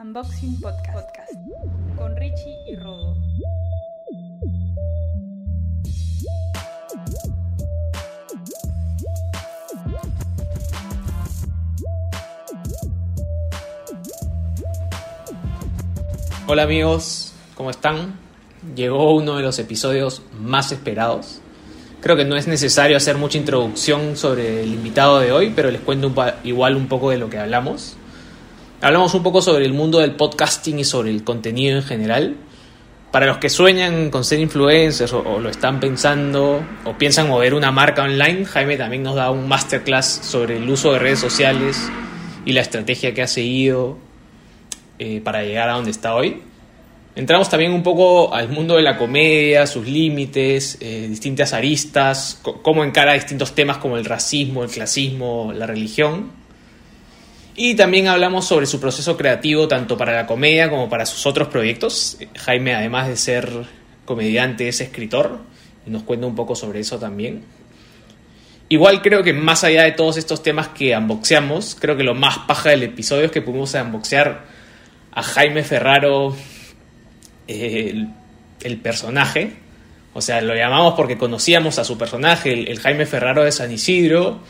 Unboxing 0.00 0.60
Podcast, 0.60 1.00
con 1.96 2.14
Richie 2.14 2.56
y 2.70 2.76
Rodo. 2.76 3.16
Hola 16.46 16.62
amigos, 16.62 17.32
¿cómo 17.56 17.70
están? 17.70 18.20
Llegó 18.76 19.16
uno 19.16 19.36
de 19.36 19.42
los 19.42 19.58
episodios 19.58 20.22
más 20.38 20.70
esperados. 20.70 21.40
Creo 22.00 22.14
que 22.14 22.24
no 22.24 22.36
es 22.36 22.46
necesario 22.46 22.96
hacer 22.96 23.16
mucha 23.16 23.38
introducción 23.38 24.16
sobre 24.16 24.62
el 24.62 24.74
invitado 24.74 25.18
de 25.18 25.32
hoy, 25.32 25.52
pero 25.56 25.72
les 25.72 25.80
cuento 25.80 26.14
igual 26.44 26.76
un 26.76 26.86
poco 26.86 27.10
de 27.10 27.18
lo 27.18 27.28
que 27.28 27.38
hablamos. 27.38 27.96
Hablamos 28.80 29.12
un 29.14 29.24
poco 29.24 29.42
sobre 29.42 29.64
el 29.64 29.72
mundo 29.72 29.98
del 29.98 30.12
podcasting 30.12 30.78
y 30.78 30.84
sobre 30.84 31.10
el 31.10 31.24
contenido 31.24 31.76
en 31.78 31.82
general. 31.82 32.36
Para 33.10 33.26
los 33.26 33.38
que 33.38 33.48
sueñan 33.48 34.08
con 34.10 34.22
ser 34.22 34.38
influencers 34.38 35.12
o, 35.12 35.40
lo 35.40 35.48
están 35.48 35.80
pensando 35.80 36.62
o 36.84 36.92
piensan 36.96 37.26
mover 37.26 37.54
una 37.54 37.72
marca 37.72 38.04
online, 38.04 38.44
Jaime 38.44 38.76
también 38.76 39.02
nos 39.02 39.16
da 39.16 39.32
un 39.32 39.48
masterclass 39.48 40.20
sobre 40.22 40.58
el 40.58 40.70
uso 40.70 40.92
de 40.92 41.00
redes 41.00 41.18
sociales 41.18 41.90
y 42.44 42.52
la 42.52 42.60
estrategia 42.60 43.12
que 43.12 43.22
ha 43.22 43.26
seguido 43.26 43.98
eh, 45.00 45.20
para 45.24 45.42
llegar 45.42 45.70
a 45.70 45.72
donde 45.72 45.90
está 45.90 46.14
hoy. 46.14 46.42
Entramos 47.16 47.50
también 47.50 47.72
un 47.72 47.82
poco 47.82 48.32
al 48.32 48.48
mundo 48.48 48.76
de 48.76 48.82
la 48.82 48.96
comedia, 48.96 49.66
sus 49.66 49.88
límites, 49.88 50.78
eh, 50.80 51.08
distintas 51.08 51.52
aristas, 51.52 52.40
cómo 52.62 52.84
encara 52.84 53.14
distintos 53.14 53.56
temas 53.56 53.78
como 53.78 53.96
el 53.96 54.04
racismo, 54.04 54.62
el 54.62 54.70
clasismo, 54.70 55.52
la 55.52 55.66
religión. 55.66 56.30
Y 57.60 57.74
también 57.74 58.06
hablamos 58.06 58.46
sobre 58.46 58.66
su 58.66 58.78
proceso 58.78 59.16
creativo 59.16 59.66
tanto 59.66 59.96
para 59.96 60.14
la 60.14 60.26
comedia 60.26 60.70
como 60.70 60.88
para 60.88 61.04
sus 61.04 61.26
otros 61.26 61.48
proyectos. 61.48 62.16
Jaime, 62.36 62.72
además 62.76 63.08
de 63.08 63.16
ser 63.16 63.50
comediante, 64.04 64.68
es 64.68 64.80
escritor 64.80 65.40
y 65.84 65.90
nos 65.90 66.04
cuenta 66.04 66.28
un 66.28 66.36
poco 66.36 66.54
sobre 66.54 66.78
eso 66.78 67.00
también. 67.00 67.42
Igual 68.68 69.02
creo 69.02 69.24
que 69.24 69.32
más 69.32 69.64
allá 69.64 69.82
de 69.82 69.90
todos 69.90 70.18
estos 70.18 70.40
temas 70.40 70.68
que 70.68 70.96
unboxeamos, 70.96 71.76
creo 71.80 71.96
que 71.96 72.04
lo 72.04 72.14
más 72.14 72.38
paja 72.46 72.70
del 72.70 72.84
episodio 72.84 73.24
es 73.24 73.32
que 73.32 73.42
pudimos 73.42 73.74
unboxear 73.74 74.44
a 75.10 75.22
Jaime 75.24 75.64
Ferraro, 75.64 76.36
el, 77.48 78.76
personaje. 78.84 79.54
O 80.14 80.20
sea, 80.20 80.40
lo 80.42 80.54
llamamos 80.54 80.94
porque 80.94 81.18
conocíamos 81.18 81.80
a 81.80 81.84
su 81.84 81.98
personaje, 81.98 82.52
el 82.52 82.78
Jaime 82.78 83.04
Ferraro 83.04 83.42
de 83.42 83.50
San 83.50 83.72
Isidro. 83.72 84.42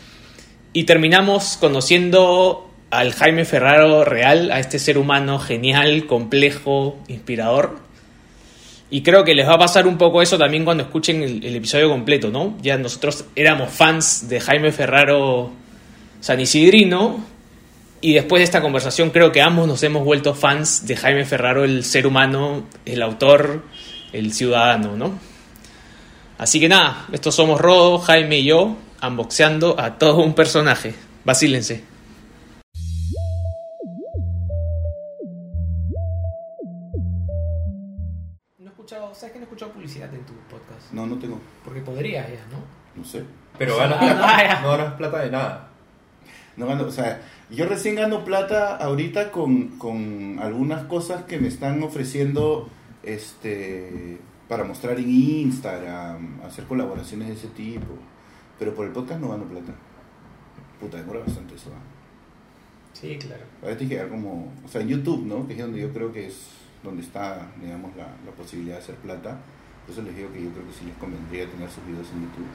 Y 0.74 0.84
terminamos 0.84 1.56
conociendo 1.58 2.67
al 2.90 3.12
Jaime 3.12 3.44
Ferraro 3.44 4.04
real, 4.04 4.50
a 4.50 4.60
este 4.60 4.78
ser 4.78 4.98
humano 4.98 5.38
genial, 5.38 6.06
complejo, 6.06 6.98
inspirador. 7.08 7.78
Y 8.90 9.02
creo 9.02 9.24
que 9.24 9.34
les 9.34 9.46
va 9.46 9.54
a 9.54 9.58
pasar 9.58 9.86
un 9.86 9.98
poco 9.98 10.22
eso 10.22 10.38
también 10.38 10.64
cuando 10.64 10.84
escuchen 10.84 11.22
el, 11.22 11.56
episodio 11.56 11.90
completo, 11.90 12.30
¿no? 12.30 12.56
Ya 12.62 12.78
nosotros 12.78 13.26
éramos 13.36 13.70
fans 13.70 14.28
de 14.28 14.40
Jaime 14.40 14.72
Ferraro 14.72 15.52
San 16.20 16.40
Isidrino, 16.40 17.22
y 18.00 18.14
después 18.14 18.40
de 18.40 18.44
esta 18.44 18.62
conversación 18.62 19.10
creo 19.10 19.32
que 19.32 19.42
ambos 19.42 19.66
nos 19.66 19.82
hemos 19.82 20.04
vuelto 20.04 20.34
fans 20.34 20.86
de 20.86 20.96
Jaime 20.96 21.24
Ferraro, 21.24 21.64
el 21.64 21.84
ser 21.84 22.06
humano, 22.06 22.64
el 22.86 23.02
autor, 23.02 23.64
el 24.12 24.32
ciudadano, 24.32 24.96
¿no? 24.96 25.18
Así 26.38 26.60
que 26.60 26.68
nada, 26.68 27.06
estos 27.12 27.34
somos 27.34 27.60
Rodo, 27.60 27.98
Jaime 27.98 28.38
y 28.38 28.44
yo, 28.44 28.76
unboxeando 29.02 29.78
a 29.78 29.98
todo 29.98 30.22
un 30.22 30.34
personaje. 30.34 30.94
Vacílense. 31.24 31.82
Escuchado, 39.58 39.72
¿sabes 39.72 39.92
que 39.98 40.08
no 40.08 40.08
he 40.08 40.08
escuchado 40.08 40.08
publicidad 40.08 40.14
en 40.14 40.24
tu 40.24 40.32
podcast? 40.48 40.92
No, 40.92 41.06
no 41.06 41.18
tengo. 41.18 41.40
Porque 41.64 41.80
podrías 41.80 42.28
ya, 42.28 42.46
¿no? 42.50 42.58
No 42.94 43.04
sé. 43.04 43.24
Pero 43.58 43.76
ganas 43.76 43.98
plata. 43.98 44.42
ya. 44.44 44.62
No 44.62 44.70
ganas 44.70 44.94
plata 44.94 45.18
de 45.20 45.30
nada. 45.30 45.68
No 46.56 46.66
gano, 46.66 46.84
o 46.86 46.90
sea, 46.90 47.22
yo 47.50 47.66
recién 47.66 47.94
gano 47.94 48.24
plata 48.24 48.76
ahorita 48.76 49.30
con, 49.30 49.78
con 49.78 50.40
algunas 50.40 50.86
cosas 50.86 51.22
que 51.24 51.38
me 51.38 51.46
están 51.46 51.80
ofreciendo 51.84 52.68
este 53.04 54.18
para 54.48 54.64
mostrar 54.64 54.98
en 54.98 55.08
Instagram, 55.08 56.40
hacer 56.42 56.64
colaboraciones 56.64 57.28
de 57.28 57.34
ese 57.34 57.48
tipo. 57.48 57.86
Pero 58.58 58.74
por 58.74 58.86
el 58.86 58.92
podcast 58.92 59.20
no 59.20 59.28
gano 59.28 59.44
plata. 59.44 59.72
Puta, 60.80 60.96
demora 60.96 61.20
bastante 61.20 61.54
eso. 61.54 61.70
Sí, 62.92 63.16
claro. 63.18 63.44
Ahora 63.62 63.76
tienes 63.76 63.90
que 63.90 63.94
llegar 63.94 64.08
como, 64.08 64.52
o 64.64 64.68
sea, 64.68 64.80
en 64.80 64.88
YouTube, 64.88 65.24
¿no? 65.26 65.46
Que 65.46 65.52
es 65.52 65.60
donde 65.60 65.80
yo 65.80 65.92
creo 65.92 66.12
que 66.12 66.26
es 66.26 66.57
donde 66.82 67.02
está, 67.02 67.46
digamos, 67.60 67.94
la, 67.96 68.06
la 68.24 68.32
posibilidad 68.36 68.76
de 68.76 68.82
hacer 68.82 68.94
plata. 68.96 69.38
Por 69.84 69.92
eso 69.92 70.02
les 70.02 70.16
digo 70.16 70.32
que 70.32 70.42
yo 70.42 70.50
creo 70.50 70.66
que 70.66 70.72
sí 70.72 70.84
les 70.84 70.96
convendría 70.96 71.46
tener 71.50 71.68
sus 71.70 71.84
videos 71.86 72.08
en 72.12 72.22
YouTube. 72.22 72.46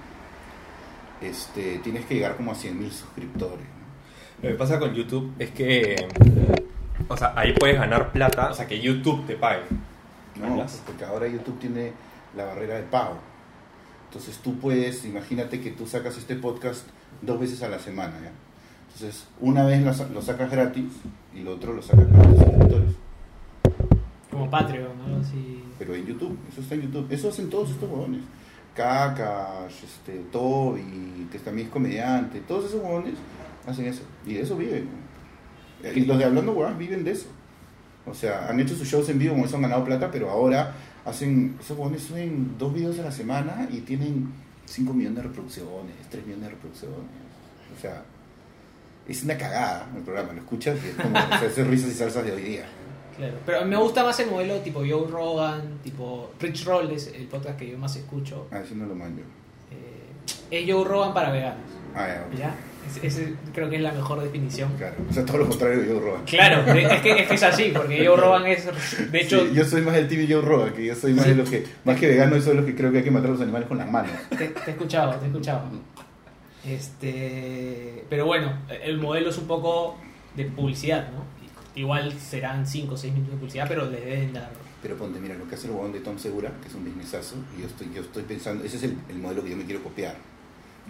Este, 1.22 1.80
tienes 1.80 2.06
que 2.06 2.16
llegar 2.16 2.36
como 2.36 2.52
a 2.52 2.56
100.000 2.56 2.90
suscriptores. 2.90 3.66
¿no? 3.66 4.44
Lo 4.44 4.50
que 4.50 4.56
pasa 4.56 4.80
con 4.80 4.94
YouTube 4.94 5.34
es 5.40 5.52
que. 5.52 5.96
O 7.08 7.18
sea, 7.18 7.34
ahí 7.36 7.54
puedes 7.54 7.78
ganar 7.78 8.12
plata. 8.12 8.52
O 8.52 8.54
sea, 8.54 8.68
que 8.68 8.80
YouTube 8.80 9.26
te 9.26 9.36
pague. 9.36 9.64
No, 10.40 10.66
porque 10.86 11.06
ahora 11.06 11.28
YouTube 11.28 11.60
tiene 11.60 11.94
la 12.36 12.46
barrera 12.46 12.76
de 12.76 12.84
pago. 12.84 13.18
Entonces 14.08 14.38
tú 14.38 14.58
puedes, 14.60 15.06
imagínate 15.06 15.60
que 15.62 15.72
tú 15.72 15.88
sacas 15.88 16.18
este 16.18 16.36
podcast 16.36 16.88
dos 17.22 17.40
veces 17.40 17.64
a 17.64 17.70
la 17.70 17.80
semana, 17.80 18.14
¿ya? 18.22 18.32
Entonces, 18.94 19.26
una 19.40 19.66
vez 19.66 19.84
lo 19.84 20.22
sacas 20.22 20.52
gratis 20.52 20.92
y 21.34 21.40
lo 21.40 21.54
otro 21.54 21.74
lo 21.74 21.82
sacas 21.82 22.06
con 22.06 22.18
los 22.18 22.38
suscriptores. 22.38 22.96
Como 24.34 24.50
Patreon, 24.50 24.92
¿no? 24.98 25.18
Así... 25.18 25.64
Pero 25.80 25.96
en 25.96 26.06
YouTube, 26.06 26.38
eso 26.52 26.62
está 26.62 26.76
en 26.76 26.82
YouTube. 26.82 27.08
Eso 27.10 27.30
hacen 27.30 27.50
todos 27.50 27.72
estos 27.72 27.90
huevones. 27.90 28.22
Kakash, 28.76 29.84
este, 29.84 30.20
Toby, 30.32 31.28
que 31.32 31.40
también 31.40 31.68
es 31.68 31.74
comediante, 31.74 32.40
todos 32.42 32.66
esos 32.66 32.82
huevones 32.82 33.14
hacen 33.68 33.86
eso. 33.86 34.04
Y 34.26 34.34
de 34.34 34.42
eso 34.42 34.58
viven. 34.58 34.86
¿no? 35.84 35.92
Y 35.92 36.06
los 36.06 36.18
de 36.18 36.26
Hablando 36.26 36.54
Huevadas 36.54 36.78
viven 36.78 37.04
de 37.04 37.12
eso. 37.12 37.28
O 38.06 38.14
sea, 38.14 38.48
han 38.50 38.60
hecho 38.60 38.76
sus 38.76 38.88
shows 38.88 39.08
en 39.10 39.20
vivo, 39.20 39.36
con 39.36 39.46
eso 39.46 39.56
han 39.56 39.62
ganado 39.62 39.84
plata, 39.86 40.10
pero 40.12 40.30
ahora 40.30 40.74
hacen, 41.06 41.58
esos 41.60 41.78
huevones 41.78 42.04
suben 42.04 42.58
dos 42.58 42.74
videos 42.74 43.00
a 43.00 43.04
la 43.04 43.12
semana 43.12 43.68
y 43.72 43.80
tienen 43.82 44.32
5 44.66 44.94
millones 44.94 45.18
de 45.18 45.24
reproducciones, 45.24 45.96
3 46.10 46.26
millones 46.26 46.46
de 46.46 46.50
reproducciones. 46.52 46.98
O 47.78 47.82
sea, 47.82 48.04
es 49.08 49.24
una 49.24 49.38
cagada 49.38 49.90
el 49.96 50.04
programa, 50.04 50.34
lo 50.34 50.40
escuchas 50.40 50.78
y 50.84 50.90
es 50.90 50.96
como, 50.96 51.18
o 51.18 51.40
sea, 51.40 51.46
es 51.46 51.68
risas 51.68 51.92
y 51.92 51.94
salsas 51.94 52.26
de 52.26 52.32
hoy 52.32 52.42
día. 52.42 52.66
Claro, 53.18 53.34
pero 53.46 53.66
me 53.66 53.76
gusta 53.78 54.04
más 54.04 54.20
el 54.20 54.30
modelo 54.32 54.56
tipo 54.62 54.80
Joe 54.80 55.08
Rogan, 55.10 55.80
tipo 55.84 56.32
Rich 56.40 56.66
Roll 56.66 56.92
es 56.92 57.08
el 57.08 57.28
podcast 57.28 57.58
que 57.60 57.70
yo 57.70 57.78
más 57.78 57.96
escucho. 57.96 58.48
A 58.52 58.60
ver 58.60 58.68
si 58.68 58.76
no 58.76 58.86
lo 58.86 58.96
mando. 58.96 59.22
Eh, 59.72 60.06
es 60.52 60.72
Joe 60.72 60.84
Rogan 60.84 61.14
para 61.14 61.32
veganos, 61.32 61.60
Ah, 61.96 62.08
ya, 62.08 62.26
ok. 62.28 62.38
¿ya? 62.40 62.56
Es- 62.88 63.04
ese 63.04 63.34
creo 63.54 63.70
que 63.70 63.78
es 63.78 63.82
la 63.82 63.92
mejor 63.94 64.22
definición. 64.22 64.70
Claro, 64.78 64.96
o 65.10 65.14
sea, 65.14 65.24
todo 65.26 65.38
lo 65.38 65.48
contrario 65.48 65.80
de 65.82 65.88
Joe 65.88 66.00
Rogan. 66.02 66.24
Claro, 66.26 66.74
es 66.74 67.02
que, 67.02 67.12
es 67.22 67.28
que 67.28 67.34
es 67.36 67.44
así, 67.44 67.72
porque 67.74 68.06
Joe 68.06 68.18
Rogan 68.18 68.46
es, 68.48 68.66
de 69.12 69.22
hecho, 69.22 69.40
Sí, 69.48 69.54
yo 69.54 69.64
soy 69.64 69.82
más 69.84 69.94
del 69.94 70.08
team 70.10 70.26
Joe 70.30 70.42
Rogan, 70.42 70.74
que 70.74 70.86
yo 70.88 70.96
soy 70.96 71.14
más 71.14 71.24
Sí. 71.26 71.30
de 71.32 71.36
los 71.38 71.50
que, 71.50 71.66
más 71.86 71.98
que 72.00 72.08
vegano, 72.08 72.36
yo 72.36 72.42
soy 72.42 72.52
de 72.56 72.62
los 72.62 72.66
que 72.66 72.76
creo 72.76 72.92
que 72.92 72.98
hay 72.98 73.04
que 73.06 73.12
matar 73.12 73.30
a 73.30 73.34
los 73.34 73.42
animales 73.42 73.68
con 73.70 73.78
las 73.78 73.90
manos. 73.90 74.12
te, 74.30 74.48
te 74.50 74.62
he 74.68 74.72
escuchado, 74.72 75.14
te 75.16 75.26
he 75.26 75.28
escuchado. 75.30 75.62
Este, 76.66 78.06
pero 78.10 78.26
bueno, 78.26 78.54
el 78.84 78.98
modelo 78.98 79.30
es 79.30 79.38
un 79.38 79.48
poco 79.48 79.98
de 80.36 80.46
publicidad, 80.46 81.10
¿no? 81.12 81.24
Igual 81.76 82.14
serán 82.20 82.66
5 82.68 82.94
o 82.94 82.98
6 82.98 83.14
minutos 83.14 83.34
de 83.34 83.40
publicidad, 83.40 83.66
pero 83.68 83.90
les 83.90 84.04
deben 84.04 84.34
dar. 84.34 84.52
Pero 84.82 84.96
ponte, 84.98 85.20
mira, 85.20 85.36
lo 85.36 85.48
que 85.48 85.56
hace 85.56 85.68
el 85.68 85.74
huevón 85.74 85.92
de 85.94 86.02
Tom 86.02 86.18
Segura, 86.20 86.52
que 86.62 86.68
es 86.68 86.74
un 86.76 86.84
businessazo, 86.86 87.36
y 87.58 87.62
yo 87.62 87.68
estoy, 87.68 87.88
yo 87.96 88.02
estoy 88.02 88.24
pensando, 88.24 88.64
ese 88.64 88.78
es 88.78 88.84
el, 88.84 88.98
el 89.10 89.18
modelo 89.18 89.44
que 89.44 89.50
yo 89.52 89.58
me 89.58 89.64
quiero 89.66 89.82
copiar. 89.82 90.16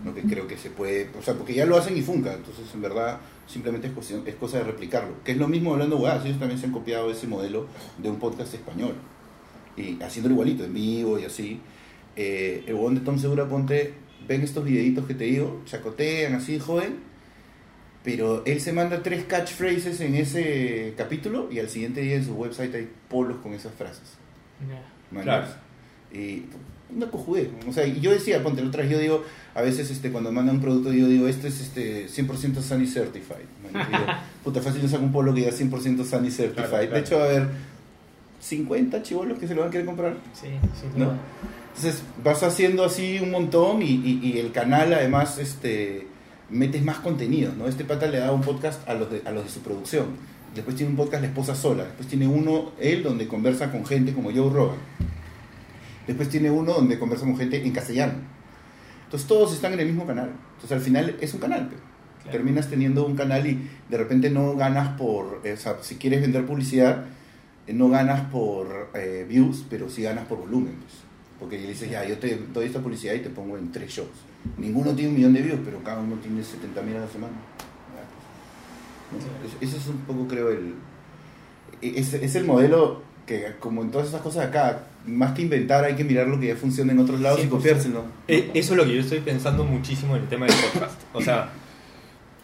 ¿no? 0.03 0.13
Que 0.15 0.23
creo 0.23 0.47
que 0.47 0.57
se 0.57 0.71
puede, 0.71 1.09
o 1.17 1.21
sea, 1.21 1.35
porque 1.35 1.53
ya 1.53 1.67
lo 1.67 1.77
hacen 1.77 1.95
y 1.95 2.01
funca, 2.01 2.33
entonces 2.33 2.65
en 2.73 2.81
verdad 2.81 3.19
simplemente 3.45 3.87
es, 3.87 3.93
cuestión- 3.93 4.23
es 4.25 4.33
cosa 4.35 4.57
de 4.57 4.63
replicarlo. 4.63 5.13
Que 5.23 5.33
es 5.33 5.37
lo 5.37 5.47
mismo 5.47 5.71
hablando 5.73 5.97
huevadas, 5.97 6.25
ellos 6.25 6.39
también 6.39 6.59
se 6.59 6.65
han 6.65 6.71
copiado 6.71 7.11
ese 7.11 7.27
modelo 7.27 7.67
de 7.99 8.09
un 8.09 8.17
podcast 8.17 8.53
español. 8.55 8.95
Y 9.77 10.01
haciéndolo 10.01 10.33
igualito, 10.33 10.63
en 10.65 10.73
vivo 10.73 11.19
y 11.19 11.25
así. 11.25 11.61
Eh, 12.15 12.63
el 12.67 12.73
huevón 12.73 12.95
de 12.95 13.01
Tom 13.01 13.19
Segura, 13.19 13.47
ponte, 13.47 13.93
ven 14.27 14.41
estos 14.41 14.63
videitos 14.65 15.05
que 15.05 15.13
te 15.13 15.25
digo, 15.25 15.61
chacotean 15.65 16.33
así, 16.33 16.57
joven, 16.59 16.97
pero 18.03 18.43
él 18.45 18.59
se 18.61 18.73
manda 18.73 19.01
tres 19.01 19.23
catchphrases 19.25 19.99
en 20.01 20.15
ese 20.15 20.93
capítulo 20.97 21.49
y 21.51 21.59
al 21.59 21.69
siguiente 21.69 22.01
día 22.01 22.15
en 22.15 22.25
su 22.25 22.33
website 22.33 22.73
hay 22.75 22.89
polos 23.09 23.37
con 23.41 23.53
esas 23.53 23.73
frases. 23.73 24.03
¿no? 25.11 25.21
Claro. 25.21 25.47
Y 26.13 26.43
una 26.95 27.09
cojudez. 27.09 27.49
O 27.67 27.73
sea, 27.73 27.87
y 27.87 27.99
yo 28.01 28.11
decía, 28.11 28.43
ponte 28.43 28.61
otra 28.61 28.85
yo 28.85 28.99
digo, 28.99 29.23
a 29.55 29.61
veces 29.61 29.89
este, 29.89 30.11
cuando 30.11 30.31
mandan 30.31 30.57
un 30.57 30.61
producto, 30.61 30.91
yo 30.93 31.07
digo, 31.07 31.27
este 31.27 31.47
es 31.47 31.59
este 31.61 32.07
100% 32.07 32.61
Sunny 32.61 32.87
Certified. 32.87 33.45
digo, 33.71 34.05
puta, 34.43 34.61
fácil 34.61 34.81
yo 34.81 34.87
saco 34.87 35.03
un 35.03 35.11
polo 35.11 35.33
que 35.33 35.39
diga 35.41 35.51
100% 35.51 36.03
Sunny 36.05 36.29
Certified. 36.29 36.53
Claro, 36.53 36.69
claro. 36.69 36.93
De 36.93 36.99
hecho, 36.99 37.17
va 37.17 37.23
a 37.23 37.27
haber 37.27 37.47
50 38.41 39.01
chivolos 39.03 39.39
que 39.39 39.47
se 39.47 39.55
lo 39.55 39.61
van 39.61 39.69
a 39.69 39.71
querer 39.71 39.85
comprar. 39.85 40.17
Sí, 40.33 40.47
sin 40.79 40.99
¿no? 41.03 41.13
Entonces 41.75 42.03
vas 42.23 42.43
haciendo 42.43 42.83
así 42.83 43.19
un 43.19 43.31
montón 43.31 43.81
y, 43.81 43.85
y- 43.85 44.19
y 44.23 44.37
el 44.39 44.51
canal 44.51 44.93
además 44.93 45.37
este, 45.39 46.05
metes 46.49 46.83
más 46.83 46.99
contenido, 46.99 47.53
¿no? 47.57 47.67
Este 47.67 47.85
pata 47.85 48.07
le 48.07 48.19
da 48.19 48.31
un 48.31 48.41
podcast 48.41 48.87
a 48.87 48.93
los 48.93 49.11
de, 49.11 49.21
a 49.25 49.31
los 49.31 49.45
de 49.45 49.49
su 49.49 49.61
producción. 49.61 50.05
Después 50.55 50.75
tiene 50.75 50.91
un 50.91 50.97
podcast 50.97 51.21
La 51.21 51.29
Esposa 51.29 51.55
Sola. 51.55 51.83
Después 51.85 52.07
tiene 52.07 52.27
uno, 52.27 52.71
él, 52.79 53.01
donde 53.03 53.27
conversa 53.27 53.71
con 53.71 53.85
gente 53.85 54.13
como 54.13 54.31
Joe 54.31 54.49
Rogan. 54.51 54.77
Después 56.05 56.29
tiene 56.29 56.51
uno 56.51 56.73
donde 56.73 56.99
conversa 56.99 57.25
con 57.25 57.37
gente 57.37 57.65
en 57.65 57.71
castellano. 57.71 58.13
Entonces 59.05 59.27
todos 59.27 59.53
están 59.53 59.73
en 59.73 59.79
el 59.79 59.87
mismo 59.87 60.05
canal. 60.05 60.31
Entonces 60.55 60.71
al 60.71 60.81
final 60.81 61.17
es 61.19 61.33
un 61.33 61.39
canal. 61.39 61.69
pe. 61.69 61.75
Claro. 62.23 62.37
Terminas 62.37 62.69
teniendo 62.69 63.05
un 63.05 63.15
canal 63.15 63.45
y 63.47 63.69
de 63.89 63.97
repente 63.97 64.29
no 64.29 64.55
ganas 64.55 64.97
por, 64.97 65.41
eh, 65.43 65.53
o 65.53 65.57
sea, 65.57 65.77
si 65.81 65.95
quieres 65.95 66.21
vender 66.21 66.45
publicidad, 66.45 67.05
eh, 67.67 67.73
no 67.73 67.89
ganas 67.89 68.21
por 68.31 68.91
eh, 68.93 69.25
views, 69.27 69.65
pero 69.69 69.89
sí 69.89 70.03
ganas 70.03 70.25
por 70.25 70.39
volumen. 70.39 70.75
pues. 70.75 71.02
Porque 71.43 71.59
le 71.59 71.67
dices, 71.67 71.89
ya, 71.89 72.05
yo 72.07 72.17
te 72.19 72.39
doy 72.53 72.67
esta 72.67 72.79
publicidad 72.79 73.13
y 73.15 73.19
te 73.19 73.29
pongo 73.29 73.57
en 73.57 73.69
tres 73.69 73.91
shows. 73.91 74.07
Ninguno 74.57 74.93
tiene 74.93 75.09
un 75.09 75.15
millón 75.17 75.33
de 75.33 75.41
views, 75.41 75.59
pero 75.65 75.83
cada 75.83 75.99
uno 75.99 76.15
tiene 76.21 76.41
70 76.41 76.81
mil 76.83 76.95
a 76.95 77.01
la 77.01 77.07
semana. 77.09 77.33
¿No? 79.11 79.17
Es- 79.47 79.69
Ese 79.69 79.77
es 79.77 79.87
un 79.87 79.97
poco, 79.99 80.25
creo, 80.27 80.49
el... 80.49 80.73
e- 81.81 81.99
Es, 81.99 82.13
es 82.13 82.35
el 82.35 82.45
modelo 82.45 83.01
que, 83.25 83.53
como 83.59 83.81
en 83.81 83.91
todas 83.91 84.07
esas 84.07 84.21
cosas 84.21 84.45
acá, 84.47 84.83
más 85.05 85.33
que 85.33 85.41
inventar, 85.41 85.83
hay 85.83 85.95
que 85.95 86.03
mirar 86.05 86.27
lo 86.27 86.39
que 86.39 86.47
ya 86.47 86.55
funciona 86.55 86.93
en 86.93 86.99
otros 86.99 87.19
lados 87.19 87.39
y 87.41 87.43
100%. 87.43 87.49
copiárselo. 87.49 88.03
Eh, 88.29 88.51
Eso 88.53 88.71
es 88.73 88.77
lo 88.77 88.85
que 88.85 88.95
yo 88.95 89.01
estoy 89.01 89.19
pensando 89.19 89.65
muchísimo 89.65 90.15
en 90.15 90.23
el 90.23 90.29
tema 90.29 90.45
del 90.45 90.55
podcast. 90.55 91.01
O 91.13 91.21
sea, 91.21 91.49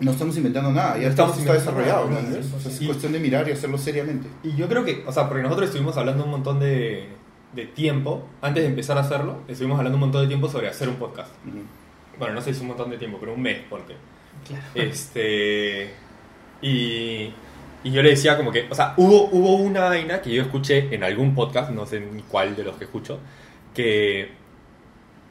No 0.02 0.12
estamos 0.12 0.38
inventando 0.38 0.72
nada, 0.72 0.98
ya 0.98 1.10
estamos 1.10 1.38
está 1.38 1.52
desarrollado. 1.56 2.10
¿no? 2.10 2.22
¿no? 2.22 2.28
O 2.56 2.60
sea, 2.62 2.72
es 2.72 2.82
Y- 2.82 2.86
cuestión 2.86 3.12
de 3.12 3.20
mirar 3.20 3.46
y 3.50 3.52
hacerlo 3.52 3.78
seriamente. 3.78 4.30
y 4.44 4.56
yo 4.56 4.70
creo 4.70 4.86
que, 4.86 5.04
o 5.06 5.12
sea, 5.12 5.28
porque 5.28 5.44
nosotros 5.44 5.68
estuvimos 5.68 5.98
hablando 5.98 6.24
un 6.24 6.30
montón 6.32 6.58
de, 6.62 7.10
de 7.54 7.66
tiempo, 7.66 8.28
antes 8.42 8.64
de 8.64 8.70
empezar 8.70 8.98
a 8.98 9.02
hacerlo, 9.02 9.42
estuvimos 9.48 9.78
hablando 9.78 9.96
un 9.98 10.02
montón 10.02 10.22
de 10.22 10.28
tiempo 10.28 10.50
sobre 10.50 10.68
hacer 10.68 10.88
un 10.88 10.96
podcast. 10.96 11.32
Ujú. 11.48 11.64
Bueno, 12.18 12.36
no 12.36 12.42
sé 12.42 12.52
si 12.52 12.58
es 12.58 12.62
un 12.62 12.68
montón 12.68 12.90
de 12.90 12.98
tiempo, 12.98 13.18
pero 13.20 13.34
un 13.34 13.42
mes, 13.42 13.60
ponte. 13.70 13.96
Claro. 14.48 14.64
Este. 14.76 15.94
Y, 16.62 17.34
y 17.84 17.92
yo 17.92 18.04
le 18.04 18.10
decía 18.10 18.38
como 18.38 18.52
que, 18.52 18.68
o 18.70 18.76
sea, 18.76 18.94
hubo, 18.98 19.30
hubo 19.32 19.56
una 19.56 19.86
vaina 19.86 20.22
que 20.22 20.32
yo 20.32 20.42
escuché 20.42 20.94
en 20.94 21.04
algún 21.04 21.34
podcast, 21.34 21.72
no 21.72 21.86
sé 21.86 22.02
ni 22.02 22.22
cuál 22.24 22.56
de 22.56 22.64
los 22.64 22.76
que 22.76 22.84
escucho, 22.84 23.20
que, 23.74 24.32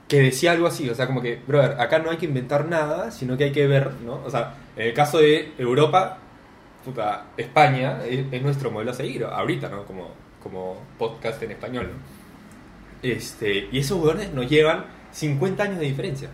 que 0.09 0.21
decía 0.21 0.53
algo 0.53 0.67
así, 0.67 0.89
o 0.89 0.95
sea, 0.95 1.07
como 1.07 1.21
que, 1.21 1.41
brother, 1.47 1.79
acá 1.81 1.99
no 1.99 2.11
hay 2.11 2.17
que 2.17 2.27
inventar 2.27 2.67
nada, 2.67 3.11
sino 3.11 3.37
que 3.37 3.45
hay 3.45 3.53
que 3.53 3.67
ver, 3.67 3.93
¿no? 4.05 4.23
O 4.25 4.31
sea, 4.31 4.55
en 4.77 4.89
el 4.89 4.95
caso 4.95 5.19
de 5.19 5.53
Europa, 5.59 6.19
puta, 6.85 7.27
España 7.37 8.01
es, 8.07 8.25
es 8.33 8.43
nuestro 8.43 8.71
modelo 8.71 8.93
a 8.93 8.95
seguir, 8.95 9.25
ahorita, 9.25 9.69
¿no? 9.69 9.85
Como, 9.85 10.11
como 10.43 10.77
podcast 10.99 11.43
en 11.43 11.53
español. 11.53 11.91
Este, 13.03 13.69
y 13.71 13.79
esos 13.79 14.03
hueones 14.03 14.33
nos 14.33 14.49
llevan 14.49 14.85
50 15.13 15.63
años 15.63 15.79
de 15.79 15.87
diferencia. 15.87 16.31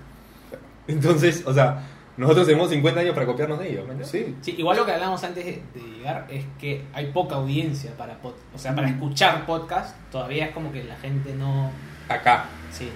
Entonces, 0.88 1.42
o 1.46 1.52
sea, 1.52 1.82
nosotros 2.16 2.46
tenemos 2.46 2.70
50 2.70 3.00
años 3.00 3.14
para 3.14 3.26
copiarnos 3.26 3.58
de 3.58 3.70
ellos. 3.72 3.84
Sí. 4.02 4.34
Sí, 4.40 4.54
igual 4.58 4.76
lo 4.76 4.86
que 4.86 4.92
hablábamos 4.92 5.22
antes 5.24 5.44
de, 5.44 5.62
de 5.74 5.80
llegar 5.96 6.26
es 6.30 6.44
que 6.58 6.82
hay 6.92 7.10
poca 7.12 7.36
audiencia 7.36 7.96
para 7.96 8.20
pod- 8.22 8.34
o 8.54 8.58
sea, 8.58 8.74
para 8.74 8.88
escuchar 8.88 9.44
podcast, 9.46 9.96
todavía 10.10 10.46
es 10.46 10.52
como 10.54 10.72
que 10.72 10.84
la 10.84 10.96
gente 10.96 11.34
no 11.34 11.70
Acá. 12.08 12.46
sí. 12.70 12.88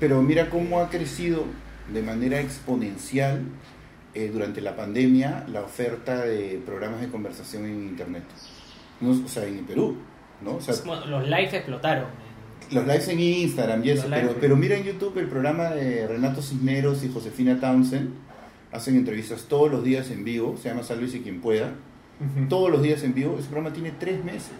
Pero 0.00 0.20
mira 0.22 0.50
cómo 0.50 0.80
ha 0.80 0.90
crecido 0.90 1.44
de 1.92 2.02
manera 2.02 2.40
exponencial 2.40 3.42
eh, 4.12 4.28
durante 4.32 4.60
la 4.60 4.74
pandemia 4.76 5.44
la 5.48 5.60
oferta 5.62 6.22
de 6.22 6.60
programas 6.66 7.00
de 7.00 7.08
conversación 7.08 7.64
en 7.64 7.84
Internet. 7.88 8.24
No, 9.00 9.10
o 9.24 9.28
sea, 9.28 9.44
en 9.44 9.64
Perú, 9.64 9.96
¿no? 10.44 10.56
O 10.56 10.60
sea, 10.60 10.74
Bueno, 10.84 11.06
los 11.06 11.24
lives 11.24 11.54
explotaron. 11.54 12.04
los 12.70 12.86
lives 12.86 13.08
en 13.08 13.20
Instagram 13.20 13.84
y 13.84 13.90
eso, 13.90 14.06
pero, 14.10 14.36
pero 14.40 14.56
mira 14.56 14.76
en 14.76 14.84
YouTube 14.84 15.16
el 15.18 15.28
programa 15.28 15.70
de 15.70 16.06
Renato 16.06 16.42
Cisneros 16.42 17.02
y 17.04 17.10
Josefina 17.12 17.58
Townsend. 17.60 18.10
Hacen 18.72 18.96
entrevistas 18.96 19.44
todos 19.48 19.70
los 19.70 19.84
días 19.84 20.10
en 20.10 20.24
vivo, 20.24 20.56
se 20.60 20.68
llama 20.68 20.82
Sálvese 20.82 21.22
quien 21.22 21.40
pueda. 21.40 21.72
Todos 22.48 22.70
los 22.70 22.82
días 22.82 23.02
en 23.04 23.12
vivo, 23.14 23.36
ese 23.38 23.48
programa 23.48 23.72
tiene 23.74 23.92
tres 23.98 24.24
meses. 24.24 24.52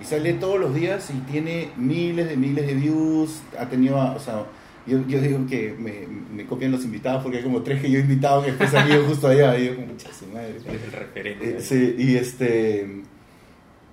Y 0.00 0.04
sale 0.04 0.32
todos 0.34 0.58
los 0.58 0.74
días 0.74 1.10
y 1.10 1.18
tiene 1.30 1.70
miles 1.76 2.28
de 2.28 2.36
miles 2.36 2.66
de 2.66 2.74
views. 2.74 3.40
Ha 3.58 3.66
tenido, 3.66 3.96
o 3.98 4.18
sea, 4.18 4.46
yo, 4.86 5.06
yo 5.06 5.20
digo 5.20 5.46
que 5.46 5.74
me, 5.78 6.06
me 6.34 6.46
copian 6.46 6.72
los 6.72 6.84
invitados 6.84 7.22
porque 7.22 7.38
hay 7.38 7.44
como 7.44 7.62
tres 7.62 7.82
que 7.82 7.90
yo 7.90 7.98
he 7.98 8.02
invitado 8.02 8.40
que 8.42 8.48
después 8.48 8.72
han 8.74 8.88
ido 8.90 9.04
justo 9.04 9.28
allá. 9.28 9.56
Y 9.58 9.66
yo 9.66 9.74
como, 9.76 9.88
"Pucha, 9.88 10.08
su 10.12 10.26
madre. 10.28 10.54
Eres 10.66 10.84
el 10.84 10.92
referente. 10.92 11.50
Eh, 11.50 11.60
sí, 11.60 11.94
y 11.98 12.16
este 12.16 13.02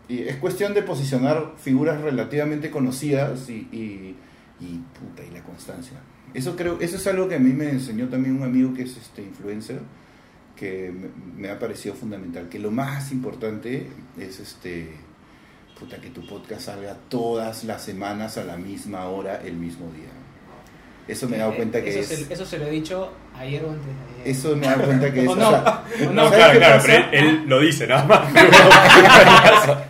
y 0.07 0.23
es 0.23 0.37
cuestión 0.37 0.73
de 0.73 0.83
posicionar 0.83 1.53
figuras 1.57 2.01
relativamente 2.01 2.71
conocidas 2.71 3.49
y, 3.49 3.67
y, 3.71 4.83
puta, 4.99 5.23
y 5.23 5.31
la 5.31 5.43
constancia. 5.43 5.97
Eso 6.33 6.55
creo, 6.55 6.79
eso 6.79 6.97
es 6.97 7.07
algo 7.07 7.27
que 7.27 7.35
a 7.35 7.39
mí 7.39 7.53
me 7.53 7.69
enseñó 7.69 8.07
también 8.07 8.35
un 8.35 8.43
amigo 8.43 8.73
que 8.73 8.83
es 8.83 8.97
este 8.97 9.21
influencer, 9.21 9.79
que 10.55 10.91
me, 10.91 11.09
me 11.41 11.49
ha 11.49 11.59
parecido 11.59 11.95
fundamental, 11.95 12.49
que 12.49 12.59
lo 12.59 12.71
más 12.71 13.11
importante 13.11 13.87
es 14.17 14.39
este 14.39 14.91
puta, 15.79 16.01
que 16.01 16.09
tu 16.09 16.25
podcast 16.25 16.63
salga 16.63 16.97
todas 17.09 17.63
las 17.63 17.83
semanas 17.83 18.37
a 18.37 18.43
la 18.43 18.57
misma 18.57 19.05
hora, 19.05 19.41
el 19.43 19.55
mismo 19.55 19.91
día. 19.91 20.09
Eso 21.07 21.27
me 21.29 21.37
he 21.37 21.39
dado 21.39 21.55
cuenta 21.55 21.81
que 21.81 21.89
eso, 21.89 21.99
es... 21.99 22.07
se, 22.27 22.33
eso 22.33 22.45
se 22.45 22.57
lo 22.57 22.65
he 22.67 22.71
dicho 22.71 23.11
ayer 23.37 23.63
o 23.63 23.69
antes 23.69 23.85
de 23.85 23.91
ayer. 23.91 24.27
Eso 24.35 24.55
me 24.57 24.65
he 24.65 24.69
dado 24.69 24.83
cuenta 24.85 25.13
que 25.13 25.21
es... 25.23 25.27
O 25.27 25.31
o 25.31 25.35
no, 25.35 25.49
sea, 25.49 25.83
o 26.01 26.03
no, 26.05 26.11
No, 26.13 26.23
¿sabes 26.29 26.37
claro, 26.37 26.59
claro, 26.59 26.75
pasa? 26.75 26.87
pero 26.87 26.97
él, 27.11 27.25
él 27.25 27.43
lo 27.47 27.59
dice 27.61 27.87
nada 27.87 28.03
más. 28.05 28.33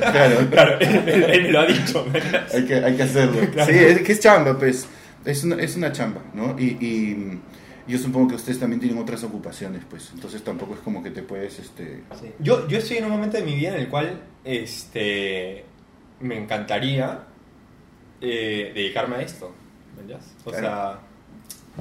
Claro, 0.00 0.50
claro, 0.50 0.78
él, 0.80 1.02
él- 1.08 1.24
él 1.30 1.42
me 1.44 1.50
lo 1.52 1.60
ha 1.60 1.66
dicho. 1.66 2.06
hay 2.54 2.64
que, 2.64 2.74
hay 2.76 2.96
que 2.96 3.02
hacerlo. 3.02 3.40
Claro. 3.52 3.72
Sí, 3.72 3.78
es 3.78 4.00
que 4.02 4.12
es 4.12 4.20
chamba, 4.20 4.58
pues. 4.58 4.86
Es 5.24 5.44
una, 5.44 5.56
es 5.56 5.76
una 5.76 5.92
chamba, 5.92 6.22
¿no? 6.34 6.56
Y, 6.58 6.64
y 6.80 7.40
yo 7.86 7.98
supongo 7.98 8.28
que 8.28 8.34
ustedes 8.36 8.58
también 8.58 8.80
tienen 8.80 8.98
otras 8.98 9.22
ocupaciones, 9.24 9.82
pues. 9.88 10.10
Entonces 10.14 10.42
tampoco 10.42 10.74
es 10.74 10.80
como 10.80 11.02
que 11.02 11.10
te 11.10 11.22
puedes, 11.22 11.58
este... 11.58 12.02
Sí. 12.20 12.30
Yo, 12.38 12.66
yo 12.68 12.78
estoy 12.78 12.98
en 12.98 13.04
un 13.06 13.10
momento 13.10 13.36
de 13.36 13.42
mi 13.42 13.54
vida 13.54 13.70
en 13.74 13.80
el 13.80 13.88
cual 13.88 14.20
este, 14.44 15.64
me 16.20 16.38
encantaría 16.38 17.20
eh, 18.20 18.72
dedicarme 18.74 19.16
a 19.16 19.22
esto. 19.22 19.54
O 20.44 20.50
Claro. 20.50 20.66
sea, 20.66 20.98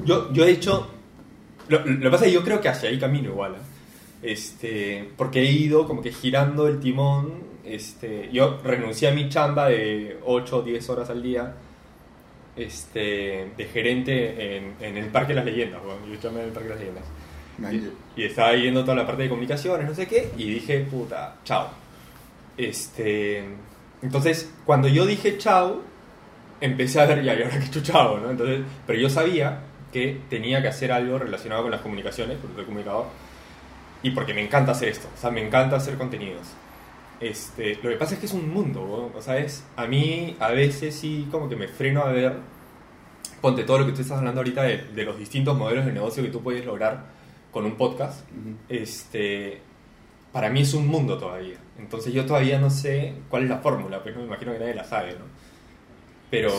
yo, 0.05 0.31
yo 0.33 0.45
he 0.45 0.51
hecho. 0.51 0.89
Lo, 1.69 1.79
lo 1.85 1.99
que 1.99 2.09
pasa 2.09 2.25
es 2.25 2.29
que 2.31 2.35
yo 2.35 2.43
creo 2.43 2.61
que 2.61 2.69
hacia 2.69 2.89
ahí 2.89 2.99
camino 2.99 3.29
igual. 3.29 3.53
¿eh? 3.55 3.57
Este, 4.23 5.09
porque 5.17 5.41
he 5.41 5.51
ido 5.51 5.85
como 5.87 6.01
que 6.01 6.11
girando 6.11 6.67
el 6.67 6.79
timón. 6.79 7.45
Este, 7.65 8.29
yo 8.31 8.59
renuncié 8.63 9.09
a 9.09 9.11
mi 9.11 9.27
chamba 9.29 9.67
de 9.69 10.19
8 10.25 10.57
o 10.57 10.61
10 10.61 10.89
horas 10.89 11.09
al 11.09 11.21
día 11.21 11.53
este, 12.55 13.51
de 13.57 13.65
gerente 13.65 14.57
en, 14.57 14.75
en 14.79 14.97
el 14.97 15.07
Parque 15.07 15.33
de 15.33 15.35
las 15.35 15.45
Leyendas. 15.45 15.83
bueno, 15.83 15.99
yo 16.07 16.15
chamba 16.19 16.39
en 16.41 16.47
el 16.47 16.51
Parque 16.53 16.69
de 16.69 16.75
las 16.75 16.79
Leyendas. 16.83 17.03
Y, 18.15 18.21
y 18.21 18.25
estaba 18.25 18.53
yendo 18.53 18.81
toda 18.83 18.95
la 18.95 19.05
parte 19.05 19.23
de 19.23 19.29
comunicaciones, 19.29 19.87
no 19.87 19.95
sé 19.95 20.07
qué, 20.07 20.31
y 20.37 20.47
dije, 20.49 20.79
puta, 20.89 21.35
chao. 21.43 21.69
Este, 22.55 23.43
entonces, 24.01 24.51
cuando 24.65 24.87
yo 24.87 25.05
dije 25.05 25.37
chao, 25.37 25.81
empecé 26.61 26.99
a 27.01 27.05
ver, 27.05 27.23
ya, 27.23 27.33
¿y 27.33 27.43
ahora 27.43 27.59
qué 27.59 27.69
chuchao, 27.71 28.19
¿no? 28.19 28.31
Entonces, 28.31 28.61
pero 28.85 28.99
yo 28.99 29.09
sabía 29.09 29.61
que 29.91 30.21
tenía 30.29 30.61
que 30.61 30.67
hacer 30.67 30.91
algo 30.91 31.17
relacionado 31.17 31.63
con 31.63 31.71
las 31.71 31.81
comunicaciones, 31.81 32.37
porque 32.39 32.55
soy 32.55 32.65
comunicador, 32.65 33.05
y 34.03 34.11
porque 34.11 34.33
me 34.33 34.43
encanta 34.43 34.71
hacer 34.71 34.89
esto, 34.89 35.07
o 35.15 35.19
sea, 35.19 35.31
me 35.31 35.45
encanta 35.45 35.75
hacer 35.75 35.97
contenidos. 35.97 36.47
Este, 37.19 37.75
lo 37.81 37.89
que 37.89 37.95
pasa 37.95 38.13
es 38.13 38.19
que 38.19 38.27
es 38.27 38.33
un 38.33 38.53
mundo, 38.53 39.09
¿no? 39.11 39.17
o 39.17 39.21
sea, 39.21 39.37
es, 39.39 39.65
a 39.75 39.87
mí 39.87 40.37
a 40.39 40.49
veces 40.51 40.93
sí 40.95 41.27
como 41.31 41.49
que 41.49 41.55
me 41.55 41.67
freno 41.67 42.03
a 42.03 42.11
ver, 42.11 42.35
ponte 43.41 43.63
todo 43.63 43.79
lo 43.79 43.85
que 43.87 43.93
tú 43.93 44.01
estás 44.01 44.19
hablando 44.19 44.41
ahorita 44.41 44.61
de, 44.63 44.77
de 44.93 45.03
los 45.03 45.17
distintos 45.17 45.57
modelos 45.57 45.85
de 45.85 45.93
negocio 45.93 46.21
que 46.21 46.29
tú 46.29 46.43
puedes 46.43 46.63
lograr 46.63 47.05
con 47.51 47.65
un 47.65 47.75
podcast, 47.75 48.21
ujú. 48.29 48.55
este, 48.69 49.61
para 50.31 50.49
mí 50.49 50.61
es 50.61 50.73
un 50.75 50.87
mundo 50.87 51.17
todavía. 51.17 51.57
Entonces 51.79 52.13
yo 52.13 52.25
todavía 52.25 52.59
no 52.59 52.69
sé 52.69 53.13
cuál 53.29 53.43
es 53.43 53.49
la 53.49 53.57
fórmula, 53.57 54.03
pues 54.03 54.13
no 54.15 54.21
me 54.21 54.27
imagino 54.27 54.53
que 54.53 54.59
nadie 54.59 54.75
la 54.75 54.83
sabe, 54.83 55.13
¿no? 55.13 55.25
Pero... 56.31 56.49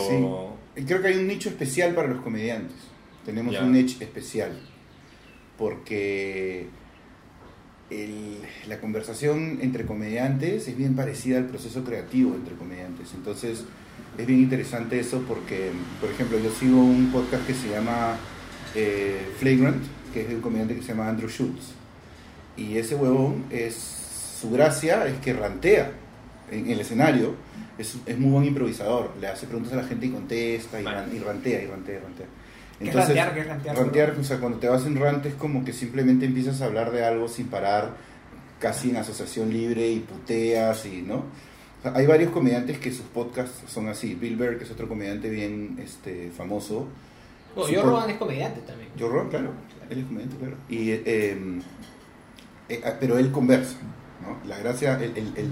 Sí. 0.75 0.83
Creo 0.85 1.01
que 1.01 1.07
hay 1.09 1.17
un 1.17 1.27
nicho 1.27 1.49
especial 1.49 1.93
para 1.93 2.07
los 2.07 2.21
comediantes. 2.21 2.75
Tenemos 3.25 3.53
Ya. 3.53 3.63
un 3.63 3.73
nicho 3.73 3.97
especial. 4.01 4.57
Porque 5.57 6.67
el- 7.89 8.37
la 8.67 8.79
conversación 8.79 9.59
entre 9.61 9.85
comediantes 9.85 10.67
es 10.67 10.77
bien 10.77 10.95
parecida 10.95 11.37
al 11.37 11.45
proceso 11.47 11.83
creativo 11.83 12.35
entre 12.35 12.55
comediantes. 12.55 13.13
Entonces 13.13 13.65
es 14.17 14.25
bien 14.27 14.39
interesante 14.39 14.99
eso 14.99 15.23
porque, 15.27 15.71
por 15.99 16.09
ejemplo, 16.09 16.39
yo 16.39 16.51
sigo 16.51 16.79
un 16.81 17.11
podcast 17.11 17.45
que 17.45 17.53
se 17.53 17.69
llama 17.69 18.15
eh, 18.75 19.17
Flagrant, 19.39 19.83
que 20.13 20.21
es 20.21 20.29
de 20.29 20.35
un 20.35 20.41
comediante 20.41 20.75
que 20.75 20.81
se 20.81 20.89
llama 20.89 21.09
Andrew 21.09 21.27
Schultz. 21.29 21.71
Y 22.55 22.77
ese 22.77 22.95
huevón 22.95 23.45
es. 23.49 23.75
Su 24.39 24.51
gracia 24.51 25.05
es 25.07 25.19
que 25.19 25.33
rantea 25.33 25.91
en 26.51 26.69
el 26.69 26.79
escenario. 26.79 27.33
Es, 27.79 27.95
es 28.05 28.17
muy 28.19 28.29
buen 28.31 28.45
improvisador. 28.45 29.11
Le 29.19 29.27
hace 29.27 29.47
preguntas 29.47 29.73
a 29.73 29.77
la 29.77 29.83
gente 29.83 30.05
y 30.05 30.09
contesta 30.09 30.79
y, 30.79 30.83
Vale. 30.83 30.97
ran- 30.97 31.15
y 31.15 31.19
rantea 31.19 31.61
y 31.63 31.65
rantea 31.67 31.95
y 31.95 31.99
rantea. 31.99 32.25
¿Qué 32.79 32.89
es 32.89 32.95
rantear? 32.95 33.33
¿Qué 33.33 33.39
es 33.41 33.47
rantear? 33.47 33.75
rantear, 33.77 34.15
o 34.19 34.23
sea, 34.23 34.37
cuando 34.39 34.57
te 34.59 34.67
vas 34.69 34.85
en 34.85 34.97
rant 34.99 35.25
es 35.25 35.33
como 35.33 35.65
que 35.65 35.73
simplemente 35.73 36.25
empiezas 36.25 36.61
a 36.61 36.65
hablar 36.65 36.91
de 36.91 37.03
algo 37.05 37.27
sin 37.27 37.47
parar, 37.47 37.95
casi 38.59 38.89
en 38.91 38.97
asociación 38.97 39.51
libre 39.51 39.89
y 39.89 39.99
puteas 39.99 40.85
y, 40.85 41.01
¿no? 41.01 41.15
O 41.17 41.81
sea, 41.81 41.93
hay 41.95 42.05
varios 42.05 42.31
comediantes 42.31 42.77
que 42.77 42.91
sus 42.91 43.05
podcasts 43.05 43.63
son 43.71 43.87
así. 43.89 44.13
Bill 44.15 44.35
Burr, 44.37 44.57
que 44.57 44.65
es 44.65 44.71
otro 44.71 44.87
comediante 44.87 45.29
bien 45.29 45.77
este, 45.81 46.29
famoso. 46.31 46.87
Yo 47.55 47.63
pod- 47.63 47.83
Rogan 47.83 48.09
es 48.11 48.17
comediante 48.17 48.61
también. 48.61 48.89
Joe 48.99 49.09
Rogan, 49.09 49.29
claro, 49.29 49.51
él 49.89 49.99
es 49.99 50.05
comediante, 50.05 50.35
claro. 50.37 50.55
Y, 50.69 50.91
eh, 50.91 51.03
eh, 51.05 51.61
eh, 52.69 52.81
pero 52.99 53.17
él 53.17 53.31
conversa, 53.31 53.77
¿no? 54.21 54.37
la 54.47 54.57
gracia, 54.59 54.95
el, 54.95 55.11
el, 55.17 55.33
el, 55.35 55.49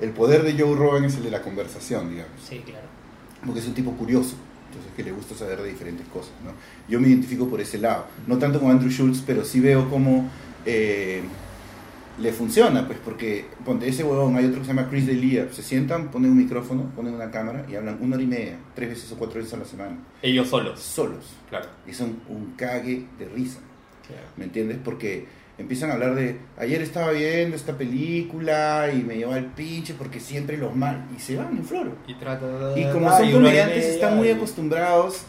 el 0.00 0.10
poder 0.10 0.42
de 0.42 0.52
Joe 0.60 0.74
Rogan 0.76 1.04
es 1.04 1.16
el 1.16 1.24
de 1.24 1.30
la 1.30 1.42
conversación, 1.42 2.10
digamos. 2.10 2.32
Sí, 2.48 2.58
claro. 2.64 2.86
Porque 3.44 3.60
es 3.60 3.66
un 3.66 3.74
tipo 3.74 3.92
curioso, 3.92 4.34
entonces 4.68 4.92
que 4.96 5.02
le 5.04 5.12
gusta 5.12 5.34
saber 5.34 5.60
de 5.62 5.68
diferentes 5.68 6.06
cosas, 6.08 6.32
¿no? 6.44 6.50
Yo 6.88 7.00
me 7.00 7.08
identifico 7.08 7.48
por 7.48 7.60
ese 7.60 7.78
lado, 7.78 8.06
no 8.26 8.38
tanto 8.38 8.60
con 8.60 8.70
Andrew 8.70 8.90
Schultz, 8.90 9.22
pero 9.26 9.44
sí 9.44 9.60
veo 9.60 9.88
cómo 9.88 10.28
eh, 10.64 11.22
le 12.18 12.32
funciona, 12.32 12.86
pues 12.86 12.98
porque, 13.04 13.44
ponte, 13.64 13.86
ese 13.86 14.02
huevón, 14.02 14.36
hay 14.36 14.46
otro 14.46 14.60
que 14.60 14.64
se 14.66 14.72
llama 14.74 14.88
Chris 14.88 15.06
D'Elia, 15.06 15.48
se 15.52 15.62
sientan, 15.62 16.10
ponen 16.10 16.30
un 16.30 16.38
micrófono, 16.38 16.90
ponen 16.96 17.14
una 17.14 17.30
cámara 17.30 17.66
y 17.70 17.74
hablan 17.76 17.98
una 18.00 18.16
hora 18.16 18.24
y 18.24 18.26
media, 18.26 18.56
tres 18.74 18.88
veces 18.88 19.12
o 19.12 19.16
cuatro 19.16 19.38
veces 19.38 19.52
a 19.52 19.58
la 19.58 19.64
semana, 19.66 19.98
Ellos 20.22 20.48
solos. 20.48 20.80
solos, 20.80 21.26
Claro. 21.50 21.66
y 21.86 21.92
son 21.92 22.16
un 22.28 22.54
cague 22.56 23.04
de 23.18 23.28
risa. 23.28 23.58
claro. 24.06 24.22
¿Me 24.38 24.44
entiendes? 24.46 24.78
Porque 24.82 25.26
empiezan 25.58 25.90
a 25.90 25.94
hablar 25.94 26.14
de, 26.14 26.38
ayer 26.58 26.82
estaba 26.82 27.12
viendo 27.12 27.56
esta 27.56 27.76
película 27.78 28.90
y 28.92 29.02
me 29.02 29.16
lleva 29.16 29.38
el 29.38 29.46
pinche 29.46 29.94
porque 29.94 30.20
siempre 30.20 30.56
los 30.58 30.76
mal, 30.76 31.06
y 31.16 31.20
se 31.20 31.36
van 31.36 31.56
en 31.56 31.64
floro. 31.64 31.96
Y 32.06 32.14
trata 32.14 32.46
Y 32.76 32.84
como 32.92 33.10
son 33.16 33.32
comediantes, 33.32 33.84
están 33.86 34.16
muy 34.16 34.30
acostumbrados 34.30 35.22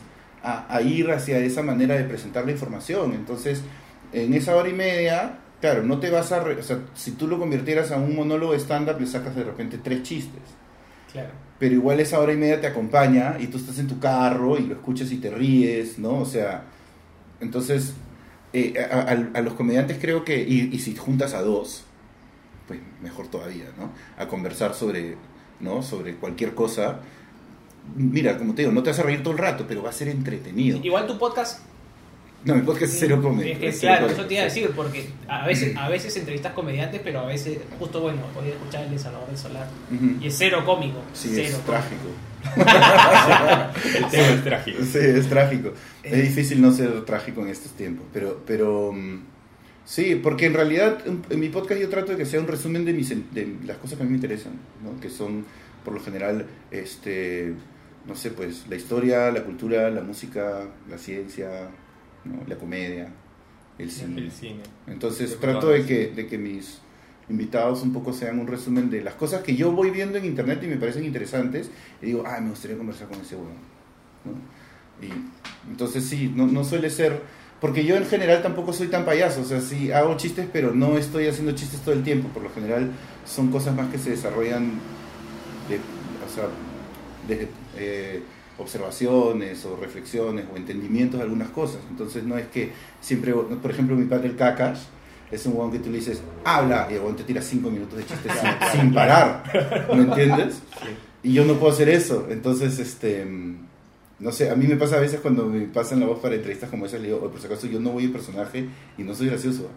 a, 0.44 0.74
a 0.74 0.82
ir 0.82 1.10
hacia 1.12 1.38
esa 1.40 1.64
manera 1.64 1.96
de 1.96 2.04
presentar 2.04 2.46
la 2.46 2.52
información. 2.52 3.14
Entonces, 3.14 3.62
en 4.14 4.34
esa 4.34 4.56
hora 4.56 4.70
y 4.70 4.74
media, 4.74 5.40
claro, 5.62 5.84
no 5.84 6.00
te 6.00 6.10
vas 6.10 6.32
a... 6.32 6.44
re- 6.44 6.60
o 6.60 6.64
sea, 6.64 6.80
si 6.94 7.12
tú 7.12 7.28
lo 7.28 7.40
convirtieras 7.40 7.92
a 7.92 7.98
un 7.98 8.16
monólogo 8.16 8.54
estándar, 8.54 9.00
le 9.00 9.08
sacas 9.08 9.36
de 9.36 9.44
repente 9.44 9.78
tres 9.78 10.04
chistes. 10.04 10.42
Claro. 11.12 11.30
Pero 11.60 11.74
igual 11.74 12.00
esa 12.00 12.20
hora 12.20 12.34
y 12.34 12.38
media 12.38 12.62
te 12.62 12.68
acompaña 12.68 13.38
y 13.40 13.48
tú 13.48 13.58
estás 13.58 13.80
en 13.80 13.88
tu 13.88 14.00
carro 14.00 14.58
y 14.60 14.68
lo 14.68 14.76
escuchas 14.76 15.12
y 15.12 15.18
te 15.18 15.32
ríes, 15.32 15.98
¿no? 15.98 16.20
O 16.20 16.26
sea, 16.26 16.66
entonces, 17.40 17.94
eh, 18.60 19.32
a, 19.34 19.42
los 19.42 19.54
comediantes 19.54 19.98
creo 20.00 20.24
que, 20.24 20.42
y, 20.42 20.70
y 20.74 20.80
si 20.80 20.96
juntas 20.96 21.34
a 21.34 21.42
dos, 21.42 21.84
pues 22.68 22.80
mejor 23.02 23.28
todavía, 23.28 23.66
¿no? 23.78 23.92
A 24.18 24.28
conversar 24.28 24.74
sobre, 24.74 25.16
¿no? 25.60 25.82
Sobre 25.84 26.16
cualquier 26.16 26.54
cosa. 26.54 27.00
Mira, 27.96 28.38
como 28.38 28.54
te 28.54 28.64
digo, 28.64 28.74
no 28.74 28.84
te 28.84 28.90
vas 28.90 29.00
a 29.00 29.04
reír 29.04 29.24
todo 29.24 29.34
el 29.34 29.40
rato, 29.40 29.66
pero 29.68 29.82
va 29.82 29.90
a 29.90 29.94
ser 29.94 30.10
entretenido. 30.10 30.80
Igual 30.84 31.08
tu 31.08 31.18
podcast 31.18 31.62
No, 32.46 32.56
mi 32.56 32.62
podcast 32.62 32.94
es 32.94 33.00
cero 33.00 33.20
comedy. 33.22 33.52
Es 33.52 33.60
que, 33.60 33.68
es 33.68 33.80
cero 33.80 33.94
claro, 33.94 34.08
comedy. 34.08 34.20
eso 34.20 34.28
te 34.28 34.34
iba 34.34 34.42
a 34.42 34.46
decir, 34.46 34.72
porque 34.76 35.10
a 35.28 35.46
veces, 35.46 35.76
a 35.76 35.90
veces 35.90 36.16
entrevistas 36.16 36.54
comediantes, 36.54 37.02
pero 37.04 37.20
a 37.20 37.26
veces, 37.26 37.58
justo 37.80 38.02
bueno, 38.02 38.22
voy 38.34 38.48
a 38.48 38.54
escuchar 38.54 38.86
el 38.86 38.92
de 38.92 39.00
Salvador 39.00 39.28
del 39.28 39.38
Solar. 39.38 39.68
Y 40.22 40.28
es 40.28 40.36
cero 40.38 40.64
cómico. 40.66 41.02
Sí, 41.14 41.30
cero 41.34 41.48
es 41.50 41.56
cómico. 41.56 41.72
trágico. 41.72 42.10
El 43.98 44.08
tema 44.10 44.28
es 44.28 44.44
trágico. 44.44 44.78
Sí, 44.84 45.00
es 45.00 45.28
trágico. 45.28 45.70
Eh. 46.04 46.12
Es 46.12 46.24
difícil 46.24 46.62
no 46.62 46.72
ser 46.72 47.04
trágico 47.04 47.42
en 47.42 47.50
estos 47.50 47.72
tiempos, 47.72 48.06
pero, 48.14 48.42
pero 48.46 48.94
mm, 48.94 49.24
sí, 49.84 50.16
porque 50.16 50.46
en 50.46 50.54
realidad 50.54 51.00
en, 51.06 51.24
en 51.30 51.40
mi 51.40 51.50
podcast 51.50 51.82
yo 51.82 51.90
trato 51.90 52.12
de 52.12 52.18
que 52.18 52.26
sea 52.26 52.40
un 52.40 52.48
resumen 52.48 52.86
de, 52.86 52.94
mis, 52.94 53.10
de 53.10 53.56
las 53.66 53.78
cosas 53.78 53.98
que 53.98 54.04
a 54.04 54.06
mí 54.06 54.12
me 54.12 54.18
interesan, 54.18 54.54
¿no? 54.84 55.00
que 55.02 55.10
son 55.10 55.46
por 55.84 55.94
lo 55.94 56.02
general, 56.02 56.46
este, 56.70 57.54
no 58.06 58.16
sé, 58.16 58.32
pues 58.32 58.66
la 58.70 58.76
historia, 58.76 59.32
la 59.32 59.44
cultura, 59.44 59.90
la 59.90 60.02
música, 60.02 60.68
la 60.90 60.98
ciencia, 60.98 61.70
¿no? 62.28 62.44
la 62.48 62.56
comedia, 62.56 63.10
el 63.78 63.92
cine. 63.92 64.22
El 64.22 64.32
cine. 64.32 64.64
Entonces 64.88 65.32
De 65.32 65.36
trato 65.38 65.70
de 65.70 65.86
que, 65.86 66.08
de 66.10 66.28
que 66.28 66.38
mis 66.38 66.80
invitados 67.30 67.82
un 67.82 67.94
poco 67.94 68.14
sean 68.14 68.40
un 68.40 68.48
resumen 68.48 68.90
de 68.90 69.02
las 69.02 69.16
cosas 69.16 69.44
que 69.44 69.56
yo 69.56 69.72
voy 69.72 69.90
viendo 69.90 70.18
en 70.18 70.26
internet 70.26 70.62
y 70.64 70.68
me 70.68 70.78
parecen 70.78 71.04
interesantes 71.04 71.70
y 72.02 72.08
digo, 72.08 72.24
ah, 72.26 72.40
me 72.42 72.50
gustaría 72.50 72.78
conversar 72.78 73.08
con 73.08 73.20
ese 73.20 73.36
huevón. 73.36 73.54
¿no? 74.26 75.06
Y 75.06 75.12
entonces 75.70 76.06
sí, 76.06 76.32
no, 76.34 76.48
no 76.48 76.64
suele 76.64 76.90
ser, 76.90 77.22
porque 77.60 77.86
yo 77.86 77.96
en 77.96 78.06
general 78.06 78.42
tampoco 78.42 78.74
soy 78.74 78.88
tan 78.88 79.06
payaso, 79.06 79.42
o 79.42 79.46
sea, 79.46 79.62
sí 79.62 79.92
hago 79.92 80.16
chistes, 80.18 80.48
pero 80.52 80.74
no 80.74 80.98
estoy 80.98 81.28
haciendo 81.28 81.52
chistes 81.54 81.82
todo 81.82 81.94
el 81.94 82.04
tiempo, 82.04 82.30
por 82.30 82.44
lo 82.44 82.50
general 82.50 82.92
son 83.26 83.52
cosas 83.52 83.76
más 83.76 83.90
que 83.92 83.98
se 83.98 84.12
desarrollan 84.12 84.72
de, 85.68 85.76
o 85.76 86.34
sea, 86.34 86.46
de 87.28 87.50
eh, 87.78 88.24
observaciones 88.58 89.66
o 89.66 89.76
reflexiones 89.76 90.46
o 90.54 90.58
entendimientos 90.58 91.20
de 91.20 91.24
algunas 91.24 91.50
cosas. 91.50 91.82
Entonces 91.90 92.24
no 92.24 92.38
es 92.38 92.48
que 92.48 92.72
siempre, 93.02 93.34
por 93.34 93.72
ejemplo, 93.72 93.96
mi 93.96 94.06
padre 94.06 94.30
el 94.30 94.36
Cacas 94.36 94.88
es 95.32 95.46
un 95.46 95.54
huevón 95.54 95.72
que 95.72 95.80
tú 95.80 95.90
le 95.90 95.98
dices, 95.98 96.22
habla, 96.46 96.88
y 96.90 96.94
el 96.94 97.00
huevón 97.00 97.16
te 97.16 97.24
tira 97.24 97.42
cinco 97.42 97.70
minutos 97.70 97.98
de 97.98 98.06
chistes 98.06 98.32
sin, 98.32 98.72
sin 98.82 98.94
parar, 98.94 99.44
¿me 99.94 100.04
entiendes? 100.04 100.62
Y 101.24 101.34
yo 101.34 101.46
no 101.46 101.56
puedo 101.56 101.74
hacer 101.74 101.90
eso, 101.90 102.28
entonces, 102.30 102.80
este, 102.80 103.26
no 104.20 104.32
sé, 104.32 104.50
a 104.50 104.56
mí 104.56 104.66
me 104.68 104.78
pasa 104.78 104.98
a 104.98 105.00
veces 105.00 105.20
cuando 105.20 105.46
me 105.46 105.62
pasan 105.66 106.00
la 106.00 106.08
voz 106.08 106.20
para 106.20 106.36
entrevistas 106.36 106.70
como 106.70 106.86
esas, 106.86 107.02
le 107.02 107.08
digo, 107.08 107.20
"Oye, 107.22 107.30
por 107.30 107.40
si 107.40 107.48
acaso 107.48 107.68
yo 107.68 107.80
no 107.80 107.92
voy 107.92 108.06
en 108.06 108.14
personaje 108.14 108.68
y 108.98 109.04
no 109.04 109.14
soy 109.14 109.28
gracioso, 109.28 109.70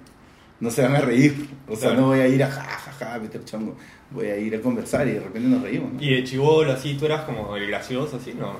no 0.60 0.70
se 0.70 0.82
van 0.82 0.94
a 0.96 1.00
reír, 1.00 1.48
o 1.68 1.74
sea, 1.76 1.88
Claro. 1.90 2.00
no 2.02 2.06
voy 2.08 2.20
a 2.20 2.28
ir 2.28 2.42
a 2.44 2.50
ja, 2.50 2.62
ja, 2.62 2.92
ja, 2.92 3.18
meter 3.18 3.44
chongo, 3.44 3.76
voy 4.10 4.26
a 4.26 4.36
ir 4.36 4.54
a 4.54 4.60
conversar 4.60 5.08
y 5.08 5.12
de 5.12 5.20
repente 5.20 5.48
nos 5.48 5.62
reímos, 5.62 5.94
¿no? 5.94 6.02
Y 6.02 6.14
de 6.14 6.24
chivolo, 6.24 6.72
así, 6.72 6.94
tú 6.94 7.06
eras 7.06 7.24
como 7.24 7.56
el 7.56 7.66
gracioso, 7.68 8.16
así, 8.16 8.34
¿no? 8.34 8.54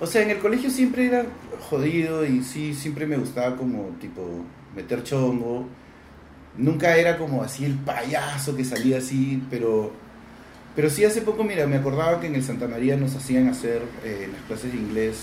O 0.00 0.06
sea, 0.06 0.22
en 0.22 0.30
el 0.30 0.38
colegio 0.38 0.70
siempre 0.70 1.06
era 1.06 1.26
jodido 1.68 2.24
y 2.24 2.42
sí, 2.42 2.74
siempre 2.74 3.06
me 3.06 3.16
gustaba 3.18 3.56
como 3.56 3.90
tipo 4.00 4.26
meter 4.74 5.02
chongo. 5.04 5.66
Nunca 6.56 6.96
era 6.96 7.16
como 7.18 7.42
así 7.44 7.64
el 7.64 7.74
payaso 7.74 8.56
que 8.56 8.64
salía 8.64 8.98
así, 8.98 9.42
pero, 9.50 9.92
pero 10.74 10.88
sí 10.90 11.04
hace 11.04 11.20
poco, 11.20 11.44
mira, 11.44 11.66
me 11.66 11.76
acordaba 11.76 12.18
que 12.18 12.26
en 12.28 12.34
el 12.34 12.42
Santa 12.42 12.66
María 12.66 12.96
nos 12.96 13.14
hacían 13.14 13.48
hacer 13.48 13.82
eh, 14.04 14.28
las 14.32 14.42
clases 14.44 14.72
de 14.72 14.78
inglés, 14.78 15.16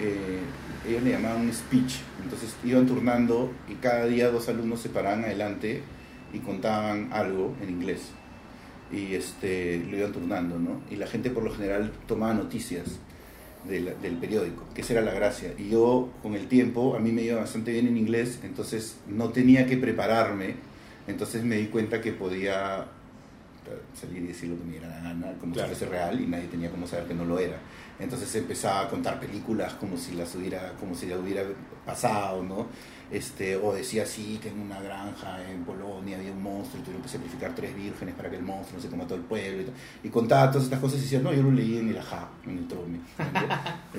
eh, 0.00 0.38
ellos 0.88 1.02
le 1.02 1.10
llamaban 1.12 1.42
un 1.42 1.52
speech. 1.52 1.96
Entonces 2.22 2.54
iban 2.64 2.86
turnando 2.86 3.52
y 3.68 3.74
cada 3.74 4.06
día 4.06 4.30
dos 4.30 4.48
alumnos 4.48 4.80
se 4.80 4.88
paraban 4.88 5.24
adelante 5.24 5.82
y 6.32 6.38
contaban 6.38 7.10
algo 7.12 7.54
en 7.62 7.70
inglés. 7.70 8.10
Y 8.92 9.14
este, 9.14 9.78
lo 9.90 9.96
iban 9.96 10.12
turnando, 10.12 10.58
¿no? 10.58 10.80
Y 10.90 10.96
la 10.96 11.06
gente 11.06 11.30
por 11.30 11.42
lo 11.42 11.52
general 11.52 11.92
tomaba 12.06 12.34
noticias 12.34 12.98
del, 13.68 13.94
del 14.02 14.16
periódico, 14.18 14.64
que 14.74 14.82
esa 14.82 14.92
era 14.94 15.02
la 15.02 15.12
gracia. 15.14 15.52
Y 15.58 15.70
yo, 15.70 16.10
con 16.22 16.34
el 16.34 16.48
tiempo, 16.48 16.94
a 16.94 16.98
mí 17.00 17.12
me 17.12 17.22
iba 17.22 17.40
bastante 17.40 17.72
bien 17.72 17.88
en 17.88 17.96
inglés, 17.96 18.40
entonces 18.42 18.96
no 19.08 19.30
tenía 19.30 19.66
que 19.66 19.78
prepararme, 19.78 20.56
entonces 21.06 21.42
me 21.44 21.56
di 21.56 21.66
cuenta 21.68 22.00
que 22.02 22.12
podía 22.12 22.82
eh, 22.82 23.80
salir 23.98 24.22
y 24.22 24.26
decir 24.26 24.50
lo 24.50 24.58
que 24.58 24.64
me 24.64 24.72
diera 24.72 24.88
la 24.88 25.00
gana, 25.00 25.32
como 25.40 25.54
Claro. 25.54 25.70
si 25.70 25.76
fuese 25.76 25.90
real, 25.90 26.20
y 26.20 26.26
nadie 26.26 26.46
tenía 26.48 26.70
como 26.70 26.86
saber 26.86 27.06
que 27.06 27.14
no 27.14 27.24
lo 27.24 27.38
era. 27.38 27.56
Entonces 27.98 28.34
empezaba 28.34 28.82
a 28.82 28.88
contar 28.88 29.20
películas 29.20 29.74
como 29.74 29.96
si 29.96 30.14
las 30.14 30.34
hubiera, 30.34 30.72
como 30.80 30.94
si 30.94 31.06
ya 31.06 31.16
hubiera 31.18 31.42
pasado, 31.86 32.42
¿no? 32.42 32.66
Este, 33.12 33.54
o 33.56 33.72
decía 33.72 34.02
así 34.04 34.38
que 34.42 34.48
en 34.48 34.58
una 34.58 34.80
granja 34.80 35.38
en 35.48 35.62
Polonia 35.64 36.16
había 36.16 36.32
un 36.32 36.42
monstruo 36.42 36.80
y 36.80 36.84
tuvieron 36.84 37.02
que 37.02 37.08
sacrificar 37.08 37.54
tres 37.54 37.76
vírgenes 37.76 38.14
para 38.14 38.30
que 38.30 38.36
el 38.36 38.42
monstruo 38.42 38.78
no 38.78 38.82
se 38.82 38.88
coma 38.88 39.04
todo 39.04 39.18
el 39.18 39.24
pueblo 39.24 39.60
y, 39.60 39.64
tal. 39.66 39.74
y 40.02 40.08
contaba 40.08 40.50
todas 40.50 40.64
estas 40.64 40.80
cosas 40.80 40.98
y 40.98 41.02
decía, 41.02 41.20
no, 41.20 41.32
yo 41.32 41.42
lo 41.42 41.52
leí 41.52 41.78
en 41.78 41.90
el 41.90 41.98
ajá, 41.98 42.30
en 42.46 42.58
el 42.58 42.66
trome. 42.66 42.98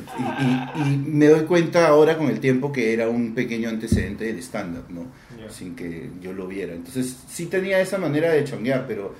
y, 0.75 0.79
y- 0.79 0.93
y 0.93 0.97
me 0.97 1.27
doy 1.27 1.45
cuenta 1.45 1.87
ahora 1.87 2.17
con 2.17 2.27
el 2.29 2.39
tiempo 2.39 2.71
que 2.71 2.93
era 2.93 3.07
un 3.07 3.33
pequeño 3.33 3.69
antecedente 3.69 4.25
del 4.25 4.39
stand-up, 4.39 4.85
¿no? 4.89 5.05
Ya. 5.39 5.49
Sin 5.49 5.75
que 5.75 6.09
yo 6.21 6.33
lo 6.33 6.47
viera. 6.47 6.73
Entonces 6.73 7.15
sí 7.29 7.45
tenía 7.45 7.79
esa 7.79 7.97
manera 7.97 8.31
de 8.31 8.43
chonguear, 8.43 8.85
pero 8.87 9.15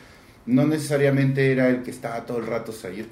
no 0.47 0.65
necesariamente 0.65 1.51
era 1.51 1.69
el 1.69 1.83
que 1.83 1.91
estaba 1.91 2.25
todo 2.25 2.39
el 2.39 2.47
rato 2.47 2.71
salir. 2.71 3.07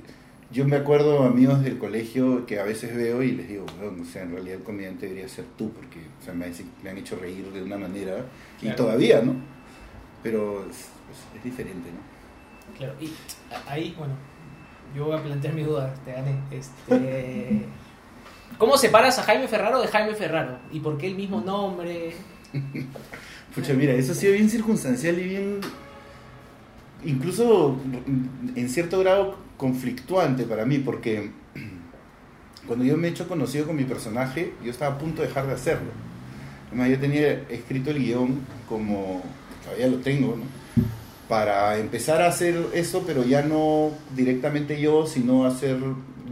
Yo 0.54 0.66
me 0.66 0.76
acuerdo 0.76 1.24
amigos 1.24 1.64
del 1.64 1.80
colegio 1.80 2.46
que 2.46 2.60
a 2.60 2.64
veces 2.64 2.96
veo 2.96 3.24
y 3.24 3.32
les 3.32 3.48
digo, 3.50 3.66
"Weón, 3.82 4.02
o 4.02 4.06
sea, 4.06 4.22
en 4.22 4.32
realidad 4.34 4.58
el 4.58 4.64
comediante 4.64 5.08
debería 5.08 5.28
ser 5.28 5.46
tú, 5.58 5.72
porque 5.72 6.00
o 6.22 6.24
sea, 6.24 6.34
me, 6.34 6.46
han- 6.46 6.54
me 6.84 6.90
han 6.92 6.98
hecho 6.98 7.16
reír 7.16 7.46
de 7.52 7.64
una 7.64 7.78
manera 7.78 8.26
y 8.62 8.70
todavía, 8.76 9.22
¿no? 9.22 9.34
Pero 10.22 10.62
es, 10.70 10.78
es- 10.78 11.38
es 11.38 11.44
diferente, 11.44 11.90
¿no? 11.90 12.78
Claro, 12.78 12.94
y 13.02 13.12
ahí, 13.68 13.96
bueno, 13.98 14.14
yo 14.96 15.06
voy 15.06 15.18
a 15.18 15.24
plantear 15.24 15.54
mi 15.56 15.64
duda, 15.64 15.94
te 16.06 16.12
gané. 16.14 16.36
Este, 16.52 17.66
¿Cómo 18.60 18.78
separas 18.78 19.18
a 19.18 19.24
Jaime 19.24 19.48
Ferraro 19.48 19.82
de 19.82 19.88
Jaime 19.88 20.14
Ferraro? 20.14 20.60
¿Y 20.72 20.80
por 20.80 20.98
qué 21.00 21.08
el 21.08 21.16
mismo 21.16 21.42
nombre? 21.42 22.14
Pucha, 23.56 23.74
mira, 23.74 23.94
eso 23.94 24.12
ha 24.12 24.16
sido 24.16 24.34
bien 24.34 24.50
circunstancial 24.50 25.18
y 25.20 25.24
bien, 25.24 25.62
incluso 27.04 27.76
en 28.56 28.70
cierto 28.70 29.00
grado 29.00 29.38
conflictuante 29.58 30.44
para 30.44 30.66
mí, 30.66 30.80
porque 30.80 31.32
cuando 32.68 32.86
yo 32.86 32.98
me 32.98 33.08
he 33.08 33.12
hecho 33.12 33.28
conocido 33.28 33.66
con 33.66 33.76
mi 33.76 33.84
personaje, 33.84 34.54
yo 34.64 34.72
estaba 34.72 34.96
a 34.96 34.98
punto 34.98 35.22
de 35.22 35.28
dejar 35.28 35.48
de 35.48 35.54
hacerlo. 35.54 35.92
Yo 36.76 37.00
tenía 37.00 37.32
escrito 37.50 37.92
el 37.92 38.00
guion 38.00 38.40
como, 38.68 39.22
todavía 39.64 39.88
lo 39.88 39.98
tengo, 39.98 40.38
para 41.30 41.78
empezar 41.78 42.22
a 42.22 42.28
hacer 42.28 42.56
eso, 42.74 43.04
pero 43.06 43.24
ya 43.24 43.44
no 43.44 43.92
directamente 44.16 44.82
yo, 44.82 45.06
sino 45.06 45.46
hacer 45.46 45.78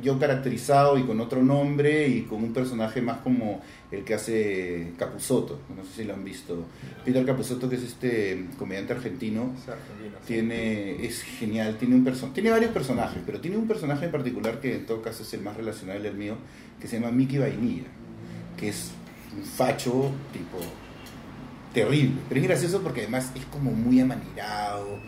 yo 0.01 0.17
caracterizado 0.19 0.97
y 0.97 1.03
con 1.03 1.19
otro 1.19 1.43
nombre 1.43 2.07
y 2.07 2.21
con 2.21 2.43
un 2.43 2.53
personaje 2.53 3.01
más 3.01 3.17
como 3.19 3.61
el 3.91 4.03
que 4.03 4.13
hace 4.13 4.93
Capusotto, 4.97 5.59
no 5.75 5.83
sé 5.83 5.89
si 5.97 6.03
lo 6.05 6.13
han 6.13 6.23
visto. 6.23 6.65
Peter 7.03 7.25
Capusotto, 7.25 7.67
que 7.69 7.75
es 7.75 7.83
este 7.83 8.45
comediante 8.57 8.93
argentino, 8.93 9.53
Es 9.61 9.67
argentino, 9.69 10.17
sí. 10.21 10.27
tiene 10.27 11.05
es 11.05 11.21
genial 11.23 11.77
tiene 11.77 11.95
un 11.95 12.05
perso- 12.05 12.31
tiene 12.33 12.51
varios 12.51 12.71
personajes 12.71 13.21
pero 13.25 13.41
tiene 13.41 13.57
un 13.57 13.67
personaje 13.67 14.05
en 14.05 14.11
particular 14.11 14.59
que 14.61 14.75
en 14.75 14.85
todo 14.85 15.01
caso 15.01 15.23
es 15.23 15.33
el 15.33 15.41
más 15.41 15.57
relacionable 15.57 16.07
al 16.07 16.15
mío 16.15 16.35
que 16.79 16.87
se 16.87 16.97
llama 16.99 17.11
Mickey 17.11 17.37
Vainilla 17.39 17.87
que 18.57 18.69
es 18.69 18.91
un 19.37 19.43
facho 19.43 20.11
tipo 20.33 20.57
terrible. 21.73 22.13
Pero 22.27 22.41
es 22.41 22.47
gracioso 22.47 22.81
porque 22.81 23.01
además 23.01 23.31
es 23.35 23.45
como 23.45 23.71
muy 23.71 23.99
amanirado. 24.01 24.99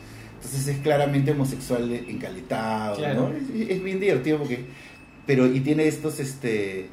Entonces 0.43 0.67
es 0.67 0.77
claramente 0.81 1.31
homosexual 1.31 1.91
encaletado, 2.07 2.97
Claro. 2.97 3.29
¿no? 3.29 3.35
Es, 3.35 3.69
es 3.69 3.83
bien 3.83 3.99
divertido 3.99 4.39
porque... 4.39 4.65
Pero, 5.25 5.47
y 5.47 5.59
tiene 5.61 5.87
estos, 5.87 6.19
este... 6.19 6.89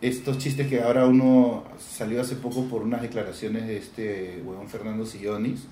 Estos 0.00 0.38
chistes 0.38 0.68
que 0.68 0.80
ahora 0.80 1.06
uno 1.06 1.64
salió 1.78 2.20
hace 2.20 2.36
poco 2.36 2.64
por 2.68 2.82
unas 2.82 3.02
declaraciones 3.02 3.66
de 3.66 3.78
este 3.78 4.40
huevón 4.44 4.68
Fernando 4.68 5.04
Sillonis. 5.04 5.64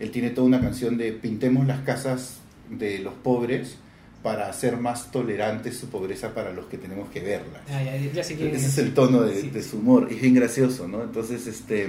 Él 0.00 0.10
tiene 0.10 0.30
toda 0.30 0.46
una 0.46 0.58
canción 0.60 0.96
de 0.96 1.12
pintemos 1.12 1.66
las 1.66 1.80
casas 1.80 2.38
de 2.70 2.98
los 3.00 3.12
pobres 3.12 3.76
para 4.22 4.48
hacer 4.48 4.78
más 4.78 5.10
tolerante 5.10 5.70
su 5.70 5.88
pobreza 5.90 6.32
para 6.32 6.50
los 6.54 6.64
que 6.64 6.78
tenemos 6.78 7.10
que 7.10 7.20
verla. 7.20 7.60
Ah, 7.70 7.82
ya, 7.82 7.94
ya 8.10 8.24
sé 8.24 8.36
quién 8.36 8.54
Ese 8.54 8.68
es 8.68 8.78
el 8.78 8.94
tono 8.94 9.20
de, 9.20 9.38
Sí. 9.38 9.50
de 9.50 9.62
su 9.62 9.76
humor, 9.76 10.08
es 10.10 10.18
bien 10.22 10.32
gracioso, 10.32 10.88
¿no? 10.88 11.02
Entonces, 11.02 11.46
este, 11.46 11.86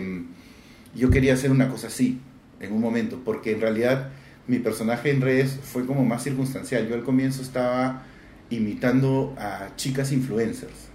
yo 0.93 1.09
quería 1.09 1.33
hacer 1.35 1.49
una 1.49 1.69
cosa 1.69 1.87
así, 1.87 2.19
en 2.59 2.73
un 2.73 2.81
momento, 2.81 3.21
porque 3.23 3.53
en 3.53 3.61
realidad 3.61 4.09
mi 4.47 4.59
personaje 4.59 5.09
en 5.09 5.21
redes 5.21 5.59
fue 5.61 5.85
como 5.85 6.05
más 6.05 6.23
circunstancial. 6.23 6.87
Yo 6.87 6.95
al 6.95 7.03
comienzo 7.03 7.41
estaba 7.41 8.03
imitando 8.49 9.35
a 9.37 9.69
chicas 9.75 10.11
influencers. 10.11 10.89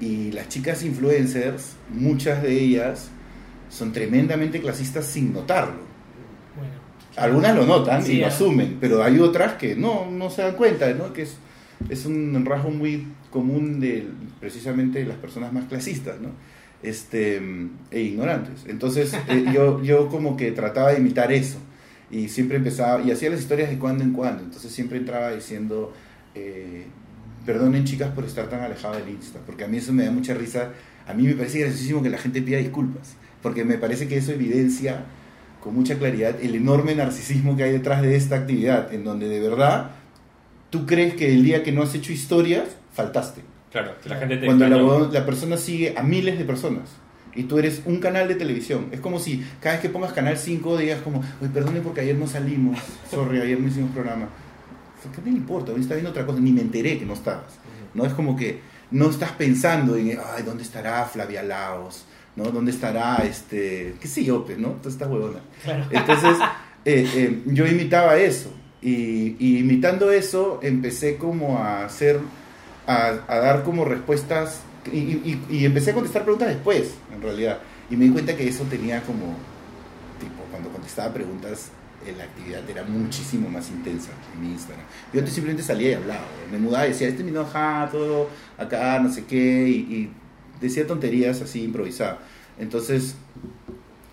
Y 0.00 0.30
las 0.30 0.48
chicas 0.48 0.84
influencers, 0.84 1.72
muchas 1.90 2.42
de 2.42 2.52
ellas, 2.52 3.10
son 3.68 3.92
tremendamente 3.92 4.60
clasistas 4.60 5.06
sin 5.06 5.32
notarlo. 5.32 5.88
Bueno. 6.56 6.72
Algunas 7.16 7.56
lo 7.56 7.66
notan 7.66 8.04
Sí, 8.04 8.12
y 8.12 8.18
lo 8.20 8.26
ah. 8.26 8.28
asumen, 8.28 8.78
pero 8.80 9.02
hay 9.02 9.18
otras 9.18 9.54
que 9.54 9.74
no, 9.74 10.08
no 10.08 10.30
se 10.30 10.42
dan 10.42 10.54
cuenta, 10.54 10.92
¿no? 10.94 11.12
Que 11.12 11.22
es, 11.22 11.36
es 11.88 12.06
un 12.06 12.44
rasgo 12.46 12.70
muy 12.70 13.08
común 13.32 13.80
de 13.80 14.06
precisamente 14.38 15.00
de 15.00 15.06
las 15.06 15.16
personas 15.16 15.52
más 15.52 15.64
clasistas, 15.64 16.20
¿no? 16.20 16.30
Este, 16.80 17.42
e 17.90 18.00
ignorantes. 18.00 18.64
Entonces 18.68 19.12
eh, 19.28 19.46
yo, 19.52 19.82
yo 19.82 20.08
como 20.08 20.36
que 20.36 20.52
trataba 20.52 20.92
de 20.92 21.00
imitar 21.00 21.32
eso 21.32 21.58
y 22.10 22.28
siempre 22.28 22.56
empezaba, 22.56 23.02
y 23.02 23.10
hacía 23.10 23.30
las 23.30 23.40
historias 23.40 23.70
de 23.70 23.78
cuando 23.78 24.02
en 24.04 24.12
cuando, 24.12 24.42
entonces 24.42 24.72
siempre 24.72 24.98
entraba 24.98 25.32
diciendo, 25.32 25.92
eh, 26.34 26.86
perdonen 27.44 27.84
chicas 27.84 28.10
por 28.12 28.24
estar 28.24 28.48
tan 28.48 28.60
alejado 28.60 28.94
del 28.94 29.08
Insta, 29.08 29.40
porque 29.44 29.64
a 29.64 29.68
mí 29.68 29.76
eso 29.76 29.92
me 29.92 30.04
da 30.04 30.10
mucha 30.10 30.34
risa, 30.34 30.70
a 31.06 31.14
mí 31.14 31.24
me 31.24 31.34
parece 31.34 31.60
graciosísimo 31.60 32.02
que 32.02 32.10
la 32.10 32.18
gente 32.18 32.40
pida 32.42 32.58
disculpas, 32.58 33.16
porque 33.42 33.64
me 33.64 33.78
parece 33.78 34.08
que 34.08 34.16
eso 34.16 34.32
evidencia 34.32 35.04
con 35.62 35.74
mucha 35.74 35.98
claridad 35.98 36.36
el 36.40 36.54
enorme 36.54 36.94
narcisismo 36.94 37.56
que 37.56 37.64
hay 37.64 37.72
detrás 37.72 38.02
de 38.02 38.16
esta 38.16 38.36
actividad, 38.36 38.92
en 38.92 39.04
donde 39.04 39.28
de 39.28 39.40
verdad 39.40 39.90
tú 40.70 40.86
crees 40.86 41.14
que 41.14 41.32
el 41.32 41.42
día 41.42 41.62
que 41.62 41.72
no 41.72 41.82
has 41.82 41.94
hecho 41.94 42.12
historias, 42.12 42.64
faltaste. 42.92 43.42
Claro, 43.70 43.92
que 44.02 44.08
la 44.08 44.16
gente 44.16 44.38
te 44.38 44.46
Cuando 44.46 44.66
la, 44.66 45.08
la 45.12 45.26
persona 45.26 45.58
sigue 45.58 45.94
a 45.96 46.02
miles 46.02 46.38
de 46.38 46.44
personas 46.44 46.88
y 47.34 47.44
tú 47.44 47.58
eres 47.58 47.82
un 47.84 47.98
canal 47.98 48.28
de 48.28 48.34
televisión. 48.34 48.88
Es 48.90 49.00
como 49.00 49.18
si 49.18 49.44
cada 49.60 49.76
vez 49.76 49.82
que 49.82 49.88
pongas 49.88 50.12
Canal 50.12 50.36
5 50.36 50.76
digas 50.76 51.02
como, 51.02 51.22
oye, 51.40 51.50
perdone 51.50 51.80
porque 51.80 52.00
ayer 52.00 52.16
no 52.16 52.26
salimos, 52.26 52.78
sorry, 53.10 53.40
ayer 53.40 53.60
no 53.60 53.68
hicimos 53.68 53.90
programa. 53.90 54.28
¿Qué 55.14 55.22
te 55.22 55.30
importa? 55.30 55.72
Hoy 55.72 55.80
está 55.80 55.94
viendo 55.94 56.10
otra 56.10 56.26
cosa, 56.26 56.40
ni 56.40 56.52
me 56.52 56.60
enteré 56.60 56.98
que 56.98 57.06
no 57.06 57.14
estabas. 57.14 57.58
¿no? 57.94 58.04
Es 58.04 58.12
como 58.12 58.36
que 58.36 58.60
no 58.90 59.10
estás 59.10 59.32
pensando 59.32 59.96
en, 59.96 60.18
ay, 60.34 60.42
¿dónde 60.44 60.62
estará 60.62 61.04
Flavia 61.04 61.42
Laos? 61.42 62.04
¿no? 62.36 62.44
¿Dónde 62.44 62.70
estará, 62.70 63.16
este, 63.24 63.94
qué 64.00 64.08
sé 64.08 64.24
yo, 64.24 64.44
pues, 64.44 64.58
¿no? 64.58 64.70
Toda 64.70 64.90
esta 64.90 65.06
huevona. 65.06 65.40
Claro. 65.62 65.84
Entonces, 65.90 66.36
eh, 66.84 67.08
eh, 67.14 67.42
yo 67.46 67.66
imitaba 67.66 68.16
eso. 68.16 68.52
Y, 68.80 69.36
y 69.38 69.58
imitando 69.58 70.12
eso, 70.12 70.60
empecé 70.62 71.16
como 71.16 71.58
a 71.58 71.84
hacer, 71.84 72.20
a, 72.86 73.18
a 73.26 73.38
dar 73.38 73.64
como 73.64 73.84
respuestas, 73.84 74.62
y, 74.92 74.96
y- 74.98 75.44
y 75.50 75.64
empecé 75.64 75.90
a 75.90 75.94
contestar 75.94 76.22
preguntas 76.22 76.48
después, 76.48 76.94
en 77.14 77.20
realidad. 77.22 77.58
Y 77.90 77.96
me 77.96 78.04
di 78.06 78.10
cuenta 78.10 78.36
que 78.36 78.46
eso 78.48 78.64
tenía 78.64 79.02
como, 79.02 79.34
tipo, 80.20 80.42
cuando 80.50 80.68
contestaba 80.70 81.12
preguntas, 81.12 81.68
eh, 82.06 82.14
la 82.16 82.24
actividad 82.24 82.68
era 82.70 82.84
muchísimo 82.84 83.48
más 83.48 83.68
intensa 83.70 84.10
en 84.34 84.40
mi 84.40 84.52
Instagram. 84.52 84.84
Yo 85.12 85.18
antes 85.20 85.34
simplemente 85.34 85.62
salía 85.64 85.90
y 85.90 85.94
hablaba, 85.94 86.20
me 86.50 86.58
mudaba 86.58 86.86
y 86.86 86.90
decía, 86.90 87.08
este 87.08 87.22
es 87.22 87.30
mi 87.30 87.36
jato, 87.52 88.28
acá, 88.56 89.00
no 89.00 89.10
sé 89.12 89.24
qué, 89.24 89.68
y, 89.68 89.72
y 89.94 90.10
decía 90.60 90.86
tonterías 90.86 91.40
así 91.42 91.64
improvisadas. 91.64 92.18
Entonces, 92.58 93.14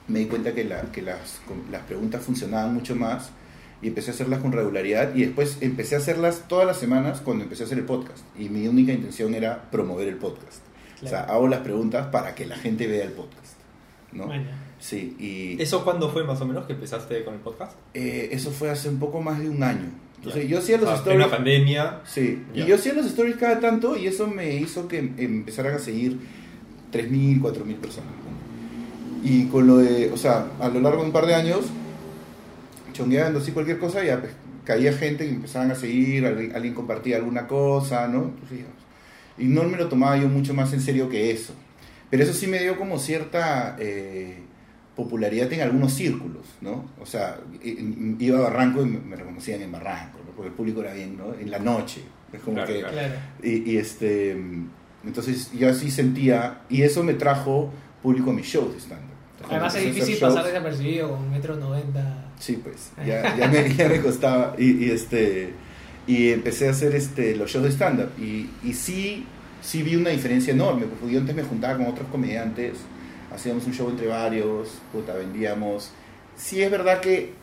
me 0.07 0.19
di 0.19 0.25
cuenta 0.25 0.53
que, 0.53 0.63
la- 0.63 0.83
que 0.91 1.01
las, 1.01 1.39
las 1.71 1.81
preguntas 1.83 2.23
funcionaban 2.23 2.73
mucho 2.73 2.95
más 2.95 3.29
y 3.85 3.89
empecé 3.89 4.09
a 4.11 4.13
hacerlas 4.15 4.39
con 4.41 4.51
regularidad 4.51 5.13
y 5.15 5.21
después 5.25 5.57
empecé 5.61 5.93
a 5.95 5.99
hacerlas 5.99 6.47
todas 6.47 6.65
las 6.65 6.77
semanas 6.77 7.21
cuando 7.23 7.43
empecé 7.43 7.63
a 7.63 7.65
hacer 7.67 7.77
el 7.77 7.85
podcast 7.85 8.19
y 8.37 8.49
mi 8.49 8.67
única 8.67 8.91
intención 8.91 9.35
era 9.35 9.69
promover 9.69 10.07
el 10.07 10.15
podcast. 10.15 10.59
O 11.03 11.07
sea, 11.07 11.19
Claro. 11.25 11.33
hago 11.33 11.47
las 11.47 11.59
preguntas 11.59 12.07
para 12.07 12.33
que 12.35 12.45
la 12.47 12.55
gente 12.57 12.87
vea 12.87 13.03
el 13.05 13.11
podcast. 13.11 13.53
¿no? 14.11 14.25
Bueno. 14.27 14.45
Sí, 14.79 15.15
y 15.19 15.61
¿Eso 15.61 15.83
cuándo 15.83 16.09
fue 16.09 16.23
más 16.23 16.39
o 16.41 16.45
menos 16.47 16.65
que 16.65 16.73
empezaste 16.73 17.23
con 17.23 17.33
el 17.35 17.39
podcast? 17.41 17.73
eh, 17.93 18.29
eso 18.31 18.49
fue 18.51 18.69
hace 18.69 18.89
un 18.89 18.97
poco 18.97 19.21
más 19.21 19.39
de 19.39 19.49
un 19.49 19.61
año. 19.61 19.89
Entonces 20.17 20.43
Ya. 20.43 20.49
yo 20.49 20.57
hacía 20.59 20.77
los 20.77 20.87
sea, 20.87 20.95
stories... 20.97 21.23
En 21.23 21.29
la 21.29 21.35
pandemia. 21.35 21.99
Sí, 22.05 22.43
Ya. 22.53 22.63
y 22.63 22.67
yo 22.67 22.75
hacía 22.75 22.93
los 22.93 23.05
stories 23.05 23.35
cada 23.35 23.59
tanto 23.59 23.95
y 23.97 24.07
eso 24.07 24.25
me 24.27 24.55
hizo 24.55 24.87
que 24.87 24.97
em- 24.99 25.13
empezaran 25.17 25.75
a 25.75 25.79
seguir 25.79 26.17
3.000, 26.91 27.39
4.000 27.41 27.75
personas. 27.75 28.09
Y 29.23 29.45
con 29.47 29.67
lo 29.67 29.77
de, 29.77 30.11
o 30.11 30.17
sea, 30.17 30.47
a 30.59 30.69
lo 30.69 30.79
largo 30.79 31.01
de 31.01 31.07
un 31.07 31.11
par 31.13 31.25
de 31.25 31.35
años, 31.35 31.65
chongueando 32.95 33.39
así 33.39 33.51
cualquier 33.51 33.77
cosa, 33.77 34.03
ya 34.03 34.19
pues, 34.19 34.31
caía 34.63 34.93
gente 34.93 35.25
y 35.25 35.29
empezaban 35.29 35.69
a 35.71 35.75
seguir, 35.75 36.25
alguien, 36.25 36.55
alguien 36.55 36.73
compartía 36.73 37.17
alguna 37.17 37.45
cosa, 37.47 38.07
¿no? 38.07 38.23
Entonces, 38.23 38.57
digamos, 38.57 38.75
y 39.37 39.45
no 39.45 39.63
me 39.63 39.77
lo 39.77 39.87
tomaba 39.89 40.17
yo 40.17 40.27
mucho 40.29 40.53
más 40.53 40.71
en 40.73 40.81
serio 40.81 41.09
que 41.09 41.31
eso. 41.31 41.53
Pero 42.09 42.23
eso 42.23 42.33
sí 42.33 42.47
me 42.47 42.59
dio 42.59 42.77
como 42.77 42.97
cierta 42.97 43.75
eh, 43.79 44.39
popularidad 44.95 45.51
en 45.51 45.61
algunos 45.61 45.93
círculos, 45.93 46.45
¿no? 46.61 46.85
O 47.01 47.05
sea, 47.05 47.37
iba 47.63 48.37
a 48.39 48.41
Barranco 48.41 48.81
y 48.81 48.85
me 48.85 49.15
reconocían 49.15 49.61
en 49.61 49.71
Barranco, 49.71 50.19
¿no? 50.25 50.31
porque 50.31 50.49
el 50.49 50.53
público 50.55 50.81
era 50.81 50.93
bien, 50.93 51.17
¿no? 51.17 51.33
En 51.33 51.51
la 51.51 51.59
noche. 51.59 52.01
Es 52.31 52.39
como 52.39 52.55
Claro, 52.57 52.73
que... 52.73 52.79
claro. 52.81 53.13
Y, 53.43 53.71
y, 53.71 53.77
este, 53.77 54.31
entonces 55.03 55.51
yo 55.51 55.69
así 55.69 55.91
sentía, 55.91 56.61
y 56.69 56.83
eso 56.83 57.03
me 57.03 57.13
trajo 57.13 57.71
público 58.01 58.31
a 58.31 58.33
mis 58.33 58.45
shows 58.45 58.73
de 58.73 58.79
stand-up. 58.79 59.15
Además 59.49 59.75
es 59.75 59.83
difícil 59.85 60.15
shows. 60.15 60.33
pasar 60.33 60.45
desapercibido 60.51 61.11
con 61.11 61.19
un 61.23 61.31
metro 61.31 61.55
noventa. 61.55 62.24
Sí, 62.39 62.59
pues, 62.63 62.91
ya, 63.05 63.35
ya, 63.37 63.47
me, 63.47 63.73
ya 63.73 63.87
me 63.89 64.01
costaba. 64.01 64.55
Y, 64.57 64.85
y, 64.85 64.91
este, 64.91 65.53
y 66.07 66.29
empecé 66.31 66.67
a 66.67 66.71
hacer 66.71 66.95
este, 66.95 67.35
los 67.35 67.51
shows 67.51 67.63
de 67.63 67.71
stand-up. 67.71 68.09
Y, 68.19 68.49
y 68.63 68.73
sí, 68.73 69.25
sí 69.61 69.83
vi 69.83 69.95
una 69.95 70.09
diferencia 70.09 70.53
enorme, 70.53 70.85
porque 70.85 71.13
yo 71.13 71.19
antes 71.19 71.35
me 71.35 71.43
juntaba 71.43 71.77
con 71.77 71.87
otros 71.87 72.07
comediantes, 72.09 72.73
hacíamos 73.33 73.65
un 73.65 73.73
show 73.73 73.89
entre 73.89 74.07
varios, 74.07 74.79
puta, 74.91 75.13
vendíamos. 75.13 75.91
Sí 76.37 76.61
es 76.61 76.69
verdad 76.69 76.99
que 77.01 77.33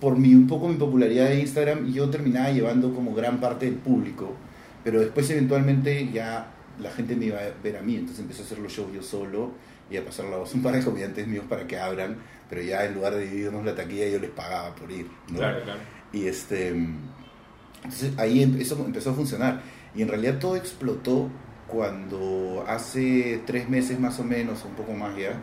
por 0.00 0.16
mi, 0.16 0.34
un 0.34 0.46
poco 0.46 0.68
mi 0.68 0.76
popularidad 0.76 1.28
de 1.28 1.40
Instagram, 1.40 1.92
yo 1.92 2.08
terminaba 2.10 2.50
llevando 2.50 2.92
como 2.94 3.14
gran 3.14 3.38
parte 3.38 3.66
del 3.66 3.74
público, 3.74 4.34
pero 4.82 5.00
después 5.00 5.28
eventualmente 5.30 6.10
ya 6.10 6.52
la 6.80 6.90
gente 6.90 7.14
me 7.14 7.26
iba 7.26 7.38
a 7.38 7.50
ver 7.62 7.76
a 7.76 7.82
mí, 7.82 7.96
entonces 7.96 8.20
empecé 8.20 8.42
a 8.42 8.44
hacer 8.46 8.58
los 8.58 8.72
shows 8.72 8.92
yo 8.94 9.02
solo 9.02 9.50
y 9.90 9.98
a 9.98 10.04
pasar 10.04 10.26
la 10.26 10.38
voz 10.38 10.54
un 10.54 10.62
par 10.62 10.74
de 10.74 10.82
comediantes 10.82 11.26
míos 11.26 11.44
para 11.48 11.66
que 11.66 11.78
abran, 11.78 12.16
pero 12.50 12.60
ya 12.62 12.84
en 12.84 12.94
lugar 12.94 13.14
de 13.14 13.22
dividirnos 13.26 13.64
la 13.64 13.74
taquilla 13.74 14.08
yo 14.08 14.18
les 14.18 14.30
pagaba 14.30 14.74
por 14.74 14.90
ir. 14.90 15.06
¿no? 15.30 15.38
Claro, 15.38 15.62
claro. 15.62 15.80
Y 16.12 16.26
este, 16.26 16.68
entonces 16.68 18.12
ahí 18.18 18.42
em- 18.42 18.60
eso 18.60 18.82
empezó 18.84 19.10
a 19.10 19.14
funcionar. 19.14 19.62
Y 19.94 20.02
en 20.02 20.08
realidad 20.08 20.38
todo 20.38 20.56
explotó 20.56 21.28
cuando 21.68 22.64
hace 22.66 23.40
tres 23.46 23.68
meses 23.68 23.98
más 23.98 24.18
o 24.20 24.24
menos, 24.24 24.64
un 24.64 24.72
poco 24.74 24.92
más 24.92 25.16
ya, 25.16 25.34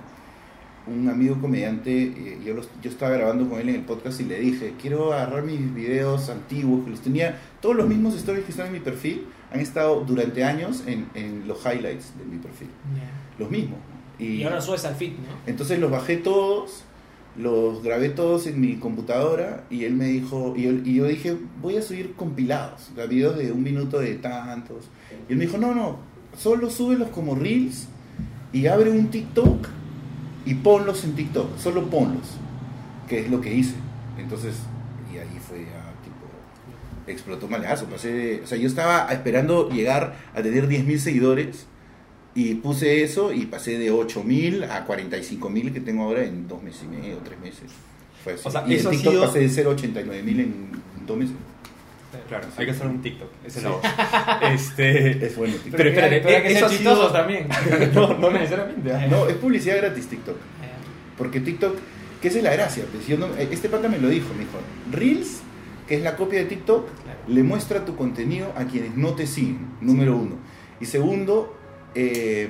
un 0.86 1.10
amigo 1.10 1.40
comediante, 1.42 1.92
eh, 2.04 2.40
yo, 2.46 2.54
los- 2.54 2.70
yo 2.82 2.90
estaba 2.90 3.16
grabando 3.16 3.50
con 3.50 3.60
él 3.60 3.70
en 3.70 3.76
el 3.76 3.82
podcast 3.82 4.20
y 4.22 4.24
le 4.26 4.40
dije, 4.40 4.74
quiero 4.82 5.14
agarrar 5.14 5.44
mis 5.44 5.74
videos 5.74 6.30
antiguos, 6.30 6.86
que 6.86 6.92
los 6.92 7.02
tenía, 7.02 7.38
todos 7.62 7.76
los 7.76 7.88
mismos 7.88 8.16
stories 8.16 8.46
que 8.46 8.52
están 8.52 8.68
en 8.68 8.74
mi 8.74 8.80
perfil, 8.80 9.26
han 9.52 9.60
estado 9.60 10.02
durante 10.06 10.44
años 10.44 10.84
en, 10.88 11.08
en 11.14 11.48
los 11.48 11.60
highlights 11.66 12.18
de 12.18 12.24
mi 12.26 12.38
perfil, 12.38 12.70
Ya. 12.96 13.10
los 13.40 13.50
mismos. 13.50 13.80
Y 14.20 14.44
ahora 14.44 14.60
subes 14.62 14.84
al 14.86 14.96
feed, 14.96 15.12
¿no? 15.14 15.28
Entonces 15.46 15.78
los 15.80 15.92
bajé 15.92 16.18
todos, 16.18 16.84
los 17.38 17.84
grabé 17.84 18.10
todos 18.10 18.48
en 18.48 18.60
mi 18.60 18.78
computadora 18.78 19.64
y 19.70 19.84
él 19.86 19.94
me 19.94 20.06
dijo, 20.06 20.54
y 20.58 20.64
yo, 20.96 21.06
dije, 21.06 21.38
voy 21.62 21.78
a 21.78 21.82
subir 21.82 22.14
compilados, 22.16 22.90
videos 23.10 23.38
de 23.38 23.52
un 23.52 23.62
minuto 23.64 24.00
de 24.00 24.16
tantos. 24.16 24.86
Y 25.30 25.34
él 25.34 25.38
me 25.38 25.46
dijo, 25.46 25.58
no, 25.58 25.76
no, 25.76 25.98
solo 26.38 26.70
súbelos 26.70 27.10
como 27.10 27.36
reels 27.36 27.88
y 28.52 28.66
abre 28.68 28.90
un 28.92 29.08
TikTok 29.10 29.68
y 30.46 30.56
ponlos 30.56 31.04
en 31.04 31.14
TikTok, 31.14 31.58
solo 31.60 31.90
ponlos, 31.90 32.28
que 33.08 33.20
es 33.20 33.30
lo 33.30 33.40
que 33.42 33.54
hice. 33.54 33.76
Entonces, 34.18 34.56
y 35.14 35.18
ahí 35.18 35.40
fue 35.48 35.60
ya, 35.60 35.94
tipo, 36.04 36.26
explotó 37.06 37.48
malazo. 37.48 37.86
Pasé 37.86 38.12
de- 38.14 38.42
o 38.44 38.48
sea, 38.48 38.58
yo 38.58 38.68
estaba 38.68 39.08
esperando 39.12 39.70
llegar 39.70 40.16
a 40.34 40.42
tener 40.42 40.68
10.000 40.68 41.00
seguidores 41.00 41.68
y 42.40 42.54
puse 42.56 43.04
eso 43.04 43.34
y 43.34 43.48
pasé 43.48 43.80
de 43.80 43.92
8.000 43.92 44.70
a 44.70 44.86
45.000 44.86 45.74
que 45.74 45.80
tengo 45.80 46.04
ahora 46.04 46.24
en 46.24 46.48
dos 46.48 46.62
meses 46.62 46.84
y 46.84 46.88
medio, 46.96 47.18
tres 47.24 47.40
meses. 47.40 47.72
Fue 48.24 48.34
así. 48.34 48.44
O 48.46 48.52
sea, 48.52 48.64
y 48.68 48.76
eso 48.76 48.90
TikTok 48.92 49.12
sido- 49.14 49.26
pasé 49.26 49.40
de 49.40 49.50
0.89.000 49.50 50.40
en 50.40 50.82
dos 51.08 51.18
meses. 51.18 51.36
Claro, 52.30 52.48
hay 52.58 52.66
que 52.66 52.72
hacer 52.72 52.88
un 52.88 53.02
TikTok. 53.02 53.28
Esa 53.46 53.58
es 53.60 53.64
la 53.66 53.70
Sí. 53.72 53.76
voz. 53.76 54.52
Este. 54.54 55.26
Es 55.26 55.36
bueno 55.36 55.54
TikTok. 55.56 55.76
Pero 55.78 55.90
espérate, 55.90 56.22
pero 56.22 56.38
hay 56.38 56.44
que 56.44 56.54
ser 56.54 56.64
ha 56.64 56.70
sido- 56.70 57.12
también. 57.12 57.48
no, 57.96 58.14
no 58.18 58.32
necesariamente. 58.32 58.94
¿ah? 58.94 59.08
No, 59.10 59.28
es 59.28 59.36
publicidad 59.36 59.78
gratis 59.78 60.08
TikTok. 60.08 60.38
Porque 61.18 61.40
TikTok, 61.40 61.76
que 62.22 62.28
esa 62.28 62.38
es 62.38 62.44
la 62.44 62.54
gracia, 62.54 62.86
pues, 62.92 63.08
yo 63.08 63.18
no- 63.18 63.36
este 63.36 63.68
pata 63.70 63.88
me 63.90 63.98
lo 63.98 64.10
dijo, 64.10 64.28
me 64.34 64.42
dijo, 64.46 64.58
Reels, 64.92 65.40
que 65.88 65.96
es 65.96 66.04
la 66.04 66.16
copia 66.16 66.40
de 66.40 66.46
TikTok, 66.46 66.88
Claro. 67.04 67.20
le 67.28 67.44
muestra 67.44 67.84
tu 67.86 67.96
contenido 67.96 68.54
a 68.56 68.66
quienes 68.66 68.96
no 68.96 69.14
te 69.14 69.26
siguen, 69.26 69.68
número 69.82 70.16
uno. 70.16 70.36
Y 70.80 70.86
segundo, 70.86 71.57
eh, 71.96 72.50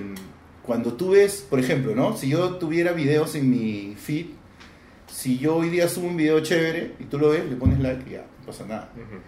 cuando 0.63 0.93
tú 0.93 1.11
ves, 1.11 1.45
por 1.49 1.59
ejemplo, 1.59 1.95
¿no? 1.95 2.15
Si 2.17 2.29
yo 2.29 2.55
tuviera 2.55 2.91
videos 2.91 3.35
en 3.35 3.49
mi 3.49 3.95
feed, 3.95 4.27
si 5.11 5.37
yo 5.37 5.55
hoy 5.55 5.69
día 5.69 5.87
subo 5.87 6.07
un 6.07 6.17
video 6.17 6.39
chévere 6.41 6.95
y 6.99 7.05
tú 7.05 7.17
lo 7.17 7.29
ves, 7.29 7.45
le 7.49 7.55
pones 7.55 7.79
like 7.79 8.09
y 8.09 8.13
ya, 8.13 8.25
no 8.39 8.45
pasa 8.45 8.65
nada. 8.65 8.91
Ujú. 8.95 9.19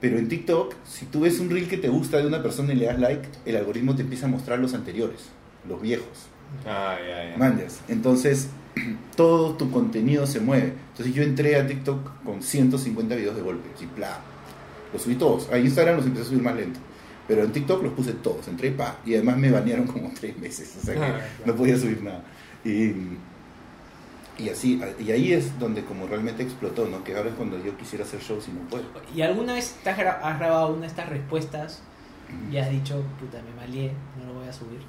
Pero 0.00 0.18
en 0.18 0.28
TikTok, 0.28 0.74
si 0.84 1.06
tú 1.06 1.20
ves 1.20 1.38
un 1.38 1.48
reel 1.48 1.68
que 1.68 1.78
te 1.78 1.88
gusta 1.88 2.18
de 2.18 2.26
una 2.26 2.42
persona 2.42 2.72
y 2.72 2.76
le 2.76 2.86
das 2.86 2.98
like, 2.98 3.28
el 3.46 3.56
algoritmo 3.56 3.94
te 3.94 4.02
empieza 4.02 4.26
a 4.26 4.28
mostrar 4.28 4.58
los 4.58 4.74
anteriores, 4.74 5.30
los 5.68 5.80
viejos. 5.80 6.26
Ah, 6.66 6.96
ya, 7.00 7.30
ya. 7.30 7.38
Mandas. 7.38 7.80
Entonces, 7.88 8.48
todo 9.16 9.54
tu 9.54 9.70
contenido 9.70 10.26
se 10.26 10.40
mueve. 10.40 10.74
Entonces, 10.90 11.14
yo 11.14 11.22
entré 11.22 11.56
a 11.56 11.66
TikTok 11.66 12.24
con 12.24 12.42
150 12.42 13.14
videos 13.14 13.36
de 13.36 13.42
golpe. 13.42 13.68
Así, 13.74 13.88
bla. 13.96 14.18
Los 14.92 15.02
subí 15.02 15.14
todos. 15.14 15.48
A 15.50 15.58
Instagram 15.58 15.96
los 15.96 16.06
empecé 16.06 16.26
a 16.26 16.28
subir 16.28 16.42
más 16.42 16.56
lento. 16.56 16.80
Pero 17.32 17.44
en 17.46 17.52
TikTok 17.52 17.82
los 17.82 17.94
puse 17.94 18.12
todos. 18.12 18.46
Entré 18.46 18.68
y 18.68 18.70
pa. 18.72 18.98
Y 19.06 19.14
además 19.14 19.38
me 19.38 19.50
banearon 19.50 19.86
como 19.86 20.12
tres 20.20 20.36
meses. 20.36 20.76
O 20.82 20.84
sea 20.84 20.94
que 20.94 21.00
Ah, 21.00 21.20
no 21.46 21.54
podía 21.56 21.78
subir 21.78 22.02
nada. 22.02 22.22
Y, 22.62 22.92
y 24.38 24.50
así, 24.50 24.78
y 24.98 25.10
ahí 25.12 25.32
es 25.32 25.58
donde 25.58 25.82
como 25.82 26.06
realmente 26.06 26.42
explotó, 26.42 26.86
¿no? 26.86 27.02
Que 27.02 27.16
ahora 27.16 27.30
es 27.30 27.34
cuando 27.36 27.58
yo 27.64 27.74
quisiera 27.78 28.04
hacer 28.04 28.20
shows 28.20 28.48
y 28.48 28.52
no 28.52 28.60
puedo. 28.68 28.84
¿Y 29.16 29.22
alguna 29.22 29.54
vez 29.54 29.74
has 29.86 29.96
grabado 29.96 30.72
una 30.74 30.82
de 30.82 30.86
estas 30.88 31.08
respuestas 31.08 31.80
y 32.50 32.58
has 32.58 32.68
dicho, 32.70 33.02
puta, 33.18 33.40
me 33.42 33.54
malié, 33.58 33.92
no 34.18 34.26
lo 34.26 34.40
voy 34.40 34.48
a 34.48 34.52
subir? 34.52 34.80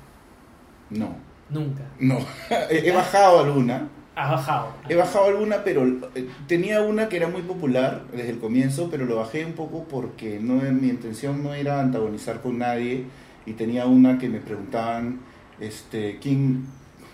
No. 0.90 1.16
Nunca. 1.50 1.84
No. 1.98 2.18
he, 2.70 2.90
he 2.90 2.92
bajado 2.92 3.40
alguna. 3.40 3.88
Has 4.16 4.30
bajado. 4.30 4.74
He 4.88 4.96
bajado 4.96 5.26
alguna, 5.26 5.64
pero 5.64 5.88
eh, 6.14 6.30
tenía 6.48 6.82
una 6.82 7.10
que 7.10 7.18
era 7.18 7.28
muy 7.28 7.42
popular 7.42 8.04
desde 8.12 8.30
el 8.30 8.40
comienzo, 8.40 8.90
pero 8.92 9.06
lo 9.06 9.16
bajé 9.16 9.44
un 9.44 9.54
poco 9.54 9.86
porque 9.86 10.40
no 10.40 10.56
mi 10.72 10.90
intención 10.90 11.42
no 11.44 11.54
era 11.56 11.82
antagonizar 11.82 12.42
con 12.42 12.60
nadie 12.60 13.06
y 13.46 13.54
tenía 13.54 13.88
una 13.88 14.20
que 14.20 14.30
me 14.30 14.40
preguntaban, 14.40 15.20
este, 15.60 16.20
¿quién, 16.22 16.66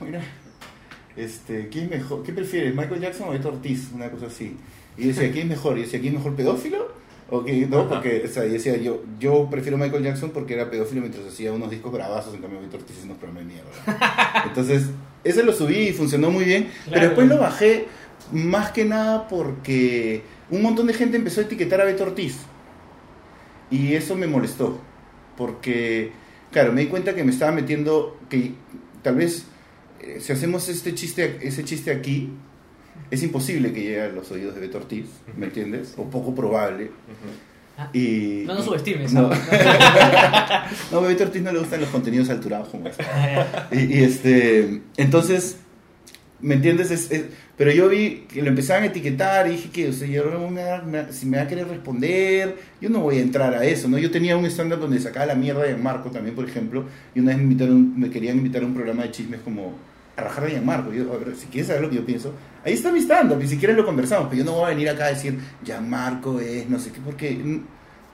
era? 0.05 0.21
Este, 1.15 1.69
¿quién 1.69 1.89
mejor? 1.89 2.23
¿Qué 2.23 2.33
prefieres, 2.33 2.75
Michael 2.75 2.99
Jackson 2.99 3.29
o 3.29 3.31
Beto 3.31 3.47
Ortiz? 3.47 3.91
Una 3.93 4.12
cosa 4.12 4.27
así. 4.27 4.57
Y 4.97 5.07
decía, 5.07 5.31
¿quién 5.31 5.43
es 5.43 5.57
mejor? 5.57 5.77
Y 5.77 5.83
decía, 5.83 6.01
¿quién 6.01 6.13
es 6.13 6.19
mejor 6.19 6.35
pedófilo? 6.35 6.99
O 7.29 7.45
que, 7.45 7.65
no, 7.67 7.88
porque, 7.88 8.23
o 8.25 8.27
sea, 8.27 8.43
yo 8.45 8.53
decía, 8.53 8.75
yo, 8.77 9.03
yo 9.19 9.47
prefiero 9.49 9.77
Michael 9.77 10.03
Jackson 10.03 10.31
porque 10.31 10.55
era 10.55 10.69
pedófilo 10.69 11.01
mientras 11.01 11.25
hacía 11.27 11.53
unos 11.53 11.69
discos 11.69 11.93
bravazos, 11.93 12.33
en 12.33 12.41
cambio 12.41 12.59
Beto 12.59 12.77
Ortiz 12.77 12.97
es 12.97 13.05
unos 13.05 13.17
programas 13.17 13.47
de 13.47 13.53
mierda. 13.53 14.43
Entonces, 14.45 14.89
ese 15.23 15.43
lo 15.43 15.53
subí 15.53 15.89
y 15.89 15.93
funcionó 15.93 16.32
muy 16.32 16.45
bien, 16.45 16.69
pero 16.89 17.01
después 17.01 17.27
lo 17.27 17.38
bajé 17.38 17.88
más 18.32 18.71
que 18.71 18.86
nada 18.86 19.27
porque 19.27 20.21
un 20.49 20.62
montón 20.62 20.88
de 20.88 20.93
gente 20.93 21.17
empezó 21.17 21.41
a 21.41 21.43
etiquetar 21.43 21.82
a 21.82 21.86
Beto 21.86 22.03
Ortiz. 22.03 22.38
Y 23.71 23.93
eso 23.93 24.15
me 24.15 24.25
molestó, 24.25 24.79
porque, 25.38 26.12
claro, 26.51 26.73
me 26.73 26.82
di 26.82 26.88
cuenta 26.88 27.13
que 27.13 27.23
me 27.23 27.32
estaba 27.32 27.51
metiendo, 27.51 28.17
que 28.27 28.53
tal 29.03 29.15
vez 29.15 29.45
eh, 30.01 30.17
si 30.19 30.32
hacemos 30.32 30.69
este 30.69 30.95
chiste, 30.95 31.38
ese 31.41 31.63
chiste 31.63 31.91
aquí, 31.91 32.29
es 33.12 33.23
imposible 33.23 33.71
que 33.73 33.82
llegue 33.82 34.01
a 34.01 34.10
los 34.10 34.32
oídos 34.32 34.55
de 34.55 34.62
Beto 34.62 34.77
Ortiz, 34.77 35.05
¿me 35.38 35.47
entiendes? 35.47 35.93
O 35.97 36.10
poco 36.10 36.34
probable. 36.34 36.91
Y, 37.94 38.44
No 38.46 38.56
nos 38.56 38.65
subestimes. 38.65 39.13
No. 39.13 39.30
No, 40.92 40.98
a 41.00 41.02
Beto 41.02 41.24
Ortiz 41.24 41.42
no 41.42 41.52
le 41.52 41.60
gustan 41.60 41.82
los 41.82 41.89
contenidos 41.89 42.30
alturados 42.30 42.70
como 42.70 42.88
este. 42.88 43.04
Y, 43.72 43.98
y, 44.00 44.04
este, 44.04 44.82
entonces, 44.98 45.58
¿me 46.42 46.56
entiendes? 46.56 46.92
Es- 46.92 47.12
es- 47.12 47.26
pero 47.58 47.72
yo 47.72 47.89
vi 47.89 48.26
que 48.32 48.42
lo 48.42 48.48
empezaban 48.50 48.84
a 48.84 48.86
etiquetar 48.86 49.48
y 49.48 49.52
dije 49.52 49.70
que, 49.70 49.89
o 49.89 49.94
sea, 49.94 50.08
yo 50.08 50.24
me- 50.50 51.12
si 51.12 51.26
me 51.26 51.38
va 51.38 51.44
a 51.44 51.48
querer 51.48 51.68
responder, 51.68 52.56
yo 52.80 52.89
no 52.89 53.00
voy 53.02 53.18
a 53.18 53.22
entrar 53.22 53.54
a 53.54 53.65
eso, 53.65 53.89
¿no? 53.89 53.98
Yo 53.98 54.12
tenía 54.12 54.38
un 54.38 54.46
stand-up 54.46 54.80
donde 54.80 55.00
sacaba 55.00 55.26
la 55.26 55.36
mierda 55.36 55.63
de 55.63 55.76
Marco 55.76 56.10
también, 56.10 56.36
por 56.36 56.48
ejemplo, 56.48 56.86
y 57.13 57.20
una 57.20 57.30
vez 57.32 57.38
me, 57.38 57.44
invitaron, 57.44 58.00
me 58.00 58.10
querían 58.10 58.38
invitar 58.38 58.63
a 58.63 58.65
un 58.65 58.74
programa 58.74 59.04
de 59.04 59.12
chismes 59.12 59.42
como 59.42 59.74
a 60.19 60.23
rajar 60.25 60.43
de 60.45 60.51
Gianmarco. 60.51 60.91
Yo, 60.93 61.12
a 61.13 61.17
ver, 61.17 61.36
si 61.36 61.47
quieres 61.47 61.67
saber 61.67 61.82
lo 61.84 61.89
que 61.89 61.95
yo 61.97 62.05
pienso, 62.05 62.34
ahí 62.63 62.73
está 62.73 62.91
mi 62.91 62.99
stand-up, 62.99 63.38
ni 63.39 63.47
siquiera 63.47 63.73
lo 63.73 63.86
conversamos, 63.86 64.27
pero 64.29 64.43
yo 64.43 64.45
no 64.45 64.58
voy 64.58 64.65
a 64.65 64.69
venir 64.69 64.89
acá 64.89 65.05
a 65.05 65.10
decir, 65.10 65.39
Gianmarco 65.63 66.39
es, 66.39 66.69
no 66.69 66.79
sé 66.79 66.91
qué, 66.91 66.99
porque 67.03 67.60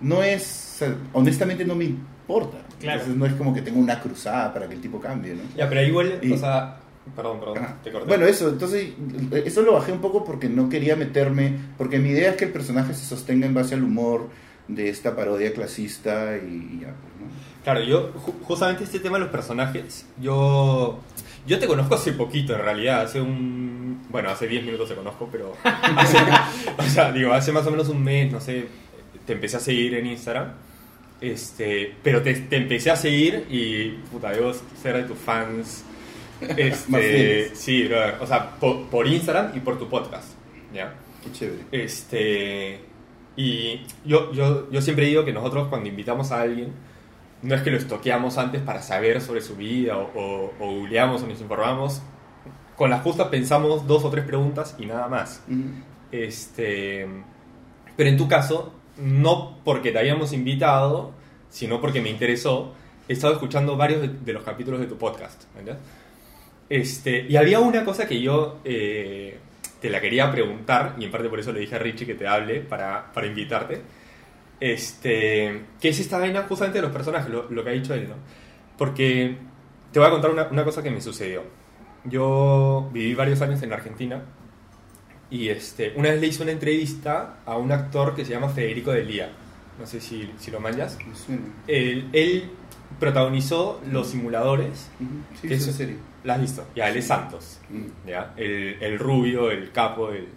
no 0.01 0.23
es, 0.23 0.83
honestamente 1.13 1.65
no 1.65 1.75
me 1.75 1.85
importa. 1.85 2.57
Claro. 2.79 2.99
Entonces 3.01 3.17
no 3.17 3.25
es 3.25 3.33
como 3.33 3.53
que 3.53 3.61
tenga 3.61 3.79
una 3.79 3.99
cruzada 3.99 4.53
para 4.53 4.67
que 4.67 4.75
el 4.75 4.81
tipo 4.81 4.99
cambie, 4.99 5.33
¿no? 5.35 5.41
Ya, 5.55 5.67
pero 5.69 5.81
igual, 5.81 6.19
Y- 6.21 6.31
o 6.33 6.37
sea, 6.37 6.77
perdón, 7.15 7.39
perdón, 7.39 7.57
Ajá. 7.59 7.77
te 7.83 7.91
corté. 7.91 8.07
Bueno, 8.07 8.25
eso, 8.25 8.49
entonces, 8.49 8.89
eso 9.45 9.61
lo 9.61 9.73
bajé 9.73 9.91
un 9.91 9.99
poco 10.01 10.23
porque 10.25 10.49
no 10.49 10.67
quería 10.69 10.95
meterme, 10.95 11.53
porque 11.77 11.99
mi 11.99 12.09
idea 12.09 12.31
es 12.31 12.35
que 12.35 12.45
el 12.45 12.51
personaje 12.51 12.93
se 12.93 13.05
sostenga 13.05 13.45
en 13.45 13.53
base 13.53 13.75
al 13.75 13.83
humor 13.83 14.27
de 14.67 14.89
esta 14.89 15.15
parodia 15.15 15.53
clasista 15.53 16.35
y 16.37 16.79
ya, 16.81 16.87
pues, 16.87 17.13
¿no? 17.21 17.27
Claro, 17.63 17.81
yo, 17.83 18.13
ju- 18.13 18.33
justamente 18.43 18.83
este 18.83 18.99
tema 18.99 19.17
de 19.17 19.23
los 19.23 19.31
personajes, 19.31 20.05
yo, 20.21 20.99
yo 21.45 21.59
te 21.59 21.67
conozco 21.67 21.95
hace 21.95 22.13
poquito 22.13 22.53
en 22.53 22.59
realidad, 22.59 23.01
hace 23.01 23.21
un, 23.21 24.05
bueno, 24.09 24.29
hace 24.29 24.47
10 24.47 24.65
minutos 24.65 24.89
te 24.89 24.95
conozco, 24.95 25.29
pero, 25.31 25.53
hace, 25.63 26.17
o 26.77 26.83
sea, 26.83 27.11
digo, 27.11 27.33
hace 27.33 27.51
más 27.51 27.65
o 27.67 27.71
menos 27.71 27.89
un 27.89 28.03
mes, 28.03 28.31
no 28.31 28.39
sé, 28.39 28.67
te 29.25 29.33
empecé 29.33 29.57
a 29.57 29.59
seguir 29.59 29.95
en 29.95 30.07
Instagram, 30.07 30.53
este, 31.21 31.95
pero 32.03 32.21
te, 32.21 32.33
te 32.33 32.57
empecé 32.57 32.91
a 32.91 32.95
seguir 32.95 33.45
y, 33.49 33.89
puta, 34.11 34.31
debo 34.31 34.53
ser 34.81 34.97
de 34.97 35.03
tus 35.03 35.17
fans, 35.17 35.83
este, 36.41 37.55
sí, 37.55 37.83
brother, 37.83 38.15
o 38.19 38.27
sea, 38.27 38.51
por, 38.51 38.87
por 38.87 39.07
Instagram 39.07 39.51
y 39.55 39.59
por 39.59 39.77
tu 39.77 39.87
podcast, 39.87 40.33
¿ya? 40.73 40.93
Qué 41.23 41.31
chévere. 41.31 41.63
Este, 41.71 42.79
y 43.35 43.81
yo, 44.05 44.31
yo, 44.33 44.71
yo 44.71 44.81
siempre 44.81 45.05
digo 45.05 45.25
que 45.25 45.33
nosotros 45.33 45.67
cuando 45.67 45.89
invitamos 45.89 46.31
a 46.31 46.41
alguien, 46.41 46.71
no 47.45 47.55
es 47.55 47.61
que 47.61 47.69
lo 47.69 47.77
estoqueamos 47.77 48.37
antes 48.37 48.61
para 48.61 48.81
saber 48.81 49.21
sobre 49.21 49.41
su 49.41 49.55
vida 49.55 49.97
o, 49.97 50.11
o, 50.15 50.53
o 50.59 50.71
googleamos 50.73 51.21
o 51.21 51.27
nos 51.27 51.39
informamos. 51.39 52.01
Con 52.75 52.89
la 52.89 52.99
justa 52.99 53.29
pensamos 53.29 53.87
dos 53.87 54.03
o 54.03 54.09
tres 54.09 54.25
preguntas 54.25 54.75
y 54.79 54.85
nada 54.85 55.07
más. 55.07 55.43
Este, 56.11 57.07
pero 57.95 58.09
en 58.09 58.17
tu 58.17 58.27
caso, 58.27 58.73
no 58.97 59.59
porque 59.63 59.91
te 59.91 59.99
habíamos 59.99 60.33
invitado, 60.33 61.11
sino 61.49 61.79
porque 61.79 62.01
me 62.01 62.09
interesó, 62.09 62.73
he 63.07 63.13
estado 63.13 63.33
escuchando 63.33 63.77
varios 63.77 64.01
de, 64.01 64.07
de 64.09 64.33
los 64.33 64.43
capítulos 64.43 64.79
de 64.79 64.87
tu 64.87 64.97
podcast. 64.97 65.43
¿verdad? 65.55 65.77
Este, 66.67 67.27
y 67.29 67.35
había 67.35 67.59
una 67.59 67.85
cosa 67.85 68.07
que 68.07 68.19
yo 68.19 68.59
eh, 68.65 69.37
te 69.79 69.89
la 69.89 70.01
quería 70.01 70.31
preguntar, 70.31 70.95
y 70.97 71.05
en 71.05 71.11
parte 71.11 71.29
por 71.29 71.39
eso 71.39 71.51
le 71.51 71.59
dije 71.59 71.75
a 71.75 71.79
Richie 71.79 72.07
que 72.07 72.15
te 72.15 72.27
hable 72.27 72.61
para, 72.61 73.11
para 73.13 73.27
invitarte. 73.27 73.81
Este, 74.59 75.65
que 75.81 75.89
es 75.89 75.99
esta 75.99 76.17
vaina 76.17 76.43
justamente 76.43 76.79
de 76.79 76.83
los 76.83 76.91
personajes, 76.91 77.29
lo, 77.29 77.49
lo 77.49 77.63
que 77.63 77.69
ha 77.69 77.73
dicho 77.73 77.93
él, 77.93 78.07
¿no? 78.09 78.15
Porque 78.77 79.37
te 79.91 79.99
voy 79.99 80.07
a 80.07 80.11
contar 80.11 80.31
una, 80.31 80.47
una 80.49 80.63
cosa 80.63 80.81
que 80.81 80.91
me 80.91 81.01
sucedió. 81.01 81.43
Yo 82.05 82.89
viví 82.93 83.15
varios 83.15 83.41
años 83.41 83.61
en 83.63 83.73
Argentina 83.73 84.23
y 85.29 85.49
este, 85.49 85.93
una 85.95 86.09
vez 86.09 86.21
le 86.21 86.27
hice 86.27 86.43
una 86.43 86.51
entrevista 86.51 87.39
a 87.45 87.57
un 87.57 87.71
actor 87.71 88.15
que 88.15 88.23
se 88.25 88.31
llama 88.31 88.49
Federico 88.49 88.91
Delía. 88.91 89.31
No 89.79 89.85
sé 89.85 89.99
si, 89.99 90.31
si 90.37 90.51
lo. 90.51 90.59
Me 90.59 90.71
suena. 90.71 90.87
Él, 91.67 92.09
él 92.13 92.51
protagonizó 92.99 93.81
Los 93.91 94.07
Simuladores. 94.09 94.89
Sí, 95.41 95.47
¿Qué 95.47 95.55
es 95.55 95.63
serie. 95.63 95.97
¿La 96.23 96.35
has 96.35 96.41
visto? 96.41 96.65
Ya, 96.75 96.89
él 96.89 96.97
es 96.97 97.07
Santos. 97.07 97.59
¿ya? 98.05 98.33
El, 98.37 98.77
el 98.81 98.99
rubio, 98.99 99.51
el 99.51 99.71
capo, 99.71 100.11
el... 100.11 100.27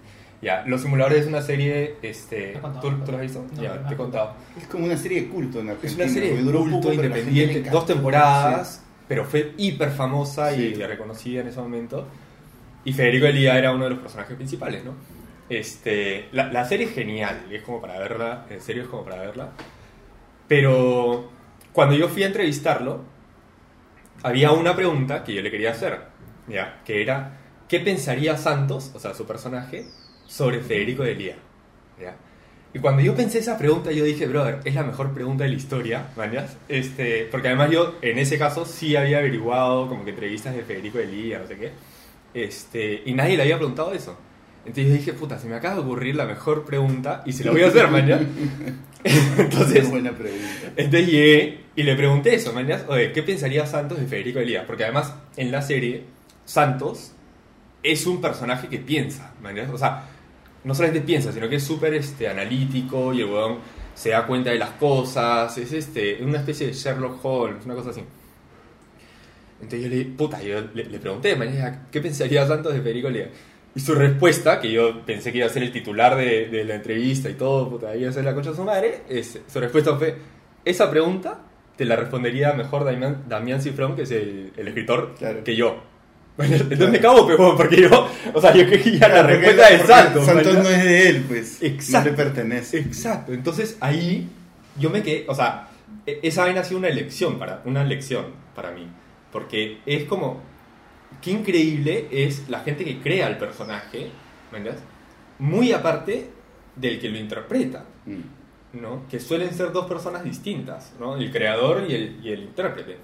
Ya, 0.40 0.64
Los 0.66 0.82
Simuladores 0.82 1.22
es 1.22 1.26
una 1.26 1.42
serie... 1.42 1.96
Este, 2.02 2.52
contado, 2.54 2.80
¿tú, 2.80 3.04
¿Tú 3.04 3.10
lo 3.10 3.16
has 3.18 3.22
visto? 3.22 3.44
No, 3.56 3.62
ya, 3.62 3.86
te 3.86 3.94
he 3.94 3.96
contado. 3.96 4.34
Es 4.56 4.66
como 4.68 4.84
una 4.84 4.96
serie 4.96 5.22
de 5.22 5.28
culto 5.28 5.60
en 5.60 5.68
Es 5.70 5.74
Argentina. 5.74 6.04
una 6.04 6.12
serie 6.12 6.36
de 6.36 6.42
culto, 6.42 6.70
poco, 6.70 6.88
la 6.88 6.94
independiente, 6.94 7.70
dos 7.70 7.86
temporadas, 7.86 8.84
pero 9.08 9.24
fue 9.24 9.54
hiper 9.56 9.90
famosa 9.90 10.54
y 10.54 10.74
reconocida 10.74 11.40
en 11.40 11.48
ese 11.48 11.60
momento. 11.60 12.06
Y 12.84 12.92
Federico 12.92 13.26
Elía 13.26 13.58
era 13.58 13.72
uno 13.72 13.84
de 13.84 13.90
los 13.90 13.98
personajes 13.98 14.36
principales, 14.36 14.84
¿no? 14.84 14.92
Este, 15.48 16.28
la, 16.32 16.52
la 16.52 16.64
serie 16.66 16.86
es 16.86 16.92
genial, 16.94 17.46
es 17.50 17.62
como 17.62 17.80
para 17.80 17.98
verla, 17.98 18.46
en 18.50 18.60
serio 18.60 18.82
es 18.84 18.88
como 18.88 19.04
para 19.04 19.16
verla. 19.22 19.48
Pero 20.46 21.30
cuando 21.72 21.96
yo 21.96 22.08
fui 22.08 22.22
a 22.22 22.26
entrevistarlo, 22.26 23.02
había 24.22 24.52
una 24.52 24.74
pregunta 24.76 25.24
que 25.24 25.34
yo 25.34 25.42
le 25.42 25.50
quería 25.50 25.72
hacer, 25.72 25.98
¿ya? 26.48 26.80
Que 26.84 27.02
era, 27.02 27.38
¿qué 27.68 27.80
pensaría 27.80 28.36
Santos, 28.36 28.92
o 28.94 29.00
sea, 29.00 29.14
su 29.14 29.26
personaje, 29.26 29.86
sobre 30.28 30.60
Federico 30.60 31.02
de 31.02 31.12
Elía? 31.12 31.36
¿ya? 32.00 32.14
Y 32.72 32.78
cuando 32.80 33.02
yo 33.02 33.16
pensé 33.16 33.38
esa 33.38 33.56
pregunta, 33.56 33.90
yo 33.90 34.04
dije, 34.04 34.26
brother, 34.26 34.60
es 34.64 34.74
la 34.74 34.84
mejor 34.84 35.12
pregunta 35.12 35.44
de 35.44 35.50
la 35.50 35.56
historia, 35.56 36.06
¿mañas? 36.16 36.56
Este, 36.68 37.26
porque 37.30 37.48
además 37.48 37.70
yo, 37.70 37.96
en 38.02 38.18
ese 38.18 38.38
caso, 38.38 38.66
sí 38.66 38.94
había 38.94 39.18
averiguado 39.18 39.88
como 39.88 40.04
que 40.04 40.10
entrevistas 40.10 40.54
de 40.54 40.62
Federico 40.62 40.98
de 40.98 41.04
Elía, 41.04 41.38
no 41.38 41.46
sé 41.46 41.56
qué. 41.56 41.72
Este, 42.34 43.02
y 43.06 43.14
nadie 43.14 43.36
le 43.36 43.44
había 43.44 43.56
preguntado 43.56 43.92
eso. 43.94 44.16
Entonces 44.66 44.86
yo 44.86 44.92
dije, 44.92 45.12
puta, 45.14 45.38
se 45.38 45.48
me 45.48 45.54
acaba 45.54 45.76
de 45.76 45.80
ocurrir 45.80 46.14
la 46.14 46.26
mejor 46.26 46.66
pregunta 46.66 47.22
y 47.24 47.32
se 47.32 47.42
la 47.42 47.52
voy 47.52 47.62
a 47.62 47.68
hacer, 47.68 47.88
mañana. 47.88 48.26
Qué 49.02 49.42
Entonces, 49.42 49.88
buena 49.88 50.10
pregunta. 50.12 50.44
entonces 50.76 51.06
llegué 51.06 51.60
y 51.76 51.84
le 51.84 51.94
pregunté 51.94 52.34
eso, 52.34 52.52
mañas. 52.52 52.84
Oye, 52.88 53.12
¿qué 53.12 53.22
pensaría 53.22 53.64
Santos 53.64 53.98
de 53.98 54.06
Federico 54.06 54.40
Elía? 54.40 54.66
Porque 54.66 54.84
además, 54.84 55.14
en 55.36 55.52
la 55.52 55.62
serie, 55.62 56.02
Santos 56.44 57.12
es 57.82 58.06
un 58.06 58.20
personaje 58.20 58.68
que 58.68 58.78
piensa, 58.78 59.32
¿me 59.40 59.50
entiendes? 59.50 59.74
O 59.74 59.78
sea, 59.78 60.04
no 60.64 60.74
solamente 60.74 61.00
piensa, 61.06 61.32
sino 61.32 61.48
que 61.48 61.56
es 61.56 61.64
súper 61.64 61.94
este, 61.94 62.28
analítico 62.28 63.12
y 63.12 63.20
el 63.20 63.26
weón 63.26 63.58
se 63.94 64.10
da 64.10 64.26
cuenta 64.26 64.50
de 64.50 64.58
las 64.58 64.70
cosas, 64.70 65.56
es 65.58 65.72
este, 65.72 66.18
una 66.22 66.38
especie 66.38 66.66
de 66.68 66.72
Sherlock 66.72 67.24
Holmes, 67.24 67.64
una 67.64 67.74
cosa 67.74 67.90
así. 67.90 68.02
Entonces 69.60 69.82
yo 69.82 69.88
le, 69.96 70.04
puta, 70.04 70.40
yo 70.42 70.60
le, 70.72 70.84
le 70.84 70.98
pregunté, 70.98 71.34
mañana, 71.34 71.86
¿qué 71.90 72.00
pensaría 72.00 72.46
Santos 72.46 72.72
de 72.74 72.80
Federico 72.80 73.10
Lea? 73.10 73.28
Y 73.74 73.80
su 73.80 73.94
respuesta, 73.94 74.60
que 74.60 74.70
yo 74.70 75.02
pensé 75.04 75.32
que 75.32 75.38
iba 75.38 75.46
a 75.46 75.50
ser 75.50 75.62
el 75.64 75.72
titular 75.72 76.16
de, 76.16 76.46
de 76.48 76.64
la 76.64 76.76
entrevista 76.76 77.28
y 77.28 77.34
todo, 77.34 77.68
puta, 77.68 77.94
iba 77.96 78.08
a 78.10 78.12
ser 78.12 78.24
la 78.24 78.34
concha 78.34 78.50
de 78.50 78.56
su 78.56 78.64
madre, 78.64 79.02
es, 79.08 79.40
su 79.46 79.60
respuesta 79.60 79.96
fue, 79.96 80.16
esa 80.64 80.90
pregunta 80.90 81.40
te 81.76 81.84
la 81.84 81.96
respondería 81.96 82.52
mejor 82.54 82.84
Damián, 82.84 83.24
Damián 83.28 83.60
Cifrón, 83.60 83.94
que 83.96 84.02
es 84.02 84.10
el, 84.12 84.52
el 84.56 84.68
escritor, 84.68 85.14
Claro. 85.18 85.44
que 85.44 85.54
yo. 85.56 85.76
Entonces 86.38 86.90
me 86.90 87.00
cago, 87.00 87.26
pero 87.26 87.56
porque 87.56 87.82
yo, 87.82 88.08
o 88.32 88.40
sea, 88.40 88.54
yo 88.54 88.66
quería 88.68 89.08
la 89.08 89.22
Porque- 89.22 89.36
respuesta 89.38 89.70
de 89.70 89.78
Santos. 89.86 90.24
Santos 90.26 90.46
¿verdad? 90.46 90.62
no 90.62 90.68
es 90.70 90.84
de 90.84 91.08
él, 91.08 91.24
pues. 91.26 91.62
Exacto. 91.62 92.10
No 92.10 92.16
le 92.16 92.22
pertenece. 92.24 92.78
Exacto, 92.78 93.32
entonces 93.32 93.76
ahí 93.80 94.28
yo 94.78 94.90
me 94.90 95.02
quedé, 95.02 95.24
o 95.28 95.34
sea, 95.34 95.68
e- 96.06 96.20
esa 96.22 96.42
vaina 96.44 96.60
ha 96.60 96.64
sido 96.64 96.78
una 96.78 96.88
elección 96.88 97.38
para, 97.38 97.62
una 97.64 97.82
lección 97.84 98.26
para 98.54 98.70
mí, 98.70 98.86
porque 99.32 99.78
es 99.86 100.04
como, 100.04 100.40
qué 101.22 101.32
increíble 101.32 102.06
es 102.12 102.48
la 102.48 102.60
gente 102.60 102.84
que 102.84 103.00
crea 103.00 103.26
el 103.28 103.36
personaje, 103.38 104.10
¿me 104.52 104.58
entiendes? 104.58 104.84
Muy 105.40 105.72
aparte 105.72 106.28
del 106.76 107.00
que 107.00 107.08
lo 107.08 107.18
interpreta, 107.18 107.84
Mm. 108.06 108.80
¿no? 108.80 109.02
Que 109.10 109.18
suelen 109.18 109.52
ser 109.52 109.72
dos 109.72 109.86
personas 109.86 110.22
distintas, 110.22 110.92
¿no? 111.00 111.16
El 111.16 111.32
creador 111.32 111.84
y 111.88 111.94
el, 111.94 112.20
y 112.22 112.30
el 112.30 112.42
intérprete. 112.44 112.96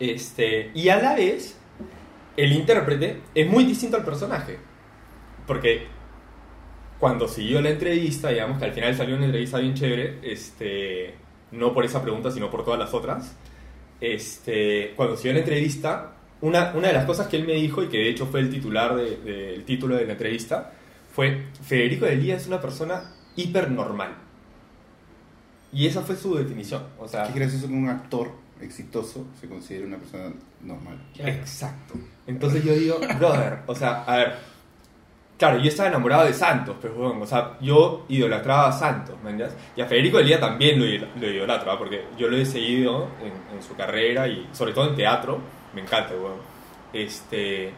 Este, 0.00 0.70
y 0.74 0.88
a 0.88 0.96
la 1.00 1.14
vez, 1.14 1.56
el 2.36 2.52
intérprete 2.52 3.20
es 3.34 3.48
muy 3.48 3.64
distinto 3.64 3.96
al 3.96 4.04
personaje, 4.04 4.58
porque 5.46 5.86
cuando 6.98 7.28
siguió 7.28 7.60
la 7.60 7.70
entrevista, 7.70 8.30
digamos 8.30 8.58
que 8.58 8.64
al 8.64 8.72
final 8.72 8.94
salió 8.96 9.16
una 9.16 9.26
entrevista 9.26 9.58
bien 9.58 9.74
chévere, 9.74 10.18
este, 10.22 11.14
no 11.52 11.74
por 11.74 11.84
esa 11.84 12.02
pregunta, 12.02 12.30
sino 12.30 12.50
por 12.50 12.64
todas 12.64 12.78
las 12.80 12.94
otras. 12.94 13.36
Este, 14.00 14.92
cuando 14.96 15.16
siguió 15.16 15.32
la 15.34 15.38
entrevista, 15.40 16.12
una, 16.40 16.72
una 16.74 16.88
de 16.88 16.94
las 16.94 17.04
cosas 17.04 17.26
que 17.28 17.36
él 17.36 17.46
me 17.46 17.54
dijo, 17.54 17.82
y 17.82 17.88
que 17.88 17.98
de 17.98 18.08
hecho 18.10 18.26
fue 18.26 18.40
el 18.40 18.50
titular 18.50 18.94
de- 18.96 19.16
del 19.18 19.64
título 19.64 19.96
de 19.96 20.06
la 20.06 20.12
entrevista, 20.12 20.72
fue, 21.12 21.46
Federico 21.62 22.06
de 22.06 22.16
Lía 22.16 22.36
es 22.36 22.46
una 22.46 22.60
persona 22.60 23.12
hipernormal. 23.36 24.14
Y 25.72 25.86
esa 25.86 26.02
fue 26.02 26.16
su 26.16 26.34
definición. 26.36 26.84
O 26.98 27.08
sea, 27.08 27.26
Qué 27.32 27.38
gracioso 27.38 27.66
que 27.68 27.72
un 27.74 27.88
actor 27.88 28.30
exitoso 28.60 29.26
se 29.40 29.48
considere 29.48 29.86
una 29.86 29.98
persona 29.98 30.32
normal. 30.64 30.98
Exacto. 31.18 31.94
Entonces 32.26 32.64
yo 32.64 32.72
digo, 32.72 32.98
brother, 33.18 33.60
o 33.66 33.74
sea, 33.74 34.04
a 34.04 34.16
ver, 34.16 34.34
claro, 35.38 35.58
yo 35.58 35.68
estaba 35.68 35.88
enamorado 35.88 36.24
de 36.24 36.32
Santos, 36.32 36.76
pero 36.80 36.94
bueno, 36.94 37.20
o 37.20 37.26
sea, 37.26 37.58
yo 37.60 38.06
idolatraba 38.08 38.68
a 38.68 38.72
Santos, 38.72 39.16
¿me 39.22 39.30
entiendes? 39.30 39.56
Y 39.76 39.82
a 39.82 39.86
Federico 39.86 40.18
Elía 40.18 40.40
también 40.40 40.78
lo, 40.78 41.06
lo 41.20 41.30
idolatro, 41.30 41.70
¿ah? 41.70 41.78
porque 41.78 42.06
yo 42.18 42.28
lo 42.28 42.36
he 42.36 42.46
seguido 42.46 43.08
en, 43.22 43.56
en 43.56 43.62
su 43.62 43.74
carrera 43.74 44.26
y 44.26 44.48
sobre 44.52 44.72
todo 44.72 44.88
en 44.88 44.96
teatro, 44.96 45.38
me 45.74 45.82
encanta, 45.82 46.14
weón. 46.14 46.38
Este, 46.92 47.72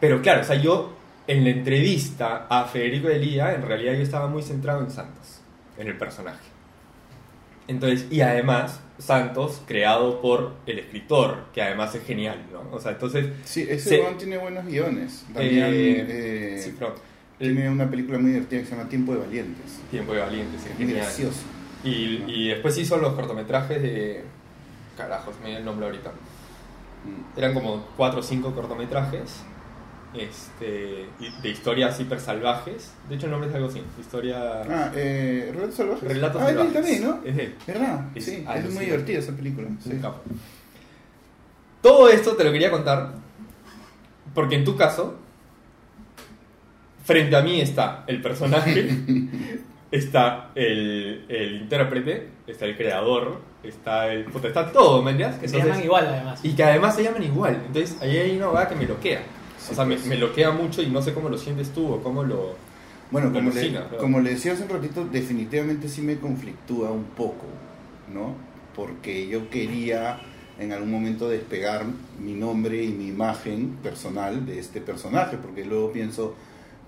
pero 0.00 0.22
claro, 0.22 0.42
o 0.42 0.44
sea, 0.44 0.56
yo 0.56 0.92
en 1.26 1.44
la 1.44 1.50
entrevista 1.50 2.46
a 2.48 2.64
Federico 2.64 3.08
Elía, 3.08 3.54
en 3.54 3.62
realidad 3.62 3.94
yo 3.94 4.02
estaba 4.02 4.28
muy 4.28 4.42
centrado 4.42 4.80
en 4.80 4.90
Santos, 4.90 5.40
en 5.76 5.88
el 5.88 5.96
personaje. 5.96 6.53
Entonces, 7.66 8.06
y 8.10 8.20
además, 8.20 8.80
Santos, 8.98 9.62
creado 9.66 10.20
por 10.20 10.54
el 10.66 10.78
escritor, 10.78 11.44
que 11.54 11.62
además 11.62 11.94
es 11.94 12.04
genial, 12.04 12.38
¿no? 12.52 12.62
O 12.76 12.80
sea, 12.80 12.92
entonces, 12.92 13.26
Sí, 13.44 13.66
ese 13.68 14.00
weón 14.00 14.18
tiene 14.18 14.36
buenos 14.38 14.66
guiones. 14.66 15.24
También 15.32 15.64
Eh, 15.64 16.06
eh, 16.08 16.60
sí, 16.62 16.74
pero 16.78 16.94
tiene 17.38 17.68
una 17.70 17.88
película 17.90 18.18
muy 18.18 18.30
divertida 18.32 18.60
que 18.60 18.66
se 18.66 18.76
llama 18.76 18.88
Tiempo 18.88 19.12
de 19.14 19.20
Valientes. 19.20 19.80
Tiempo 19.90 20.12
de 20.12 20.20
Valientes, 20.20 20.64
es 20.66 20.76
genial. 20.76 20.98
gracioso. 20.98 21.40
Y, 21.82 22.22
y 22.26 22.48
después 22.48 22.76
hizo 22.78 22.96
los 22.96 23.14
cortometrajes 23.14 23.80
de... 23.82 24.24
Carajos, 24.96 25.34
me 25.42 25.50
dio 25.50 25.58
el 25.58 25.64
nombre 25.64 25.86
ahorita. 25.86 26.10
Mm. 26.10 27.38
Eran 27.38 27.54
como 27.54 27.84
cuatro 27.96 28.20
o 28.20 28.22
cinco 28.22 28.54
cortometrajes 28.54 29.42
este, 30.16 31.06
de 31.42 31.48
historias 31.48 31.98
hiper 32.00 32.20
salvajes. 32.20 32.92
De 33.08 33.16
hecho, 33.16 33.26
el 33.26 33.32
nombre 33.32 33.50
es 33.50 33.54
algo 33.54 33.68
así. 33.68 33.82
Historia... 34.00 34.62
Ah, 34.62 34.92
eh, 34.94 35.50
¿Relatos 35.52 35.74
Salvajes? 35.74 36.08
Relatos 36.08 36.42
ah, 36.42 36.50
es 36.50 36.54
de 36.56 36.60
él 36.62 36.66
salvajes. 36.66 36.82
también, 36.82 37.10
¿no? 37.10 37.28
Es 37.28 37.36
de 37.36 37.44
él. 37.44 37.54
¿Verdad? 37.66 38.04
Es 38.14 38.24
sí, 38.24 38.44
es 38.54 38.74
muy 38.74 38.84
divertida 38.84 39.18
esa 39.18 39.32
película. 39.32 39.68
Sí. 39.82 40.00
Todo 41.82 42.08
esto 42.08 42.34
te 42.36 42.44
lo 42.44 42.52
quería 42.52 42.70
contar 42.70 43.24
porque 44.34 44.56
en 44.56 44.64
tu 44.64 44.76
caso, 44.76 45.14
frente 47.04 47.36
a 47.36 47.42
mí 47.42 47.60
está 47.60 48.04
el 48.08 48.20
personaje, 48.20 48.90
está 49.90 50.50
el, 50.56 51.24
el 51.28 51.62
intérprete, 51.62 52.28
está 52.46 52.66
el 52.66 52.76
creador, 52.76 53.40
está 53.62 54.12
el. 54.12 54.26
está 54.44 54.72
todo, 54.72 55.02
¿me 55.02 55.12
entiendes? 55.12 55.38
Que 55.38 55.48
se 55.48 55.58
llaman 55.58 55.84
igual, 55.84 56.06
además. 56.06 56.40
Y 56.44 56.54
que 56.54 56.64
además 56.64 56.96
se 56.96 57.04
llaman 57.04 57.22
igual. 57.22 57.62
Entonces 57.66 57.96
ahí 58.02 58.16
hay 58.16 58.36
una 58.36 58.48
vaga 58.48 58.68
que 58.70 58.74
me 58.74 58.86
loquea. 58.86 59.22
Sí, 59.64 59.72
o 59.72 59.74
sea, 59.74 59.84
me, 59.84 59.96
pues. 59.96 60.06
me 60.06 60.16
loquea 60.16 60.50
mucho 60.50 60.82
y 60.82 60.88
no 60.88 61.00
sé 61.00 61.14
cómo 61.14 61.30
lo 61.30 61.38
sientes 61.38 61.70
tú 61.70 61.86
o 61.86 62.02
cómo 62.02 62.22
lo. 62.22 62.54
Bueno, 63.10 63.32
como 63.32 63.50
le, 63.50 63.60
Alucina, 63.60 63.80
claro. 63.84 63.98
como 63.98 64.20
le 64.20 64.30
decía 64.30 64.52
hace 64.52 64.64
un 64.64 64.68
ratito, 64.68 65.06
definitivamente 65.06 65.88
sí 65.88 66.02
me 66.02 66.18
conflictúa 66.18 66.90
un 66.90 67.04
poco, 67.04 67.46
¿no? 68.12 68.34
Porque 68.74 69.26
yo 69.28 69.48
quería 69.48 70.20
en 70.58 70.72
algún 70.72 70.90
momento 70.90 71.28
despegar 71.28 71.84
mi 72.18 72.34
nombre 72.34 72.82
y 72.82 72.88
mi 72.88 73.08
imagen 73.08 73.76
personal 73.82 74.44
de 74.46 74.58
este 74.58 74.80
personaje, 74.80 75.36
porque 75.36 75.64
luego 75.64 75.92
pienso, 75.92 76.34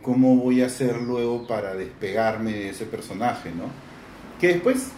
¿cómo 0.03 0.37
voy 0.37 0.63
a 0.63 0.67
hacer 0.67 1.01
luego 1.01 1.47
para 1.47 1.75
despegarme 1.75 2.53
de 2.53 2.69
ese 2.71 2.85
personaje, 2.87 3.51
¿no? 3.51 3.65
Que 4.41 4.49
después 4.49 4.91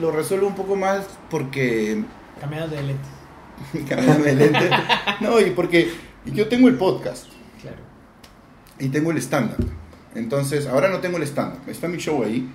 lo 0.00 0.10
resuelvo 0.10 0.48
un 0.48 0.54
poco 0.54 0.76
más 0.76 1.06
porque 1.30 2.02
Cambiando 2.40 2.76
de 2.76 2.82
lentes. 2.82 3.08
cambiando 3.88 4.24
de 4.24 4.34
lente. 4.34 4.70
No, 5.20 5.40
y 5.40 5.50
porque 5.50 5.90
yo 6.26 6.48
tengo 6.48 6.68
el 6.68 6.76
podcast 6.76 7.26
Claro. 7.60 7.78
y 8.78 8.88
tengo 8.88 9.10
el 9.10 9.18
stand-up. 9.18 9.68
Entonces, 10.14 10.66
ahora 10.66 10.88
no 10.90 11.00
tengo 11.00 11.16
el 11.16 11.24
stand-up. 11.24 11.68
Está 11.68 11.88
mi 11.88 11.98
show 11.98 12.22
ahí, 12.22 12.48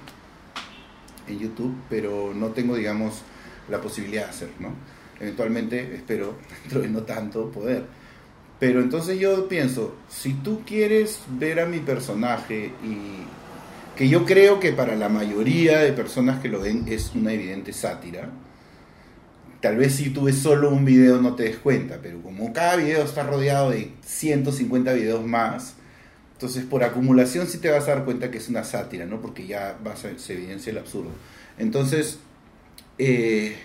en 1.27 1.39
YouTube, 1.39 1.75
pero 1.89 2.33
no 2.33 2.47
tengo, 2.47 2.75
digamos, 2.75 3.21
la 3.69 3.81
posibilidad 3.81 4.23
de 4.25 4.29
hacer, 4.29 4.49
¿no? 4.59 4.69
Eventualmente, 5.19 5.95
espero, 5.95 6.35
dentro 6.63 6.81
de 6.81 6.89
no 6.89 7.03
tanto, 7.03 7.49
poder. 7.51 7.85
Pero 8.59 8.81
entonces 8.81 9.19
yo 9.19 9.47
pienso, 9.47 9.95
si 10.09 10.33
tú 10.33 10.61
quieres 10.65 11.21
ver 11.29 11.59
a 11.59 11.65
mi 11.65 11.79
personaje 11.79 12.73
y 12.83 13.23
que 13.95 14.09
yo 14.09 14.25
creo 14.25 14.59
que 14.59 14.71
para 14.73 14.95
la 14.95 15.09
mayoría 15.09 15.79
de 15.79 15.93
personas 15.93 16.39
que 16.41 16.49
lo 16.49 16.59
ven 16.61 16.85
es 16.87 17.11
una 17.15 17.31
evidente 17.33 17.71
sátira, 17.73 18.29
tal 19.61 19.77
vez 19.77 19.95
si 19.95 20.09
tú 20.09 20.23
ves 20.23 20.37
solo 20.37 20.69
un 20.69 20.85
video 20.85 21.21
no 21.21 21.35
te 21.35 21.43
des 21.43 21.57
cuenta, 21.57 21.99
pero 22.01 22.21
como 22.21 22.53
cada 22.53 22.75
video 22.77 23.03
está 23.03 23.23
rodeado 23.23 23.71
de 23.71 23.91
150 24.05 24.93
videos 24.93 25.25
más, 25.25 25.75
entonces 26.33 26.63
por 26.63 26.83
acumulación 26.83 27.47
sí 27.47 27.57
te 27.57 27.69
vas 27.69 27.87
a 27.87 27.95
dar 27.95 28.05
cuenta 28.05 28.31
que 28.31 28.37
es 28.37 28.47
una 28.47 28.63
sátira, 28.63 29.05
¿no? 29.05 29.21
Porque 29.21 29.45
ya 29.45 29.77
vas 29.83 30.05
a, 30.05 30.17
se 30.17 30.33
evidencia 30.33 30.71
el 30.71 30.77
absurdo. 30.77 31.11
Entonces, 31.57 32.19
eh, 32.97 33.57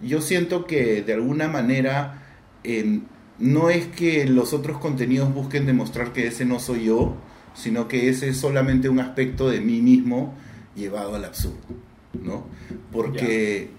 yo 0.00 0.20
siento 0.20 0.66
que 0.66 1.02
de 1.02 1.14
alguna 1.14 1.48
manera 1.48 2.22
eh, 2.62 3.00
no 3.38 3.70
es 3.70 3.88
que 3.88 4.24
los 4.26 4.52
otros 4.52 4.78
contenidos 4.78 5.34
busquen 5.34 5.66
demostrar 5.66 6.12
que 6.12 6.28
ese 6.28 6.44
no 6.44 6.60
soy 6.60 6.84
yo, 6.84 7.16
sino 7.54 7.88
que 7.88 8.08
ese 8.08 8.28
es 8.28 8.36
solamente 8.36 8.88
un 8.88 9.00
aspecto 9.00 9.50
de 9.50 9.60
mí 9.60 9.82
mismo 9.82 10.34
llevado 10.76 11.16
al 11.16 11.24
absurdo, 11.24 11.58
¿no? 12.12 12.46
Porque. 12.92 13.70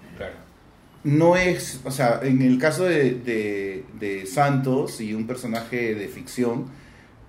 No 1.03 1.35
es, 1.35 1.81
o 1.83 1.91
sea, 1.91 2.21
en 2.23 2.41
el 2.41 2.57
caso 2.59 2.85
de, 2.85 3.13
de- 3.15 3.83
de 3.99 4.25
Santos 4.25 5.01
y 5.01 5.13
un 5.13 5.27
personaje 5.27 5.95
de 5.95 6.07
ficción, 6.07 6.65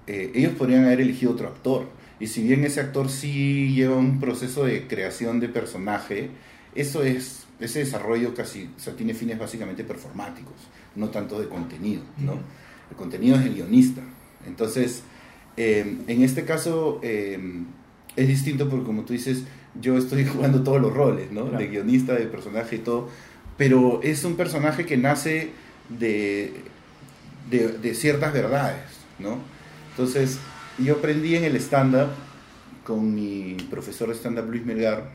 eh, 0.06 0.30
ellos 0.34 0.52
podrían 0.52 0.84
haber 0.84 1.00
elegido 1.00 1.32
otro 1.32 1.48
actor. 1.48 1.88
Y 2.20 2.28
si 2.28 2.42
bien 2.42 2.64
ese 2.64 2.80
actor 2.80 3.08
sí 3.10 3.74
lleva 3.74 3.96
un 3.96 4.20
proceso 4.20 4.64
de 4.64 4.87
creación 4.87 5.40
de 5.40 5.48
personaje, 5.48 6.30
eso 6.74 7.02
es, 7.02 7.46
ese 7.60 7.80
desarrollo 7.80 8.34
casi, 8.34 8.70
o 8.76 8.80
sea, 8.80 8.94
tiene 8.94 9.14
fines 9.14 9.38
básicamente 9.38 9.82
performáticos, 9.84 10.54
no 10.94 11.08
tanto 11.08 11.40
de 11.40 11.48
contenido, 11.48 12.02
¿no? 12.18 12.34
El 12.90 12.96
contenido 12.96 13.37
es 13.37 13.46
el 13.46 13.54
guionista. 13.54 14.02
Entonces, 14.46 15.02
eh, 15.56 15.98
en 16.06 16.22
este 16.22 16.44
caso 16.44 17.00
eh, 17.02 17.38
es 18.16 18.28
distinto 18.28 18.68
porque 18.68 18.84
como 18.87 19.02
tú 19.04 19.12
dices, 19.12 19.42
yo 19.80 19.98
estoy 19.98 20.24
jugando 20.32 20.62
todos 20.62 20.80
los 20.80 20.92
roles, 20.94 21.32
¿no? 21.32 21.42
Claro. 21.48 21.58
De 21.58 21.66
guionista, 21.68 22.14
de 22.14 22.26
personaje 22.26 22.76
y 22.76 22.80
todo, 22.80 23.08
pero 23.56 24.00
es 24.02 24.24
un 24.24 24.36
personaje 24.36 24.86
que 24.86 24.96
nace 24.96 25.52
de, 25.88 26.52
de, 27.50 27.68
de 27.78 27.94
ciertas 27.94 28.32
verdades, 28.32 28.82
¿no? 29.18 29.38
Entonces, 29.90 30.40
yo 30.78 30.94
aprendí 30.96 31.36
en 31.36 31.44
el 31.44 31.56
stand-up 31.56 32.08
con 32.84 33.14
mi 33.14 33.56
profesor 33.70 34.08
de 34.08 34.14
stand-up 34.14 34.48
Luis 34.50 34.64
Melgar, 34.64 35.10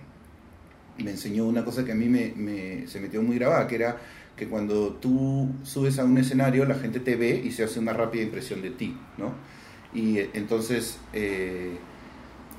me 0.98 1.12
enseñó 1.12 1.46
una 1.46 1.64
cosa 1.64 1.86
que 1.86 1.92
a 1.94 1.96
mí 1.96 2.06
me, 2.08 2.34
me- 2.36 2.88
se 2.88 3.00
metió 3.00 3.22
muy 3.22 3.38
grabada, 3.38 3.68
que 3.68 3.76
era 3.76 3.98
que 4.36 4.48
cuando 4.48 4.94
tú 4.94 5.50
subes 5.64 6.00
a 6.00 6.06
un 6.06 6.18
escenario, 6.18 6.66
la 6.66 6.76
gente 6.76 7.00
te 7.00 7.16
ve 7.16 7.42
y 7.44 7.52
se 7.52 7.64
hace 7.64 7.80
una 7.80 7.94
rápida 7.94 8.24
impresión 8.24 8.62
de 8.62 8.72
ti, 8.72 8.96
¿no? 9.18 9.34
Y 9.94 10.20
eh, 10.20 10.30
entonces, 10.34 10.98
eh, 11.14 11.78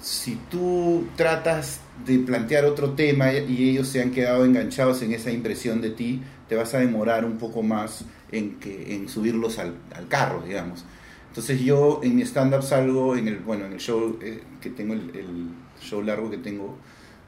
si 0.00 0.36
tú 0.50 1.06
tratas 1.16 1.80
de 2.06 2.18
plantear 2.18 2.64
otro 2.64 2.92
tema 2.92 3.32
y 3.32 3.70
ellos 3.70 3.88
se 3.88 4.00
han 4.00 4.10
quedado 4.10 4.44
enganchados 4.44 5.02
en 5.02 5.12
esa 5.12 5.30
impresión 5.30 5.80
de 5.80 5.90
ti, 5.90 6.22
te 6.48 6.56
vas 6.56 6.74
a 6.74 6.78
demorar 6.78 7.24
un 7.24 7.36
poco 7.38 7.62
más 7.62 8.04
en, 8.32 8.58
que, 8.58 8.94
en 8.94 9.08
subirlos 9.08 9.58
al, 9.58 9.74
al 9.94 10.08
carro, 10.08 10.42
digamos. 10.46 10.84
Entonces 11.28 11.60
yo 11.60 12.00
en 12.02 12.16
mi 12.16 12.22
stand-up 12.22 12.62
salgo, 12.62 13.16
en 13.16 13.28
el, 13.28 13.36
bueno, 13.38 13.66
en 13.66 13.74
el 13.74 13.78
show 13.78 14.18
eh, 14.22 14.42
que 14.60 14.70
tengo, 14.70 14.94
el, 14.94 15.10
el 15.14 15.50
show 15.80 16.02
largo 16.02 16.30
que 16.30 16.38
tengo 16.38 16.76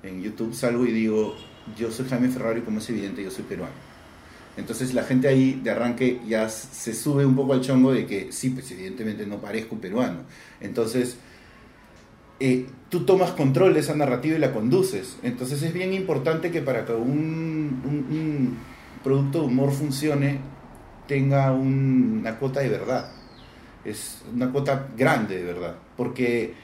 en 0.03 0.23
YouTube, 0.23 0.55
salgo 0.55 0.85
y 0.87 0.93
digo, 0.93 1.37
yo 1.77 1.91
soy 1.93 2.09
Jaime 2.09 2.29
Ferraro 2.29 2.59
y 2.59 2.63
como 2.63 2.79
es 2.79 2.91
evidente, 2.91 3.23
yo 3.23 3.31
soy 3.31 3.45
peruano. 3.45 3.75
Entonces 4.57 4.93
la 4.93 5.05
gente 5.05 5.29
ahí 5.29 5.61
de 5.63 5.71
arranque 5.71 6.21
ya 6.27 6.49
se 6.49 6.95
sube 6.95 7.25
un 7.25 7.37
poco 7.37 7.53
al 7.53 7.61
chongo 7.61 7.93
de 7.93 8.07
que 8.07 8.33
sí, 8.33 8.51
pues 8.51 8.71
evidentemente 8.71 9.25
no 9.27 9.41
parezco 9.41 9.77
peruano. 9.77 10.21
Entonces 10.61 11.17
eh, 12.45 12.67
tú 12.89 13.05
tomas 13.05 13.31
control 13.31 13.75
de 13.75 13.81
esa 13.81 13.95
narrativa 13.95 14.37
y 14.37 14.41
la 14.41 14.53
conduces. 14.53 15.17
Entonces 15.23 15.63
es 15.63 15.73
bien 15.73 15.93
importante 15.93 16.51
que 16.51 16.61
para 16.61 16.85
que 16.85 16.93
un, 16.93 18.59
producto 19.05 19.41
de 19.41 19.47
humor 19.47 19.71
funcione 19.71 20.39
tenga 21.07 21.53
un- 21.53 22.19
una 22.21 22.39
cuota 22.39 22.59
de 22.61 22.69
verdad. 22.69 23.11
Es 23.85 24.23
una 24.35 24.51
cuota 24.51 24.89
grande 24.97 25.39
de 25.39 25.45
verdad. 25.45 25.77
Porque 25.97 26.55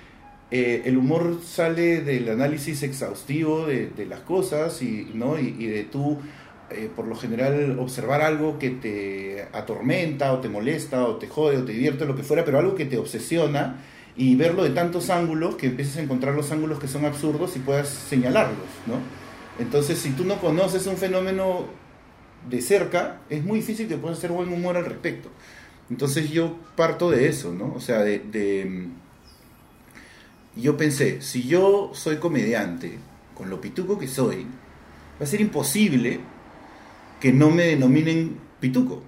eh, 0.51 0.83
el 0.85 0.97
humor 0.99 1.41
sale 1.45 2.03
del 2.03 2.29
análisis 2.29 2.83
exhaustivo 2.83 3.67
de, 3.67 4.07
las 4.07 4.21
cosas 4.21 4.83
y, 4.83 5.13
¿no? 5.15 5.39
y 5.39 5.67
de 5.67 5.85
tú, 5.85 6.19
eh, 6.71 6.91
por 6.95 7.07
lo 7.07 7.15
general, 7.15 7.79
observar 7.79 8.21
algo 8.23 8.59
que 8.59 8.71
te 8.71 9.47
atormenta 9.53 10.33
o 10.33 10.41
te 10.41 10.49
molesta 10.49 11.05
o 11.05 11.17
te 11.17 11.29
jode 11.29 11.59
o 11.59 11.65
te 11.65 11.73
divierte, 11.73 12.05
lo 12.05 12.17
que 12.17 12.25
fuera, 12.25 12.45
pero 12.45 12.59
algo 12.59 12.75
que 12.75 12.85
te 12.85 12.99
obsesiona 12.99 13.77
y 14.19 14.37
verlo 14.37 14.65
de 14.65 14.71
tantos 14.73 15.11
ángulos 15.11 15.57
que 15.57 15.69
empieces 15.69 15.99
a 15.99 16.03
encontrar 16.03 16.35
los 16.37 16.53
ángulos 16.53 16.81
que 16.81 16.89
son 16.89 17.07
absurdos 17.07 17.57
y 17.57 17.61
puedas 17.61 17.89
señalarlos, 17.89 18.69
¿no? 18.87 18.97
Entonces, 19.61 19.99
si 20.01 20.13
tú 20.13 20.25
no 20.27 20.41
conoces 20.41 20.87
un 20.89 20.99
fenómeno 20.99 21.67
de 22.49 22.63
cerca, 22.63 23.21
es 23.31 23.45
muy 23.45 23.61
difícil 23.61 23.89
que 23.89 23.97
puedas 23.99 24.19
hacer 24.19 24.33
buen 24.33 24.53
humor 24.53 24.77
al 24.77 24.87
respecto. 24.87 25.31
Entonces 25.91 26.31
yo 26.31 26.57
parto 26.77 27.11
de 27.11 27.29
eso, 27.29 27.53
¿no? 27.55 27.75
O 27.75 27.81
sea, 27.81 28.01
de, 28.01 28.21
de- 28.21 28.89
yo 30.57 30.77
pensé, 30.77 31.21
si 31.23 31.47
yo 31.47 31.91
soy 31.95 32.17
comediante, 32.17 32.99
con 33.35 33.51
lo 33.51 33.61
pituco 33.61 33.99
que 33.99 34.09
soy, 34.09 34.45
va 35.21 35.25
a 35.25 35.27
ser 35.27 35.41
imposible 35.41 36.21
que 37.21 37.33
no 37.33 37.51
me 37.51 37.65
denominen 37.65 38.39
pituco. 38.61 39.03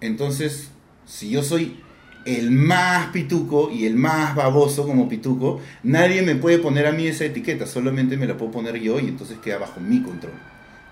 Entonces, 0.00 0.70
si 1.06 1.30
yo 1.30 1.42
soy 1.42 1.81
el 2.24 2.50
más 2.50 3.08
pituco 3.08 3.70
y 3.72 3.86
el 3.86 3.96
más 3.96 4.34
baboso 4.34 4.86
como 4.86 5.08
pituco, 5.08 5.60
nadie 5.82 6.22
me 6.22 6.36
puede 6.36 6.58
poner 6.58 6.86
a 6.86 6.92
mí 6.92 7.06
esa 7.06 7.24
etiqueta, 7.24 7.66
solamente 7.66 8.16
me 8.16 8.26
la 8.26 8.36
puedo 8.36 8.52
poner 8.52 8.78
yo 8.80 9.00
y 9.00 9.08
entonces 9.08 9.38
queda 9.38 9.58
bajo 9.58 9.80
mi 9.80 10.02
control, 10.02 10.34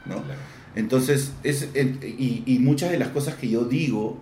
¿no? 0.06 0.22
Entonces, 0.74 1.32
es, 1.42 1.68
el- 1.74 1.98
y, 2.02 2.42
y 2.46 2.58
muchas 2.58 2.90
de 2.90 2.98
las 2.98 3.08
cosas 3.08 3.34
que 3.36 3.48
yo 3.48 3.64
digo, 3.64 4.18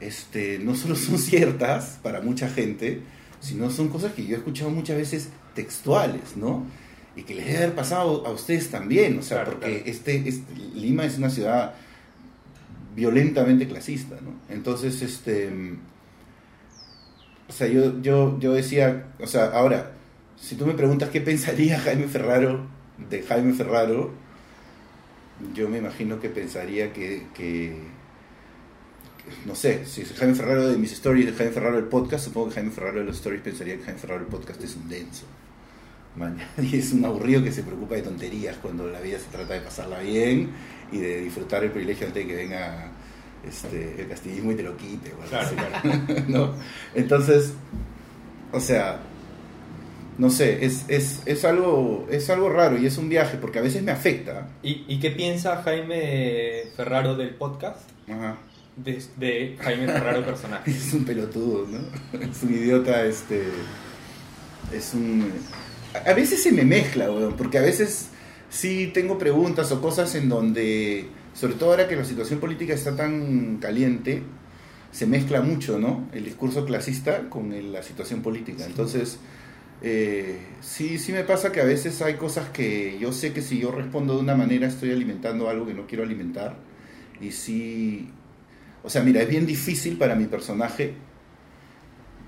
este, 0.00 0.58
no 0.58 0.74
solo 0.74 0.96
son 0.96 1.18
ciertas 1.18 1.98
para 2.02 2.20
mucha 2.20 2.48
gente, 2.48 3.00
sino 3.40 3.70
son 3.70 3.88
cosas 3.88 4.12
que 4.12 4.24
yo 4.26 4.34
he 4.34 4.38
escuchado 4.38 4.70
muchas 4.70 4.96
veces 4.96 5.28
textuales, 5.54 6.36
¿no? 6.36 6.64
Y 7.16 7.22
que 7.24 7.34
les 7.34 7.44
debe 7.46 7.58
haber 7.58 7.74
pasado 7.74 8.26
a 8.26 8.30
ustedes 8.32 8.70
también, 8.70 9.18
o 9.18 9.22
sea, 9.22 9.44
Claro, 9.44 9.58
porque 9.60 9.76
claro. 9.82 9.90
Este, 9.90 10.28
este- 10.28 10.54
Lima 10.74 11.04
es 11.04 11.18
una 11.18 11.28
ciudad 11.30 11.74
violentamente 12.94 13.66
clasista, 13.68 14.16
¿no? 14.22 14.32
Entonces, 14.54 15.00
este, 15.02 15.50
o 17.52 17.54
sea, 17.54 17.66
yo, 17.68 18.00
yo, 18.00 18.38
yo 18.40 18.54
decía, 18.54 19.12
o 19.20 19.26
sea, 19.26 19.46
ahora, 19.46 19.92
si 20.40 20.54
tú 20.56 20.66
me 20.66 20.72
preguntas 20.74 21.10
qué 21.10 21.20
pensaría 21.20 21.78
Jaime 21.84 22.08
Ferraro 22.08 22.66
de 23.10 23.22
Jaime 23.22 23.52
Ferraro, 23.52 24.10
yo 25.54 25.68
me 25.68 25.78
imagino 25.78 26.20
que 26.20 26.28
pensaría 26.28 26.92
que, 26.92 27.26
que- 27.34 27.76
no 29.46 29.54
sé, 29.54 29.84
si 29.86 30.02
es 30.02 30.12
Jaime 30.14 30.34
Ferraro 30.34 30.68
de 30.68 30.76
mis 30.78 30.92
stories, 30.92 31.26
de 31.26 31.32
Jaime 31.32 31.52
Ferraro 31.52 31.76
del 31.76 31.84
podcast, 31.86 32.24
supongo 32.24 32.48
que 32.48 32.54
Jaime 32.56 32.70
Ferraro 32.70 33.00
de 33.00 33.04
los 33.06 33.16
stories 33.16 33.42
pensaría 33.42 33.76
que 33.76 33.84
Jaime 33.84 33.98
Ferraro 34.00 34.20
del 34.20 34.28
podcast 34.28 34.62
es 34.62 34.76
un 34.76 34.88
denso. 34.88 35.24
Man, 36.16 36.38
y 36.58 36.76
es 36.76 36.92
un 36.92 37.04
aburrido 37.04 37.42
que 37.42 37.52
se 37.52 37.62
preocupa 37.62 37.94
de 37.94 38.02
tonterías 38.02 38.56
cuando 38.58 38.86
la 38.88 39.00
vida 39.00 39.18
se 39.18 39.30
trata 39.30 39.54
de 39.54 39.60
pasarla 39.60 40.00
bien 40.00 40.50
y 40.90 40.98
de 40.98 41.20
disfrutar 41.22 41.64
el 41.64 41.70
privilegio 41.70 42.06
antes 42.06 42.22
de 42.26 42.28
que 42.28 42.36
venga 42.36 42.90
este, 43.48 44.02
el 44.02 44.08
castillismo 44.08 44.52
y 44.52 44.54
te 44.56 44.62
lo 44.62 44.76
quite. 44.76 45.12
o 45.12 45.28
Claro, 45.28 45.46
así. 45.46 45.54
claro. 45.54 46.24
¿no? 46.28 46.54
Entonces, 46.94 47.52
o 48.52 48.60
sea, 48.60 49.00
no 50.18 50.30
sé, 50.30 50.64
es, 50.64 50.84
es, 50.88 51.22
es, 51.26 51.44
algo, 51.44 52.06
es 52.10 52.28
algo 52.30 52.50
raro 52.50 52.78
y 52.78 52.86
es 52.86 52.98
un 52.98 53.08
viaje 53.08 53.38
porque 53.40 53.58
a 53.58 53.62
veces 53.62 53.82
me 53.82 53.92
afecta. 53.92 54.48
¿Y, 54.62 54.84
y 54.86 55.00
qué 55.00 55.10
piensa 55.10 55.62
Jaime 55.62 56.64
Ferraro 56.76 57.16
del 57.16 57.30
podcast? 57.34 57.88
Ajá. 58.08 58.36
De, 58.76 59.02
de 59.16 59.56
Jaime 59.60 59.86
Ferraro 59.86 60.24
personaje. 60.24 60.70
Es 60.70 60.92
un 60.94 61.04
pelotudo, 61.04 61.66
¿no? 61.66 62.20
Es 62.20 62.42
un 62.42 62.54
idiota, 62.54 63.04
este. 63.04 63.42
Es 64.72 64.94
un. 64.94 65.30
A 65.94 66.10
a 66.10 66.14
veces 66.14 66.42
se 66.42 66.52
me 66.52 66.64
mezcla, 66.64 67.10
weón, 67.10 67.36
porque 67.36 67.58
a 67.58 67.62
veces 67.62 68.08
sí 68.48 68.90
tengo 68.94 69.18
preguntas 69.18 69.70
o 69.72 69.80
cosas 69.82 70.14
en 70.14 70.28
donde, 70.30 71.06
sobre 71.34 71.54
todo 71.54 71.70
ahora 71.70 71.88
que 71.88 71.96
la 71.96 72.04
situación 72.04 72.38
política 72.40 72.74
está 72.74 72.94
tan 72.96 73.56
caliente, 73.58 74.22
se 74.90 75.06
mezcla 75.06 75.40
mucho, 75.40 75.78
¿no? 75.78 76.08
El 76.12 76.24
discurso 76.24 76.64
clasista 76.66 77.28
con 77.30 77.52
el- 77.52 77.72
la 77.72 77.82
situación 77.82 78.20
política. 78.22 78.64
Entonces, 78.66 79.18
eh, 79.80 80.38
sí, 80.60 80.98
sí 80.98 81.12
me 81.12 81.24
pasa 81.24 81.50
que 81.50 81.60
a 81.60 81.64
veces 81.64 82.02
hay 82.02 82.14
cosas 82.14 82.50
que 82.50 82.98
yo 83.00 83.12
sé 83.12 83.32
que 83.32 83.40
si 83.42 83.58
yo 83.58 83.70
respondo 83.72 84.14
de 84.16 84.20
una 84.20 84.34
manera 84.36 84.66
estoy 84.68 84.90
alimentando 84.92 85.48
algo 85.48 85.66
que 85.66 85.74
no 85.74 85.86
quiero 85.86 86.04
alimentar. 86.04 86.56
Y 87.20 87.30
sí, 87.32 88.10
o 88.84 88.90
sea, 88.90 89.02
mira, 89.02 89.22
es 89.22 89.28
bien 89.28 89.46
difícil 89.46 89.96
para 89.96 90.14
mi 90.14 90.26
personaje 90.26 90.94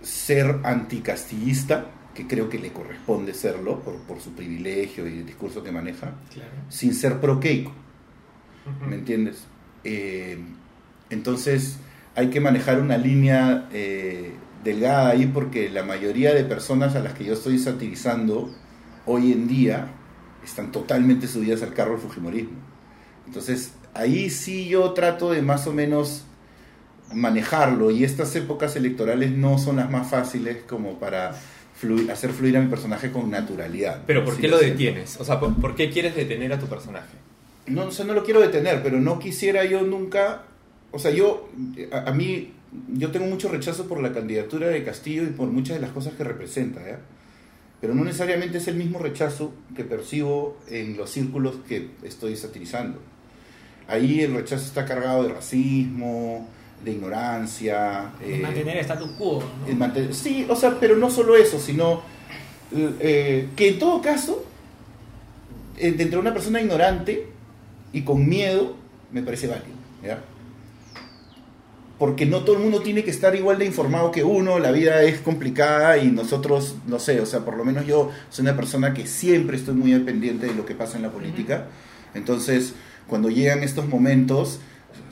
ser 0.02 0.60
anticastillista, 0.64 1.86
que 2.14 2.26
creo 2.26 2.48
que 2.48 2.58
le 2.58 2.72
corresponde 2.72 3.34
serlo 3.34 3.80
por, 3.80 3.96
por 4.02 4.20
su 4.20 4.32
privilegio 4.34 5.06
y 5.08 5.18
el 5.18 5.26
discurso 5.26 5.62
que 5.64 5.72
maneja, 5.72 6.14
Claro. 6.32 6.50
sin 6.68 6.94
ser 6.94 7.18
¿Me 8.88 8.96
entiendes? 8.96 9.44
Eh, 9.84 10.38
entonces 11.10 11.78
hay 12.14 12.30
que 12.30 12.40
manejar 12.40 12.80
una 12.80 12.96
línea 12.96 13.68
eh, 13.72 14.32
delgada 14.62 15.10
ahí 15.10 15.26
porque 15.26 15.68
la 15.68 15.82
mayoría 15.82 16.32
de 16.34 16.44
personas 16.44 16.96
a 16.96 17.00
las 17.00 17.14
que 17.14 17.24
yo 17.24 17.34
estoy 17.34 17.58
satirizando 17.58 18.50
hoy 19.06 19.32
en 19.32 19.46
día 19.48 19.88
están 20.44 20.72
totalmente 20.72 21.26
subidas 21.26 21.62
al 21.62 21.74
carro 21.74 21.92
del 21.92 22.00
Fujimorismo. 22.00 22.58
Entonces 23.26 23.72
ahí 23.94 24.30
sí 24.30 24.68
yo 24.68 24.92
trato 24.92 25.30
de 25.30 25.42
más 25.42 25.66
o 25.66 25.72
menos 25.72 26.24
manejarlo 27.12 27.90
y 27.90 28.04
estas 28.04 28.34
épocas 28.36 28.76
electorales 28.76 29.30
no 29.32 29.58
son 29.58 29.76
las 29.76 29.90
más 29.90 30.08
fáciles 30.08 30.58
como 30.66 30.98
para 30.98 31.32
fluir- 31.80 32.10
hacer 32.10 32.30
fluir 32.30 32.56
a 32.56 32.60
mi 32.60 32.68
personaje 32.68 33.10
con 33.12 33.30
naturalidad. 33.30 34.02
Pero 34.06 34.24
¿por 34.24 34.36
qué 34.36 34.48
lo 34.48 34.58
detienes? 34.58 35.18
O 35.20 35.24
sea, 35.24 35.38
¿por, 35.38 35.54
por 35.60 35.74
qué 35.74 35.90
quieres 35.90 36.16
detener 36.16 36.52
a 36.52 36.58
tu 36.58 36.66
personaje? 36.66 37.16
No, 37.66 37.86
o 37.86 37.90
sea, 37.90 38.04
no 38.04 38.14
lo 38.14 38.24
quiero 38.24 38.40
detener, 38.40 38.82
pero 38.82 39.00
no 39.00 39.18
quisiera 39.18 39.64
yo 39.64 39.82
nunca, 39.82 40.42
o 40.90 40.98
sea, 40.98 41.10
yo, 41.10 41.48
a, 41.92 42.10
a 42.10 42.12
mí, 42.12 42.52
yo 42.92 43.10
tengo 43.10 43.26
mucho 43.26 43.48
rechazo 43.48 43.86
por 43.86 44.00
la 44.02 44.12
candidatura 44.12 44.68
de 44.68 44.84
Castillo 44.84 45.22
y 45.22 45.28
por 45.28 45.48
muchas 45.48 45.76
de 45.76 45.80
las 45.80 45.90
cosas 45.90 46.14
que 46.14 46.24
representa. 46.24 46.80
Pero 47.80 47.94
no 47.94 48.04
necesariamente 48.04 48.58
es 48.58 48.68
el 48.68 48.76
mismo 48.76 48.98
rechazo 48.98 49.52
que 49.76 49.84
percibo 49.84 50.58
en 50.68 50.96
los 50.96 51.10
círculos 51.10 51.56
que 51.68 51.90
estoy 52.02 52.36
satirizando. 52.36 52.98
Ahí 53.86 54.20
el 54.20 54.34
rechazo 54.34 54.64
está 54.64 54.86
cargado 54.86 55.24
de 55.24 55.34
racismo, 55.34 56.48
de 56.82 56.92
ignorancia. 56.92 58.12
Eh, 58.22 58.38
mantener 58.40 58.76
el 58.76 58.80
status 58.80 59.10
quo. 59.18 59.42
¿no? 59.66 59.84
el 59.94 60.14
sí, 60.14 60.46
o 60.48 60.56
sea, 60.56 60.78
pero 60.80 60.96
no 60.96 61.10
solo 61.10 61.36
eso, 61.36 61.58
sino 61.58 62.02
eh, 62.72 63.48
que 63.54 63.68
en 63.68 63.78
todo 63.78 64.00
caso, 64.00 64.44
eh, 65.76 65.92
dentro 65.92 66.18
de 66.18 66.22
una 66.22 66.32
persona 66.32 66.60
ignorante 66.60 67.33
y 67.94 68.02
con 68.02 68.28
miedo, 68.28 68.76
me 69.12 69.22
parece 69.22 69.46
válido. 69.46 69.76
¿ya? 70.02 70.20
Porque 71.98 72.26
no 72.26 72.40
todo 72.40 72.56
el 72.56 72.62
mundo 72.62 72.80
tiene 72.82 73.04
que 73.04 73.10
estar 73.10 73.34
igual 73.36 73.58
de 73.58 73.66
informado 73.66 74.10
que 74.10 74.24
uno, 74.24 74.58
la 74.58 74.72
vida 74.72 75.02
es 75.04 75.20
complicada 75.20 75.96
y 75.96 76.10
nosotros, 76.10 76.74
no 76.88 76.98
sé, 76.98 77.20
o 77.20 77.26
sea, 77.26 77.44
por 77.44 77.56
lo 77.56 77.64
menos 77.64 77.86
yo 77.86 78.10
soy 78.30 78.42
una 78.42 78.56
persona 78.56 78.92
que 78.92 79.06
siempre 79.06 79.56
estoy 79.56 79.74
muy 79.74 79.96
pendiente 80.00 80.46
de 80.46 80.54
lo 80.54 80.66
que 80.66 80.74
pasa 80.74 80.96
en 80.96 81.04
la 81.04 81.10
política. 81.10 81.68
Entonces, 82.14 82.74
cuando 83.06 83.30
llegan 83.30 83.62
estos 83.62 83.88
momentos, 83.88 84.58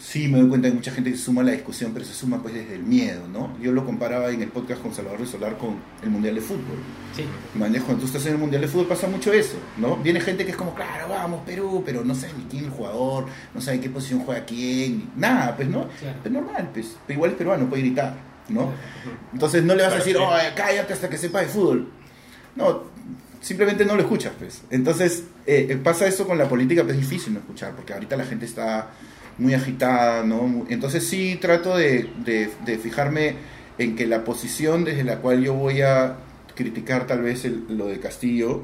sí 0.04 0.26
me 0.26 0.40
doy 0.40 0.48
cuenta 0.48 0.68
que 0.68 0.74
mucha 0.74 0.90
gente 0.90 1.12
se 1.12 1.18
suma 1.18 1.42
a 1.42 1.44
la 1.44 1.52
discusión, 1.52 1.92
pero 1.94 2.04
se 2.04 2.12
suma 2.12 2.42
pues 2.42 2.54
desde 2.54 2.74
el 2.74 2.82
miedo, 2.82 3.28
¿no? 3.28 3.56
Yo 3.60 3.70
lo 3.70 3.84
comparaba 3.86 4.30
en 4.30 4.42
el 4.42 4.48
podcast 4.48 4.82
con 4.82 4.92
Salvador 4.92 5.20
de 5.20 5.26
Solar 5.26 5.56
con 5.56 5.76
el 6.02 6.10
Mundial 6.10 6.34
de 6.34 6.40
Fútbol. 6.40 6.76
Sí. 7.14 7.24
Manejo, 7.54 7.84
cuando 7.86 8.00
tú 8.00 8.06
estás 8.08 8.26
en 8.26 8.32
el 8.32 8.38
Mundial 8.38 8.62
de 8.62 8.68
Fútbol 8.68 8.88
pasa 8.88 9.06
mucho 9.06 9.32
eso, 9.32 9.54
¿no? 9.78 9.96
Viene 9.98 10.20
gente 10.20 10.44
que 10.44 10.50
es 10.50 10.56
como, 10.56 10.74
claro, 10.74 11.08
vamos, 11.08 11.42
Perú, 11.46 11.84
pero 11.86 12.04
no 12.04 12.16
sabe 12.16 12.32
ni 12.36 12.44
quién 12.46 12.64
es 12.64 12.70
el 12.70 12.74
jugador, 12.76 13.26
no 13.54 13.60
sabe 13.60 13.78
qué 13.80 13.90
posición 13.90 14.20
juega 14.24 14.44
quién, 14.44 14.98
ni- 14.98 15.08
nada, 15.16 15.54
pues, 15.54 15.68
¿no? 15.68 15.86
Claro. 16.00 16.18
Es 16.24 16.32
normal, 16.32 16.70
pues, 16.72 16.96
pero 17.06 17.16
igual 17.18 17.30
es 17.30 17.36
peruano, 17.36 17.66
puede 17.68 17.82
gritar, 17.82 18.16
¿no? 18.48 18.70
Entonces 19.32 19.62
no 19.62 19.74
le 19.76 19.84
vas 19.84 19.92
a 19.92 19.96
decir, 19.98 20.16
sí. 20.16 20.22
oh, 20.22 20.32
cállate 20.56 20.92
hasta 20.94 21.08
que 21.08 21.16
sepa 21.16 21.42
de 21.42 21.46
fútbol. 21.46 21.88
No, 22.56 22.82
simplemente 23.40 23.84
no 23.84 23.94
lo 23.94 24.02
escuchas, 24.02 24.32
pues. 24.36 24.62
Entonces 24.70 25.24
eh, 25.46 25.68
eh, 25.70 25.76
pasa 25.76 26.08
eso 26.08 26.26
con 26.26 26.38
la 26.38 26.48
política, 26.48 26.82
pero 26.82 26.94
es 26.94 27.00
difícil 27.08 27.32
no 27.34 27.38
escuchar, 27.38 27.72
porque 27.76 27.92
ahorita 27.92 28.16
la 28.16 28.24
gente 28.24 28.46
está 28.46 28.90
muy 29.38 29.54
agitada, 29.54 30.24
¿no? 30.24 30.66
Entonces 30.68 31.06
sí 31.08 31.36
trato 31.40 31.76
de, 31.76 32.08
de- 32.24 32.50
de 32.64 32.78
fijarme 32.78 33.34
en 33.78 33.96
que 33.96 34.06
la 34.06 34.24
posición 34.24 34.84
desde 34.84 35.04
la 35.04 35.18
cual 35.18 35.42
yo 35.42 35.54
voy 35.54 35.82
a 35.82 36.16
criticar 36.54 37.06
tal 37.06 37.22
vez 37.22 37.44
el- 37.44 37.64
lo 37.68 37.86
de 37.86 37.98
Castillo, 38.00 38.62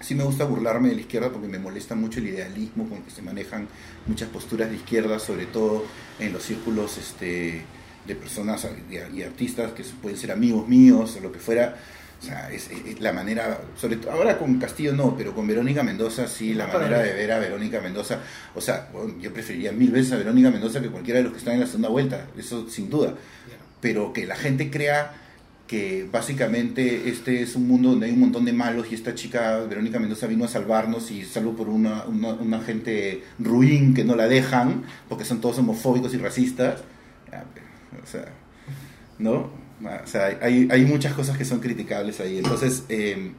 sí 0.00 0.14
me 0.14 0.24
gusta 0.24 0.44
burlarme 0.44 0.88
de 0.88 0.94
la 0.94 1.00
izquierda 1.02 1.30
porque 1.30 1.48
me 1.48 1.58
molesta 1.58 1.94
mucho 1.94 2.20
el 2.20 2.28
idealismo 2.28 2.88
con 2.88 3.02
que 3.02 3.10
se 3.10 3.22
manejan 3.22 3.68
muchas 4.06 4.28
posturas 4.28 4.70
de 4.70 4.76
izquierda, 4.76 5.18
sobre 5.18 5.46
todo 5.46 5.84
en 6.18 6.32
los 6.32 6.42
círculos 6.42 6.96
este, 6.96 7.62
de 8.06 8.14
personas 8.14 8.66
y 9.12 9.22
artistas 9.22 9.72
que 9.72 9.82
pueden 10.00 10.16
ser 10.16 10.32
amigos 10.32 10.66
míos 10.68 11.16
o 11.18 11.20
lo 11.20 11.30
que 11.32 11.38
fuera. 11.38 11.76
O 12.20 12.22
sea, 12.22 12.50
es, 12.52 12.70
es 12.70 13.00
la 13.00 13.12
manera, 13.12 13.60
sobre 13.76 13.96
todo 13.96 14.12
ahora 14.12 14.36
con 14.36 14.58
Castillo 14.58 14.92
no, 14.92 15.16
pero 15.16 15.34
con 15.34 15.46
Verónica 15.46 15.82
Mendoza 15.82 16.28
sí, 16.28 16.52
la 16.52 16.66
manera 16.66 16.98
de 17.02 17.14
ver 17.14 17.32
a 17.32 17.38
Verónica 17.38 17.80
Mendoza. 17.80 18.18
O 18.54 18.60
sea, 18.60 18.88
bueno, 18.92 19.14
yo 19.20 19.32
preferiría 19.32 19.72
mil 19.72 19.90
veces 19.90 20.12
a 20.12 20.16
Verónica 20.16 20.50
Mendoza 20.50 20.82
que 20.82 20.88
cualquiera 20.88 21.18
de 21.18 21.24
los 21.24 21.32
que 21.32 21.38
están 21.38 21.54
en 21.54 21.60
la 21.60 21.66
segunda 21.66 21.88
vuelta, 21.88 22.26
eso 22.36 22.68
sin 22.68 22.90
duda. 22.90 23.14
Pero 23.80 24.12
que 24.12 24.26
la 24.26 24.36
gente 24.36 24.70
crea 24.70 25.14
que 25.66 26.06
básicamente 26.10 27.08
este 27.08 27.42
es 27.42 27.56
un 27.56 27.68
mundo 27.68 27.90
donde 27.90 28.06
hay 28.06 28.12
un 28.12 28.20
montón 28.20 28.44
de 28.44 28.52
malos 28.52 28.88
y 28.90 28.96
esta 28.96 29.14
chica, 29.14 29.60
Verónica 29.60 29.98
Mendoza, 29.98 30.26
vino 30.26 30.44
a 30.44 30.48
salvarnos 30.48 31.10
y 31.10 31.24
salvo 31.24 31.56
por 31.56 31.68
una, 31.68 32.04
una, 32.04 32.34
una 32.34 32.60
gente 32.60 33.22
ruin 33.38 33.94
que 33.94 34.04
no 34.04 34.14
la 34.14 34.26
dejan, 34.26 34.82
porque 35.08 35.24
son 35.24 35.40
todos 35.40 35.58
homofóbicos 35.58 36.12
y 36.12 36.18
racistas. 36.18 36.80
O 38.02 38.06
sea, 38.06 38.26
¿no? 39.18 39.59
O 39.82 40.06
sea, 40.06 40.38
hay, 40.42 40.68
hay 40.70 40.84
muchas 40.84 41.14
cosas 41.14 41.36
que 41.38 41.44
son 41.44 41.60
criticables 41.60 42.20
ahí. 42.20 42.38
Entonces, 42.38 42.84
eh, 42.88 43.32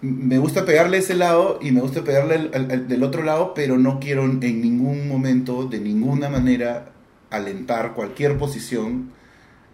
me 0.00 0.38
gusta 0.38 0.64
pegarle 0.66 0.98
ese 0.98 1.14
lado 1.14 1.58
y 1.62 1.70
me 1.72 1.80
gusta 1.80 2.02
pegarle 2.04 2.34
al- 2.34 2.50
al- 2.54 2.70
al- 2.70 2.88
del 2.88 3.02
otro 3.02 3.22
lado, 3.22 3.54
pero 3.54 3.78
no 3.78 4.00
quiero 4.00 4.24
en 4.24 4.40
ningún 4.40 5.08
momento, 5.08 5.64
de 5.66 5.78
ninguna 5.80 6.28
manera, 6.28 6.86
alentar 7.30 7.94
cualquier 7.94 8.36
posición 8.36 9.12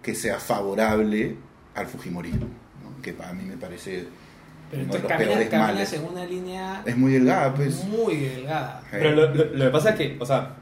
que 0.02 0.14
sea 0.14 0.38
favorable 0.38 1.36
al 1.74 1.86
Fujimorismo, 1.86 2.46
¿no? 2.46 3.02
que 3.02 3.12
para 3.12 3.32
mí 3.32 3.42
me 3.44 3.56
parece 3.56 4.06
Pero 4.70 4.82
uno 4.84 4.92
de 4.92 4.98
entonces 4.98 5.02
los 5.02 5.08
caminas, 5.12 5.28
peores 5.34 5.48
caminas 5.50 5.74
males. 5.74 5.92
en 5.92 6.04
una 6.04 6.24
línea 6.26 6.82
Es 6.86 6.96
muy 6.96 7.12
delgada, 7.12 7.54
pues. 7.54 7.84
muy 7.84 8.16
delgada. 8.16 8.82
Pero 8.90 9.10
lo, 9.12 9.34
lo- 9.34 9.44
lo 9.46 9.64
que 9.64 9.70
pasa 9.70 9.90
es 9.90 9.96
que, 9.96 10.16
o 10.20 10.24
sea, 10.26 10.54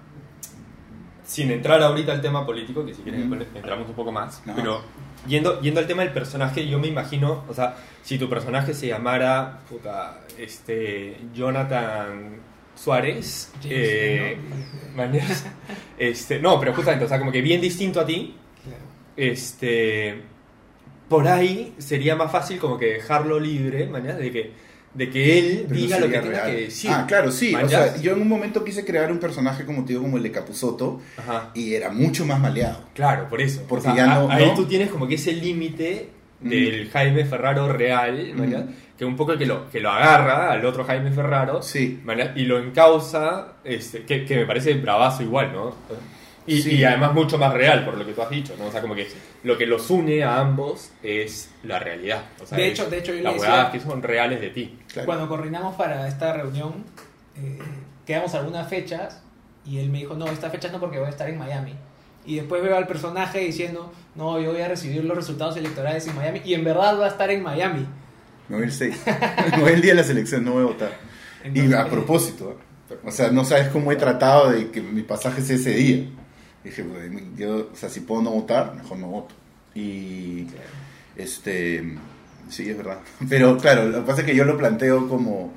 sin 1.28 1.50
entrar 1.50 1.82
ahorita 1.82 2.10
al 2.12 2.22
tema 2.22 2.46
político, 2.46 2.86
que 2.86 2.94
si 2.94 3.02
quieres 3.02 3.20
Ujú. 3.26 3.34
después 3.34 3.54
entramos 3.54 3.86
un 3.86 3.94
poco 3.94 4.10
más, 4.10 4.40
No. 4.46 4.54
pero 4.56 4.80
yendo, 5.26 5.60
yendo 5.60 5.78
al 5.80 5.86
tema 5.86 6.02
del 6.02 6.12
personaje, 6.14 6.66
yo 6.66 6.78
me 6.78 6.86
imagino, 6.86 7.44
o 7.46 7.52
sea, 7.52 7.76
si 8.02 8.18
tu 8.18 8.30
personaje 8.30 8.72
se 8.72 8.86
llamara, 8.86 9.58
puta, 9.68 10.20
este, 10.38 11.18
Jonathan 11.34 12.36
Suárez, 12.74 13.52
James, 13.60 13.70
eh, 13.74 14.38
¿no? 14.96 15.04
este, 15.98 16.38
no, 16.38 16.58
pero 16.58 16.72
justamente, 16.72 17.04
o 17.04 17.08
sea, 17.08 17.18
como 17.18 17.30
que 17.30 17.42
bien 17.42 17.60
distinto 17.60 18.00
a 18.00 18.06
ti, 18.06 18.34
Claro. 18.64 18.82
este 19.16 20.22
por 21.10 21.26
ahí 21.28 21.74
sería 21.78 22.16
más 22.16 22.30
fácil 22.32 22.58
como 22.58 22.76
que 22.78 22.86
dejarlo 22.94 23.38
libre, 23.40 23.86
mañana, 23.86 24.14
de 24.18 24.30
que, 24.30 24.52
de 24.99 25.11
que 25.11 25.38
él 25.38 25.64
pero 25.68 25.74
no 25.80 25.86
diga 25.86 25.99
lo 26.01 26.07
que 26.09 26.18
tenga 26.18 26.28
real. 26.30 26.46
que 26.51 26.61
decir. 26.62 26.90
Ah, 26.92 27.05
claro, 27.07 27.30
sí. 27.30 27.55
O 27.55 27.68
sea, 27.68 27.96
yo 27.96 28.12
en 28.12 28.20
un 28.22 28.28
momento 28.28 28.64
quise 28.64 28.84
crear 28.84 29.11
un 29.11 29.18
personaje 29.18 29.64
como 29.64 29.82
te 29.84 29.88
digo, 29.92 30.03
como 30.03 30.16
el 30.18 30.22
de 30.24 30.32
Capuzoto, 30.32 31.01
Ajá. 31.16 31.51
y 31.55 31.74
era 31.74 31.90
mucho 31.90 32.26
más 32.26 32.40
maleado. 32.40 32.80
Claro, 32.94 33.28
por 33.28 33.40
eso. 33.40 33.62
Porque 33.68 33.88
O 33.88 33.94
sea, 33.94 34.07
ya 34.07 34.14
no- 34.14 34.30
Ahí 34.30 34.46
¿no? 34.46 34.55
tú 34.55 34.66
tienes 34.66 34.90
como 34.90 35.07
que 35.09 35.14
ese 35.14 35.32
límite 35.32 36.11
Mm. 36.40 36.49
del 36.51 36.90
Jaime 36.90 37.24
Ferraro 37.24 37.72
real. 37.72 38.32
Mm. 38.36 38.74
que 38.99 39.05
un 39.05 39.14
poco 39.16 39.36
que 39.38 39.46
lo, 39.46 39.70
que 39.70 39.78
lo 39.80 39.90
agarra 39.92 40.51
al 40.51 40.64
otro 40.66 40.82
Jaime 40.84 41.12
Ferraro 41.12 41.62
Sí. 41.62 42.01
y 42.34 42.42
lo 42.46 42.59
encausa, 42.59 43.53
este, 43.62 44.03
que, 44.03 44.24
que 44.24 44.34
me 44.34 44.44
parece 44.44 44.74
bravazo 44.74 45.22
igual, 45.22 45.53
¿no? 45.53 45.72
Y, 46.49 46.62
Sí. 46.62 46.74
y 46.76 46.84
además 46.84 47.12
mucho 47.14 47.38
más 47.38 47.53
real, 47.55 47.84
por 47.84 47.96
lo 47.96 48.05
que 48.05 48.12
tú 48.12 48.22
has 48.22 48.30
dicho, 48.30 48.55
¿no? 48.59 48.66
O 48.66 48.72
sea, 48.72 48.80
como 48.80 48.96
que 48.96 49.07
lo 49.45 49.57
que 49.57 49.66
los 49.66 49.89
une 49.91 50.22
a 50.24 50.41
ambos 50.41 50.91
es 51.03 51.51
la 51.62 51.78
realidad. 51.78 52.24
O 52.43 52.47
sea, 52.47 52.59
De 52.59 52.68
hecho- 52.68 52.89
de 52.91 52.99
hecho, 52.99 53.12
yo 53.12 53.18
le 53.18 53.22
las 53.22 53.34
decía- 53.34 53.49
huevadas 53.51 53.72
que 53.72 53.80
son 53.80 54.03
reales 54.03 54.41
de 54.41 54.51
ti. 54.51 54.78
Claro. 54.93 55.07
Cuando 55.07 55.28
coordinamos 55.28 55.76
para 55.76 56.09
esta 56.09 56.32
reunión, 56.32 56.84
eh, 57.36 57.59
quedamos 58.07 58.34
algunas 58.34 58.68
fechas 58.68 59.22
y 59.64 59.78
él 59.78 59.91
me 59.91 59.99
dijo, 59.99 60.14
no, 60.14 60.26
estas 60.26 60.51
fechas 60.51 60.72
no 60.72 60.80
porque 60.80 60.99
voy 60.99 61.07
a 61.07 61.11
estar 61.11 61.28
en 61.28 61.39
Miami. 61.39 61.74
Y 62.26 62.36
después 62.36 62.62
veo 62.62 62.76
al 62.76 62.86
personaje 62.86 63.39
diciendo, 63.39 63.93
no, 64.14 64.41
yo 64.41 64.53
voy 64.53 64.61
a 64.61 64.68
recibir 64.68 65.05
los 65.05 65.16
resultados 65.16 65.57
electorales 65.57 66.07
en 66.09 66.16
Miami 66.16 66.43
y 66.45 66.55
en 66.55 66.64
verdad 66.64 66.99
va 67.01 67.07
a 67.07 67.09
estar 67.09 67.30
en 67.30 67.43
Miami. 67.43 67.86
Me 68.49 68.57
voy 68.57 68.64
el 68.66 68.72
6. 68.72 68.97
Me 69.53 69.61
voy 69.62 69.72
el 69.72 69.80
día 69.82 69.93
de 69.93 70.01
la 70.01 70.05
selección, 70.05 70.45
no 70.45 70.53
voy 70.53 70.62
a 70.64 70.66
votar. 70.66 70.93
Entonces, 71.45 71.70
y 71.70 71.74
a 71.74 71.82
eh, 71.82 71.91
propósito, 71.91 72.59
¿eh? 72.91 72.95
o 73.05 73.11
sea, 73.11 73.30
no 73.30 73.45
sabes 73.45 73.68
cómo 73.68 73.93
he 73.93 73.97
tratado 73.97 74.51
de 74.51 74.70
que 74.70 74.80
mi 74.80 75.03
pasaje 75.03 75.41
sea 75.43 75.57
ese 75.57 75.70
día. 75.70 76.07
Dije, 76.64 76.84
yo, 77.36 77.70
o 77.72 77.76
sea, 77.76 77.88
si 77.88 78.00
puedo 78.00 78.22
no 78.22 78.30
votar, 78.30 78.74
mejor 78.74 78.98
no 78.98 79.06
voto. 79.09 79.34
Y, 79.74 80.46
este, 81.16 81.96
sí, 82.48 82.68
es 82.68 82.76
verdad. 82.76 82.98
Pero 83.28 83.56
claro, 83.59 83.84
lo 83.84 84.00
que 84.00 84.06
pasa 84.06 84.20
es 84.22 84.26
que 84.26 84.34
yo 84.34 84.44
lo 84.44 84.56
planteo 84.59 85.09
como, 85.09 85.52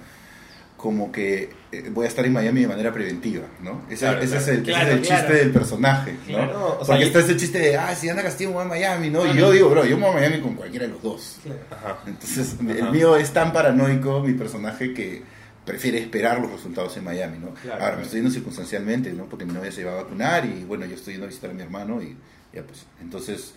como 0.78 1.12
que 1.12 1.50
eh, 1.72 1.90
voy 1.92 2.06
a 2.06 2.08
estar 2.08 2.26
en 2.26 2.34
Miami 2.34 2.62
de 2.62 2.68
manera 2.68 2.92
preventiva, 2.94 3.44
¿no? 3.62 3.82
Ese, 3.90 4.06
Claro, 4.06 4.22
ese 4.22 4.36
claro. 4.36 4.42
es 4.44 4.48
el, 4.48 4.70
ese 4.70 4.82
es 4.82 4.88
el 4.90 5.02
chiste 5.02 5.34
del 5.34 5.52
personaje, 5.52 6.16
¿no? 6.30 6.68
O 6.80 6.86
sea, 6.86 6.96
Porque 6.96 7.04
y- 7.04 7.08
está 7.08 7.20
ese 7.20 7.38
chiste 7.38 7.60
de, 7.60 7.78
ah, 7.78 7.96
si 7.96 8.10
anda 8.10 8.24
Castillo, 8.24 8.52
voy 8.52 8.64
a 8.64 8.68
Miami, 8.68 9.10
¿no? 9.10 9.26
Y 9.32 9.38
yo 9.38 9.52
digo, 9.52 9.70
bro, 9.70 9.86
yo 9.86 9.98
me 9.98 10.04
voy 10.08 10.12
a 10.18 10.20
Miami 10.20 10.42
con 10.42 10.56
cualquiera 10.56 10.86
de 10.88 10.92
los 10.94 11.02
dos. 11.02 11.38
Ajá. 11.72 12.00
Entonces, 12.08 12.56
Ajá. 12.60 12.72
el 12.88 12.92
mío 12.92 13.16
es 13.16 13.32
tan 13.32 13.54
paranoico, 13.54 14.22
mi 14.22 14.34
personaje, 14.34 14.94
que 14.94 15.22
prefiere 15.66 16.00
esperar 16.00 16.40
los 16.42 16.52
resultados 16.52 16.96
en 16.98 17.04
Miami, 17.04 17.38
¿no? 17.40 17.54
Claro. 17.54 17.84
Ahora, 17.84 17.98
me 17.98 18.04
estoy 18.04 18.20
yendo 18.20 18.32
circunstancialmente, 18.34 19.12
¿no? 19.14 19.26
Porque 19.26 19.46
mi 19.46 19.54
novia 19.54 19.72
se 19.72 19.82
iba 19.82 19.92
a 19.92 20.04
vacunar 20.04 20.46
y, 20.46 20.64
bueno, 20.64 20.86
yo 20.86 20.96
estoy 20.96 21.14
yendo 21.14 21.26
a 21.26 21.30
visitar 21.30 21.52
a 21.52 21.54
mi 21.54 21.62
hermano 21.62 22.02
y 22.02 22.18
ya, 22.54 22.64
pues, 22.64 22.86
entonces... 23.02 23.54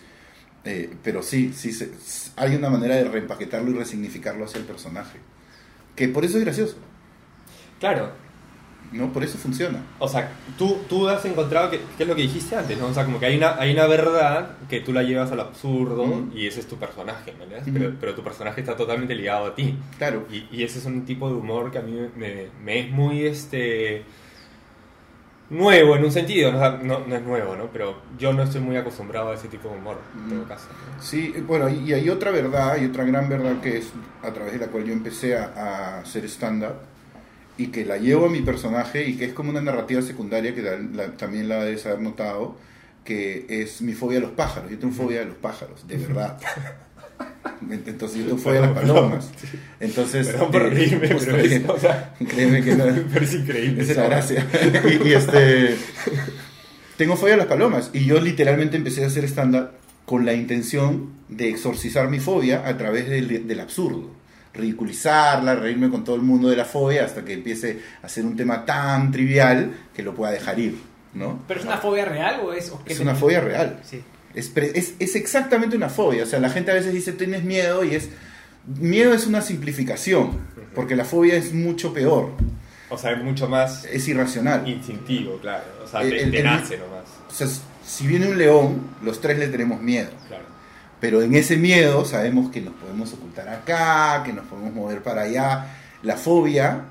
eh, 0.65 0.93
pero 1.03 1.21
sí, 1.23 1.51
sí, 1.53 1.71
se- 1.73 1.91
hay 2.35 2.55
una 2.55 2.69
manera 2.69 2.95
de 2.95 3.03
reempaquetarlo 3.05 3.71
y 3.71 3.73
resignificarlo 3.75 4.45
hacia 4.45 4.59
el 4.59 4.65
personaje. 4.65 5.19
Que 5.95 6.07
por 6.07 6.25
eso 6.25 6.37
es 6.37 6.43
gracioso, 6.43 6.75
Claro, 7.79 8.11
¿no? 8.91 9.11
Por 9.11 9.23
eso 9.23 9.37
funciona. 9.37 9.79
O 9.99 10.07
sea, 10.07 10.31
tú, 10.57 10.77
tú 10.87 11.07
has 11.09 11.23
encontrado, 11.25 11.69
que, 11.69 11.79
¿qué 11.97 12.03
es 12.03 12.07
lo 12.09 12.15
que 12.15 12.21
dijiste 12.23 12.55
antes? 12.55 12.77
¿no? 12.79 12.87
O 12.87 12.93
sea, 12.93 13.05
como 13.05 13.19
que 13.19 13.25
hay 13.25 13.37
una, 13.37 13.55
hay 13.59 13.73
una 13.73 13.87
verdad 13.87 14.51
que 14.69 14.79
tú 14.81 14.93
la 14.93 15.03
llevas 15.03 15.31
al 15.31 15.39
absurdo 15.39 16.25
y 16.33 16.47
ese 16.47 16.59
es 16.61 16.67
tu 16.67 16.77
personaje, 16.77 17.33
¿no? 17.37 17.45
Pero, 17.73 17.93
pero 17.99 18.15
tu 18.15 18.23
personaje 18.23 18.61
está 18.61 18.75
totalmente 18.75 19.15
ligado 19.15 19.47
a 19.47 19.55
ti. 19.55 19.77
Claro. 19.97 20.25
Y, 20.31 20.47
y 20.51 20.63
ese 20.63 20.79
es 20.79 20.85
un 20.85 21.05
tipo 21.05 21.27
de 21.29 21.35
humor 21.35 21.71
que 21.71 21.79
a 21.79 21.81
mí 21.81 21.97
me, 22.15 22.47
me 22.63 22.79
es 22.79 22.89
muy 22.91 23.25
este 23.25 24.03
nuevo 25.49 25.95
en 25.95 26.03
un 26.03 26.11
sentido, 26.11 26.51
¿no? 26.51 26.57
O 26.57 26.59
sea, 26.61 26.71
no, 26.81 26.99
no 27.05 27.15
es 27.15 27.21
nuevo, 27.21 27.55
¿no? 27.55 27.69
Pero 27.71 27.97
yo 28.17 28.33
no 28.33 28.41
estoy 28.43 28.61
muy 28.61 28.77
acostumbrado 28.77 29.29
a 29.31 29.35
ese 29.35 29.47
tipo 29.47 29.69
de 29.69 29.75
humor, 29.77 29.97
en 30.15 30.29
todo 30.29 30.45
Mm. 30.45 30.47
caso. 30.47 30.67
¿no? 30.69 31.01
Sí, 31.03 31.33
bueno, 31.45 31.69
y 31.69 31.93
hay 31.93 32.09
otra 32.09 32.31
verdad, 32.31 32.71
hay 32.71 32.85
otra 32.85 33.03
gran 33.03 33.29
verdad 33.29 33.61
que 33.61 33.77
es 33.77 33.91
a 34.23 34.31
través 34.33 34.53
de 34.53 34.59
la 34.59 34.67
cual 34.67 34.85
yo 34.85 34.93
empecé 34.93 35.37
a, 35.37 35.43
a 35.55 35.99
hacer 35.99 36.25
stand-up 36.25 36.73
y 37.57 37.67
que 37.67 37.85
la 37.85 37.97
llevo 37.97 38.25
a 38.25 38.29
mi 38.29 38.41
personaje 38.41 39.07
y 39.07 39.15
que 39.15 39.25
es 39.25 39.33
como 39.33 39.49
una 39.49 39.61
narrativa 39.61 40.01
secundaria 40.01 40.53
que 40.53 40.61
la- 40.61 40.77
la- 40.77 41.11
también 41.17 41.47
la 41.49 41.63
debes 41.63 41.85
haber 41.85 42.01
notado, 42.01 42.57
que 43.03 43.45
es 43.49 43.81
mi 43.81 43.93
fobia 43.93 44.17
a 44.17 44.21
los 44.21 44.31
pájaros. 44.31 44.69
Yo 44.71 44.77
tengo 44.79 44.93
fobia 44.93 45.21
a 45.21 45.25
los 45.25 45.35
pájaros, 45.37 45.87
de 45.87 45.97
verdad. 45.97 46.37
Entonces 47.71 48.17
yo 48.19 48.25
tengo 48.25 48.37
fobia 48.37 48.59
a 48.59 48.67
las 48.67 48.71
palomas. 48.77 49.29
Entonces, 49.79 50.27
Perdón 50.27 50.51
por 50.51 50.61
eh, 50.63 50.69
reírme, 50.69 51.07
justo 51.13 51.31
pero 51.31 51.37
es, 51.43 51.63
o 51.69 51.79
sea, 51.79 52.13
créeme 52.27 52.61
que 52.63 52.75
no, 52.75 52.85
pero 53.13 53.25
es 53.25 53.33
increíble. 53.33 53.81
esa 53.83 53.91
es 53.91 53.97
la 53.97 54.05
gracia. 54.07 54.47
y, 55.03 55.07
y, 55.09 55.13
este. 55.13 55.75
Tengo 56.97 57.15
fobia 57.17 57.33
a 57.35 57.37
las 57.37 57.47
palomas. 57.47 57.89
Y 57.93 58.05
yo 58.05 58.19
literalmente 58.19 58.77
empecé 58.77 59.03
a 59.03 59.07
hacer 59.07 59.25
stand-up 59.25 59.69
con 60.05 60.25
la 60.25 60.33
intención 60.33 61.09
de 61.29 61.49
exorcizar 61.49 62.09
mi 62.09 62.19
fobia 62.19 62.67
a 62.67 62.77
través 62.77 63.09
del, 63.09 63.47
del 63.47 63.59
absurdo. 63.59 64.09
Ridiculizarla, 64.55 65.55
reírme 65.55 65.89
con 65.89 66.03
todo 66.03 66.15
el 66.15 66.21
mundo 66.21 66.49
de 66.49 66.55
la 66.55 66.65
fobia 66.65 67.05
hasta 67.05 67.23
que 67.25 67.33
empiece 67.33 67.79
a 68.01 68.09
ser 68.09 68.25
un 68.25 68.35
tema 68.35 68.65
tan 68.65 69.11
trivial 69.11 69.71
que 69.93 70.03
lo 70.03 70.13
pueda 70.15 70.31
dejar 70.31 70.59
ir. 70.59 70.77
¿no? 71.13 71.39
¿Pero 71.47 71.61
es 71.61 71.65
una 71.65 71.77
fobia 71.77 72.03
real 72.05 72.41
o 72.43 72.51
es...? 72.53 72.69
o 72.71 72.81
Es 72.85 72.97
te- 72.97 73.01
una 73.03 73.15
fobia 73.15 73.39
real. 73.41 73.79
Sí. 73.83 74.01
Es, 74.33 74.49
pre- 74.49 74.71
es, 74.77 74.95
es 74.99 75.15
exactamente 75.15 75.77
una 75.77 75.87
fobia. 75.89 76.23
O 76.23 76.25
sea, 76.25 76.39
la 76.39 76.49
gente 76.49 76.71
a 76.71 76.73
veces 76.73 76.91
dice 76.93 77.13
tienes 77.13 77.43
miedo 77.45 77.83
y 77.85 77.95
es. 77.95 78.09
Miedo 78.67 79.13
es 79.13 79.25
una 79.27 79.41
simplificación, 79.41 80.39
porque 80.73 80.95
la 80.95 81.05
fobia 81.05 81.35
es 81.35 81.53
mucho 81.53 81.93
peor, 81.93 82.31
O 82.89 82.97
sea, 82.97 83.11
es 83.11 83.23
mucho 83.23 83.47
más 83.47 83.85
es 83.85 84.07
irracional. 84.09 84.67
instintivo, 84.67 85.37
claro. 85.39 85.63
O 85.83 85.87
sea, 85.87 86.01
El- 86.01 86.09
te, 86.09 86.23
el- 86.23 86.31
te 86.31 86.37
el- 86.39 86.43
nace 86.43 86.77
nomás. 86.77 87.03
O 87.29 87.31
sea, 87.33 87.47
si 87.85 88.07
viene 88.07 88.27
un 88.27 88.37
león, 88.37 88.81
los 89.03 89.21
tres 89.21 89.37
le 89.39 89.47
tenemos 89.47 89.79
miedo. 89.81 90.09
Claro. 90.27 90.43
Pero 91.05 91.21
en 91.21 91.35
ese 91.35 91.55
miedo 91.55 92.03
sabemos 92.03 92.49
que 92.49 92.61
nos 92.61 92.73
podemos 92.73 93.13
ocultar 93.13 93.47
acá, 93.47 94.23
que 94.25 94.33
nos 94.33 94.43
podemos 94.47 94.73
mover 94.73 95.03
para 95.03 95.21
allá. 95.21 95.67
La 96.01 96.17
fobia 96.17 96.85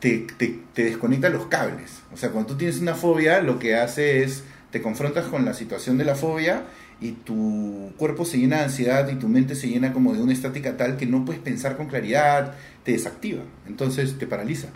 te, 0.00 0.26
te, 0.38 0.82
desconecta 0.82 1.28
los 1.28 1.44
cables. 1.48 2.00
O 2.10 2.16
sea, 2.16 2.30
cuando 2.30 2.52
tú 2.52 2.56
tienes 2.56 2.80
una 2.80 2.94
fobia, 2.94 3.42
lo 3.42 3.58
que 3.58 3.76
hace 3.76 4.22
es 4.22 4.44
te 4.70 4.80
confrontas 4.80 5.26
con 5.26 5.44
la 5.44 5.52
situación 5.52 5.98
de 5.98 6.06
la 6.06 6.14
fobia 6.14 6.62
y 7.02 7.12
tu 7.12 7.92
cuerpo 7.98 8.24
se 8.24 8.38
llena 8.38 8.56
de 8.56 8.62
ansiedad 8.62 9.06
y 9.10 9.16
tu 9.16 9.28
mente 9.28 9.54
se 9.54 9.68
llena 9.68 9.92
como 9.92 10.14
de 10.14 10.22
una 10.22 10.32
estática 10.32 10.78
tal 10.78 10.96
que 10.96 11.04
no 11.04 11.26
puedes 11.26 11.42
pensar 11.42 11.76
con 11.76 11.86
claridad, 11.86 12.54
te 12.82 12.92
desactiva, 12.92 13.42
entonces 13.68 14.16
te 14.16 14.26
paraliza. 14.26 14.68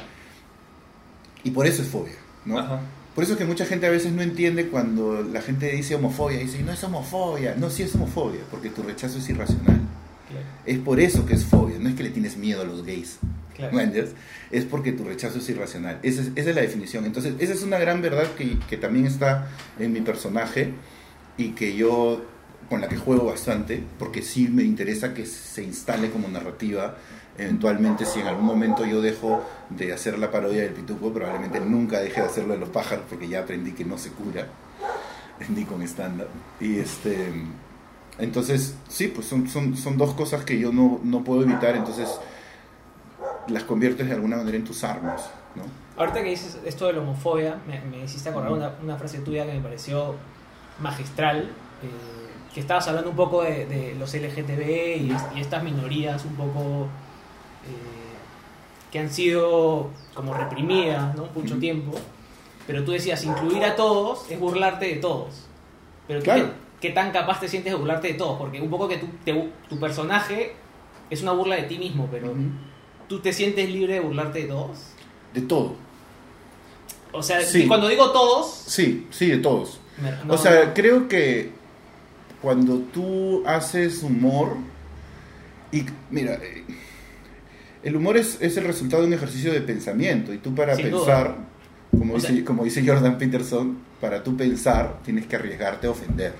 Y 1.42 1.52
por 1.52 1.66
eso 1.66 1.80
es 1.80 1.88
fobia, 1.88 2.16
¿no? 2.44 2.58
Ajá. 2.58 2.80
Por 3.14 3.22
eso 3.22 3.34
es 3.34 3.38
que 3.38 3.44
mucha 3.44 3.64
gente 3.64 3.86
a 3.86 3.90
veces 3.90 4.12
no 4.12 4.22
entiende 4.22 4.68
cuando 4.68 5.22
la 5.22 5.40
gente 5.40 5.70
dice 5.70 5.94
homofobia, 5.94 6.38
dice, 6.38 6.62
no 6.62 6.72
es 6.72 6.82
homofobia, 6.82 7.54
no, 7.56 7.70
sí 7.70 7.84
es 7.84 7.94
homofobia, 7.94 8.40
porque 8.50 8.70
tu 8.70 8.82
rechazo 8.82 9.18
es 9.18 9.28
irracional. 9.28 9.80
Claro, 10.28 10.46
Es 10.66 10.78
por 10.78 10.98
eso 10.98 11.24
que 11.24 11.34
es 11.34 11.44
fobia, 11.44 11.78
no 11.78 11.88
es 11.88 11.94
que 11.94 12.02
le 12.02 12.10
tienes 12.10 12.36
miedo 12.36 12.62
a 12.62 12.64
los 12.64 12.84
gays. 12.84 13.18
claro. 13.54 13.78
Es 14.50 14.64
porque 14.64 14.92
tu 14.92 15.04
rechazo 15.04 15.38
es 15.38 15.48
irracional. 15.48 16.00
Esa 16.02 16.22
es, 16.22 16.30
esa 16.34 16.50
es 16.50 16.56
la 16.56 16.62
definición. 16.62 17.04
Entonces, 17.04 17.34
esa 17.38 17.52
es 17.52 17.62
una 17.62 17.78
gran 17.78 18.02
verdad 18.02 18.26
que, 18.36 18.58
que 18.68 18.76
también 18.76 19.06
está 19.06 19.48
en 19.78 19.92
mi 19.92 20.00
personaje 20.00 20.72
y 21.36 21.50
que 21.50 21.76
yo, 21.76 22.24
con 22.68 22.80
la 22.80 22.88
que 22.88 22.96
juego 22.96 23.26
bastante, 23.26 23.80
porque 23.98 24.22
sí 24.22 24.48
me 24.48 24.64
interesa 24.64 25.14
que 25.14 25.24
se 25.26 25.62
instale 25.62 26.10
como 26.10 26.26
narrativa. 26.28 26.96
Eventualmente, 27.36 28.04
si 28.04 28.20
en 28.20 28.28
algún 28.28 28.44
momento 28.46 28.84
yo 28.86 29.00
dejo 29.00 29.42
de 29.70 29.92
hacer 29.92 30.18
la 30.18 30.30
parodia 30.30 30.62
del 30.62 30.72
pituco, 30.72 31.12
probablemente 31.12 31.58
nunca 31.60 31.98
deje 32.00 32.20
de 32.20 32.26
hacerlo 32.28 32.54
de 32.54 32.60
los 32.60 32.68
pájaros, 32.68 33.04
porque 33.08 33.26
ya 33.28 33.40
aprendí 33.40 33.72
que 33.72 33.84
no 33.84 33.98
se 33.98 34.10
cura, 34.10 34.46
ni 35.48 35.64
con 35.64 35.82
estándar. 35.82 36.28
Y 36.60 36.78
este. 36.78 37.32
Entonces, 38.18 38.76
sí, 38.88 39.08
pues 39.08 39.26
son, 39.26 39.48
son, 39.48 39.76
son 39.76 39.98
dos 39.98 40.14
cosas 40.14 40.44
que 40.44 40.58
yo 40.60 40.72
no, 40.72 41.00
no 41.02 41.24
puedo 41.24 41.42
evitar, 41.42 41.74
entonces 41.74 42.08
las 43.48 43.64
conviertes 43.64 44.06
de 44.06 44.14
alguna 44.14 44.36
manera 44.36 44.56
en 44.56 44.64
tus 44.64 44.84
armas, 44.84 45.28
¿no? 45.56 45.62
Ahorita 45.96 46.22
que 46.22 46.30
dices 46.30 46.58
esto 46.64 46.86
de 46.86 46.92
la 46.94 47.00
homofobia, 47.00 47.58
me, 47.66 47.80
me 47.82 48.04
hiciste 48.04 48.28
acordar 48.28 48.52
una, 48.52 48.72
una 48.82 48.96
frase 48.96 49.18
tuya 49.18 49.44
que 49.46 49.52
me 49.54 49.60
pareció 49.60 50.14
magistral, 50.80 51.50
eh, 51.82 51.88
que 52.54 52.60
estabas 52.60 52.86
hablando 52.88 53.10
un 53.10 53.16
poco 53.16 53.42
de, 53.42 53.94
los 53.98 54.14
LGTB 54.14 54.96
y, 55.02 55.10
es- 55.12 55.36
y 55.36 55.40
estas 55.40 55.62
minorías 55.64 56.24
un 56.24 56.34
poco 56.36 56.86
que 58.90 58.98
han 58.98 59.10
sido 59.10 59.90
como 60.14 60.34
reprimidas 60.34 61.14
¿no? 61.16 61.28
mucho 61.34 61.56
tiempo, 61.58 61.92
pero 62.66 62.84
tú 62.84 62.92
decías, 62.92 63.24
incluir 63.24 63.64
a 63.64 63.74
todos 63.76 64.30
es 64.30 64.38
burlarte 64.38 64.86
de 64.86 64.96
todos. 64.96 65.46
Pero 66.06 66.20
Claro. 66.22 66.50
¿qué, 66.80 66.88
qué 66.88 66.94
tan 66.94 67.10
capaz 67.12 67.40
te 67.40 67.48
sientes 67.48 67.72
de 67.72 67.78
burlarte 67.78 68.08
de 68.08 68.14
todos? 68.14 68.38
Porque 68.38 68.60
un 68.60 68.70
poco 68.70 68.86
que 68.88 68.98
te- 69.24 69.50
tu 69.68 69.78
personaje 69.80 70.54
es 71.10 71.22
una 71.22 71.32
burla 71.32 71.56
de 71.56 71.62
ti 71.64 71.78
mismo, 71.78 72.08
pero 72.10 72.30
Ujú. 72.30 72.40
¿tú 73.08 73.20
te 73.20 73.32
sientes 73.32 73.68
libre 73.68 73.94
de 73.94 74.00
burlarte 74.00 74.42
de 74.42 74.48
todos? 74.48 74.78
De 75.32 75.40
todo. 75.42 75.74
O 77.12 77.22
sea, 77.22 77.40
Sí. 77.42 77.66
cuando 77.66 77.88
digo 77.88 78.10
todos, 78.12 78.48
Sí, 78.66 79.06
sí, 79.10 79.26
de 79.26 79.38
todos. 79.38 79.80
no, 80.26 80.34
o 80.34 80.38
sea, 80.38 80.66
no. 80.66 80.74
creo 80.74 81.08
que 81.08 81.50
cuando 82.42 82.78
tú 82.92 83.42
haces 83.46 84.02
humor, 84.02 84.56
y 85.72 85.84
mira, 86.10 86.34
eh, 86.34 86.64
el 87.84 87.96
humor 87.96 88.16
es, 88.16 88.38
es 88.40 88.56
el 88.56 88.64
resultado 88.64 89.02
de 89.02 89.08
un 89.08 89.14
ejercicio 89.14 89.52
de 89.52 89.60
pensamiento, 89.60 90.32
y 90.32 90.38
tú 90.38 90.54
para 90.54 90.74
Sin 90.74 90.90
duda. 90.90 91.04
pensar, 91.04 91.36
como 91.96 92.14
O 92.14 92.16
dice, 92.16 92.34
sea- 92.34 92.44
como 92.44 92.64
dice 92.64 92.82
Jordan 92.86 93.18
Peterson, 93.18 93.78
para 94.00 94.22
tú 94.24 94.36
pensar 94.36 94.98
tienes 95.04 95.26
que 95.26 95.36
arriesgarte 95.36 95.86
a 95.86 95.90
ofender, 95.90 96.34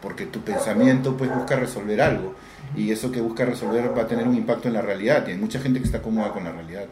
porque 0.00 0.26
tu 0.26 0.40
pensamiento 0.40 1.16
pues 1.16 1.34
busca 1.34 1.56
resolver 1.56 2.00
algo, 2.00 2.34
y 2.76 2.90
eso 2.92 3.10
que 3.10 3.20
busca 3.20 3.44
resolver 3.44 3.96
va 3.96 4.02
a 4.02 4.06
tener 4.06 4.28
un 4.28 4.36
impacto 4.36 4.68
en 4.68 4.74
la 4.74 4.82
realidad, 4.82 5.26
y 5.26 5.32
hay 5.32 5.38
mucha 5.38 5.58
gente 5.58 5.80
que 5.80 5.86
está 5.86 6.00
cómoda 6.02 6.32
con 6.32 6.44
la 6.44 6.52
realidad. 6.52 6.84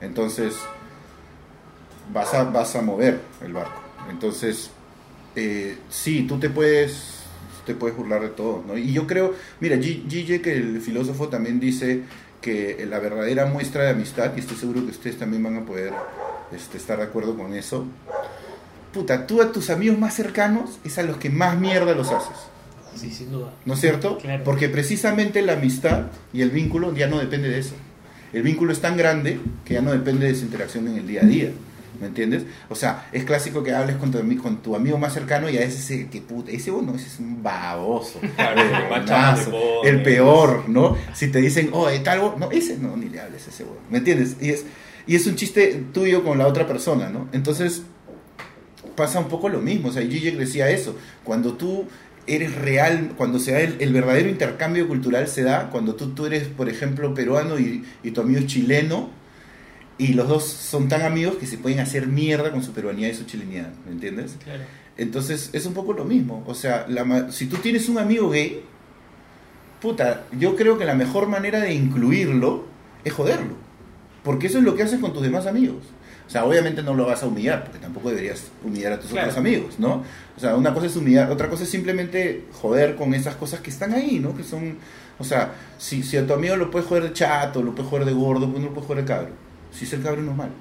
Entonces, 0.00 0.54
vas 2.12 2.32
a, 2.34 2.44
vas 2.44 2.74
a 2.76 2.82
mover 2.82 3.20
el 3.44 3.52
barco. 3.52 3.80
Entonces, 4.10 4.70
eh, 5.36 5.76
sí, 5.90 6.24
tú 6.28 6.38
te 6.38 6.50
puedes, 6.50 7.20
te 7.66 7.74
puedes 7.74 7.96
burlar 7.96 8.20
de 8.22 8.28
todo, 8.28 8.64
¿no? 8.66 8.76
Y 8.76 8.92
yo 8.92 9.06
creo, 9.06 9.34
mira, 9.60 9.76
G- 9.76 10.08
Zizek, 10.10 10.46
el 10.48 10.80
filósofo, 10.80 11.28
también 11.28 11.60
dice 11.60 12.02
que 12.42 12.84
la 12.86 12.98
verdadera 12.98 13.46
muestra 13.46 13.84
de 13.84 13.90
amistad, 13.90 14.32
y 14.36 14.40
estoy 14.40 14.56
seguro 14.58 14.84
que 14.84 14.90
ustedes 14.90 15.18
también 15.18 15.42
van 15.42 15.56
a 15.56 15.64
poder 15.64 15.92
este, 16.54 16.76
estar 16.76 16.98
de 16.98 17.04
acuerdo 17.04 17.36
con 17.36 17.54
eso, 17.54 17.86
puta, 18.92 19.26
tú 19.26 19.40
a 19.40 19.52
tus 19.52 19.70
amigos 19.70 19.98
más 19.98 20.14
cercanos 20.14 20.78
es 20.84 20.98
a 20.98 21.02
los 21.04 21.16
que 21.16 21.30
más 21.30 21.58
mierda 21.58 21.94
los 21.94 22.10
haces, 22.10 22.36
Sí, 22.94 23.10
sin 23.10 23.32
duda. 23.32 23.54
¿no 23.64 23.72
es 23.72 23.80
cierto? 23.80 24.18
Claro. 24.18 24.44
Porque 24.44 24.68
precisamente 24.68 25.40
la 25.40 25.54
amistad 25.54 26.08
y 26.34 26.42
el 26.42 26.50
vínculo 26.50 26.94
ya 26.94 27.06
no 27.06 27.18
depende 27.18 27.48
de 27.48 27.60
eso. 27.60 27.74
El 28.34 28.42
vínculo 28.42 28.70
es 28.70 28.82
tan 28.82 28.98
grande 28.98 29.40
que 29.64 29.74
ya 29.74 29.80
no 29.80 29.92
depende 29.92 30.26
de 30.26 30.32
esa 30.32 30.44
interacción 30.44 30.88
en 30.88 30.96
el 30.98 31.06
día 31.06 31.22
a 31.22 31.24
día. 31.24 31.52
¿Me 32.00 32.06
entiendes? 32.06 32.44
O 32.68 32.74
sea, 32.74 33.08
es 33.12 33.24
clásico 33.24 33.62
que 33.62 33.72
hables 33.74 33.96
con 33.96 34.10
tu, 34.10 34.18
con 34.42 34.62
tu 34.62 34.74
amigo 34.74 34.98
más 34.98 35.12
cercano 35.12 35.48
y 35.48 35.56
a 35.56 35.60
veces 35.60 35.90
ese 35.90 36.08
que 36.08 36.20
puta, 36.20 36.50
ese 36.50 36.70
bueno, 36.70 36.94
ese 36.94 37.06
es 37.06 37.18
un 37.18 37.42
baboso. 37.42 38.20
Claro, 38.36 38.62
el 39.82 39.96
el 39.96 40.02
peor, 40.02 40.68
¿no? 40.68 40.96
Si 41.12 41.28
te 41.28 41.40
dicen, 41.40 41.70
oh, 41.72 41.88
tal, 42.02 42.20
bo-", 42.20 42.36
no, 42.38 42.50
ese 42.50 42.78
no, 42.78 42.96
ni 42.96 43.08
le 43.08 43.20
hables 43.20 43.46
a 43.46 43.50
ese 43.50 43.64
bueno. 43.64 43.80
¿Me 43.90 43.98
entiendes? 43.98 44.36
Y 44.40 44.50
es, 44.50 44.64
y 45.06 45.16
es 45.16 45.26
un 45.26 45.36
chiste 45.36 45.84
tuyo 45.92 46.24
con 46.24 46.38
la 46.38 46.46
otra 46.46 46.66
persona, 46.66 47.08
¿no? 47.10 47.28
Entonces, 47.32 47.82
pasa 48.96 49.18
un 49.18 49.28
poco 49.28 49.48
lo 49.48 49.60
mismo. 49.60 49.88
O 49.88 49.92
sea, 49.92 50.02
Zizek 50.02 50.36
decía 50.36 50.70
eso. 50.70 50.96
Cuando 51.24 51.54
tú 51.54 51.86
eres 52.26 52.54
real, 52.54 53.12
cuando 53.16 53.38
se 53.38 53.52
da 53.52 53.60
el, 53.60 53.76
el 53.80 53.92
verdadero 53.92 54.28
intercambio 54.28 54.86
cultural 54.86 55.26
se 55.28 55.42
da, 55.42 55.70
cuando 55.70 55.94
tú, 55.94 56.10
tú 56.14 56.26
eres, 56.26 56.48
por 56.48 56.68
ejemplo, 56.68 57.14
peruano 57.14 57.58
y, 57.58 57.84
y 58.02 58.10
tu 58.12 58.20
amigo 58.20 58.40
es 58.40 58.46
chileno, 58.46 59.10
y 59.98 60.14
los 60.14 60.28
dos 60.28 60.44
son 60.44 60.88
tan 60.88 61.02
amigos 61.02 61.36
que 61.36 61.46
se 61.46 61.58
pueden 61.58 61.80
hacer 61.80 62.06
mierda 62.06 62.50
con 62.50 62.62
su 62.62 62.72
peruanidad 62.72 63.08
y 63.10 63.14
su 63.14 63.24
chilenidad, 63.24 63.68
¿me 63.86 63.92
entiendes? 63.92 64.36
Claro. 64.42 64.62
Entonces 64.96 65.50
es 65.52 65.64
un 65.66 65.74
poco 65.74 65.92
lo 65.92 66.04
mismo. 66.04 66.42
O 66.46 66.54
sea, 66.54 66.86
la 66.88 67.30
si 67.30 67.46
tú 67.46 67.56
tienes 67.56 67.88
un 67.88 67.98
amigo 67.98 68.30
gay, 68.30 68.62
puta, 69.80 70.24
yo 70.38 70.56
creo 70.56 70.78
que 70.78 70.84
la 70.84 70.94
mejor 70.94 71.28
manera 71.28 71.60
de 71.60 71.74
incluirlo 71.74 72.64
es 73.04 73.12
joderlo. 73.12 73.54
Porque 74.22 74.46
eso 74.46 74.58
es 74.58 74.64
lo 74.64 74.74
que 74.76 74.82
haces 74.84 75.00
con 75.00 75.12
tus 75.12 75.22
demás 75.22 75.46
amigos. 75.46 75.84
O 76.26 76.30
sea, 76.30 76.44
obviamente 76.44 76.82
no 76.82 76.94
lo 76.94 77.04
vas 77.06 77.22
a 77.22 77.26
humillar, 77.26 77.64
porque 77.64 77.78
tampoco 77.80 78.08
deberías 78.08 78.44
humillar 78.64 78.92
a 78.92 79.00
tus 79.00 79.10
Claro. 79.10 79.26
otros 79.28 79.38
amigos, 79.38 79.78
¿no? 79.78 80.04
O 80.36 80.40
sea, 80.40 80.54
una 80.56 80.72
cosa 80.72 80.86
es 80.86 80.96
humillar, 80.96 81.30
otra 81.30 81.50
cosa 81.50 81.64
es 81.64 81.68
simplemente 81.68 82.44
joder 82.52 82.94
con 82.96 83.12
esas 83.12 83.34
cosas 83.34 83.60
que 83.60 83.70
están 83.70 83.92
ahí, 83.92 84.18
¿no? 84.20 84.34
Que 84.34 84.44
son, 84.44 84.76
o 85.18 85.24
sea, 85.24 85.52
si, 85.78 86.02
si 86.02 86.16
a 86.16 86.26
tu 86.26 86.32
amigo 86.32 86.56
lo 86.56 86.70
puedes 86.70 86.86
joder 86.88 87.02
de 87.04 87.12
chato, 87.12 87.62
lo 87.62 87.74
puedes 87.74 87.90
joder 87.90 88.06
de 88.06 88.12
gordo, 88.12 88.48
pues 88.48 88.60
no 88.62 88.68
lo 88.68 88.74
puedes 88.74 88.86
joder 88.86 89.04
de 89.04 89.08
cabro. 89.08 89.28
Si 89.72 89.84
es 89.84 89.92
el 89.92 90.02
cabro 90.02 90.22
no 90.22 90.32
es 90.32 90.36
malo. 90.36 90.52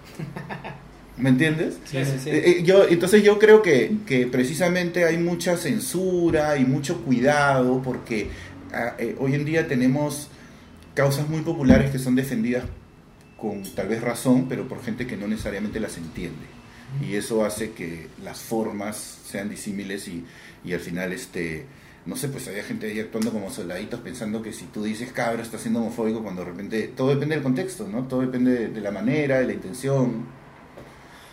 ¿Me 1.17 1.29
entiendes? 1.29 1.77
Sí, 1.85 2.03
sí, 2.03 2.11
sí. 2.23 2.29
Eh, 2.29 2.43
eh, 2.49 2.63
yo, 2.63 2.87
entonces 2.87 3.23
yo 3.23 3.37
creo 3.37 3.61
que, 3.61 3.97
que 4.05 4.25
precisamente 4.27 5.05
hay 5.05 5.17
mucha 5.17 5.57
censura 5.57 6.57
y 6.57 6.65
mucho 6.65 7.01
cuidado 7.03 7.81
porque 7.83 8.29
ah, 8.73 8.95
eh, 8.97 9.15
hoy 9.19 9.35
en 9.35 9.45
día 9.45 9.67
tenemos 9.67 10.29
causas 10.95 11.27
muy 11.29 11.41
populares 11.41 11.91
que 11.91 11.99
son 11.99 12.15
defendidas 12.15 12.63
con 13.37 13.63
tal 13.75 13.87
vez 13.87 14.01
razón, 14.01 14.47
pero 14.47 14.67
por 14.67 14.83
gente 14.83 15.05
que 15.05 15.17
no 15.17 15.27
necesariamente 15.27 15.79
las 15.79 15.97
entiende. 15.97 16.45
Y 17.07 17.15
eso 17.15 17.45
hace 17.45 17.71
que 17.71 18.07
las 18.23 18.39
formas 18.39 19.19
sean 19.25 19.49
disímiles 19.49 20.07
y, 20.07 20.25
y 20.65 20.73
al 20.73 20.81
final, 20.81 21.13
este, 21.13 21.65
no 22.05 22.15
sé, 22.15 22.29
pues 22.29 22.47
hay 22.47 22.61
gente 22.63 22.87
ahí 22.87 22.99
actuando 22.99 23.31
como 23.31 23.49
soldaditos 23.51 23.99
pensando 23.99 24.41
que 24.41 24.51
si 24.53 24.65
tú 24.65 24.83
dices 24.83 25.11
cabra 25.11 25.41
está 25.43 25.57
siendo 25.57 25.79
homofóbico 25.81 26.23
cuando 26.23 26.43
de 26.43 26.49
repente 26.51 26.87
todo 26.95 27.09
depende 27.09 27.35
del 27.35 27.43
contexto, 27.43 27.87
¿no? 27.87 28.03
Todo 28.07 28.21
depende 28.21 28.51
de, 28.51 28.67
de 28.69 28.81
la 28.81 28.91
manera, 28.91 29.39
de 29.39 29.45
la 29.47 29.53
intención. 29.53 30.25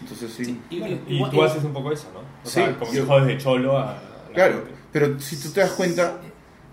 Entonces 0.01 0.33
sí. 0.33 0.61
Y, 0.71 0.79
Bueno, 0.81 0.99
y- 1.09 1.15
y 1.17 1.23
y- 1.25 1.31
tú 1.31 1.43
haces 1.43 1.65
un 1.65 1.73
poco 1.73 1.91
eso, 1.93 2.09
¿no? 2.13 2.21
O 2.21 2.25
Sí, 2.45 2.51
sea, 2.55 2.79
como 2.79 2.93
yo- 2.93 3.03
que 3.03 3.09
jodes 3.09 3.27
de 3.27 3.39
cholo 3.39 3.79
a 3.79 3.95
la 4.29 4.35
Claro, 4.35 4.55
gente. 4.59 4.71
pero 4.93 5.19
si 5.21 5.37
tú 5.41 5.51
te 5.51 5.61
das 5.61 5.73
cuenta, 5.73 6.21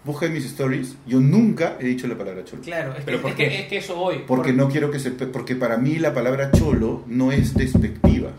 busca 0.04 0.26
en 0.28 0.34
mis 0.34 0.46
stories, 0.46 0.96
yo 1.08 1.20
nunca 1.20 1.78
he 1.80 1.86
dicho 1.86 2.06
la 2.08 2.18
palabra 2.18 2.44
cholo. 2.44 2.62
Claro, 2.62 2.92
es 2.92 2.98
que, 3.00 3.04
¿Pero 3.06 3.22
por 3.22 3.32
es, 3.32 3.36
que, 3.38 3.50
qué? 3.50 3.62
es 3.62 3.68
que 3.68 3.78
eso 3.78 3.96
voy. 3.96 4.24
Porque 4.28 4.54
Por- 4.54 4.58
no 4.66 4.70
quiero 4.70 4.92
que 4.92 5.00
se... 5.00 5.12
Porque 5.12 5.56
para 5.56 5.78
mí 5.78 5.98
la 5.98 6.14
palabra 6.14 6.52
cholo 6.52 7.04
no 7.08 7.32
es 7.32 7.54
despectiva. 7.56 8.32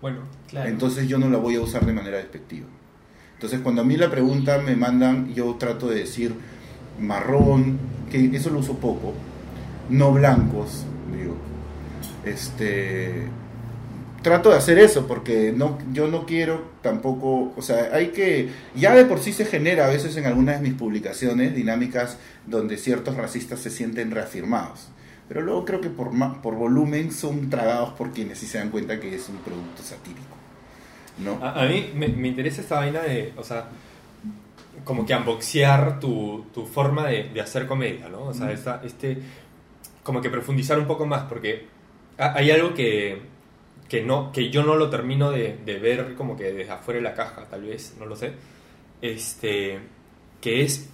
Bueno, 0.00 0.20
Claro. 0.48 0.70
Entonces 0.70 1.06
yo 1.08 1.18
no 1.18 1.28
la 1.28 1.36
voy 1.38 1.56
a 1.56 1.60
usar 1.60 1.84
de 1.84 1.92
manera 1.92 2.16
despectiva. 2.16 2.66
Entonces 3.38 3.60
cuando 3.60 3.82
a 3.82 3.84
mí 3.84 3.96
la 3.96 4.10
pregunta 4.10 4.58
me 4.58 4.74
mandan, 4.74 5.32
yo 5.32 5.54
trato 5.60 5.86
de 5.86 6.00
decir 6.00 6.34
marrón, 6.98 7.78
que 8.10 8.34
eso 8.34 8.50
lo 8.50 8.58
uso 8.58 8.78
poco, 8.78 9.14
no 9.88 10.10
blancos, 10.12 10.84
digo. 11.16 11.36
Este 12.24 13.28
trato 14.22 14.50
de 14.50 14.56
hacer 14.56 14.80
eso 14.80 15.06
porque 15.06 15.54
no 15.56 15.78
yo 15.92 16.08
no 16.08 16.26
quiero 16.26 16.64
tampoco, 16.82 17.52
o 17.56 17.62
sea, 17.62 17.90
hay 17.92 18.08
que 18.08 18.48
ya 18.74 18.92
de 18.96 19.04
por 19.04 19.20
sí 19.20 19.32
se 19.32 19.44
genera 19.44 19.86
a 19.86 19.90
veces 19.90 20.16
en 20.16 20.26
algunas 20.26 20.60
de 20.60 20.68
mis 20.68 20.76
publicaciones 20.76 21.54
dinámicas 21.54 22.16
donde 22.44 22.76
ciertos 22.76 23.14
racistas 23.14 23.60
se 23.60 23.70
sienten 23.70 24.10
reafirmados. 24.10 24.88
Pero 25.28 25.42
luego 25.42 25.64
creo 25.64 25.80
que 25.80 25.90
por, 25.90 26.10
por 26.42 26.56
volumen 26.56 27.12
son 27.12 27.50
tragados 27.50 27.90
por 27.90 28.10
quienes 28.10 28.38
sí 28.38 28.46
se 28.46 28.58
dan 28.58 28.70
cuenta 28.70 28.98
que 28.98 29.14
es 29.14 29.28
un 29.28 29.36
producto 29.36 29.80
satírico. 29.84 30.37
¿No? 31.18 31.38
a, 31.42 31.62
a 31.62 31.66
mí 31.66 31.90
me, 31.94 32.08
me 32.08 32.28
interesa 32.28 32.60
esta 32.60 32.76
vaina 32.76 33.00
de, 33.02 33.32
o 33.36 33.42
sea, 33.42 33.68
como 34.84 35.04
que 35.04 35.14
unboxear 35.14 35.98
tu, 36.00 36.46
tu 36.54 36.64
forma 36.66 37.06
de, 37.08 37.24
de 37.24 37.40
hacer 37.40 37.66
comedia, 37.66 38.08
¿no? 38.08 38.22
O 38.24 38.34
sea, 38.34 38.46
Mm. 38.46 38.50
esta- 38.50 38.80
este, 38.84 39.18
como 40.02 40.20
que 40.20 40.30
profundizar 40.30 40.78
un 40.78 40.86
poco 40.86 41.04
más, 41.06 41.24
porque 41.24 41.66
ha- 42.18 42.34
hay 42.34 42.50
algo 42.50 42.72
que, 42.74 43.18
que, 43.88 44.02
no, 44.02 44.32
que 44.32 44.50
yo 44.50 44.62
no 44.62 44.76
lo 44.76 44.88
termino 44.90 45.30
de, 45.30 45.58
de 45.64 45.78
ver 45.78 46.14
como 46.14 46.36
que 46.36 46.44
desde 46.52 46.70
afuera 46.70 46.98
de 46.98 47.04
la 47.04 47.14
caja, 47.14 47.46
tal 47.50 47.62
vez, 47.62 47.96
no 47.98 48.06
lo 48.06 48.16
sé. 48.16 48.32
Este, 49.02 49.78
que 50.40 50.62
es, 50.62 50.88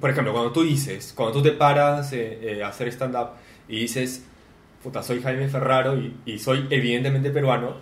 por 0.00 0.10
ejemplo, 0.10 0.32
cuando 0.32 0.52
tú 0.52 0.62
dices, 0.62 1.12
cuando 1.16 1.34
tú 1.38 1.42
te 1.42 1.52
paras 1.52 2.12
eh, 2.12 2.38
eh, 2.58 2.62
a 2.62 2.68
hacer 2.68 2.88
stand-up 2.88 3.30
y 3.68 3.80
dices, 3.80 4.24
puta, 4.82 5.02
soy 5.02 5.20
Jaime 5.22 5.48
Ferraro 5.48 5.96
y, 5.96 6.14
y 6.26 6.38
soy 6.38 6.66
evidentemente 6.70 7.30
peruano, 7.30 7.76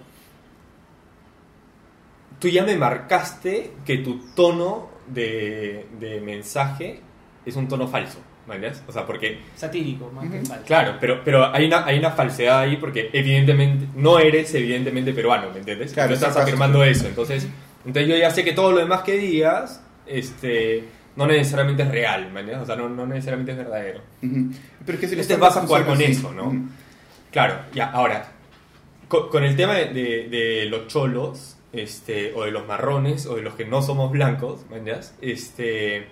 tú 2.47 2.53
ya 2.53 2.63
me 2.65 2.77
marcaste 2.77 3.73
que 3.85 3.99
tu 3.99 4.21
tono 4.35 4.89
de, 5.09 5.87
de 5.99 6.21
mensaje 6.21 7.01
es 7.45 7.57
un 7.57 7.67
tono 7.69 7.89
falso, 7.89 8.19
¿me 8.47 8.55
entiendes? 8.55 8.83
O 8.87 8.93
sea, 8.93 9.05
porque 9.05 9.39
Satírico, 9.57 10.11
más 10.15 10.29
que 10.31 10.39
Ujú. 10.39 10.47
falso. 10.47 10.65
Claro, 10.65 10.97
pero, 11.01 11.23
pero 11.25 11.53
hay, 11.53 11.67
una, 11.67 11.85
hay 11.85 11.99
una 11.99 12.11
falsedad 12.13 12.61
ahí 12.61 12.77
porque 12.77 13.11
evidentemente 13.13 13.87
no 13.97 14.19
eres 14.19 14.55
evidentemente 14.55 15.13
peruano, 15.13 15.51
¿me 15.53 15.59
entiendes? 15.59 15.93
Claro, 15.93 16.09
Tú 16.11 16.15
estás 16.15 16.37
afirmando 16.37 16.85
eso. 16.85 17.07
Entonces, 17.09 17.47
entonces 17.85 18.09
yo 18.09 18.17
ya 18.17 18.31
sé 18.31 18.45
que 18.45 18.53
todo 18.53 18.71
lo 18.73 18.79
demás 18.79 19.03
que 19.03 19.17
digas 19.19 19.83
este, 20.07 20.85
no 21.17 21.27
necesariamente 21.27 21.83
es 21.83 21.89
real, 21.91 22.31
¿me 22.33 22.41
entiendes? 22.41 22.63
O 22.63 22.67
sea, 22.67 22.77
no, 22.77 22.89
no 22.89 23.07
necesariamente 23.07 23.53
es 23.53 23.59
verdadero. 23.59 24.01
Ujú. 24.23 24.51
Pero 24.85 24.99
es 24.99 25.01
que 25.01 25.09
si 25.09 25.19
Este 25.21 25.37
vas 25.37 25.57
a 25.57 25.63
jugar 25.63 25.85
con 25.85 25.95
así. 25.95 26.05
eso, 26.05 26.33
¿no? 26.33 26.45
Ujú. 26.49 26.63
Claro, 27.33 27.59
ya, 27.75 27.91
ahora, 27.91 28.33
con, 29.09 29.29
con 29.29 29.43
el 29.45 29.57
tema 29.57 29.75
de, 29.75 29.87
de- 29.87 30.29
de 30.29 30.67
los 30.67 30.87
cholos, 30.89 31.56
este, 31.77 32.33
o 32.35 32.45
de 32.45 32.51
los 32.51 32.67
marrones, 32.67 33.27
o 33.27 33.37
de 33.37 33.43
los 33.43 33.55
que 33.55 33.65
no 33.65 33.83
somos 33.83 34.11
blancos, 34.11 34.67
¿me 34.71 34.79
entiendes? 34.79 35.15
Este, 35.21 36.07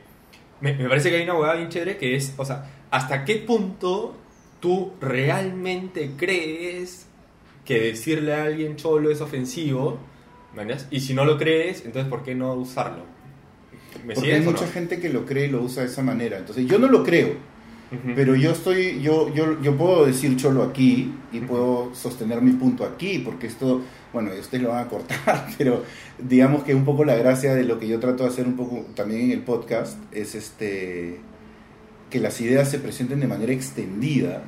me, 0.61 0.75
me 0.75 0.89
parece 0.89 1.11
que 1.11 1.17
hay 1.17 1.25
una 1.25 1.39
hueá 1.39 1.55
bien 1.55 1.69
chévere 1.69 1.97
que 1.97 2.17
es, 2.17 2.35
o 2.37 2.45
sea, 2.45 2.71
¿hasta 2.91 3.25
qué 3.25 3.37
punto 3.37 4.15
tú 4.61 4.93
realmente 5.01 6.13
crees 6.17 7.07
que 7.65 7.81
decirle 7.81 8.35
a 8.35 8.45
alguien 8.45 8.77
cholo 8.77 9.11
es 9.11 9.21
ofensivo? 9.21 9.99
Y 10.91 11.01
si 11.01 11.15
no 11.15 11.25
lo 11.25 11.37
crees, 11.37 11.85
entonces 11.85 12.09
¿por 12.09 12.23
qué 12.23 12.35
no 12.35 12.55
usarlo? 12.55 13.05
¿Me 14.05 14.15
Porque 14.15 14.35
hay 14.35 14.41
mucha 14.41 14.67
no? 14.67 14.73
gente 14.73 15.01
que 15.01 15.09
lo 15.09 15.25
cree 15.25 15.47
y 15.47 15.51
lo 15.51 15.63
usa 15.63 15.83
de 15.83 15.89
esa 15.89 16.03
manera. 16.03 16.39
Entonces, 16.39 16.67
yo 16.67 16.79
no 16.79 16.89
lo 16.89 17.03
creo. 17.03 17.55
Pero 18.17 18.35
yo 18.35 18.51
estoy, 18.51 19.01
yo, 19.01 19.33
yo, 19.33 19.61
yo 19.63 19.77
puedo 19.77 20.05
decir 20.05 20.37
cholo 20.37 20.65
aquí 20.65 21.15
y 21.31 21.41
puedo 21.41 21.95
sostener 21.95 22.43
mi 22.43 22.51
punto 22.53 22.85
aquí, 22.85 23.21
porque 23.21 23.47
esto, 23.47 23.83
bueno, 24.15 24.31
ustedes 24.41 24.63
lo 24.63 24.71
van 24.71 24.87
a 24.87 24.89
cortar, 24.89 25.47
pero 25.59 25.85
digamos 26.19 26.63
que 26.65 26.75
un 26.75 26.87
poco 26.87 27.05
la 27.05 27.17
gracia 27.17 27.55
de 27.55 27.65
lo 27.65 27.79
que 27.79 27.87
yo 27.89 28.01
trato 28.01 28.23
de 28.23 28.31
hacer 28.31 28.47
un 28.47 28.57
poco 28.57 28.87
también 28.95 29.23
en 29.23 29.31
el 29.33 29.41
podcast 29.43 29.99
es 30.13 30.35
este 30.35 31.21
que 32.11 32.21
las 32.21 32.41
ideas 32.41 32.71
se 32.71 32.79
presenten 32.79 33.21
de 33.21 33.27
manera 33.27 33.53
extendida 33.53 34.43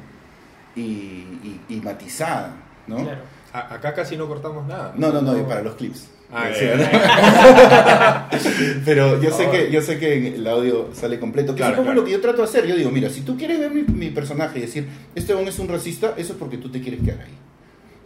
y, 0.77 0.81
y- 0.81 1.61
y 1.69 1.81
matizada, 1.83 2.55
¿no? 2.87 2.97
Claro. 3.03 3.21
A- 3.53 3.75
acá 3.75 3.93
casi 3.95 4.17
no 4.17 4.27
cortamos 4.29 4.67
nada. 4.67 4.95
No, 4.97 5.11
no, 5.13 5.21
no, 5.21 5.47
para 5.49 5.63
los 5.63 5.75
clips. 5.75 6.09
Ah, 6.33 6.49
Sí, 6.53 6.65
ya, 6.65 8.29
Pero 8.85 9.21
yo 9.23 9.31
sé 9.31 9.49
que 9.51 9.71
yo 9.71 9.81
sé 9.81 9.99
que 9.99 10.35
el 10.35 10.47
audio 10.47 10.91
sale 10.93 11.19
completo, 11.21 11.53
que 11.55 11.59
Claro, 11.59 11.75
es 11.75 11.79
un 11.79 11.85
poco 11.85 11.93
claro. 11.93 12.01
lo 12.01 12.05
que 12.07 12.13
yo 12.13 12.21
trato 12.21 12.39
de 12.43 12.45
hacer. 12.49 12.67
Yo 12.67 12.77
digo, 12.77 12.91
mira, 12.91 13.09
si 13.11 13.21
tú 13.23 13.37
quieres 13.37 13.59
ver 13.61 13.71
mi, 13.73 13.83
mi 13.83 14.11
personaje 14.11 14.59
y 14.59 14.63
decir, 14.63 14.89
este 15.15 15.35
hombre 15.35 15.51
es 15.51 15.59
un 15.59 15.69
racista, 15.69 16.15
eso 16.17 16.33
es 16.35 16.39
porque 16.39 16.59
tú 16.59 16.69
te 16.71 16.81
quieres 16.81 17.01
quedar 17.01 17.21
ahí. 17.21 17.35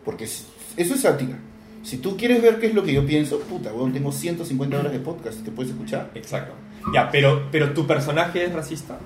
Porque 0.05 0.25
es- 0.25 0.47
eso 0.77 0.95
es 0.95 1.01
sátira. 1.01 1.39
Si 1.83 1.97
tú 1.97 2.17
quieres 2.17 2.43
ver 2.43 2.59
qué 2.59 2.67
es 2.67 2.75
lo 2.75 2.83
que 2.83 2.93
yo 2.93 3.07
pienso, 3.07 3.41
puta, 3.41 3.73
weón, 3.73 3.93
tengo 3.93 4.13
150 4.13 4.79
horas 4.79 4.93
de 4.93 4.99
podcast 4.99 5.43
que 5.45 5.51
puedes 5.51 5.73
escuchar. 5.73 6.11
Exacto. 6.15 6.53
Ya, 6.95 7.11
pero, 7.11 7.49
pero 7.51 7.73
tu 7.73 7.87
personaje 7.87 8.45
es 8.45 8.53
racista. 8.53 8.99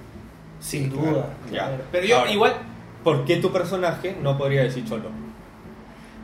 Sin 0.60 0.88
claro. 0.90 1.10
duda. 1.10 1.28
Ya. 1.52 1.80
Pero 1.92 2.06
yo 2.06 2.18
Ahora, 2.18 2.32
igual, 2.32 2.54
¿Por 3.04 3.24
qué 3.26 3.36
tu 3.36 3.52
personaje 3.52 4.16
no 4.22 4.38
podría 4.38 4.62
decir 4.62 4.84
cholo? 4.88 5.10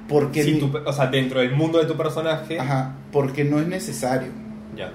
Porque, 0.09 0.43
Si 0.43 0.53
mi- 0.55 0.59
tu- 0.61 0.76
o 0.84 0.93
sea, 0.93 1.07
dentro 1.07 1.41
del 1.41 1.53
mundo 1.55 1.78
de 1.78 1.86
tu 1.86 1.97
personaje. 1.97 2.59
ajá, 2.59 2.97
porque 3.12 3.45
no 3.45 3.61
es 3.61 3.68
necesario. 3.68 4.28
Ya. 4.76 4.91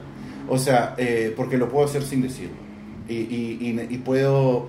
O 0.50 0.58
sea, 0.58 0.96
eh, 0.98 1.34
porque 1.38 1.58
lo 1.58 1.70
puedo 1.70 1.86
hacer 1.86 2.04
sin 2.04 2.22
decirlo. 2.22 2.56
Y, 3.08 3.14
y- 3.16 3.58
y- 3.62 3.88
y 3.94 3.98
puedo... 4.00 4.68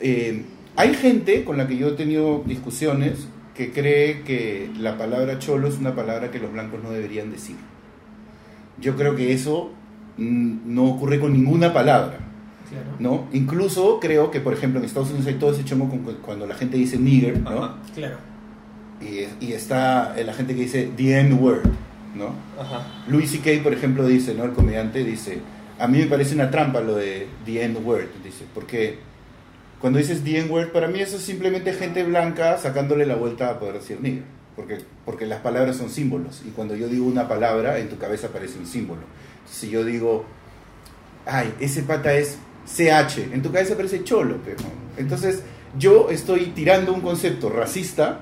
eh, 0.00 0.44
hay 0.76 0.94
gente 0.94 1.44
con 1.44 1.56
la 1.58 1.66
que 1.68 1.76
yo 1.76 1.88
he 1.88 1.92
tenido 1.92 2.42
discusiones 2.44 3.28
que 3.54 3.70
cree 3.72 4.22
que 4.22 4.70
la 4.78 4.96
palabra 4.96 5.38
cholo 5.38 5.68
es 5.68 5.78
una 5.78 5.94
palabra 5.94 6.30
que 6.30 6.38
los 6.38 6.52
blancos 6.52 6.82
no 6.82 6.90
deberían 6.90 7.30
decir. 7.30 7.56
Yo 8.80 8.96
creo 8.96 9.14
que 9.14 9.32
eso 9.32 9.70
mm, 10.16 10.74
no 10.74 10.84
ocurre 10.86 11.20
con 11.20 11.32
ninguna 11.32 11.72
palabra. 11.72 12.18
claro. 12.70 12.86
¿no? 12.98 13.28
Incluso 13.32 13.98
creo 14.00 14.30
que, 14.30 14.40
por 14.40 14.54
ejemplo, 14.54 14.80
en 14.80 14.86
Estados 14.86 15.10
Unidos 15.10 15.26
hay 15.26 15.34
todo 15.34 15.52
ese 15.52 15.64
chomo 15.64 15.88
con- 15.90 15.98
con- 16.00 16.14
cuando 16.16 16.46
la 16.46 16.54
gente 16.54 16.76
dice 16.78 16.98
nigger, 16.98 17.40
¿no? 17.40 17.64
Ajá. 17.64 17.76
Claro. 17.94 18.16
Y, 19.00 19.26
y 19.44 19.52
está 19.52 20.14
la 20.24 20.32
gente 20.32 20.54
que 20.54 20.62
dice 20.62 20.90
the 20.96 21.20
N-word, 21.20 21.64
¿no? 22.14 22.34
Ajá. 22.58 22.86
Louis 23.08 23.30
C.K., 23.30 23.62
por 23.62 23.72
ejemplo, 23.74 24.06
dice, 24.06 24.34
¿no? 24.34 24.44
El 24.44 24.52
comediante 24.52 25.04
dice, 25.04 25.40
a 25.78 25.88
mí 25.88 25.98
me 25.98 26.06
parece 26.06 26.34
una 26.34 26.50
trampa 26.50 26.80
lo 26.80 26.94
de 26.96 27.26
the 27.44 27.62
N-word, 27.64 28.06
dice, 28.24 28.44
porque 28.54 28.98
cuando 29.82 29.98
dices 29.98 30.24
the 30.24 30.38
N-word, 30.38 30.72
para 30.72 30.88
mí 30.88 31.00
eso 31.00 31.16
es 31.16 31.22
simplemente 31.22 31.74
gente 31.74 32.02
blanca 32.04 32.56
sacándole 32.56 33.04
la 33.04 33.16
vuelta 33.16 33.50
a 33.50 33.58
poder 33.58 33.74
decir 33.74 34.00
nigger, 34.00 34.22
porque, 34.56 34.78
porque 35.04 35.26
las 35.26 35.40
palabras 35.40 35.76
son 35.76 35.90
símbolos, 35.90 36.42
y 36.46 36.50
cuando 36.50 36.74
yo 36.74 36.88
digo 36.88 37.04
una 37.04 37.28
palabra, 37.28 37.78
en 37.78 37.90
tu 37.90 37.98
cabeza 37.98 38.28
aparece 38.28 38.58
un 38.58 38.66
símbolo. 38.66 39.02
Si 39.50 39.68
yo 39.68 39.84
digo, 39.84 40.24
ay, 41.26 41.52
ese 41.60 41.82
pata 41.82 42.14
es 42.14 42.38
CH, 42.64 43.34
en 43.34 43.42
tu 43.42 43.52
cabeza 43.52 43.74
aparece 43.74 44.02
cholo, 44.04 44.38
pero 44.42 44.58
entonces 44.96 45.42
yo 45.78 46.08
estoy 46.08 46.46
tirando 46.46 46.94
un 46.94 47.02
concepto 47.02 47.50
racista, 47.50 48.20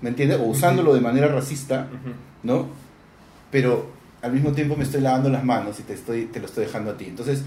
¿me 0.00 0.08
entiendes? 0.08 0.38
O 0.40 0.44
usándolo 0.44 0.94
de 0.94 1.00
manera 1.00 1.28
racista. 1.28 1.88
¿no? 2.42 2.68
Pero 3.50 3.90
al 4.22 4.32
mismo 4.32 4.52
tiempo 4.52 4.76
me 4.76 4.84
estoy 4.84 5.00
lavando 5.00 5.28
las 5.28 5.44
manos 5.44 5.78
y 5.80 5.82
te, 5.82 5.94
estoy, 5.94 6.26
te 6.26 6.40
lo 6.40 6.46
estoy 6.46 6.66
dejando 6.66 6.90
a 6.90 6.96
ti. 6.96 7.06
Entonces, 7.06 7.42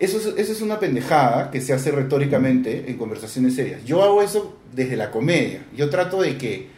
eso 0.00 0.18
es, 0.18 0.26
eso 0.38 0.52
es 0.52 0.60
una 0.60 0.78
pendejada 0.80 1.50
que 1.50 1.60
se 1.60 1.72
hace 1.72 1.90
retóricamente 1.90 2.90
en 2.90 2.96
conversaciones 2.96 3.54
serias. 3.54 3.84
Yo 3.84 4.02
hago 4.02 4.22
eso 4.22 4.56
desde 4.74 4.96
la 4.96 5.10
comedia. 5.10 5.64
Yo 5.76 5.88
trato 5.90 6.20
de 6.20 6.36
que 6.36 6.68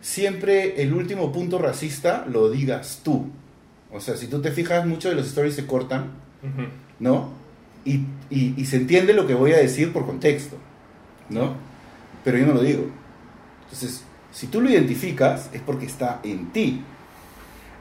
siempre 0.00 0.82
el 0.82 0.92
último 0.94 1.32
punto 1.32 1.58
racista 1.58 2.26
lo 2.30 2.50
digas 2.50 3.00
tú. 3.04 3.26
O 3.92 4.00
sea, 4.00 4.16
si 4.16 4.26
tú 4.26 4.40
te 4.40 4.50
fijas, 4.50 4.86
muchos 4.86 5.10
de 5.10 5.16
los 5.16 5.26
stories 5.28 5.54
se 5.54 5.66
cortan. 5.66 6.10
¿no? 6.98 7.30
Y, 7.84 8.00
y- 8.30 8.54
y 8.56 8.64
se 8.66 8.76
entiende 8.76 9.12
lo 9.12 9.26
que 9.26 9.34
voy 9.34 9.52
a 9.52 9.56
decir 9.58 9.92
por 9.92 10.06
contexto, 10.06 10.56
¿no? 11.28 11.54
Pero 12.24 12.38
yo 12.38 12.46
no 12.46 12.54
lo 12.54 12.62
digo. 12.62 12.86
Entonces, 13.64 14.02
si 14.30 14.46
tú 14.46 14.60
lo 14.60 14.70
identificas, 14.70 15.50
es 15.52 15.60
porque 15.60 15.86
está 15.86 16.20
en 16.22 16.52
ti. 16.52 16.82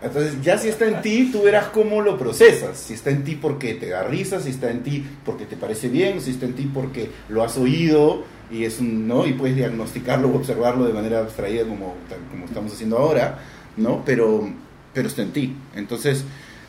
Entonces, 0.01 0.41
ya 0.41 0.57
si 0.57 0.67
está 0.67 0.87
en 0.87 1.01
ti, 1.01 1.29
tú 1.31 1.43
verás 1.43 1.67
cómo 1.67 2.01
lo 2.01 2.17
procesas. 2.17 2.77
Si 2.77 2.93
está 2.93 3.11
en 3.11 3.23
ti 3.23 3.35
porque 3.35 3.75
te 3.75 3.89
da 3.89 4.03
risa, 4.03 4.39
si 4.39 4.49
está 4.49 4.71
en 4.71 4.81
ti 4.81 5.05
porque 5.23 5.45
te 5.45 5.55
parece 5.55 5.89
bien, 5.89 6.21
si 6.21 6.31
está 6.31 6.45
en 6.45 6.53
ti 6.53 6.69
porque 6.73 7.11
lo 7.29 7.43
has 7.43 7.57
oído 7.57 8.23
y 8.49 8.65
es 8.65 8.79
un, 8.79 9.07
¿no? 9.07 9.27
Y 9.27 9.33
puedes 9.33 9.55
diagnosticarlo 9.55 10.29
o 10.29 10.35
observarlo 10.35 10.85
de 10.85 10.93
manera 10.93 11.19
abstraída 11.19 11.63
como, 11.63 11.95
como 12.31 12.45
estamos 12.45 12.73
haciendo 12.73 12.97
ahora, 12.97 13.39
¿no? 13.77 14.03
Pero, 14.03 14.49
pero 14.93 15.07
está 15.07 15.21
en 15.21 15.31
ti. 15.31 15.55
Entonces, 15.75 16.25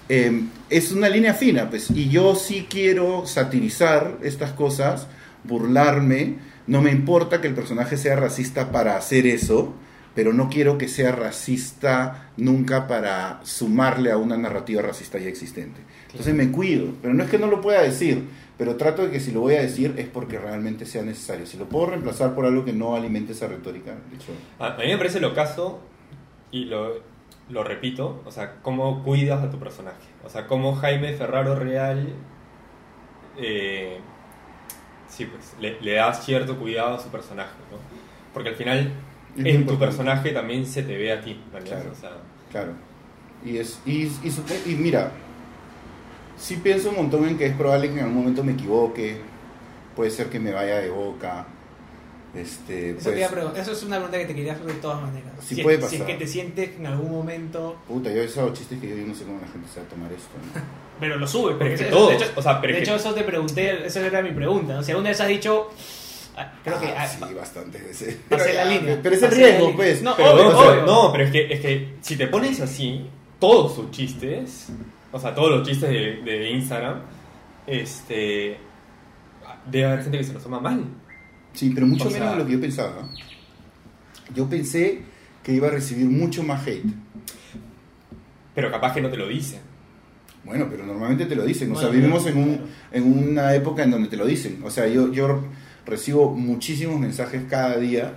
eh, 0.08 0.42
es 0.68 0.92
una 0.92 1.08
línea 1.08 1.32
fina, 1.32 1.70
pues. 1.70 1.90
Y 1.90 2.10
yo 2.10 2.34
sí 2.34 2.66
quiero 2.68 3.26
satirizar 3.26 4.18
estas 4.22 4.52
cosas, 4.52 5.06
burlarme. 5.44 6.36
No 6.66 6.82
me 6.82 6.90
importa 6.90 7.40
que 7.40 7.48
el 7.48 7.54
personaje 7.54 7.96
sea 7.96 8.16
racista 8.16 8.70
para 8.70 8.96
hacer 8.96 9.26
eso, 9.26 9.72
pero 10.14 10.32
no 10.32 10.48
quiero 10.48 10.78
que 10.78 10.88
sea 10.88 11.12
racista 11.12 12.30
nunca 12.36 12.86
para 12.86 13.40
sumarle 13.44 14.10
a 14.10 14.18
una 14.18 14.36
narrativa 14.36 14.82
racista 14.82 15.18
ya 15.18 15.28
existente. 15.28 15.80
Entonces 16.10 16.34
me 16.34 16.50
cuido, 16.50 16.88
pero 17.00 17.14
no 17.14 17.24
es 17.24 17.30
que 17.30 17.38
no 17.38 17.46
lo 17.46 17.60
pueda 17.60 17.82
decir, 17.82 18.28
pero 18.58 18.76
trato 18.76 19.02
de 19.02 19.10
que 19.10 19.20
si 19.20 19.32
lo 19.32 19.40
voy 19.40 19.54
a 19.54 19.62
decir 19.62 19.94
es 19.96 20.08
porque 20.08 20.38
realmente 20.38 20.84
sea 20.84 21.02
necesario. 21.02 21.46
Si 21.46 21.56
lo 21.56 21.68
puedo 21.68 21.86
reemplazar 21.86 22.34
por 22.34 22.44
algo 22.44 22.64
que 22.64 22.72
no 22.72 22.94
alimente 22.94 23.32
esa 23.32 23.48
retórica, 23.48 23.94
A, 24.58 24.76
mí 24.76 24.86
me 24.88 24.98
parece 24.98 25.20
lo 25.20 25.34
caso, 25.34 25.80
y 26.50 26.66
lo, 26.66 27.00
lo 27.48 27.64
repito, 27.64 28.22
o 28.26 28.30
sea, 28.30 28.56
cómo 28.62 29.02
cuidas 29.02 29.42
a 29.42 29.50
tu 29.50 29.58
personaje. 29.58 29.96
O 30.24 30.28
sea, 30.28 30.46
cómo 30.46 30.74
Jaime 30.74 31.14
Ferraro 31.14 31.56
Real, 31.56 32.12
eh, 33.38 33.98
sí, 35.08 35.24
pues, 35.24 35.56
le, 35.58 35.80
le 35.80 35.94
da 35.94 36.12
cierto 36.12 36.58
cuidado 36.58 36.96
a 36.96 36.98
su 37.00 37.08
personaje, 37.08 37.56
¿no? 37.70 37.78
Porque 38.34 38.50
al 38.50 38.56
final, 38.56 38.92
En 39.36 39.66
tu 39.66 39.78
personaje 39.78 40.30
también 40.32 40.66
se 40.66 40.82
te 40.82 40.96
ve 40.96 41.12
a 41.12 41.20
ti, 41.20 41.40
¿no? 41.52 41.58
Claro. 41.60 41.90
O 41.92 41.94
sea, 41.94 42.10
Claro. 42.50 42.72
Y, 43.44 43.56
es, 43.56 43.80
y, 43.86 44.02
y, 44.66 44.74
mira, 44.76 45.10
sí 46.38 46.56
pienso 46.62 46.90
un 46.90 46.96
montón 46.96 47.26
en 47.26 47.38
que 47.38 47.46
es 47.46 47.54
probable 47.56 47.88
que 47.88 47.94
en 47.98 48.04
algún 48.04 48.18
momento 48.18 48.44
me 48.44 48.52
equivoque, 48.52 49.16
puede 49.96 50.10
ser 50.10 50.28
que 50.28 50.38
me 50.38 50.52
vaya 50.52 50.76
de 50.78 50.90
boca. 50.90 51.46
Este, 52.34 52.90
Eso, 52.90 53.00
pues, 53.02 53.14
te 53.14 53.18
iba 53.20 53.28
a 53.28 53.30
preguntar- 53.30 53.60
eso 53.62 53.72
es 53.72 53.82
una 53.82 53.96
pregunta 53.96 54.18
que 54.18 54.24
te 54.26 54.34
quería 54.34 54.52
hacer 54.54 54.64
de 54.66 54.72
todas 54.74 55.02
maneras. 55.02 55.32
Sí 55.40 55.54
si, 55.56 55.62
puede 55.62 55.76
es, 55.78 55.84
si 55.90 55.96
es 55.96 56.00
pasar. 56.02 56.16
que 56.18 56.24
te 56.24 56.30
sientes 56.30 56.70
en 56.78 56.86
algún 56.86 57.10
momento. 57.10 57.76
puta, 57.86 58.10
yo 58.10 58.22
he 58.22 58.26
usado 58.26 58.52
chistes 58.54 58.80
que 58.80 58.88
yo, 58.88 58.96
yo 58.96 59.06
no 59.06 59.14
sé 59.14 59.24
cómo 59.24 59.38
la 59.40 59.48
gente 59.48 59.68
se 59.68 59.80
va 59.80 59.86
a 59.86 59.88
tomar 59.88 60.10
esto. 60.12 60.30
¿no? 60.54 60.62
Pero 61.00 61.16
lo 61.18 61.26
subes. 61.26 61.56
Pero 61.56 61.58
porque 61.58 61.74
es 61.74 61.80
que 61.80 61.86
eso- 61.88 61.96
todos, 61.96 62.10
de 62.10 62.16
hecho, 62.16 62.32
o 62.36 62.42
sea, 62.42 62.60
pero 62.60 62.72
de 62.72 62.78
que- 62.78 62.84
hecho, 62.84 62.94
eso 62.96 63.12
te 63.12 63.22
pregunté, 63.24 63.86
esa 63.86 64.06
era 64.06 64.22
mi 64.22 64.30
pregunta. 64.30 64.74
¿no? 64.74 64.82
Si 64.82 64.92
alguna 64.92 65.10
vez 65.10 65.20
has 65.20 65.28
dicho, 65.28 65.68
Ah, 66.36 66.52
Creo 66.64 66.80
que. 66.80 66.86
Ah, 66.86 66.94
ah, 67.00 67.06
sí, 67.06 67.34
bastante. 67.34 67.78
ese. 67.90 68.18
Pasé 68.28 68.54
la 68.54 68.64
ya, 68.64 68.70
línea. 68.70 69.00
Pero 69.02 69.14
es 69.14 69.22
el 69.22 69.30
riesgo, 69.30 69.76
pues. 69.76 70.02
No, 70.02 70.16
Pero, 70.16 70.32
obvio, 70.34 70.48
o 70.48 70.62
sea, 70.62 70.70
obvio. 70.72 70.86
no, 70.86 71.12
pero 71.12 71.24
es 71.24 71.30
que, 71.30 71.52
es 71.52 71.60
que 71.60 71.94
si 72.00 72.16
te 72.16 72.26
pones 72.28 72.60
así, 72.60 73.06
todos 73.38 73.74
sus 73.74 73.90
chistes, 73.90 74.68
o 75.10 75.18
sea, 75.20 75.34
todos 75.34 75.50
los 75.50 75.68
chistes 75.68 75.90
de, 75.90 76.22
de 76.22 76.50
Instagram, 76.50 77.00
este. 77.66 78.58
Debe 79.70 79.86
haber 79.86 80.02
gente 80.02 80.18
que 80.18 80.24
se 80.24 80.32
los 80.32 80.42
toma 80.42 80.58
mal. 80.60 80.84
Sí, 81.52 81.70
pero 81.74 81.86
mucho 81.86 82.08
O 82.08 82.10
menos 82.10 82.18
sea- 82.28 82.32
de 82.32 82.38
lo 82.38 82.46
que 82.46 82.52
yo 82.52 82.60
pensaba. 82.60 83.08
Yo 84.34 84.48
pensé 84.48 85.02
que 85.42 85.52
iba 85.52 85.68
a 85.68 85.70
recibir 85.70 86.06
mucho 86.06 86.42
más 86.42 86.66
hate. 86.66 86.84
Pero 88.54 88.70
capaz 88.70 88.94
que 88.94 89.00
no 89.00 89.10
te 89.10 89.16
lo 89.16 89.28
dicen. 89.28 89.60
Bueno, 90.44 90.66
pero 90.70 90.84
normalmente 90.84 91.26
te 91.26 91.36
lo 91.36 91.44
dicen. 91.44 91.70
O 91.72 91.76
sea, 91.78 91.88
vivimos 91.88 92.26
en, 92.26 92.36
un, 92.36 92.54
claro. 92.56 92.68
en 92.92 93.28
una 93.28 93.54
época 93.54 93.84
en 93.84 93.90
donde 93.92 94.08
te 94.08 94.16
lo 94.16 94.26
dicen. 94.26 94.60
O 94.64 94.70
sea, 94.70 94.86
yo, 94.88 95.12
yo 95.12 95.44
recibo 95.86 96.30
muchísimos 96.30 96.98
mensajes 97.00 97.42
cada 97.48 97.76
día. 97.76 98.14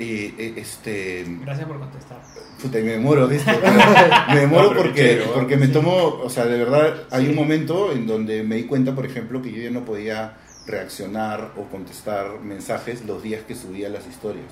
eh, 0.00 0.34
eh, 0.38 0.54
este, 0.56 1.24
Gracias 1.42 1.68
por 1.68 1.78
contestar. 1.78 2.20
puta, 2.60 2.80
y 2.80 2.82
me 2.82 2.92
demoro, 2.92 3.28
¿viste? 3.28 3.52
me 4.32 4.40
demoro 4.40 4.72
No, 4.72 4.76
porque, 4.76 5.22
porque 5.32 5.56
me 5.56 5.66
Sí. 5.66 5.72
tomo, 5.72 5.94
o 6.20 6.28
sea, 6.28 6.46
de 6.46 6.58
verdad, 6.58 7.04
hay 7.12 7.24
Sí. 7.26 7.30
un 7.30 7.36
momento 7.36 7.92
en 7.92 8.04
donde 8.06 8.42
me 8.42 8.56
di 8.56 8.64
cuenta, 8.64 8.92
por 8.94 9.06
ejemplo, 9.06 9.40
que 9.40 9.52
yo 9.52 9.62
ya 9.62 9.70
no 9.70 9.84
podía 9.84 10.36
reaccionar 10.66 11.52
o 11.56 11.64
contestar 11.70 12.40
mensajes 12.40 13.04
los 13.04 13.22
días 13.22 13.42
que 13.46 13.54
subía 13.54 13.88
las 13.88 14.06
historias. 14.08 14.46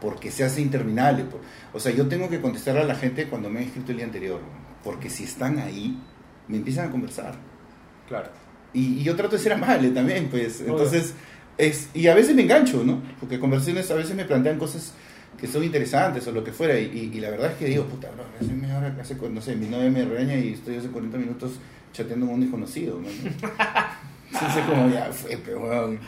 Porque 0.00 0.30
se 0.30 0.44
hace 0.44 0.60
interminable. 0.60 1.24
O 1.72 1.80
sea, 1.80 1.90
yo 1.92 2.06
tengo 2.06 2.28
que 2.28 2.40
contestar 2.40 2.76
a 2.78 2.84
la 2.84 2.94
gente 2.94 3.26
cuando 3.26 3.50
me 3.50 3.58
han 3.60 3.64
escrito 3.66 3.90
el 3.90 3.96
día 3.96 4.06
anterior. 4.06 4.38
Porque 4.84 5.10
si 5.10 5.24
están 5.24 5.58
ahí, 5.58 5.98
me 6.46 6.58
empiezan 6.58 6.88
a 6.88 6.90
conversar. 6.92 7.34
Claro. 8.06 8.28
Y, 8.72 8.98
y 9.00 9.02
yo 9.02 9.16
trato 9.16 9.36
de 9.36 9.42
ser 9.42 9.54
amable 9.54 9.90
también, 9.90 10.28
pues. 10.30 10.60
Obvio. 10.60 10.76
Es, 11.56 11.88
y 11.94 12.08
a 12.08 12.14
veces 12.14 12.34
me 12.34 12.42
engancho, 12.42 12.82
¿no? 12.84 13.02
Porque 13.20 13.38
conversaciones 13.38 13.90
a 13.90 13.94
veces 13.94 14.14
me 14.14 14.24
plantean 14.24 14.58
cosas 14.58 14.92
que 15.38 15.46
son 15.46 15.62
interesantes 15.64 16.26
o 16.26 16.32
lo 16.32 16.42
que 16.42 16.52
fuera. 16.52 16.78
Y, 16.78 17.10
la 17.20 17.30
verdad 17.30 17.52
es 17.52 17.58
que 17.58 17.66
digo, 17.66 17.84
puta, 17.84 18.10
bro, 18.10 18.24
hace 18.40 18.52
media 18.52 18.78
hora, 18.78 18.96
hace, 19.00 19.14
no 19.14 19.40
sé, 19.40 19.56
mi 19.56 19.66
novia 19.66 19.90
me 19.90 20.04
regaña 20.04 20.36
y 20.36 20.54
estoy 20.54 20.76
hace 20.76 20.88
40 20.88 21.18
minutos 21.18 21.52
chateando 21.92 22.26
con 22.26 22.36
un 22.36 22.40
desconocido, 22.40 23.00
¿no? 23.00 23.08
Entonces, 24.32 26.00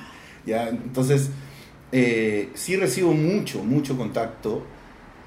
ya 0.44 0.68
entonces, 0.68 1.30
eh, 1.92 2.50
sí 2.54 2.76
recibo 2.76 3.12
mucho, 3.12 3.62
mucho 3.62 3.96
contacto, 3.96 4.64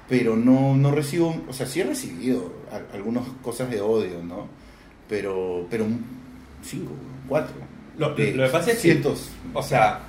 pero 0.08 0.36
no, 0.36 0.76
no 0.76 0.90
recibo, 0.90 1.44
o 1.48 1.52
sea, 1.52 1.66
sí 1.66 1.80
he 1.80 1.84
recibido 1.84 2.52
algunas 2.92 3.26
cosas 3.42 3.70
de 3.70 3.80
odio, 3.80 4.22
¿no? 4.22 4.48
Pero, 5.08 5.66
pero 5.70 5.86
cinco, 6.62 6.92
cuatro. 7.28 7.54
Lo, 7.98 8.14
de 8.14 8.32
lo 8.32 8.44
que 8.46 8.50
pasa 8.50 8.70
es 8.70 8.76
que, 8.76 8.82
cientos. 8.82 9.30
o 9.54 9.62
sea, 9.62 10.00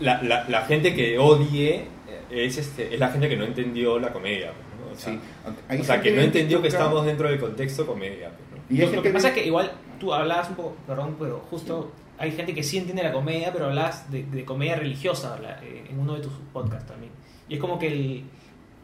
la, 0.00 0.22
la, 0.22 0.48
la 0.48 0.62
gente 0.62 0.94
que 0.94 1.18
odie 1.18 1.86
es, 2.30 2.58
este, 2.58 2.94
es 2.94 3.00
la 3.00 3.08
gente 3.08 3.28
que 3.28 3.36
no 3.36 3.44
entendió 3.44 3.98
la 3.98 4.12
comedia. 4.12 4.48
¿no? 4.48 4.92
O 4.92 4.94
sea, 4.96 5.12
Sí. 5.12 5.20
Hay 5.68 5.80
o 5.80 5.84
sea, 5.84 6.00
que 6.00 6.10
no 6.12 6.20
entendió 6.22 6.60
que 6.62 6.68
estamos 6.68 7.04
dentro 7.04 7.28
del 7.28 7.38
contexto 7.40 7.86
comedia. 7.86 8.28
¿no? 8.28 8.74
Y 8.74 8.80
Lo, 8.80 8.90
lo 8.90 9.02
que 9.02 9.10
pasa 9.10 9.28
es 9.28 9.34
que 9.34 9.46
igual 9.46 9.70
tú 10.00 10.12
hablabas 10.12 10.48
un 10.50 10.56
poco, 10.56 10.76
perdón, 10.86 11.16
pero 11.18 11.38
justo 11.50 11.92
hay 12.18 12.32
gente 12.32 12.54
que 12.54 12.62
sí 12.62 12.78
entiende 12.78 13.02
la 13.02 13.12
comedia, 13.12 13.52
pero 13.52 13.66
hablas 13.66 14.10
de, 14.10 14.24
de 14.24 14.44
comedia 14.44 14.76
religiosa 14.76 15.38
la- 15.40 15.62
eh, 15.62 15.84
en 15.90 15.98
uno 15.98 16.14
de 16.14 16.20
tus 16.22 16.32
podcasts 16.52 16.86
también. 16.88 17.12
Y 17.48 17.54
es 17.54 17.60
como 17.60 17.78
que 17.78 17.86
el, 17.88 18.24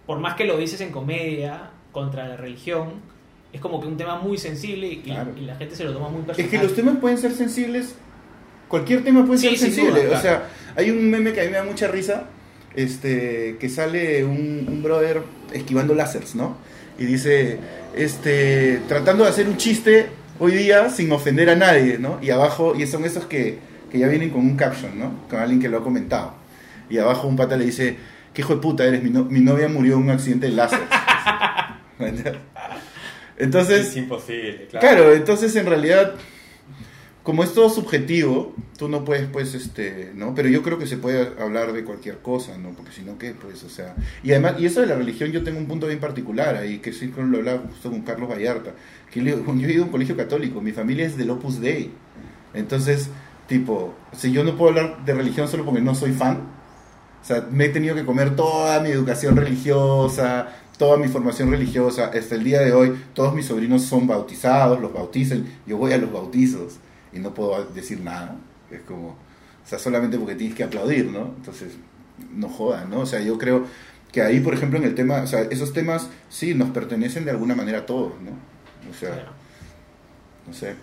por 0.06 0.18
más 0.18 0.34
que 0.34 0.44
lo 0.44 0.56
dices 0.56 0.80
en 0.80 0.92
comedia 0.92 1.70
contra 1.92 2.28
la 2.28 2.36
religión, 2.36 3.00
es 3.52 3.60
como 3.60 3.80
que 3.80 3.86
un 3.86 3.96
tema 3.96 4.18
muy 4.18 4.38
sensible 4.38 4.86
y, 4.88 4.96
Claro. 4.98 5.32
y 5.36 5.42
la 5.42 5.56
gente 5.56 5.76
se 5.76 5.84
lo 5.84 5.92
toma 5.92 6.08
muy 6.08 6.22
personal. 6.22 6.50
Es 6.52 6.58
que 6.58 6.64
los 6.66 6.74
temas 6.74 6.96
pueden 6.98 7.18
ser 7.18 7.32
sensibles. 7.32 7.94
Cualquier 8.68 9.04
tema 9.04 9.24
puede 9.26 9.38
Sí, 9.38 9.48
ser 9.50 9.58
sensible. 9.58 10.04
duda, 10.06 10.18
O 10.18 10.22
sea, 10.22 10.48
hay 10.76 10.90
un 10.90 11.10
meme 11.10 11.32
que 11.32 11.40
a 11.40 11.44
mí 11.44 11.50
me 11.50 11.56
da 11.58 11.64
mucha 11.64 11.88
risa. 11.88 12.24
Este, 12.74 13.58
que 13.60 13.68
sale 13.68 14.24
un, 14.24 14.64
un 14.66 14.82
brother 14.82 15.22
esquivando 15.52 15.94
láseres, 15.94 16.34
¿no? 16.34 16.56
Y 16.98 17.04
dice, 17.04 17.58
este, 17.94 18.80
tratando 18.88 19.24
de 19.24 19.30
hacer 19.30 19.46
un 19.46 19.58
chiste 19.58 20.06
hoy 20.38 20.52
día 20.52 20.88
sin 20.88 21.12
ofender 21.12 21.50
a 21.50 21.54
nadie, 21.56 21.98
¿no? 21.98 22.18
Y 22.22 22.30
abajo, 22.30 22.74
y 22.74 22.86
son 22.86 23.04
esos 23.04 23.26
que, 23.26 23.58
que 23.90 23.98
ya 23.98 24.08
vienen 24.08 24.30
con 24.30 24.40
un 24.40 24.56
caption, 24.56 24.98
¿no? 24.98 25.12
Con 25.28 25.38
alguien 25.40 25.60
que 25.60 25.68
lo 25.68 25.76
ha 25.78 25.84
comentado. 25.84 26.32
Y 26.88 26.96
abajo 26.96 27.28
un 27.28 27.36
pata 27.36 27.58
le 27.58 27.66
dice, 27.66 27.98
¿qué 28.32 28.40
hijo 28.40 28.54
de 28.54 28.62
puta 28.62 28.86
eres? 28.86 29.02
Mi, 29.02 29.10
no- 29.10 29.24
mi 29.26 29.40
novia 29.40 29.68
murió 29.68 29.96
en 29.96 30.04
un 30.04 30.10
accidente 30.10 30.46
de 30.46 30.52
láser. 30.52 30.80
Entonces, 33.42 33.88
es 33.88 33.96
imposible, 33.96 34.68
claro. 34.70 34.86
Claro, 34.86 35.12
entonces 35.14 35.56
en 35.56 35.66
realidad, 35.66 36.14
como 37.24 37.42
es 37.42 37.52
todo 37.52 37.70
subjetivo, 37.70 38.54
tú 38.78 38.88
no 38.88 39.04
puedes, 39.04 39.26
pues, 39.26 39.54
este, 39.54 40.12
¿no? 40.14 40.32
Pero 40.32 40.48
yo 40.48 40.62
creo 40.62 40.78
que 40.78 40.86
se 40.86 40.96
puede 40.96 41.32
hablar 41.42 41.72
de 41.72 41.82
cualquier 41.82 42.18
cosa, 42.18 42.56
¿no? 42.56 42.70
Porque 42.70 42.92
si 42.92 43.02
no, 43.02 43.18
¿qué? 43.18 43.34
Pues, 43.34 43.64
o 43.64 43.68
sea... 43.68 43.96
Y 44.22 44.30
además, 44.30 44.54
y 44.60 44.66
eso 44.66 44.80
de 44.80 44.86
la 44.86 44.94
religión, 44.94 45.32
yo 45.32 45.42
tengo 45.42 45.58
un 45.58 45.66
punto 45.66 45.88
bien 45.88 45.98
particular 45.98 46.54
ahí, 46.54 46.78
que 46.78 46.92
sí 46.92 47.12
lo 47.16 47.38
hablaba 47.38 47.62
justo 47.68 47.90
con 47.90 48.02
Carlos 48.02 48.30
Vallarta, 48.30 48.74
que 49.10 49.24
yo 49.24 49.68
he 49.68 49.72
ido 49.72 49.82
a 49.82 49.86
un 49.86 49.92
colegio 49.92 50.16
católico, 50.16 50.60
mi 50.60 50.70
familia 50.70 51.04
es 51.04 51.16
del 51.16 51.30
Opus 51.30 51.60
Dei. 51.60 51.90
Entonces, 52.54 53.10
tipo, 53.48 53.92
si 54.12 54.30
yo 54.30 54.44
no 54.44 54.56
puedo 54.56 54.70
hablar 54.70 55.04
de 55.04 55.14
religión 55.14 55.48
solo 55.48 55.64
porque 55.64 55.80
no 55.80 55.96
soy 55.96 56.12
fan, 56.12 56.38
o 57.22 57.24
sea, 57.24 57.46
me 57.50 57.66
he 57.66 57.68
tenido 57.68 57.94
que 57.94 58.04
comer 58.04 58.34
toda 58.34 58.80
mi 58.80 58.90
educación 58.90 59.36
religiosa, 59.36 60.48
toda 60.82 60.96
mi 60.96 61.06
formación 61.06 61.48
religiosa. 61.50 62.10
Hasta 62.12 62.34
el 62.34 62.42
día 62.42 62.60
de 62.60 62.72
hoy, 62.72 62.92
todos 63.14 63.32
mis 63.34 63.46
sobrinos 63.46 63.82
son 63.82 64.08
bautizados, 64.08 64.80
los 64.80 64.92
bautizan. 64.92 65.46
Yo 65.64 65.76
voy 65.76 65.92
a 65.92 65.96
los 65.98 66.12
bautizos 66.12 66.78
y 67.12 67.20
no 67.20 67.32
puedo 67.32 67.64
decir 67.66 68.00
nada. 68.00 68.36
Es 68.68 68.80
como, 68.80 69.10
o 69.10 69.16
sea, 69.64 69.78
solamente 69.78 70.18
porque 70.18 70.34
tienes 70.34 70.56
que 70.56 70.64
aplaudir, 70.64 71.06
¿no? 71.06 71.34
Entonces, 71.36 71.74
no 72.34 72.48
jodan, 72.48 72.90
¿no? 72.90 72.98
O 73.00 73.06
sea, 73.06 73.20
yo 73.20 73.38
creo 73.38 73.64
que 74.10 74.22
ahí, 74.22 74.40
por 74.40 74.54
ejemplo, 74.54 74.76
en 74.78 74.84
el 74.84 74.96
tema, 74.96 75.22
o 75.22 75.26
sea, 75.28 75.42
esos 75.42 75.72
temas 75.72 76.08
sí 76.28 76.52
nos 76.54 76.70
pertenecen 76.70 77.24
de 77.24 77.30
alguna 77.30 77.54
manera 77.54 77.78
a 77.78 77.86
todos, 77.86 78.14
¿no? 78.20 78.32
O 78.90 78.94
sea, 78.98 79.10
Claro. 79.14 79.30
no 80.48 80.52
sé. 80.52 80.74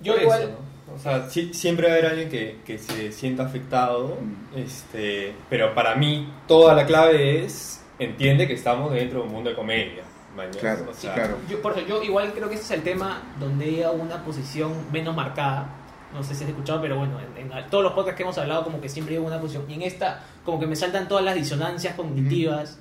Yo 0.00 0.12
Por 0.14 0.22
igual, 0.22 0.42
eso, 0.42 0.50
¿no? 0.86 0.94
O 0.94 0.98
sea, 1.00 1.28
sí- 1.28 1.50
siempre 1.52 1.86
va 1.88 1.94
a 1.94 1.96
haber 1.96 2.06
alguien 2.10 2.28
que, 2.30 2.58
que 2.64 2.78
se 2.78 3.10
sienta 3.12 3.44
afectado, 3.44 4.16
Mm. 4.20 4.58
este, 4.58 5.34
pero 5.50 5.74
para 5.74 5.96
mí 5.96 6.32
toda 6.46 6.74
la 6.74 6.86
clave 6.86 7.44
es, 7.44 7.80
entiende 7.98 8.46
que 8.46 8.54
estamos 8.54 8.92
dentro 8.92 9.20
de 9.20 9.26
un 9.26 9.32
mundo 9.32 9.50
de 9.50 9.56
comedia. 9.56 10.02
mañas. 10.36 10.56
Claro, 10.56 10.86
O 10.90 10.94
sea, 10.94 11.14
claro. 11.14 11.36
yo, 11.48 11.60
por 11.60 11.72
eso, 11.76 11.86
yo 11.86 12.02
igual 12.02 12.32
creo 12.32 12.48
que 12.48 12.54
ese 12.54 12.64
es 12.64 12.70
el 12.70 12.82
tema 12.82 13.22
donde 13.40 13.70
llega 13.70 13.90
una 13.90 14.22
posición 14.24 14.72
menos 14.92 15.14
marcada. 15.16 15.74
No 16.14 16.22
sé 16.22 16.34
si 16.34 16.44
has 16.44 16.50
escuchado, 16.50 16.80
pero 16.80 16.96
bueno, 16.96 17.18
en, 17.36 17.50
en 17.52 17.70
todos 17.70 17.84
los 17.84 17.92
podcasts 17.92 18.16
que 18.16 18.22
hemos 18.22 18.38
hablado, 18.38 18.64
como 18.64 18.80
que 18.80 18.88
siempre 18.88 19.14
llega 19.14 19.26
una 19.26 19.40
posición. 19.40 19.64
Y 19.68 19.74
en 19.74 19.82
esta, 19.82 20.22
como 20.44 20.58
que 20.60 20.66
me 20.66 20.76
saltan 20.76 21.06
todas 21.08 21.24
las 21.24 21.34
disonancias 21.34 21.94
cognitivas. 21.96 22.78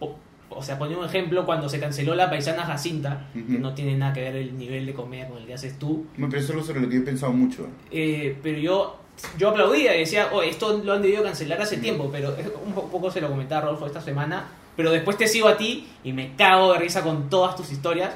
o, 0.00 0.16
o 0.50 0.62
sea, 0.62 0.78
poner 0.78 0.98
un 0.98 1.04
ejemplo, 1.04 1.46
cuando 1.46 1.68
se 1.68 1.78
canceló 1.78 2.14
la 2.14 2.28
paisana 2.28 2.64
Jacinta, 2.64 3.28
que 3.32 3.58
no 3.58 3.74
tiene 3.74 3.96
nada 3.96 4.12
que 4.12 4.20
ver 4.22 4.36
el 4.36 4.58
nivel 4.58 4.84
de 4.86 4.92
comedia 4.94 5.28
con 5.28 5.38
el 5.38 5.46
que 5.46 5.54
haces 5.54 5.78
tú. 5.78 6.06
No, 6.16 6.28
pero 6.28 6.42
eso 6.42 6.58
es 6.58 6.66
sobre 6.66 6.80
lo 6.80 6.88
que 6.88 6.96
yo 6.96 7.00
he 7.02 7.04
pensado 7.04 7.32
mucho. 7.32 7.66
Eh, 7.90 8.36
pero 8.42 8.58
yo 8.58 8.98
yo 9.36 9.48
aplaudía 9.50 9.94
y 9.96 10.00
decía, 10.00 10.28
oh, 10.32 10.42
esto 10.42 10.80
lo 10.84 10.92
han 10.92 11.02
debido 11.02 11.22
cancelar 11.22 11.60
hace 11.60 11.76
tiempo, 11.78 12.08
pero 12.12 12.34
un 12.64 12.72
po- 12.72 12.88
poco 12.88 13.10
se 13.10 13.20
lo 13.20 13.28
comentaba 13.28 13.62
Rodolfo 13.62 13.86
esta 13.86 14.00
semana, 14.00 14.48
pero 14.76 14.90
después 14.90 15.16
te 15.16 15.26
sigo 15.28 15.48
a 15.48 15.56
ti 15.56 15.88
y 16.04 16.12
me 16.12 16.34
cago 16.36 16.72
de 16.72 16.78
risa 16.78 17.02
con 17.02 17.28
todas 17.28 17.56
tus 17.56 17.70
historias. 17.72 18.14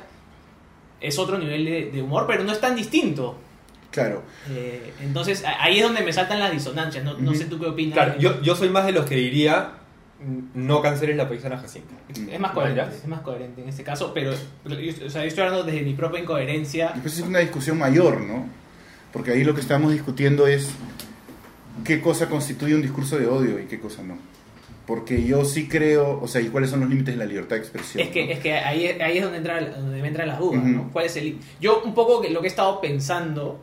Es 1.00 1.18
otro 1.18 1.38
nivel 1.38 1.64
de, 1.64 1.90
de 1.90 2.02
humor, 2.02 2.24
pero 2.28 2.44
no 2.44 2.52
es 2.52 2.60
tan 2.60 2.76
distinto. 2.76 3.36
Claro. 3.90 4.22
Eh, 4.50 4.92
entonces 5.02 5.44
ahí 5.58 5.78
es 5.78 5.82
donde 5.84 6.02
me 6.02 6.12
saltan 6.12 6.38
las 6.38 6.52
disonancias. 6.52 7.04
No, 7.04 7.14
no 7.18 7.34
sé 7.34 7.46
tú 7.46 7.58
qué 7.58 7.66
opinas. 7.66 7.94
Claro, 7.94 8.14
yo, 8.18 8.40
yo 8.40 8.54
soy 8.54 8.68
más 8.68 8.86
de 8.86 8.92
los 8.92 9.04
que 9.04 9.16
diría, 9.16 9.72
no 10.54 10.80
canceles 10.80 11.16
la 11.16 11.28
paisana 11.28 11.58
Jacinta. 11.58 11.94
Es 12.08 12.38
más 12.40 12.52
coherente, 12.52 12.82
es 12.96 13.06
más 13.08 13.20
coherente 13.22 13.60
en 13.60 13.68
este 13.68 13.82
caso, 13.82 14.12
pero 14.14 14.32
pero 14.62 14.78
yo, 14.78 14.92
o 15.06 15.10
sea, 15.10 15.22
yo 15.22 15.28
estoy 15.28 15.42
hablando 15.44 15.64
desde 15.64 15.82
mi 15.82 15.94
propia 15.94 16.20
incoherencia. 16.20 16.92
Y 16.96 17.00
pues 17.00 17.18
es 17.18 17.24
una 17.24 17.40
discusión 17.40 17.76
mayor, 17.76 18.20
¿no? 18.20 18.46
Porque 19.12 19.32
ahí 19.32 19.44
lo 19.44 19.54
que 19.54 19.60
estamos 19.60 19.92
discutiendo 19.92 20.46
es 20.46 20.70
qué 21.84 22.00
cosa 22.00 22.28
constituye 22.28 22.74
un 22.74 22.82
discurso 22.82 23.18
de 23.18 23.26
odio 23.26 23.58
y 23.58 23.64
qué 23.64 23.78
cosa 23.80 24.02
no. 24.02 24.16
Porque 24.86 25.24
yo 25.24 25.44
sí 25.44 25.68
creo, 25.68 26.18
o 26.20 26.26
sea, 26.28 26.40
y 26.40 26.48
cuáles 26.48 26.70
son 26.70 26.80
los 26.80 26.88
límites 26.90 27.14
de 27.14 27.18
la 27.18 27.24
libertad 27.26 27.56
de 27.56 27.62
expresión. 27.62 28.02
Es 28.06 28.12
que, 28.12 28.26
¿no? 28.26 28.32
es 28.32 28.38
que 28.40 28.52
ahí, 28.54 28.86
ahí 29.00 29.18
es 29.18 29.22
donde, 29.22 29.38
entra, 29.38 29.60
donde 29.60 30.02
me 30.02 30.08
entran 30.08 30.26
las 30.28 30.38
dudas, 30.38 30.58
Ujú. 30.60 30.68
¿no? 30.68 30.90
¿Cuál 30.92 31.06
es 31.06 31.16
el... 31.16 31.38
Yo 31.60 31.82
un 31.84 31.94
poco 31.94 32.22
lo 32.28 32.40
que 32.40 32.46
he 32.46 32.50
estado 32.50 32.80
pensando, 32.80 33.60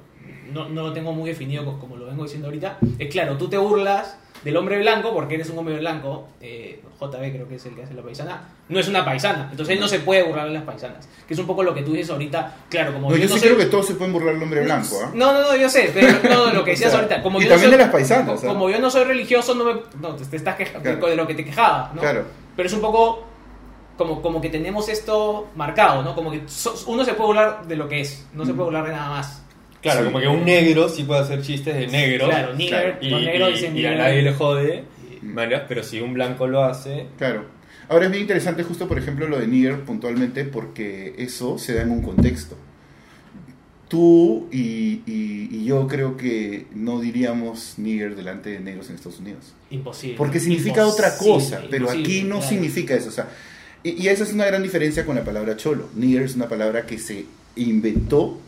no, 0.53 0.69
no 0.69 0.83
lo 0.83 0.93
tengo 0.93 1.11
muy 1.13 1.29
definido 1.29 1.65
co- 1.65 1.77
como 1.79 1.97
lo 1.97 2.05
vengo 2.05 2.23
diciendo 2.23 2.47
ahorita, 2.47 2.77
es 2.97 3.09
claro, 3.09 3.37
tú 3.37 3.49
te 3.49 3.57
burlas 3.57 4.17
del 4.43 4.55
hombre 4.57 4.79
blanco 4.79 5.13
porque 5.13 5.35
eres 5.35 5.49
un 5.49 5.57
hombre 5.59 5.77
blanco, 5.79 6.27
eh, 6.41 6.81
JB 6.99 7.31
creo 7.33 7.47
que 7.47 7.55
es 7.55 7.65
el 7.65 7.75
que 7.75 7.83
hace 7.83 7.93
la 7.93 8.01
paisana, 8.01 8.41
no 8.69 8.79
es 8.79 8.87
una 8.87 9.03
paisana, 9.03 9.47
entonces 9.51 9.73
él 9.75 9.81
no 9.81 9.87
se 9.87 9.99
puede 9.99 10.23
burlar 10.23 10.47
de 10.47 10.53
las 10.53 10.63
paisanas, 10.63 11.07
que 11.27 11.33
es 11.33 11.39
un 11.39 11.45
poco 11.47 11.61
lo 11.63 11.73
que 11.73 11.81
tú 11.81 11.91
dices 11.93 12.09
ahorita, 12.09 12.55
claro, 12.69 12.93
como 12.93 13.09
No, 13.09 13.15
yo 13.17 13.27
no 13.27 13.33
sí 13.33 13.39
soy- 13.39 13.49
creo 13.49 13.57
que 13.59 13.65
todos 13.65 13.87
se 13.87 13.95
pueden 13.95 14.13
burlar 14.13 14.33
del 14.35 14.43
hombre 14.43 14.61
blanco, 14.63 14.99
¿ah? 15.03 15.11
No, 15.13 15.33
no, 15.33 15.41
no, 15.41 15.55
yo 15.55 15.69
sé, 15.69 15.91
pero 15.93 16.07
no, 16.29 16.53
lo 16.53 16.63
que 16.63 16.71
decías 16.71 16.89
O 16.89 16.91
sea, 16.91 16.99
ahorita, 17.01 17.21
como 17.23 17.39
y 17.39 17.43
yo 17.43 17.49
no 17.49 17.55
también 17.55 17.71
soy- 17.71 17.77
de 17.77 17.83
las 17.85 17.91
paisanas, 17.93 18.43
¿ah? 18.43 18.47
Como 18.47 18.69
yo 18.69 18.79
no 18.79 18.89
soy 18.89 19.03
religioso, 19.03 19.55
no 19.55 19.63
me... 19.65 19.73
No, 20.01 20.15
te, 20.15 20.35
estás 20.35 20.55
quejando 20.55 20.81
Claro. 20.83 21.07
de 21.07 21.15
lo 21.15 21.27
que 21.27 21.35
te 21.35 21.43
quejaba, 21.45 21.91
¿no? 21.93 22.01
Claro. 22.01 22.23
Pero 22.55 22.67
es 22.67 22.73
un 22.73 22.81
poco 22.81 23.23
como, 23.97 24.21
como 24.21 24.39
que 24.39 24.49
tenemos 24.49 24.87
esto 24.87 25.47
marcado, 25.55 26.01
¿no? 26.03 26.15
Como 26.15 26.31
que 26.31 26.43
so- 26.47 26.75
uno 26.87 27.03
se 27.03 27.13
puede 27.13 27.27
burlar 27.27 27.65
de 27.67 27.75
lo 27.75 27.89
que 27.89 27.99
es, 28.01 28.25
no 28.33 28.45
se 28.45 28.53
puede 28.53 28.65
burlar 28.65 28.85
de 28.85 28.91
nada 28.93 29.09
más. 29.09 29.43
Claro, 29.81 29.99
Sí. 30.01 30.05
como 30.07 30.19
que 30.19 30.27
un 30.27 30.43
negro 30.45 30.89
sí 30.89 31.03
puede 31.03 31.21
hacer 31.21 31.41
chistes 31.41 31.73
de 31.75 31.87
negro. 31.87 32.27
Claro, 32.27 32.53
nigger, 32.55 32.97
y, 33.01 33.09
los 33.09 33.21
negros 33.21 33.49
y- 33.49 33.53
dicen 33.53 33.77
y 33.77 33.85
a 33.85 33.89
nigger. 33.91 33.97
nadie 33.97 34.21
le 34.21 34.33
jode, 34.33 34.83
pero 35.67 35.83
si 35.83 36.01
un 36.01 36.13
blanco 36.13 36.47
lo 36.47 36.63
hace, 36.63 37.05
Claro. 37.17 37.45
Ahora 37.91 38.05
es 38.05 38.11
bien 38.11 38.21
interesante 38.21 38.61
justo, 38.61 38.87
por 38.87 38.99
ejemplo, 38.99 39.27
lo 39.27 39.39
de 39.39 39.47
nigger 39.47 39.79
puntualmente 39.81 40.43
porque 40.43 41.15
eso 41.17 41.57
se 41.57 41.73
da 41.73 41.81
en 41.81 41.89
un 41.89 42.03
contexto. 42.03 42.55
Tú 43.87 44.47
y, 44.51 45.01
y- 45.07 45.47
y 45.51 45.65
yo 45.65 45.87
creo 45.87 46.15
que 46.15 46.67
no 46.75 46.99
diríamos 47.01 47.73
nigger 47.77 48.15
delante 48.15 48.51
de 48.51 48.59
negros 48.59 48.89
en 48.89 48.95
Estados 48.95 49.19
Unidos. 49.19 49.53
Imposible. 49.71 50.15
Porque 50.15 50.39
significa 50.39 50.85
otra 50.85 51.07
Imposible, 51.07 51.33
cosa, 51.33 51.61
pero 51.71 51.89
aquí 51.89 52.21
no 52.21 52.35
claro. 52.35 52.47
significa 52.49 52.93
eso. 52.93 53.09
O 53.09 53.11
sea, 53.11 53.29
y, 53.81 53.99
y 54.03 54.07
esa 54.09 54.23
es 54.23 54.33
una 54.33 54.45
gran 54.45 54.61
diferencia 54.61 55.03
con 55.07 55.15
la 55.15 55.23
palabra 55.23 55.57
cholo. 55.57 55.89
Nigger 55.95 56.21
es 56.21 56.35
una 56.35 56.47
palabra 56.47 56.85
que 56.85 56.99
se 56.99 57.25
inventó 57.55 58.39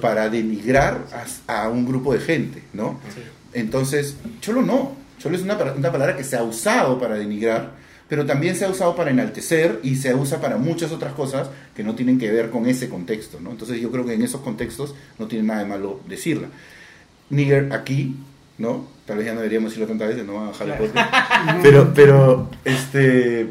Para 0.00 0.28
denigrar 0.28 1.04
a, 1.48 1.62
a 1.64 1.68
un 1.68 1.84
grupo 1.86 2.12
de 2.12 2.20
gente, 2.20 2.62
¿no? 2.72 3.00
Sí. 3.14 3.20
Entonces, 3.52 4.16
cholo 4.40 4.62
no. 4.62 4.96
Cholo 5.18 5.36
es 5.36 5.42
una, 5.42 5.56
una 5.76 5.90
palabra 5.92 6.16
que 6.16 6.24
se 6.24 6.36
ha 6.36 6.42
usado 6.42 6.98
para 6.98 7.14
denigrar, 7.16 7.72
pero 8.08 8.26
también 8.26 8.54
se 8.56 8.64
ha 8.64 8.68
usado 8.68 8.94
para 8.94 9.10
enaltecer 9.10 9.80
y 9.82 9.96
se 9.96 10.14
usa 10.14 10.40
para 10.40 10.58
muchas 10.58 10.92
otras 10.92 11.12
cosas 11.14 11.48
que 11.74 11.82
no 11.82 11.94
tienen 11.94 12.18
que 12.18 12.30
ver 12.30 12.50
con 12.50 12.66
ese 12.66 12.88
contexto, 12.88 13.40
¿no? 13.40 13.50
Entonces 13.50 13.80
yo 13.80 13.90
creo 13.90 14.04
que 14.04 14.14
en 14.14 14.22
esos 14.22 14.40
contextos 14.42 14.94
no 15.18 15.26
tiene 15.26 15.46
nada 15.48 15.60
de 15.60 15.66
malo 15.66 16.00
decirla. 16.08 16.48
Nigger 17.30 17.72
aquí, 17.72 18.16
¿no? 18.58 18.86
Tal 19.06 19.16
vez 19.18 19.26
ya 19.26 19.32
no 19.34 19.40
deberíamos 19.40 19.70
decirlo 19.70 19.88
tantas 19.88 20.08
veces, 20.08 20.24
no 20.26 20.34
van 20.34 20.44
a 20.44 20.50
bajar 20.50 20.68
el 20.68 20.74
Claro. 20.74 20.92
podcast. 20.92 21.62
Pero, 21.62 21.92
pero, 21.94 22.50
este... 22.64 23.48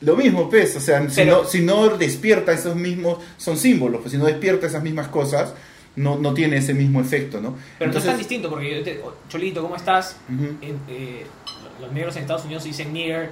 Lo 0.00 0.16
mismo, 0.16 0.48
pues, 0.48 0.76
o 0.76 0.80
sea, 0.80 1.08
si, 1.10 1.16
Pero- 1.16 1.42
no, 1.42 1.44
si 1.48 1.60
no 1.60 1.88
despierta 1.96 2.52
esos 2.52 2.76
mismos, 2.76 3.18
son 3.36 3.56
símbolos, 3.56 4.00
pues 4.00 4.12
si 4.12 4.18
no 4.18 4.26
despierta 4.26 4.66
esas 4.66 4.82
mismas 4.82 5.08
cosas, 5.08 5.54
no, 5.96 6.16
no 6.16 6.32
tiene 6.34 6.58
ese 6.58 6.72
mismo 6.74 7.00
efecto, 7.00 7.40
¿no? 7.40 7.56
Pero 7.78 7.90
no 7.90 7.98
es 7.98 8.04
tan 8.04 8.16
distinto 8.16 8.48
porque, 8.48 8.76
yo 8.78 8.82
te- 8.84 9.00
Cholito, 9.28 9.60
¿cómo 9.62 9.74
estás? 9.74 10.16
Eh, 10.88 11.26
los 11.80 11.90
negros 11.92 12.14
en 12.16 12.22
Estados 12.22 12.44
Unidos 12.44 12.62
dicen 12.64 12.92
nigger. 12.92 13.30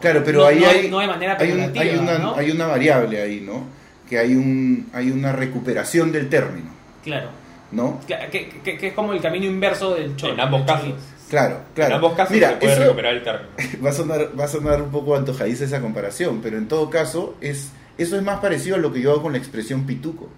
Claro, 0.00 0.22
pero 0.24 0.40
no- 0.40 0.46
ahí 0.46 0.60
no, 0.60 0.68
hay, 0.68 0.90
no 0.90 0.98
de 0.98 1.06
manera 1.06 1.36
hay, 1.38 1.50
un- 1.52 1.56
peyorativa, 1.72 1.84
hay 1.84 1.98
una, 1.98 2.18
¿no? 2.18 2.34
hay 2.34 2.50
una 2.50 2.66
variable 2.66 3.22
ahí, 3.22 3.40
¿no? 3.40 3.64
Que 4.08 4.18
hay, 4.18 4.34
un, 4.34 4.88
hay 4.92 5.10
una 5.10 5.32
recuperación 5.32 6.12
del 6.12 6.28
término, 6.28 6.70
Claro. 7.04 7.30
¿no? 7.72 8.00
Que, 8.06 8.50
que- 8.62 8.88
es 8.88 8.92
como 8.92 9.12
el 9.14 9.20
camino 9.22 9.46
inverso 9.46 9.94
del 9.94 10.16
cholo. 10.16 10.34
en 10.34 10.40
ambos 10.40 10.62
casos. 10.66 10.92
Claro, 11.28 11.60
claro. 11.74 11.90
En 11.90 11.96
ambos 11.96 12.14
casos 12.14 12.34
Mira, 12.34 12.50
se 12.50 12.56
puede 12.56 12.72
eso 12.72 12.82
recuperar 12.82 13.14
el 13.14 13.22
término. 13.22 13.48
va 13.84 13.90
a, 13.90 13.92
sonar, 13.92 14.30
va 14.38 14.44
a 14.44 14.48
sonar 14.48 14.82
un 14.82 14.90
poco 14.90 15.16
antojadiza 15.16 15.64
esa 15.64 15.80
comparación, 15.80 16.40
pero 16.42 16.56
en 16.56 16.68
todo 16.68 16.88
caso, 16.90 17.36
es, 17.40 17.70
eso 17.98 18.16
es 18.16 18.22
más 18.22 18.40
parecido 18.40 18.76
a 18.76 18.78
lo 18.78 18.92
que 18.92 19.00
yo 19.00 19.12
hago 19.12 19.22
con 19.22 19.32
la 19.32 19.38
expresión 19.38 19.84
pituco. 19.84 20.28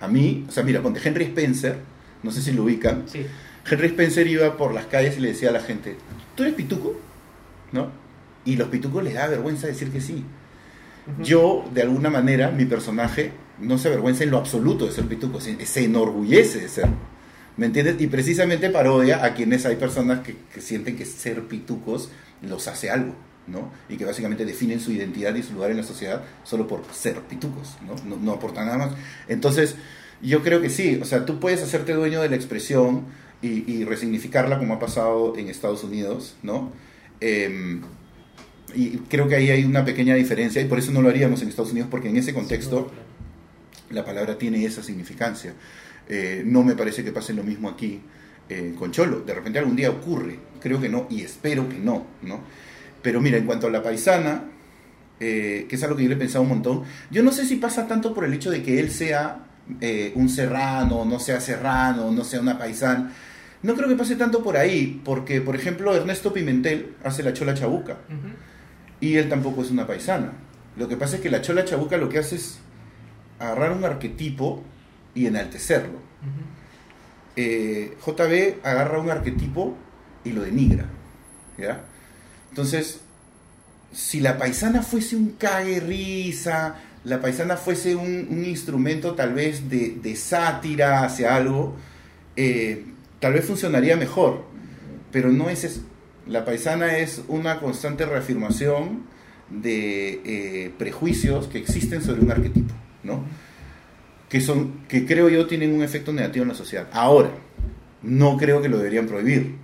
A 0.00 0.08
mí, 0.08 0.46
o 0.48 0.52
sea, 0.52 0.62
mira, 0.62 0.80
ponte 0.80 1.00
Henry 1.06 1.24
Spencer, 1.24 1.76
no 2.22 2.30
sé 2.30 2.40
si 2.40 2.52
lo 2.52 2.64
ubican, 2.64 3.04
Sí. 3.06 3.26
Henry 3.70 3.88
Spencer 3.88 4.26
iba 4.26 4.56
por 4.56 4.72
las 4.72 4.86
calles 4.86 5.18
y 5.18 5.20
le 5.20 5.28
decía 5.28 5.50
a 5.50 5.52
la 5.52 5.60
gente, 5.60 5.96
¿tú 6.34 6.42
eres 6.42 6.54
pituco? 6.54 6.98
¿No? 7.72 7.88
Y 8.44 8.56
los 8.56 8.68
pitucos 8.68 9.04
les 9.04 9.14
da 9.14 9.26
vergüenza 9.26 9.66
decir 9.66 9.90
que 9.90 10.00
sí. 10.00 10.24
Yo, 11.22 11.64
de 11.72 11.82
alguna 11.82 12.08
manera, 12.08 12.50
mi 12.50 12.64
personaje 12.64 13.32
no 13.58 13.78
se 13.78 13.88
avergüenza 13.88 14.24
en 14.24 14.30
lo 14.30 14.38
absoluto 14.38 14.86
de 14.86 14.92
ser 14.92 15.04
pituco, 15.06 15.40
se, 15.40 15.66
se 15.66 15.84
enorgullece 15.84 16.60
de 16.60 16.68
ser. 16.68 16.86
¿Me 17.56 17.66
entiendes? 17.66 18.00
Y 18.00 18.06
precisamente 18.06 18.70
parodia 18.70 19.24
a 19.24 19.34
quienes 19.34 19.66
hay 19.66 19.76
personas 19.76 20.20
que, 20.20 20.36
que 20.52 20.60
sienten 20.60 20.96
que 20.96 21.04
ser 21.04 21.42
pitucos 21.42 22.10
los 22.42 22.68
hace 22.68 22.90
algo, 22.90 23.14
¿no? 23.46 23.70
Y 23.88 23.96
que 23.96 24.04
básicamente 24.04 24.44
definen 24.44 24.80
su 24.80 24.92
identidad 24.92 25.34
y 25.34 25.42
su 25.42 25.52
lugar 25.54 25.70
en 25.70 25.76
la 25.76 25.82
sociedad 25.82 26.22
solo 26.44 26.66
por 26.66 26.82
ser 26.92 27.20
pitucos, 27.22 27.76
¿no? 27.86 27.94
No, 28.08 28.16
no 28.22 28.32
aportan 28.32 28.66
nada 28.66 28.78
más. 28.78 28.92
Entonces, 29.28 29.76
yo 30.22 30.42
creo 30.42 30.60
que 30.60 30.70
sí, 30.70 30.98
o 31.02 31.04
sea, 31.04 31.26
tú 31.26 31.40
puedes 31.40 31.62
hacerte 31.62 31.92
dueño 31.92 32.22
de 32.22 32.28
la 32.28 32.36
expresión 32.36 33.04
y, 33.42 33.70
y 33.70 33.84
resignificarla 33.84 34.58
como 34.58 34.74
ha 34.74 34.78
pasado 34.78 35.36
en 35.36 35.48
Estados 35.48 35.84
Unidos, 35.84 36.36
¿no? 36.42 36.72
Em, 37.20 37.82
y 38.74 38.98
creo 39.08 39.28
que 39.28 39.36
ahí 39.36 39.50
hay 39.50 39.64
una 39.64 39.84
pequeña 39.84 40.14
diferencia 40.14 40.62
y 40.62 40.66
por 40.66 40.78
eso 40.78 40.92
no 40.92 41.02
lo 41.02 41.08
haríamos 41.08 41.42
en 41.42 41.48
Estados 41.48 41.72
Unidos 41.72 41.88
porque 41.90 42.08
en 42.08 42.16
ese 42.16 42.32
contexto 42.32 42.90
la 43.90 44.04
palabra 44.04 44.38
tiene 44.38 44.64
esa 44.64 44.82
significancia. 44.82 45.54
Eh, 46.12 46.42
no 46.44 46.64
me 46.64 46.74
parece 46.74 47.04
que 47.04 47.12
pase 47.12 47.32
lo 47.32 47.44
mismo 47.44 47.68
aquí 47.68 48.00
eh, 48.48 48.74
con 48.76 48.90
Cholo. 48.90 49.20
De 49.20 49.32
repente 49.32 49.60
algún 49.60 49.76
día 49.76 49.90
ocurre, 49.90 50.36
creo 50.60 50.80
que 50.80 50.88
no 50.88 51.06
y 51.08 51.22
espero 51.22 51.68
que 51.68 51.78
no, 51.78 52.04
¿no? 52.22 52.40
Pero 53.00 53.20
mira, 53.20 53.38
en 53.38 53.46
cuanto 53.46 53.68
a 53.68 53.70
la 53.70 53.80
paisana, 53.80 54.42
eh, 55.20 55.66
que 55.68 55.76
es 55.76 55.82
algo 55.84 55.94
que 55.94 56.02
yo 56.02 56.08
le 56.08 56.16
he 56.16 56.18
pensado 56.18 56.42
un 56.42 56.48
montón, 56.48 56.82
yo 57.12 57.22
no 57.22 57.30
sé 57.30 57.46
si 57.46 57.56
pasa 57.56 57.86
tanto 57.86 58.12
por 58.12 58.24
el 58.24 58.34
hecho 58.34 58.50
de 58.50 58.60
que 58.60 58.80
él 58.80 58.90
sea 58.90 59.46
un 60.16 60.28
serrano, 60.28 61.04
no 61.04 61.20
sea 61.20 61.40
serrano, 61.40 62.10
no 62.10 62.24
sea 62.24 62.40
una 62.40 62.58
paisana. 62.58 63.12
No 63.62 63.76
creo 63.76 63.88
que 63.88 63.94
pase 63.94 64.16
tanto 64.16 64.42
por 64.42 64.56
ahí, 64.56 65.00
porque 65.04 65.40
por 65.40 65.54
ejemplo 65.54 65.94
Ernesto 65.94 66.32
Pimentel 66.32 66.96
hace 67.04 67.22
la 67.22 67.32
chola 67.32 67.54
chabuca 67.54 67.98
y 69.00 69.14
él 69.14 69.28
tampoco 69.28 69.62
es 69.62 69.70
una 69.70 69.86
paisana. 69.86 70.32
Lo 70.76 70.88
que 70.88 70.96
pasa 70.96 71.16
es 71.16 71.22
que 71.22 71.30
la 71.30 71.40
chola 71.40 71.64
chabuca 71.64 71.98
lo 71.98 72.08
que 72.08 72.18
hace 72.18 72.34
es 72.34 72.58
agarrar 73.38 73.70
un 73.70 73.84
arquetipo 73.84 74.64
y 75.14 75.26
enaltecerlo. 75.26 75.98
Ujú. 75.98 76.60
Eh, 77.36 77.96
JB 78.04 78.64
agarra 78.66 79.00
un 79.00 79.10
arquetipo 79.10 79.76
y 80.24 80.32
lo 80.32 80.42
denigra. 80.42 80.86
¿ya? 81.58 81.82
Entonces, 82.50 83.00
si 83.92 84.20
la 84.20 84.38
paisana 84.38 84.82
fuese 84.82 85.16
un 85.16 85.30
cague 85.30 85.80
risa, 85.80 86.76
la 87.04 87.20
paisana 87.20 87.56
fuese 87.56 87.94
un, 87.94 88.28
un 88.30 88.44
instrumento 88.44 89.14
tal 89.14 89.32
vez 89.34 89.68
de, 89.70 89.98
de 90.02 90.16
sátira 90.16 91.04
hacia 91.04 91.34
algo, 91.34 91.76
eh, 92.36 92.84
tal 93.20 93.32
vez 93.32 93.44
funcionaría 93.44 93.96
mejor. 93.96 94.44
Pero 95.12 95.30
no 95.30 95.50
es 95.50 95.64
eso. 95.64 95.80
La 96.26 96.44
paisana 96.44 96.98
es 96.98 97.22
una 97.28 97.58
constante 97.58 98.06
reafirmación 98.06 99.04
de 99.48 100.20
eh, 100.24 100.72
prejuicios 100.78 101.48
que 101.48 101.58
existen 101.58 102.02
sobre 102.02 102.20
un 102.20 102.30
arquetipo, 102.30 102.72
¿no? 103.02 103.24
Que, 104.30 104.40
son, 104.40 104.86
que 104.88 105.04
creo 105.04 105.28
yo 105.28 105.46
tienen 105.46 105.74
un 105.74 105.82
efecto 105.82 106.12
negativo 106.12 106.44
en 106.44 106.48
la 106.50 106.54
sociedad. 106.54 106.86
Ahora, 106.92 107.30
no 108.02 108.36
creo 108.38 108.62
que 108.62 108.68
lo 108.70 108.78
deberían 108.78 109.06
prohibir. 109.06 109.56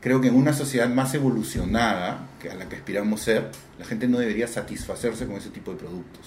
Creo 0.00 0.20
que 0.20 0.28
en 0.28 0.34
una 0.34 0.52
sociedad 0.52 0.88
más 0.88 1.14
evolucionada, 1.14 2.28
que 2.40 2.50
a 2.50 2.54
la 2.54 2.68
que 2.68 2.76
aspiramos 2.76 3.20
ser, 3.20 3.50
la 3.78 3.84
gente 3.84 4.08
no 4.08 4.18
debería 4.18 4.48
satisfacerse 4.48 5.26
con 5.26 5.36
ese 5.36 5.50
tipo 5.50 5.72
de 5.72 5.76
productos. 5.76 6.26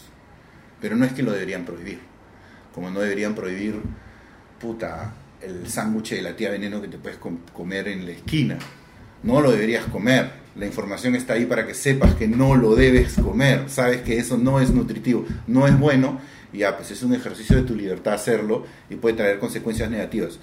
Pero 0.80 0.96
no 0.96 1.06
es 1.06 1.14
que 1.14 1.24
lo 1.24 1.32
deberían 1.32 1.66
prohibir. 1.66 2.00
Como 2.74 2.90
no 2.92 3.00
deberían 3.02 3.34
prohibir, 3.36 3.82
puta, 4.60 5.14
el 5.42 5.68
sándwich 5.68 6.12
de 6.12 6.22
la 6.22 6.36
tía 6.36 6.52
veneno 6.52 6.82
que 6.82 6.88
te 6.88 6.98
puedes 6.98 7.18
com- 7.18 7.40
comer 7.54 7.88
en 7.88 8.06
la 8.06 8.12
esquina. 8.12 8.58
No 9.24 9.42
lo 9.42 9.52
deberías 9.52 9.86
comer. 9.86 10.32
La 10.56 10.66
información 10.66 11.16
está 11.16 11.34
ahí 11.34 11.46
para 11.46 11.66
que 11.66 11.74
sepas 11.74 12.14
que 12.16 12.28
no 12.28 12.56
lo 12.56 12.76
debes 12.76 13.14
comer. 13.14 13.70
Sabes 13.70 14.02
que 14.02 14.18
eso 14.18 14.38
no 14.38 14.60
es 14.60 14.72
nutritivo, 14.72 15.26
no 15.48 15.66
es 15.68 15.78
bueno. 15.80 16.20
Y 16.54 16.60
ya, 16.60 16.76
pues 16.76 16.92
es 16.92 17.04
un 17.04 17.14
ejercicio 17.14 17.56
de 17.56 17.64
tu 17.64 17.76
libertad 17.76 18.14
hacerlo 18.14 18.66
y 18.90 18.96
puede 18.96 19.16
traer 19.16 19.40
consecuencias 19.40 19.90
negativas. 19.90 20.40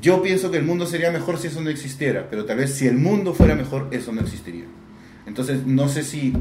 Yo 0.00 0.22
pienso 0.22 0.50
que 0.50 0.56
el 0.56 0.64
mundo 0.64 0.86
sería 0.86 1.10
mejor 1.10 1.38
si 1.38 1.48
eso 1.48 1.60
no 1.60 1.68
existiera, 1.68 2.28
pero 2.30 2.46
tal 2.46 2.56
vez 2.56 2.74
si 2.74 2.86
el 2.86 2.96
mundo 2.96 3.34
fuera 3.34 3.54
mejor, 3.54 3.88
eso 3.90 4.12
no 4.12 4.22
existiría. 4.22 4.64
Entonces, 5.26 5.66
no 5.66 5.88
sé 5.88 6.02
si, 6.02 6.32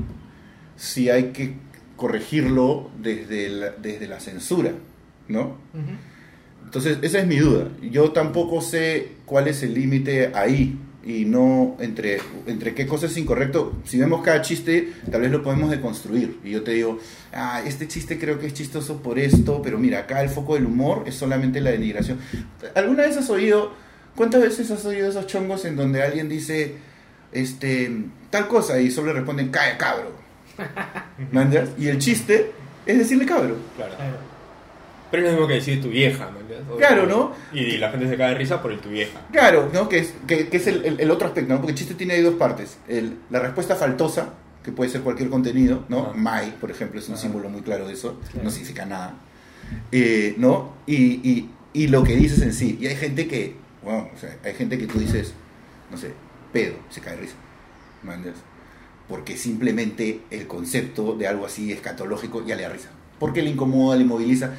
si 0.77 1.09
hay 1.09 1.31
que 1.31 1.55
corregirlo 1.97 2.89
desde 2.97 3.49
la, 3.49 3.69
desde 3.71 4.07
la 4.07 4.21
censura, 4.21 4.71
¿no? 5.27 5.57
Entonces, 6.63 6.99
esa 7.01 7.19
es 7.19 7.27
mi 7.27 7.37
duda. 7.37 7.67
Yo 7.81 8.11
tampoco 8.11 8.61
sé 8.61 9.13
cuál 9.25 9.49
es 9.49 9.63
el 9.63 9.73
límite 9.73 10.31
ahí 10.33 10.77
y 11.09 11.25
no 11.25 11.75
entre, 11.79 12.19
entre 12.45 12.75
qué 12.75 12.85
cosa 12.85 13.07
es 13.07 13.17
incorrecto. 13.17 13.73
Si 13.83 13.97
vemos 13.97 14.21
cada 14.23 14.41
chiste, 14.41 14.93
tal 15.09 15.21
vez 15.21 15.31
lo 15.31 15.41
podemos 15.41 15.71
deconstruir. 15.71 16.39
Y 16.43 16.51
yo 16.51 16.63
te 16.63 16.71
digo, 16.71 16.99
ah, 17.33 17.61
este 17.65 17.87
chiste 17.87 18.19
creo 18.19 18.39
que 18.39 18.47
es 18.47 18.53
chistoso 18.53 19.01
por 19.01 19.17
esto, 19.17 19.61
pero 19.61 19.79
mira, 19.79 19.99
acá 19.99 20.21
el 20.21 20.29
foco 20.29 20.53
del 20.53 20.65
humor 20.65 21.03
es 21.07 21.15
solamente 21.15 21.61
la 21.61 21.71
denigración. 21.71 22.19
¿Alguna 22.75 23.03
vez 23.03 23.17
has 23.17 23.29
oído, 23.29 23.73
cuántas 24.15 24.41
veces 24.41 24.69
has 24.69 24.85
oído 24.85 25.09
esos 25.09 25.25
chongos 25.25 25.65
en 25.65 25.75
donde 25.75 26.03
alguien 26.03 26.29
dice, 26.29 26.75
este, 27.31 28.03
tal 28.29 28.47
cosa 28.47 28.79
y 28.79 28.91
solo 28.91 29.07
le 29.07 29.13
responden, 29.13 29.49
cae 29.49 29.77
cabro? 29.77 30.11
¿Manjas? 31.31 31.69
Y 31.77 31.87
el 31.87 31.97
chiste 31.97 32.51
es 32.85 32.97
decirle 32.99 33.25
cabro. 33.25 33.57
Claro. 33.75 33.95
Pero 35.11 35.23
es 35.23 35.29
lo 35.29 35.33
mismo 35.33 35.47
que 35.47 35.55
decir 35.55 35.81
tu 35.81 35.89
vieja, 35.89 36.29
¿me 36.31 36.39
entiendes? 36.41 36.67
O- 36.71 36.77
Claro, 36.77 37.05
¿no? 37.07 37.33
Y 37.51 37.77
la 37.77 37.89
gente 37.91 38.07
se 38.07 38.15
cae 38.17 38.29
de 38.29 38.35
risa 38.35 38.61
por 38.61 38.71
el 38.71 38.79
tu 38.79 38.89
vieja. 38.89 39.19
Claro, 39.31 39.69
¿no? 39.73 39.89
que 39.89 39.99
es, 39.99 40.13
que, 40.27 40.47
que 40.49 40.57
es 40.57 40.67
el, 40.67 40.85
el- 40.85 40.99
el 40.99 41.11
otro 41.11 41.27
aspecto, 41.27 41.51
¿no? 41.53 41.59
porque 41.59 41.71
el 41.71 41.77
chiste 41.77 41.95
tiene 41.95 42.13
ahí 42.13 42.21
dos 42.21 42.35
partes. 42.35 42.77
El- 42.87 43.17
la 43.29 43.39
respuesta 43.39 43.75
faltosa, 43.75 44.33
que 44.63 44.71
puede 44.71 44.89
ser 44.91 45.01
cualquier 45.01 45.29
contenido, 45.29 45.85
¿no? 45.89 46.07
Ajá. 46.07 46.13
My, 46.45 46.51
por 46.59 46.69
ejemplo, 46.69 46.99
es 46.99 47.07
un 47.09 47.17
símbolo 47.17 47.49
muy 47.49 47.61
claro 47.61 47.87
de 47.87 47.93
eso, 47.93 48.19
Claro. 48.31 48.43
no 48.43 48.51
significa 48.51 48.85
nada. 48.85 49.15
Eh, 49.91 50.35
¿No? 50.37 50.73
Y, 50.85 50.95
y- 51.27 51.49
y 51.73 51.87
lo 51.87 52.03
que 52.03 52.15
dices 52.15 52.41
en 52.41 52.53
sí. 52.53 52.77
Y 52.81 52.87
hay 52.87 52.95
gente 52.95 53.27
que, 53.27 53.55
bueno, 53.83 54.09
o 54.15 54.19
sea, 54.19 54.35
hay 54.43 54.53
gente 54.53 54.77
que 54.77 54.87
tú 54.87 54.99
dices, 54.99 55.33
no 55.91 55.97
sé, 55.97 56.11
pedo, 56.51 56.73
se 56.89 57.01
cae 57.01 57.15
de 57.15 57.21
risa. 57.21 57.35
¿me 58.03 58.13
entiendes? 58.13 58.41
Porque 59.07 59.37
simplemente 59.37 60.21
el 60.31 60.47
concepto 60.47 61.13
de 61.15 61.27
algo 61.27 61.45
así 61.45 61.71
escatológico 61.71 62.45
ya 62.45 62.55
le 62.55 62.63
da 62.63 62.69
risa. 62.69 62.89
Porque 63.19 63.41
le 63.41 63.49
incomoda, 63.49 63.97
le 63.97 64.05
moviliza. 64.05 64.53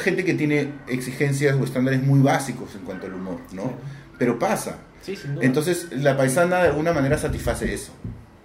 Gente 0.00 0.24
que 0.24 0.34
tiene 0.34 0.72
exigencias 0.88 1.56
o 1.60 1.64
estándares 1.64 2.02
muy 2.02 2.20
básicos 2.20 2.74
en 2.74 2.82
cuanto 2.82 3.06
al 3.06 3.14
humor, 3.14 3.38
¿no? 3.52 3.62
Claro. 3.62 3.78
Pero 4.18 4.38
pasa. 4.38 4.78
Sí, 5.02 5.16
sin 5.16 5.34
duda. 5.36 5.44
Entonces, 5.46 5.88
la 5.92 6.16
paisana 6.16 6.58
de 6.62 6.68
alguna 6.68 6.92
manera 6.92 7.16
satisface 7.18 7.72
eso, 7.72 7.92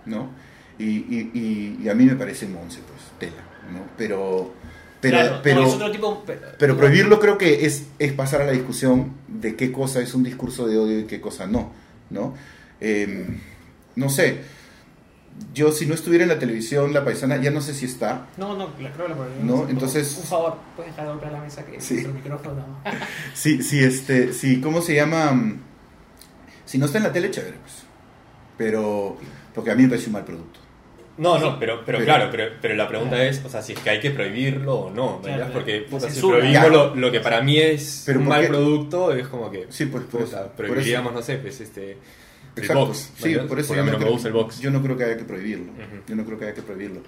¿no? 0.06 0.30
Y, 0.80 0.84
y, 0.86 1.32
y- 1.34 1.80
y 1.84 1.90
a 1.90 1.96
mí 1.96 2.06
me 2.06 2.16
parece 2.16 2.48
monse, 2.48 2.80
pues, 2.88 3.02
tela, 3.20 3.44
¿no? 3.74 3.82
Pero, 3.98 4.54
pero, 5.02 5.18
Claro, 5.18 5.36
no, 5.36 5.42
pero, 5.42 5.64
es 5.68 5.74
otro 5.74 5.92
tipo. 5.92 6.24
Pero, 6.26 6.42
pero 6.58 6.78
prohibirlo 6.78 7.20
creo 7.20 7.38
que 7.38 7.66
es, 7.66 7.86
es 8.00 8.14
pasar 8.14 8.42
a 8.42 8.46
la 8.46 8.52
discusión 8.54 9.12
de 9.28 9.56
qué 9.56 9.72
cosa 9.72 10.02
es 10.02 10.14
un 10.14 10.24
discurso 10.24 10.68
de 10.68 10.78
odio 10.78 11.00
y 11.00 11.04
qué 11.06 11.20
cosa 11.22 11.46
no, 11.48 11.72
¿no? 12.10 12.34
Eh, 12.82 13.38
no 13.96 14.10
sé, 14.10 14.42
yo 15.54 15.72
si 15.72 15.86
no 15.86 15.94
estuviera 15.94 16.24
en 16.24 16.30
la 16.30 16.40
televisión, 16.40 16.94
la 16.94 17.04
paisana, 17.04 17.38
ya 17.42 17.52
no 17.52 17.62
sé 17.62 17.74
si 17.74 17.86
está, 17.86 18.28
No, 18.38 18.56
no, 18.58 18.70
la- 18.80 18.92
creo 18.92 19.08
que 19.08 19.14
la 19.14 19.44
No, 19.44 19.68
entonces- 19.70 20.18
Un 20.22 20.24
favor, 20.28 20.58
puedes 20.76 20.92
dejar 20.92 21.06
de 21.06 21.12
golpear 21.12 21.32
la 21.34 21.42
mesa 21.42 21.66
que 21.66 21.80
Sí. 21.82 21.94
nuestro 21.96 22.14
micrófono. 22.14 22.66
si, 23.34 23.62
si 23.64 23.84
este, 23.84 24.34
si, 24.34 24.62
¿cómo 24.62 24.82
se 24.82 24.96
llama? 24.96 25.56
Si 26.66 26.78
no 26.78 26.86
está 26.86 26.98
en 27.00 27.04
la 27.06 27.12
tele, 27.14 27.32
chévere, 27.32 27.58
pues. 27.58 27.84
Pero, 28.58 29.18
porque 29.54 29.72
a 29.72 29.76
mí 29.76 29.84
me 29.84 29.90
parece 29.90 30.08
un 30.08 30.14
mal 30.14 30.26
producto. 30.26 30.60
No, 31.18 31.40
no, 31.40 31.58
pero, 31.60 31.82
pero, 31.86 32.00
Pero- 32.00 32.06
claro, 32.06 32.28
pero, 32.30 32.52
pero 32.62 32.76
la 32.76 32.88
pregunta 32.90 33.16
Claro. 33.16 33.30
es, 33.30 33.42
o 33.46 33.50
sea, 33.50 33.62
si 33.62 33.72
es 33.74 33.80
que 33.80 33.90
hay 33.90 34.00
que 34.02 34.12
prohibirlo 34.12 34.76
o 34.76 34.92
no, 34.92 35.22
¿verdad? 35.22 35.38
Claro, 35.38 35.54
Porque 35.54 35.80
puta, 35.90 36.10
si 36.10 36.20
prohibimos 36.20 36.70
lo, 36.72 36.96
lo 36.96 37.12
que 37.12 37.22
para 37.22 37.42
mí 37.42 37.58
es 37.58 38.04
Pero 38.06 38.20
un 38.20 38.26
¿por 38.26 38.34
mal 38.36 38.42
qué? 38.42 38.48
producto, 38.50 39.14
es 39.14 39.28
como 39.30 39.50
que 39.50 39.68
Sí, 39.70 39.86
pues 39.86 40.04
por 40.06 40.22
puta, 40.22 40.44
por 40.48 40.66
prohibiríamos, 40.68 41.14
no 41.14 41.22
sé, 41.22 41.38
pues 41.38 41.62
este 41.62 41.92
el 41.94 42.62
Exacto. 42.64 42.86
box, 42.88 43.12
Sí, 43.18 43.34
¿verdad? 43.34 43.48
por 43.48 43.60
eso 43.60 43.76
yo 43.76 43.84
no, 43.86 43.98
creo, 43.98 44.12
gusta 44.12 44.28
el 44.28 44.34
box. 44.34 44.60
yo 44.60 44.72
no 44.72 44.82
creo 44.82 44.98
que 44.98 45.04
haya 45.06 45.18
que 45.18 45.24
prohibirlo. 45.26 45.72
Ujú. 45.72 46.04
Yo 46.08 46.16
no 46.16 46.26
creo 46.26 46.38
que 46.40 46.46
haya 46.46 46.54
que 46.54 46.62
prohibirlo. 46.62 47.02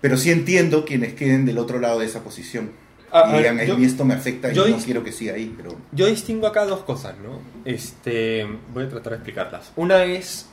Pero 0.00 0.16
sí 0.16 0.30
entiendo 0.30 0.84
quienes 0.84 1.14
queden 1.14 1.44
del 1.46 1.58
otro 1.58 1.78
lado 1.80 1.98
de 2.00 2.06
esa 2.06 2.22
posición. 2.22 2.70
Ah, 3.10 3.22
y 3.26 3.28
a 3.28 3.32
ver, 3.32 3.38
digan, 3.40 3.58
"Ay, 3.60 3.66
yo- 3.68 3.78
esto 3.78 4.04
me 4.04 4.12
afecta 4.14 4.52
y 4.52 4.54
yo 4.54 4.68
no 4.68 4.76
quiero 4.76 5.02
que 5.02 5.12
siga 5.12 5.34
ahí. 5.34 5.54
Pero 5.56 5.74
Yo 5.92 6.06
distingo 6.06 6.46
acá 6.46 6.64
dos 6.66 6.80
cosas, 6.80 7.14
¿no? 7.22 7.40
Este, 7.64 8.46
voy 8.74 8.84
a 8.84 8.88
tratar 8.90 9.12
de 9.12 9.16
explicarlas. 9.16 9.72
Una 9.76 10.04
es 10.04 10.46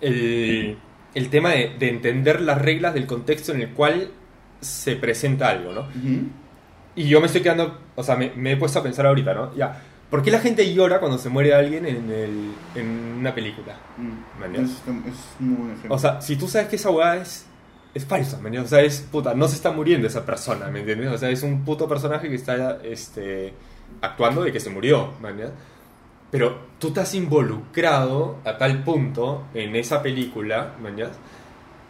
el, 0.00 0.76
el 1.14 1.30
tema 1.30 1.50
de, 1.50 1.74
de 1.78 1.88
entender 1.88 2.40
las 2.40 2.60
reglas 2.60 2.94
del 2.94 3.06
contexto 3.06 3.52
en 3.52 3.62
el 3.62 3.70
cual 3.70 4.10
se 4.60 4.96
presenta 4.96 5.48
algo, 5.48 5.72
¿no? 5.72 5.80
Ujú. 5.80 6.28
Y 6.96 7.08
yo 7.08 7.20
me 7.20 7.26
estoy 7.26 7.42
quedando, 7.42 7.78
o 7.94 8.02
sea, 8.02 8.16
me, 8.16 8.32
me 8.34 8.52
he 8.52 8.56
puesto 8.56 8.80
a 8.80 8.82
pensar 8.82 9.06
ahorita, 9.06 9.32
¿no? 9.32 9.54
Ya, 9.54 9.82
¿por 10.10 10.22
qué 10.22 10.30
la 10.30 10.40
gente 10.40 10.74
llora 10.74 10.98
cuando 10.98 11.18
se 11.18 11.28
muere 11.28 11.54
alguien 11.54 11.86
en, 11.86 12.10
el, 12.10 12.52
en 12.74 12.88
una 13.20 13.34
película? 13.34 13.76
Mm. 13.96 14.54
Es, 14.54 14.70
es 14.70 14.80
muy 15.38 15.56
buen 15.56 15.70
ejemplo. 15.70 15.94
O 15.94 15.98
sea, 15.98 16.20
si 16.20 16.36
tú 16.36 16.48
sabes 16.48 16.68
que 16.68 16.76
esa 16.76 16.90
weá 16.90 17.16
es, 17.16 17.46
es 17.94 18.04
falsa, 18.04 18.38
¿me? 18.38 18.58
O 18.58 18.66
sea, 18.66 18.80
es 18.80 19.00
puta, 19.00 19.34
no 19.34 19.46
se 19.46 19.54
está 19.54 19.70
muriendo 19.70 20.08
esa 20.08 20.26
persona, 20.26 20.66
¿me 20.68 20.80
entiendes? 20.80 21.12
O 21.12 21.18
sea, 21.18 21.30
es 21.30 21.42
un 21.42 21.64
puto 21.64 21.88
personaje 21.88 22.28
que 22.28 22.34
está 22.34 22.78
este, 22.82 23.54
actuando 24.00 24.42
de 24.42 24.52
que 24.52 24.60
se 24.60 24.70
murió, 24.70 25.12
¿me 25.22 25.30
entiendes? 25.30 25.56
Pero 26.30 26.58
tú 26.78 26.88
estás 26.88 27.14
involucrado 27.14 28.38
a 28.44 28.58
tal 28.58 28.84
punto 28.84 29.46
en 29.54 29.74
esa 29.76 30.02
película, 30.02 30.74
¿me 30.82 30.90
entiendes? 30.90 31.16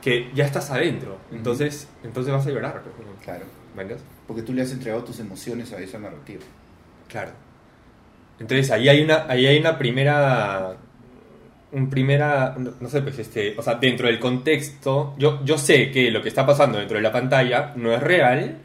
Que 0.01 0.31
ya 0.35 0.45
estás 0.45 0.71
adentro. 0.71 1.19
Entonces, 1.33 1.89
entonces 2.05 2.33
vas 2.33 2.47
a 2.47 2.51
llorar, 2.51 2.83
claro. 3.25 3.45
¿me 3.75 3.83
entiendes? 3.83 4.07
Porque 4.27 4.43
tú 4.43 4.53
le 4.53 4.63
has 4.63 4.71
entregado 4.71 5.03
tus 5.03 5.19
emociones 5.19 5.73
a 5.73 5.81
esa 5.81 5.99
narrativa. 5.99 6.43
Claro. 7.09 7.33
Entonces 8.39 8.71
ahí 8.71 8.89
hay 8.89 9.03
una, 9.03 9.27
ahí 9.29 9.47
hay 9.47 9.59
una 9.59 9.77
primera, 9.77 10.77
un 11.73 11.91
primera, 11.91 12.55
no, 12.57 12.73
no 12.81 12.89
sé, 12.89 13.03
pues 13.03 13.19
este, 13.19 13.57
o 13.59 13.63
sea, 13.63 13.75
dentro 13.75 14.07
del 14.07 14.21
contexto, 14.21 15.15
yo, 15.19 15.45
yo 15.45 15.59
sé 15.59 15.91
que 15.91 16.11
lo 16.11 16.23
que 16.23 16.29
está 16.29 16.47
pasando 16.47 16.79
dentro 16.79 16.97
de 16.97 17.03
la 17.03 17.11
pantalla 17.11 17.73
no 17.75 17.93
es 17.93 18.01
real, 18.01 18.59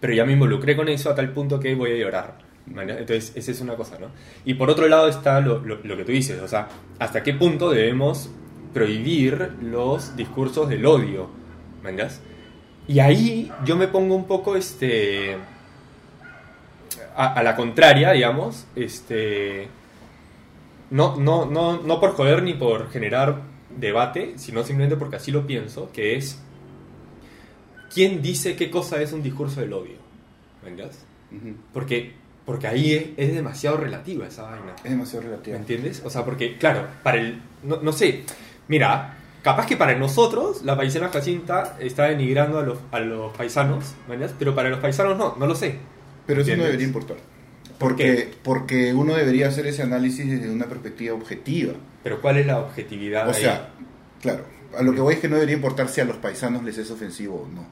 pero 0.00 0.14
ya 0.14 0.24
me 0.24 0.32
involucré 0.32 0.74
con 0.76 0.88
eso 0.88 1.10
a 1.10 1.14
tal 1.14 1.30
punto 1.32 1.60
que 1.60 1.74
voy 1.74 1.92
a 1.92 1.96
llorar. 1.96 2.47
Entonces 2.76 3.32
esa 3.34 3.50
es 3.50 3.60
una 3.60 3.76
cosa, 3.76 3.98
¿no? 3.98 4.08
Y 4.44 4.54
por 4.54 4.70
otro 4.70 4.88
lado 4.88 5.08
está 5.08 5.40
lo, 5.40 5.58
lo, 5.60 5.76
lo 5.82 5.96
que 5.96 6.04
tú 6.04 6.12
dices, 6.12 6.40
o 6.40 6.48
sea, 6.48 6.68
hasta 6.98 7.22
qué 7.22 7.34
punto 7.34 7.70
debemos 7.70 8.30
prohibir 8.74 9.52
los 9.62 10.16
discursos 10.16 10.68
del 10.68 10.84
odio, 10.86 11.28
¿me 11.82 11.90
entiendes? 11.90 12.20
Y 12.86 13.00
ahí 13.00 13.52
yo 13.64 13.76
me 13.76 13.88
pongo 13.88 14.14
un 14.14 14.26
poco, 14.26 14.56
este, 14.56 15.36
a, 17.16 17.34
a 17.34 17.42
la 17.42 17.56
contraria, 17.56 18.12
digamos, 18.12 18.66
este, 18.76 19.68
no, 20.90 21.16
no, 21.16 21.46
no, 21.46 21.82
no 21.82 22.00
por 22.00 22.12
joder 22.12 22.42
ni 22.42 22.54
por 22.54 22.90
generar 22.90 23.42
debate, 23.76 24.34
sino 24.36 24.62
simplemente 24.64 24.96
porque 24.96 25.16
así 25.16 25.30
lo 25.30 25.46
pienso, 25.46 25.90
que 25.92 26.16
es, 26.16 26.40
¿quién 27.92 28.22
dice 28.22 28.56
qué 28.56 28.70
cosa 28.70 29.00
es 29.02 29.12
un 29.12 29.22
discurso 29.22 29.60
del 29.60 29.72
odio? 29.72 29.96
Ujú. 31.30 31.56
Porque, 31.72 32.14
porque 32.48 32.66
ahí 32.66 32.94
es, 32.94 33.04
es 33.28 33.34
demasiado 33.34 33.76
relativa 33.76 34.26
esa 34.26 34.44
vaina. 34.44 34.74
Es 34.82 34.90
demasiado 34.90 35.22
¿Me 35.22 35.28
relativa. 35.28 35.56
entiendes? 35.58 36.00
O 36.02 36.08
sea, 36.08 36.24
porque, 36.24 36.56
claro, 36.56 36.86
para 37.02 37.18
el. 37.18 37.42
No, 37.62 37.82
no 37.82 37.92
sé, 37.92 38.22
mira, 38.68 39.18
capaz 39.42 39.66
que 39.66 39.76
para 39.76 39.94
nosotros 39.98 40.62
la 40.64 40.74
paisana 40.74 41.10
Jacinta 41.10 41.76
está 41.78 42.04
denigrando 42.04 42.58
a 42.58 42.62
los, 42.62 42.78
a 42.90 43.00
los 43.00 43.36
paisanos, 43.36 43.94
¿me 44.08 44.14
entiendes? 44.14 44.34
Pero 44.38 44.54
para 44.54 44.70
los 44.70 44.78
paisanos 44.80 45.18
no, 45.18 45.36
no 45.38 45.46
lo 45.46 45.54
sé. 45.54 45.76
Pero 46.26 46.40
eso 46.40 46.56
no 46.56 46.64
debería 46.64 46.86
importar. 46.86 47.18
¿Por 47.78 47.90
Porque, 47.90 48.04
qué? 48.04 48.34
porque 48.42 48.94
uno 48.94 49.14
debería 49.14 49.48
hacer 49.48 49.66
ese 49.66 49.82
análisis 49.82 50.26
desde 50.30 50.50
una 50.50 50.64
perspectiva 50.64 51.14
objetiva. 51.14 51.74
Pero 52.02 52.22
¿cuál 52.22 52.38
es 52.38 52.46
la 52.46 52.60
objetividad 52.60 53.28
O 53.28 53.32
ahí? 53.32 53.42
sea, 53.42 53.68
claro, 54.22 54.44
a 54.74 54.82
lo 54.82 54.94
que 54.94 55.00
voy 55.02 55.14
es 55.16 55.20
que 55.20 55.28
no 55.28 55.34
debería 55.36 55.56
importar 55.56 55.90
si 55.90 56.00
a 56.00 56.06
los 56.06 56.16
paisanos 56.16 56.64
les 56.64 56.78
es 56.78 56.90
ofensivo 56.90 57.42
o 57.42 57.54
no. 57.54 57.66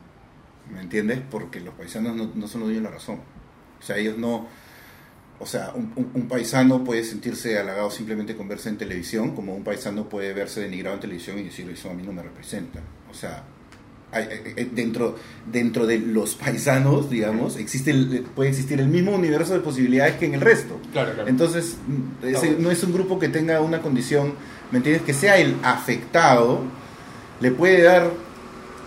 ¿Me 0.70 0.82
entiendes? 0.82 1.20
Porque 1.30 1.60
los 1.60 1.72
paisanos 1.72 2.14
no, 2.14 2.30
no 2.34 2.46
son 2.46 2.60
los 2.60 2.68
dueños 2.68 2.82
de 2.84 2.90
la 2.90 2.94
razón. 2.94 3.20
O 3.80 3.82
sea, 3.82 3.96
ellos 3.96 4.18
no... 4.18 4.46
O 5.38 5.46
sea, 5.46 5.72
un, 5.74 5.92
un- 5.96 6.10
un 6.14 6.28
paisano 6.28 6.82
puede 6.82 7.04
sentirse 7.04 7.58
halagado 7.58 7.90
simplemente 7.90 8.34
con 8.36 8.48
verse 8.48 8.68
en 8.70 8.78
televisión, 8.78 9.34
como 9.34 9.54
un 9.54 9.64
paisano 9.64 10.08
puede 10.08 10.32
verse 10.32 10.60
denigrado 10.60 10.94
en 10.96 11.00
televisión 11.00 11.38
y 11.38 11.42
decir, 11.44 11.68
eso 11.70 11.90
a 11.90 11.94
mí 11.94 12.02
no 12.02 12.12
me 12.12 12.22
representa. 12.22 12.80
O 13.10 13.14
sea, 13.14 13.42
hay- 14.12 14.26
dentro, 14.72 15.16
dentro 15.52 15.86
de 15.86 15.98
los 15.98 16.34
paisanos, 16.36 17.10
digamos, 17.10 17.56
existe 17.56 17.90
el- 17.90 18.24
puede 18.34 18.48
existir 18.50 18.80
el 18.80 18.88
mismo 18.88 19.12
universo 19.14 19.52
de 19.52 19.60
posibilidades 19.60 20.14
que 20.16 20.24
en 20.26 20.34
el 20.34 20.40
resto. 20.40 20.80
Claro, 20.92 21.12
claro. 21.12 21.28
Entonces, 21.28 21.76
ese 22.22 22.56
no 22.58 22.70
es 22.70 22.82
un 22.82 22.92
grupo 22.94 23.18
que 23.18 23.28
tenga 23.28 23.60
una 23.60 23.82
condición, 23.82 24.32
¿me 24.70 24.78
entiendes? 24.78 25.02
Que 25.02 25.12
sea 25.12 25.36
el 25.36 25.56
afectado, 25.62 26.62
le 27.40 27.50
puede 27.50 27.82
dar 27.82 28.10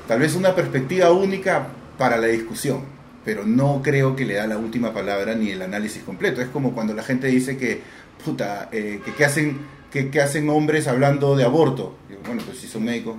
tal 0.07 0.19
vez 0.21 0.35
una 0.35 0.55
perspectiva 0.55 1.11
única 1.11 1.67
para 1.99 2.17
la 2.17 2.25
discusión, 2.27 2.81
pero 3.29 3.45
no 3.45 3.81
creo 3.83 4.15
que 4.15 4.25
le 4.25 4.33
da 4.33 4.47
la 4.47 4.57
última 4.57 4.91
palabra 4.91 5.35
ni 5.35 5.51
el 5.51 5.61
análisis 5.61 6.01
completo. 6.01 6.41
Es 6.41 6.47
como 6.47 6.73
cuando 6.73 6.95
la 6.95 7.03
gente 7.03 7.27
dice 7.27 7.57
que, 7.57 7.79
puta, 8.25 8.69
eh, 8.71 9.01
que 9.05 9.13
qué 9.13 9.23
hacen, 9.23 9.59
que, 9.91 10.19
hacen 10.19 10.49
hombres 10.49 10.87
hablando 10.87 11.35
de 11.35 11.43
aborto. 11.43 11.95
Digo, 12.09 12.21
bueno, 12.25 12.41
pues 12.43 12.57
si 12.57 12.65
son 12.67 12.85
médicos, 12.85 13.17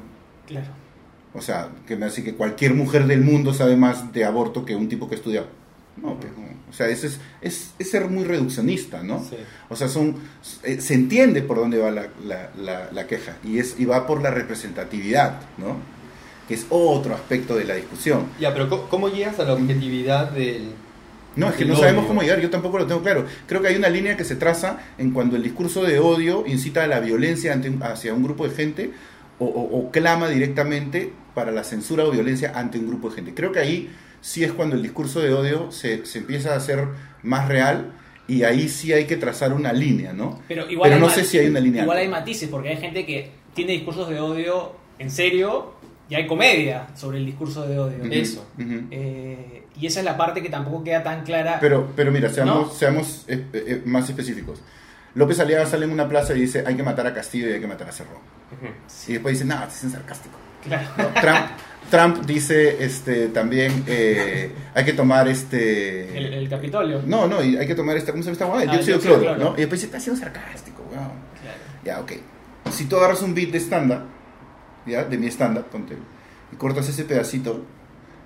Claro. 0.48 0.66
o 1.32 1.40
sea, 1.40 1.68
que 1.86 1.94
me 1.94 2.06
hace 2.06 2.24
que 2.24 2.34
cualquier 2.34 2.74
mujer 2.74 3.06
del 3.06 3.20
mundo 3.20 3.54
sabe 3.54 3.76
más 3.76 4.12
de 4.12 4.24
aborto 4.24 4.64
que 4.64 4.74
un 4.74 4.88
tipo 4.88 5.08
que 5.08 5.14
estudia. 5.14 5.44
No, 5.96 6.18
pues, 6.18 6.32
no. 6.36 6.42
O 6.68 6.72
sea, 6.72 6.88
eso 6.88 7.06
es, 7.06 7.20
es, 7.40 7.70
es 7.78 7.88
ser 7.88 8.08
muy 8.08 8.24
reduccionista, 8.24 9.04
¿no? 9.04 9.20
Sí. 9.22 9.36
O 9.68 9.76
sea, 9.76 9.86
son, 9.86 10.16
eh, 10.64 10.80
se 10.80 10.94
entiende 10.94 11.42
por 11.42 11.58
dónde 11.58 11.78
va 11.78 11.92
la, 11.92 12.08
la- 12.26 12.50
la- 12.58 12.90
la 12.90 13.06
queja 13.06 13.36
y, 13.44 13.60
es, 13.60 13.76
y 13.78 13.84
va 13.84 14.08
por 14.08 14.20
la 14.22 14.32
representatividad, 14.32 15.38
¿no? 15.56 15.76
Que 16.50 16.56
es 16.56 16.66
otro 16.68 17.14
aspecto 17.14 17.54
de 17.54 17.64
la 17.64 17.76
discusión. 17.76 18.26
Ya, 18.40 18.52
pero 18.52 18.68
¿cómo, 18.68 18.82
cómo 18.88 19.08
llegas 19.08 19.38
a 19.38 19.44
la 19.44 19.52
objetividad 19.52 20.32
del... 20.32 20.72
No, 21.36 21.48
es 21.48 21.54
que 21.54 21.64
no 21.64 21.76
sabemos 21.76 22.00
odio. 22.00 22.08
cómo 22.08 22.22
llegar, 22.22 22.40
yo 22.40 22.50
tampoco 22.50 22.76
lo 22.76 22.86
tengo 22.88 23.02
claro. 23.02 23.24
Creo 23.46 23.62
que 23.62 23.68
hay 23.68 23.76
una 23.76 23.88
línea 23.88 24.16
que 24.16 24.24
se 24.24 24.34
traza 24.34 24.80
en 24.98 25.12
cuando 25.12 25.36
el 25.36 25.44
discurso 25.44 25.84
de 25.84 26.00
odio 26.00 26.42
incita 26.48 26.82
a 26.82 26.86
la 26.88 26.98
violencia 26.98 27.52
ante 27.52 27.70
un- 27.70 27.80
hacia 27.84 28.12
un 28.12 28.24
grupo 28.24 28.48
de 28.48 28.54
gente 28.56 28.90
o, 29.38 29.44
o- 29.46 29.78
o 29.78 29.90
clama 29.92 30.28
directamente 30.28 31.12
para 31.36 31.52
la 31.52 31.62
censura 31.62 32.04
o 32.04 32.10
violencia 32.10 32.50
ante 32.56 32.80
un 32.80 32.88
grupo 32.88 33.10
de 33.10 33.14
gente. 33.14 33.32
Creo 33.32 33.52
que 33.52 33.60
ahí 33.60 33.90
sí 34.20 34.42
es 34.42 34.50
cuando 34.52 34.74
el 34.74 34.82
discurso 34.82 35.20
de 35.20 35.32
odio 35.32 35.70
se, 35.70 36.04
se 36.04 36.18
empieza 36.18 36.52
a 36.52 36.56
hacer 36.56 36.84
más 37.22 37.46
real 37.46 37.92
y 38.26 38.42
ahí 38.42 38.68
sí 38.68 38.92
hay 38.92 39.04
que 39.06 39.16
trazar 39.16 39.52
una 39.52 39.72
línea, 39.72 40.12
¿no? 40.12 40.42
Pero 40.48 40.68
igual 40.68 40.90
Pero 40.90 41.00
no 41.00 41.10
sé 41.10 41.24
si 41.24 41.38
hay 41.38 41.46
una 41.46 41.60
línea. 41.60 41.82
Igual 41.84 41.98
hay 41.98 42.08
matices, 42.08 42.48
porque 42.48 42.70
hay 42.70 42.76
gente 42.78 43.06
que 43.06 43.30
tiene 43.54 43.72
discursos 43.72 44.08
de 44.10 44.18
odio 44.18 44.72
en 44.98 45.10
serio 45.12 45.74
y 46.10 46.14
hay 46.16 46.26
comedia 46.26 46.88
sobre 46.94 47.16
el 47.18 47.24
discurso 47.24 47.66
de 47.66 47.78
odio. 47.78 47.98
Ujú, 48.00 48.08
Eso. 48.12 48.46
ujú. 48.58 48.82
Eh, 48.90 49.62
y 49.80 49.86
esa 49.86 50.00
es 50.00 50.04
la 50.04 50.16
parte 50.18 50.42
que 50.42 50.50
tampoco 50.50 50.84
queda 50.84 51.02
tan 51.02 51.24
clara. 51.24 51.56
Pero, 51.60 51.88
pero 51.96 52.10
mira, 52.12 52.28
seamos, 52.28 52.66
¿No? 52.66 52.70
seamos 52.74 53.24
eh, 53.28 53.46
eh, 53.54 53.82
más 53.86 54.10
específicos. 54.10 54.60
López 55.14 55.40
Aliaga 55.40 55.64
sale 55.66 55.86
en 55.86 55.92
una 55.92 56.08
plaza 56.08 56.34
y 56.34 56.40
dice 56.42 56.62
hay 56.66 56.76
que 56.76 56.82
matar 56.82 57.06
a 57.06 57.14
Castillo 57.14 57.48
y 57.48 57.52
hay 57.52 57.60
que 57.60 57.66
matar 57.66 57.88
a 57.88 57.92
Cerrón. 57.92 58.18
Y 59.08 59.12
después 59.14 59.32
dice, 59.34 59.44
nada, 59.44 59.66
es 59.66 59.90
sarcástico. 59.90 60.36
Claro. 60.64 60.86
¿no? 60.98 61.08
Trump, 61.20 61.46
Trump 61.90 62.26
dice 62.26 62.84
este, 62.84 63.28
también 63.28 63.84
eh, 63.86 64.50
hay 64.74 64.84
que 64.84 64.92
tomar 64.92 65.26
este... 65.28 66.16
El, 66.18 66.34
el 66.34 66.48
Capitolio. 66.48 67.00
No, 67.06 67.26
no, 67.26 67.42
y 67.42 67.56
hay 67.56 67.66
que 67.66 67.74
tomar 67.74 67.96
esta, 67.96 68.10
¿cómo 68.12 68.22
se 68.22 68.26
llama 68.28 68.32
esta 68.34 68.44
guay? 68.46 68.62
El 68.64 68.68
Ah, 68.68 68.72
dióxido 68.72 68.98
de 68.98 69.02
cloro, 69.04 69.20
cloro. 69.22 69.38
¿no? 69.52 69.54
Y 69.56 69.60
después 69.60 69.80
dice, 69.80 69.86
está 69.86 70.00
siendo 70.00 70.20
sarcástico, 70.20 70.82
weón. 70.90 71.08
Claro. 71.40 71.58
Ya, 71.84 72.00
ok. 72.00 72.12
Si 72.72 72.84
tú 72.84 72.96
agarras 72.96 73.22
un 73.22 73.34
beat 73.34 73.50
de 73.50 73.58
stand-up, 73.58 74.02
¿ya? 74.90 75.04
De 75.04 75.16
mi 75.18 75.26
stand-up, 75.28 75.66
ponte, 75.66 75.94
y 76.52 76.56
cortas 76.56 76.88
ese 76.88 77.04
pedacito, 77.04 77.62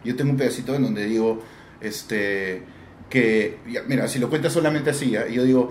yo 0.05 0.17
tengo 0.17 0.31
un 0.33 0.37
pedacito 0.37 0.75
en 0.75 0.83
donde 0.83 1.05
digo, 1.07 1.43
este, 1.81 2.63
que, 3.11 3.59
ya, 3.71 3.83
mira, 3.87 4.09
si 4.09 4.19
lo 4.19 4.29
cuentas 4.31 4.53
solamente 4.53 4.91
así, 4.91 5.11
¿ya? 5.11 5.27
yo 5.29 5.45
digo 5.45 5.71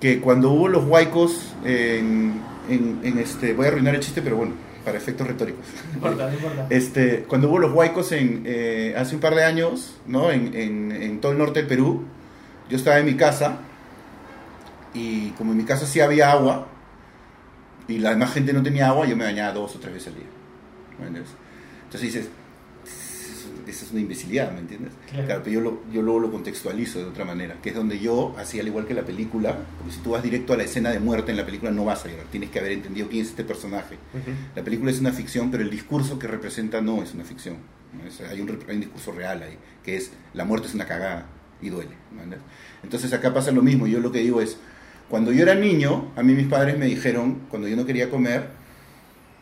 que 0.00 0.20
cuando 0.20 0.50
hubo 0.50 0.68
los 0.68 0.84
huaicos 0.84 1.54
en, 1.64 2.34
en- 2.68 3.00
en 3.02 3.18
este, 3.18 3.54
voy 3.54 3.64
a 3.66 3.68
arruinar 3.68 3.94
el 3.94 4.00
chiste, 4.00 4.20
pero 4.22 4.36
bueno, 4.36 4.52
para 4.84 4.98
efectos 4.98 5.26
retóricos. 5.26 5.64
No 5.90 5.94
importa, 5.94 6.28
no 6.28 6.34
importa. 6.34 6.66
Este, 6.70 7.24
cuando 7.26 7.48
hubo 7.48 7.58
los 7.58 7.72
huaicos 7.72 8.12
en, 8.12 8.42
eh, 8.44 8.94
hace 8.96 9.14
un 9.14 9.20
par 9.20 9.34
de 9.34 9.44
años, 9.44 9.96
¿no? 10.06 10.30
En, 10.30 10.54
en- 10.54 10.92
en 10.92 11.20
todo 11.20 11.32
el 11.32 11.38
norte 11.38 11.60
del 11.60 11.68
Perú, 11.68 12.02
yo 12.68 12.76
estaba 12.76 12.98
en 12.98 13.06
mi 13.06 13.14
casa 13.16 13.58
y 14.94 15.30
como 15.30 15.52
en 15.52 15.58
mi 15.58 15.64
casa 15.64 15.86
sí 15.86 16.00
había 16.00 16.32
agua 16.32 16.66
y 17.88 17.98
la 17.98 18.10
demás 18.10 18.32
gente 18.32 18.52
no 18.52 18.62
tenía 18.62 18.88
agua, 18.88 19.06
yo 19.06 19.16
me 19.16 19.24
bañaba 19.24 19.52
dos 19.52 19.76
o 19.76 19.78
tres 19.78 19.94
veces 19.94 20.08
al 20.08 20.14
día. 20.14 20.24
¿me 20.98 21.06
entiendes? 21.06 21.32
Entonces 21.84 22.00
dices, 22.12 22.28
esa 23.66 23.84
es 23.84 23.90
una 23.90 24.00
imbecilidad, 24.00 24.52
¿me 24.52 24.60
entiendes? 24.60 24.92
Claro. 25.10 25.26
Claro, 25.26 25.40
pero 25.44 25.54
yo, 25.54 25.60
lo, 25.60 25.82
yo 25.92 26.00
luego 26.02 26.20
lo 26.20 26.30
contextualizo 26.30 27.00
de 27.00 27.04
otra 27.06 27.24
manera, 27.24 27.56
que 27.62 27.70
es 27.70 27.74
donde 27.74 27.98
yo 27.98 28.34
hacía 28.38 28.62
al 28.62 28.68
igual 28.68 28.86
que 28.86 28.94
la 28.94 29.02
película, 29.02 29.56
porque 29.78 29.92
si 29.94 30.00
tú 30.00 30.10
vas 30.10 30.22
directo 30.22 30.52
a 30.52 30.56
la 30.56 30.62
escena 30.62 30.90
de 30.90 31.00
muerte 31.00 31.32
en 31.32 31.36
la 31.36 31.44
película 31.44 31.70
no 31.72 31.84
vas 31.84 32.04
a 32.04 32.08
llegar, 32.08 32.26
tienes 32.30 32.50
que 32.50 32.60
haber 32.60 32.72
entendido 32.72 33.08
quién 33.08 33.22
es 33.22 33.30
este 33.30 33.42
personaje. 33.44 33.96
La 34.54 34.62
película 34.62 34.90
es 34.92 35.00
una 35.00 35.12
ficción, 35.12 35.50
pero 35.50 35.62
el 35.64 35.70
discurso 35.70 36.18
que 36.18 36.28
representa 36.28 36.80
no 36.80 37.02
es 37.02 37.12
una 37.14 37.24
ficción. 37.24 37.56
¿no? 37.92 38.06
Es- 38.08 38.20
hay, 38.20 38.40
un, 38.40 38.48
hay 38.68 38.74
un 38.76 38.80
discurso 38.80 39.10
real 39.12 39.42
ahí, 39.42 39.58
que 39.84 39.96
es 39.96 40.12
la 40.32 40.44
muerte 40.44 40.68
es 40.68 40.74
una 40.74 40.86
cagada 40.86 41.26
y 41.60 41.68
duele. 41.70 41.90
Entonces 42.84 43.12
acá 43.12 43.34
pasa 43.34 43.50
lo 43.50 43.62
mismo. 43.62 43.86
Yo 43.88 43.98
lo 44.00 44.12
que 44.12 44.20
digo 44.20 44.40
es, 44.40 44.58
cuando 45.08 45.32
yo 45.32 45.42
era 45.42 45.54
niño, 45.54 46.10
a 46.16 46.22
mí 46.22 46.34
mis 46.34 46.46
padres 46.46 46.78
me 46.78 46.86
dijeron, 46.86 47.42
cuando 47.48 47.68
yo 47.68 47.76
no 47.76 47.86
quería 47.86 48.10
comer, 48.10 48.48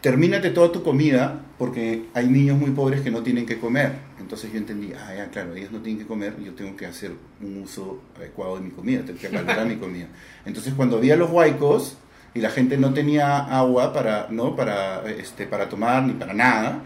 termínate 0.01 0.51
toda 0.51 0.71
tu 0.71 0.83
comida 0.83 1.41
porque 1.57 2.05
hay 2.13 2.29
niños 2.29 2.59
muy 2.59 2.71
pobres 2.73 3.01
que 3.01 3.11
no 3.11 3.23
tienen 3.23 3.47
que 3.47 3.59
comer. 3.59 3.93
Entonces 4.21 4.53
yo 4.53 4.59
entendí, 4.59 4.93
ah, 4.93 5.15
ya, 5.17 5.31
claro, 5.31 5.55
ellos 5.55 5.73
no 5.73 5.79
tienen 5.79 6.03
que 6.03 6.07
comer, 6.07 6.35
yo 6.45 6.53
tengo 6.53 6.77
que 6.77 6.85
hacer 6.85 7.13
un 7.41 7.63
uso 7.63 8.03
adecuado 8.17 8.57
de 8.57 8.63
mi 8.63 8.71
comida, 8.71 9.03
tengo 9.03 9.19
que 9.19 9.29
valorar 9.29 9.67
mi 9.67 9.77
comida. 9.77 10.09
Entonces 10.45 10.75
cuando 10.75 10.99
había 10.99 11.17
los 11.17 11.31
huaicos 11.31 11.97
y 12.35 12.41
la 12.41 12.51
gente 12.51 12.77
no 12.77 12.93
tenía 12.93 13.39
agua 13.39 13.95
para, 13.95 14.29
¿no? 14.31 14.55
para, 14.55 15.09
este, 15.09 15.47
para 15.47 15.71
tomar 15.71 16.03
ni 16.03 16.13
para 16.13 16.35
nada, 16.35 16.83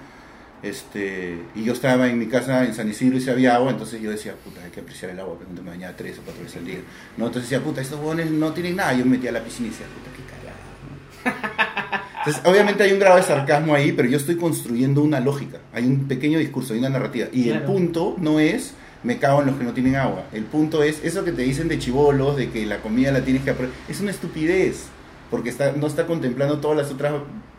este, 0.62 1.38
y 1.54 1.64
yo 1.64 1.72
estaba 1.72 2.09
en 2.09 2.18
mi 2.18 2.26
casa 2.26 2.64
en 2.64 2.74
San 2.74 2.88
Isidro 2.88 3.16
y 3.16 3.20
si 3.20 3.30
había 3.30 3.54
agua, 3.54 3.70
entonces 3.70 4.00
yo 4.00 4.11
decía, 4.11 4.34
puta, 4.44 4.62
hay 4.64 4.70
que 4.70 4.80
apreciar 4.80 5.12
el 5.12 5.20
agua, 5.20 5.36
pero 5.38 5.50
no 5.54 5.62
me 5.62 5.70
bañaba 5.70 5.96
tres 5.96 6.18
o 6.18 6.22
cuatro 6.22 6.42
veces 6.42 6.59
al 6.59 6.64
día. 6.64 6.78
¿no? 7.16 7.26
Entonces 7.26 7.50
decía, 7.50 7.64
puta, 7.64 7.80
estos 7.80 7.98
huevones 7.98 8.30
no 8.30 8.52
tienen 8.52 8.76
nada. 8.76 8.92
Yo 8.92 9.04
me 9.04 9.12
metía 9.12 9.30
a 9.30 9.34
la 9.34 9.44
piscina 9.44 9.68
y 9.68 9.70
decía, 9.70 9.86
puta, 9.86 10.11
qué 10.16 10.22
cagada. 10.24 11.59
¿no? 11.62 11.98
Entonces, 12.18 12.42
obviamente 12.44 12.82
hay 12.82 12.92
un 12.92 12.98
grado 12.98 13.16
de 13.16 13.22
sarcasmo 13.22 13.74
ahí, 13.74 13.92
pero 13.92 14.09
yo 14.09 14.16
estoy 14.16 14.36
construyendo 14.36 15.02
una 15.02 15.20
lógica. 15.20 15.59
Hay 15.72 15.84
un 15.84 16.09
pequeño 16.09 16.38
discurso, 16.38 16.72
hay 16.72 16.80
una 16.80 16.90
narrativa. 16.90 17.28
Y 17.32 17.48
el 17.50 17.62
punto 17.62 18.16
no 18.18 18.40
es, 18.40 18.74
me 19.04 19.18
cago 19.18 19.40
en 19.40 19.46
los 19.46 19.56
que 19.56 19.64
no 19.64 19.72
tienen 19.72 19.94
agua. 19.94 20.24
El 20.32 20.44
punto 20.44 20.82
es, 20.82 21.02
eso 21.04 21.24
que 21.24 21.32
te 21.32 21.42
dicen 21.42 21.68
de 21.68 21.78
chivolos, 21.78 22.36
de 22.36 22.50
que 22.50 22.66
la 22.66 22.80
comida 22.80 23.12
la 23.12 23.20
tienes 23.20 23.44
que 23.44 23.50
aprender, 23.50 23.74
es 23.88 24.00
una 24.00 24.11
estupidez. 24.11 24.86
Porque 25.30 25.50
está, 25.50 25.72
no 25.72 25.86
está 25.86 26.06
contemplando 26.06 26.59
todas 26.59 26.76
las 26.76 26.90
otras 26.90 27.14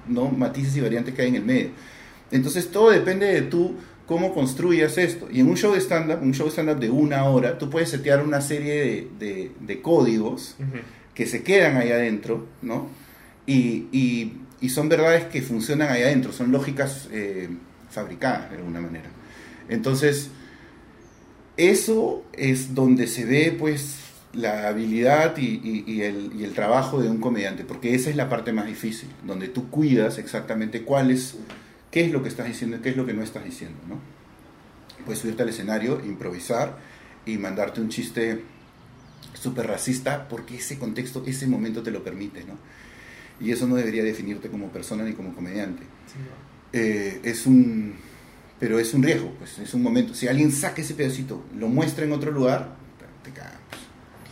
¿no? 0.07 0.29
matices 0.29 0.75
y 0.75 0.81
variantes 0.81 1.13
que 1.13 1.21
hay 1.21 1.29
en 1.29 1.35
el 1.35 1.45
medio. 1.45 1.69
Entonces 2.31 2.69
todo 2.71 2.91
depende 2.91 3.25
de 3.27 3.41
tú 3.43 3.75
cómo 4.05 4.33
construyas 4.33 4.97
esto. 4.97 5.27
Y 5.31 5.39
en 5.41 5.49
un 5.49 5.55
show 5.57 5.73
de 5.73 5.79
stand-up, 5.79 6.19
un 6.21 6.33
show 6.33 6.45
de 6.47 6.51
stand-up 6.51 6.79
de 6.79 6.89
una 6.89 7.25
hora, 7.25 7.57
tú 7.57 7.69
puedes 7.69 7.89
setear 7.89 8.23
una 8.23 8.41
serie 8.41 8.73
de, 8.75 9.07
de- 9.19 9.51
de 9.59 9.81
códigos 9.81 10.55
que 11.13 11.25
se 11.27 11.43
quedan 11.43 11.77
ahí 11.77 11.91
adentro, 11.91 12.47
¿no? 12.61 12.87
Y, 13.45 13.87
y- 13.91 14.33
y 14.61 14.69
son 14.69 14.89
verdades 14.89 15.25
que 15.25 15.41
funcionan 15.41 15.89
ahí 15.91 16.01
adentro, 16.03 16.31
son 16.33 16.51
lógicas 16.51 17.07
eh, 17.11 17.49
fabricadas 17.89 18.49
de 18.51 18.57
alguna 18.57 18.81
manera. 18.81 19.09
Entonces, 19.69 20.29
eso 21.57 22.23
es 22.33 22.73
donde 22.73 23.07
se 23.07 23.25
ve, 23.25 23.55
pues, 23.57 23.97
la 24.33 24.67
habilidad 24.67 25.35
y, 25.37 25.45
y- 25.63 25.83
y 25.87 26.01
el, 26.03 26.31
y 26.39 26.43
el 26.43 26.53
trabajo 26.53 27.01
de 27.01 27.09
un 27.09 27.19
comediante, 27.19 27.63
porque 27.65 27.95
esa 27.95 28.09
es 28.09 28.15
la 28.15 28.29
parte 28.29 28.53
más 28.53 28.67
difícil, 28.67 29.09
donde 29.25 29.47
tú 29.47 29.69
cuidas 29.69 30.17
exactamente 30.19 30.83
cuál 30.83 31.11
es, 31.11 31.35
qué 31.91 32.05
es 32.05 32.11
lo 32.11 32.21
que 32.21 32.29
estás 32.29 32.47
diciendo 32.47 32.77
y 32.77 32.79
qué 32.79 32.89
es 32.89 32.97
lo 32.97 33.05
que 33.05 33.13
no 33.13 33.23
estás 33.23 33.43
diciendo, 33.43 33.79
¿no? 33.87 33.99
Puedes 35.05 35.21
subirte 35.21 35.43
al 35.43 35.49
escenario, 35.49 36.03
improvisar 36.03 36.77
y 37.25 37.37
mandarte 37.37 37.81
un 37.81 37.89
chiste 37.89 38.43
súper 39.33 39.67
racista 39.67 40.27
porque 40.27 40.57
ese 40.57 40.77
contexto, 40.77 41.23
ese 41.25 41.47
momento 41.47 41.81
te 41.81 41.91
lo 41.91 42.03
permite, 42.03 42.43
¿no? 42.43 42.57
Y 43.39 43.51
eso 43.51 43.67
no 43.67 43.75
debería 43.75 44.03
definirte 44.03 44.49
como 44.49 44.67
persona 44.67 45.03
ni 45.03 45.13
como 45.13 45.33
comediante. 45.33 45.83
Eh, 46.73 47.21
es 47.23 47.45
un... 47.45 47.95
Pero 48.59 48.77
es 48.77 48.93
un 48.93 49.01
riesgo, 49.01 49.33
pues 49.37 49.57
es 49.59 49.73
un 49.73 49.81
momento. 49.81 50.13
Si 50.13 50.27
alguien 50.27 50.51
saca 50.51 50.81
ese 50.81 50.93
pedacito, 50.93 51.45
lo 51.55 51.69
muestra 51.69 52.03
en 52.03 52.11
otro 52.11 52.29
lugar, 52.29 52.75
te 53.23 53.31
cagas, 53.31 53.55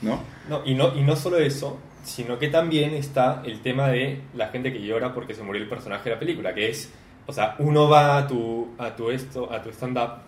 ¿no? 0.01 0.21
No, 0.49 0.65
y 0.65 0.75
no, 0.75 0.97
y 0.97 1.03
no 1.03 1.15
solo 1.15 1.37
eso, 1.37 1.79
sino 2.03 2.37
que 2.37 2.49
también 2.49 2.93
está 2.93 3.41
el 3.45 3.61
tema 3.61 3.87
de 3.87 4.21
la 4.33 4.49
gente 4.49 4.73
que 4.73 4.81
llora 4.81 5.13
porque 5.13 5.33
se 5.33 5.43
murió 5.43 5.61
el 5.61 5.69
personaje 5.69 6.09
de 6.09 6.15
la 6.15 6.19
película, 6.19 6.53
que 6.53 6.69
es, 6.69 6.89
o 7.27 7.33
sea, 7.33 7.55
uno 7.59 7.87
va 7.89 8.17
a 8.17 8.27
tu, 8.27 8.69
a 8.77 8.95
tu 8.95 9.11
esto, 9.11 9.51
a 9.51 9.61
tu 9.61 9.69
stand-up, 9.69 10.21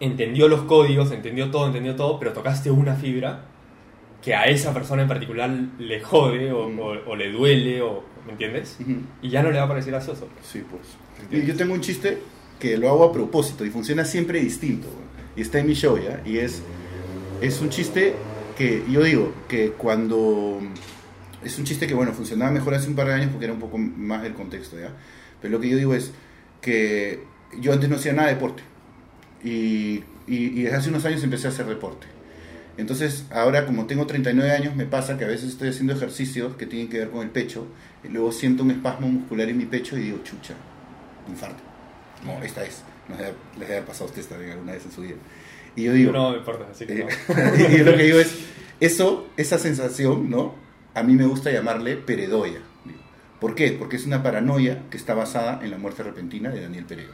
entendió 0.00 0.48
los 0.48 0.62
códigos, 0.62 1.10
entendió 1.12 1.50
todo, 1.50 1.66
entendió 1.66 1.96
todo, 1.96 2.18
pero 2.18 2.32
tocaste 2.32 2.70
una 2.70 2.94
fibra 2.94 3.44
que 4.22 4.34
a 4.34 4.46
esa 4.46 4.74
persona 4.74 5.02
en 5.02 5.08
particular 5.08 5.50
le 5.78 6.00
jode 6.00 6.52
o, 6.52 6.68
Mm. 6.68 6.78
o- 6.80 7.10
o 7.10 7.16
le 7.16 7.30
duele, 7.32 7.80
o, 7.82 8.02
¿me 8.26 8.32
entiendes? 8.32 8.76
Y 9.22 9.28
ya 9.30 9.42
no 9.42 9.50
le 9.50 9.58
va 9.58 9.64
a 9.64 9.68
parecer 9.68 9.92
gracioso. 9.92 10.28
Sí, 10.42 10.62
pues. 10.68 11.44
Yo 11.46 11.56
tengo 11.56 11.72
un 11.74 11.80
chiste 11.80 12.18
que 12.58 12.76
lo 12.76 12.88
hago 12.90 13.04
a 13.04 13.12
propósito 13.12 13.64
y 13.64 13.70
funciona 13.70 14.04
siempre 14.04 14.40
distinto. 14.40 14.88
Y 15.36 15.40
está 15.42 15.60
en 15.60 15.66
mi 15.68 15.74
show, 15.74 15.96
¿ya? 15.98 16.20
Y 16.24 16.38
es, 16.38 16.62
es 17.40 17.60
un 17.60 17.70
chiste 17.70 18.14
que 18.56 18.82
yo 18.90 19.02
digo 19.02 19.32
que 19.48 19.70
cuando... 19.70 20.58
Es 21.44 21.56
un 21.58 21.64
chiste 21.64 21.86
que, 21.86 21.94
bueno, 21.94 22.12
funcionaba 22.12 22.50
mejor 22.50 22.74
hace 22.74 22.88
un 22.88 22.96
par 22.96 23.06
de 23.06 23.14
años 23.14 23.28
porque 23.30 23.44
era 23.44 23.54
un 23.54 23.60
poco 23.60 23.78
más 23.78 24.24
el 24.24 24.34
contexto, 24.34 24.76
¿ya? 24.80 24.90
Pero 25.40 25.52
lo 25.52 25.60
que 25.60 25.68
yo 25.68 25.76
digo 25.76 25.94
es 25.94 26.12
que 26.60 27.22
yo 27.60 27.72
antes 27.72 27.88
no 27.88 27.96
hacía 27.96 28.12
nada 28.12 28.28
de 28.28 28.34
deporte. 28.34 28.62
Y, 29.44 30.02
y, 30.26 30.36
y 30.46 30.62
desde 30.62 30.76
hace 30.76 30.88
unos 30.90 31.04
años 31.04 31.22
empecé 31.22 31.46
a 31.46 31.50
hacer 31.50 31.66
deporte. 31.66 32.06
Entonces, 32.76 33.24
ahora 33.30 33.66
como 33.66 33.86
tengo 33.86 34.06
39 34.06 34.50
años, 34.52 34.76
me 34.76 34.86
pasa 34.86 35.18
que 35.18 35.24
a 35.24 35.28
veces 35.28 35.48
estoy 35.50 35.68
haciendo 35.68 35.92
ejercicios 35.94 36.56
que 36.56 36.66
tienen 36.66 36.88
que 36.88 36.98
ver 36.98 37.10
con 37.10 37.22
el 37.22 37.30
pecho, 37.30 37.66
y 38.04 38.08
luego 38.08 38.30
siento 38.30 38.62
un 38.62 38.70
espasmo 38.70 39.08
muscular 39.08 39.48
en 39.48 39.58
mi 39.58 39.66
pecho 39.66 39.96
y 39.98 40.02
digo, 40.02 40.18
chucha, 40.22 40.54
infarto. 41.28 41.62
No, 42.24 42.40
esta 42.42 42.64
es. 42.64 42.82
No 43.08 43.16
les 43.16 43.26
debe- 43.68 43.72
haber 43.74 43.84
pasado 43.84 44.04
a 44.04 44.08
ustedes 44.08 44.28
también 44.28 44.52
alguna 44.52 44.72
vez 44.72 44.84
en 44.84 44.92
su 44.92 45.00
vida. 45.00 45.16
Y 45.74 45.84
yo 45.84 45.92
digo, 45.92 46.12
no 46.12 46.30
me 46.32 46.38
importa, 46.38 46.66
así 46.70 46.86
que 46.86 47.00
eh, 47.00 47.06
no. 47.28 47.74
y 47.74 47.78
lo 47.78 47.96
que 47.96 48.02
digo 48.04 48.18
es, 48.20 48.32
eso, 48.80 49.28
esa 49.36 49.58
sensación, 49.58 50.30
¿no? 50.30 50.54
A 50.94 51.02
mí 51.02 51.14
me 51.14 51.26
gusta 51.26 51.50
llamarle 51.50 51.96
peredoia. 51.96 52.60
¿Por 53.40 53.54
qué? 53.54 53.72
Porque 53.72 53.96
es 53.96 54.06
una 54.06 54.22
paranoia 54.22 54.82
que 54.90 54.96
está 54.96 55.14
basada 55.14 55.60
en 55.62 55.70
la 55.70 55.78
muerte 55.78 56.02
repentina 56.02 56.50
de 56.50 56.60
Daniel 56.60 56.84
Peredo. 56.84 57.12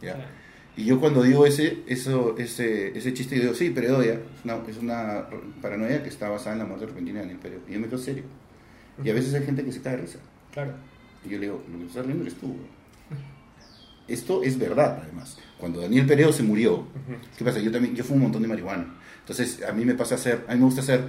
¿ya? 0.00 0.16
Y 0.76 0.84
yo 0.84 0.98
cuando 0.98 1.22
digo 1.22 1.44
ese, 1.44 1.82
eso, 1.86 2.36
ese, 2.38 2.96
ese 2.96 3.12
chiste, 3.12 3.36
yo 3.36 3.42
digo, 3.42 3.54
sí, 3.54 3.70
peredoia, 3.70 4.14
es 4.14 4.44
una, 4.44 4.54
es 4.66 4.78
una 4.78 5.26
paranoia 5.60 6.02
que 6.02 6.08
está 6.08 6.30
basada 6.30 6.54
en 6.54 6.60
la 6.60 6.64
muerte 6.64 6.86
repentina 6.86 7.20
de 7.20 7.26
Daniel 7.26 7.40
Peredo. 7.40 7.60
Y 7.68 7.74
yo 7.74 7.80
me 7.80 7.88
quedo 7.88 7.98
serio. 7.98 8.24
Y 9.04 9.10
a 9.10 9.14
veces 9.14 9.34
hay 9.34 9.44
gente 9.44 9.64
que 9.64 9.72
se 9.72 9.82
cae 9.82 9.96
de 9.96 10.02
risa. 10.02 10.18
Claro. 10.50 10.72
Y 11.24 11.28
yo 11.28 11.38
le 11.38 11.46
digo, 11.46 11.62
lo 11.70 11.78
que 11.78 11.86
estás 11.86 12.06
riendo 12.06 12.24
eres 12.24 12.38
tú. 12.38 12.48
güey". 12.48 12.82
Esto 14.08 14.42
es 14.42 14.58
verdad, 14.58 15.00
además. 15.02 15.38
Cuando 15.58 15.80
Daniel 15.80 16.06
Peredo 16.06 16.32
se 16.32 16.42
murió, 16.42 16.86
¿qué 17.36 17.44
pasa? 17.44 17.60
Yo 17.60 17.70
también, 17.70 17.94
yo 17.94 18.02
fumo 18.02 18.16
un 18.16 18.22
montón 18.24 18.42
de 18.42 18.48
marihuana. 18.48 18.94
Entonces, 19.20 19.62
a 19.62 19.72
mí 19.72 19.84
me 19.84 19.94
pasa 19.94 20.16
hacer, 20.16 20.44
a 20.48 20.54
mí 20.54 20.58
me 20.58 20.64
gusta 20.64 20.80
hacer 20.80 21.04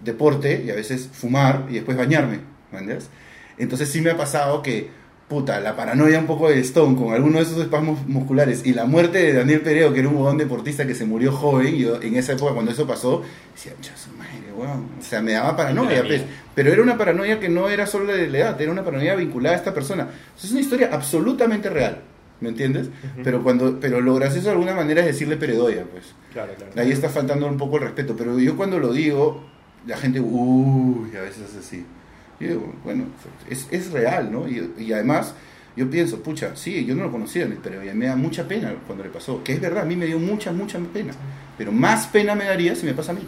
deporte 0.00 0.62
y 0.64 0.70
a 0.70 0.74
veces 0.74 1.08
fumar 1.12 1.66
y 1.68 1.74
después 1.74 1.96
bañarme, 1.96 2.38
¿me 2.72 2.78
entiendes? 2.78 3.10
Entonces 3.58 3.88
sí 3.88 4.00
me 4.00 4.10
ha 4.10 4.16
pasado 4.16 4.62
que, 4.62 4.88
puta, 5.28 5.60
la 5.60 5.76
paranoia 5.76 6.18
un 6.18 6.26
poco 6.26 6.48
de 6.48 6.60
Stone 6.60 6.96
con 6.96 7.14
alguno 7.14 7.38
de 7.38 7.44
esos 7.44 7.58
espasmos 7.58 8.06
musculares 8.06 8.66
y 8.66 8.74
la 8.74 8.84
muerte 8.84 9.18
de 9.18 9.32
Daniel 9.32 9.60
Peredo, 9.62 9.92
que 9.92 10.00
era 10.00 10.08
un 10.08 10.16
huevón 10.16 10.36
deportista 10.38 10.86
que 10.86 10.94
se 10.94 11.04
murió 11.06 11.32
joven, 11.32 11.74
y 11.74 11.78
yo 11.80 12.02
en 12.02 12.16
esa 12.16 12.32
época 12.32 12.52
cuando 12.52 12.70
eso 12.72 12.86
pasó, 12.86 13.22
decía, 13.54 13.72
"Cha 13.80 13.96
su 13.96 14.10
madre, 14.10 14.52
weón". 14.54 14.88
O 14.98 15.02
sea, 15.02 15.22
me 15.22 15.32
daba 15.32 15.56
paranoia, 15.56 16.02
pues. 16.02 16.22
Pero 16.54 16.70
era 16.72 16.82
una 16.82 16.98
paranoia 16.98 17.40
que 17.40 17.48
no 17.48 17.70
era 17.70 17.86
solo 17.86 18.12
de 18.12 18.28
la 18.28 18.38
edad, 18.38 18.60
era 18.60 18.70
una 18.70 18.84
paranoia 18.84 19.14
vinculada 19.14 19.54
a 19.54 19.58
esta 19.58 19.72
persona. 19.72 20.02
Entonces, 20.02 20.44
es 20.44 20.50
una 20.50 20.60
historia 20.60 20.90
absolutamente 20.92 21.70
real, 21.70 22.00
¿me 22.40 22.50
entiendes? 22.50 22.90
Pero 23.24 23.42
cuando 23.42 23.80
pero 23.80 24.02
lo 24.02 24.14
gracioso 24.16 24.46
de 24.48 24.52
alguna 24.52 24.74
manera 24.74 25.00
es 25.00 25.06
decirle 25.06 25.36
peredoia, 25.38 25.84
pues. 25.90 26.14
Claro, 26.32 26.52
claro. 26.56 26.72
Ahí 26.76 26.92
está 26.92 27.08
faltando 27.08 27.46
un 27.46 27.56
poco 27.56 27.76
el 27.76 27.84
respeto, 27.84 28.14
pero 28.18 28.38
yo 28.38 28.54
cuando 28.54 28.78
lo 28.78 28.92
digo, 28.92 29.44
la 29.86 29.96
gente, 29.96 30.20
uy, 30.20 31.16
a 31.16 31.22
veces 31.22 31.50
es 31.50 31.56
así. 31.56 31.86
Yo 32.42 32.48
digo, 32.48 32.74
bueno, 32.84 33.04
es, 33.48 33.66
es 33.70 33.90
real, 33.90 34.30
¿no? 34.32 34.48
Y, 34.48 34.72
y 34.78 34.92
además, 34.92 35.34
yo 35.76 35.88
pienso, 35.90 36.22
pucha, 36.22 36.56
sí, 36.56 36.84
yo 36.84 36.94
no 36.94 37.04
lo 37.04 37.10
conocía, 37.10 37.48
pero 37.62 37.80
me 37.94 38.06
da 38.06 38.16
mucha 38.16 38.46
pena 38.46 38.74
cuando 38.86 39.04
le 39.04 39.10
pasó. 39.10 39.42
Que 39.42 39.54
es 39.54 39.60
verdad, 39.60 39.84
a 39.84 39.86
mí 39.86 39.96
me 39.96 40.06
dio 40.06 40.18
mucha, 40.18 40.52
mucha 40.52 40.78
pena. 40.92 41.12
Pero 41.56 41.72
más 41.72 42.06
pena 42.06 42.34
me 42.34 42.44
daría 42.44 42.74
si 42.74 42.84
me 42.86 42.94
pasa 42.94 43.12
a 43.12 43.14
mí. 43.14 43.22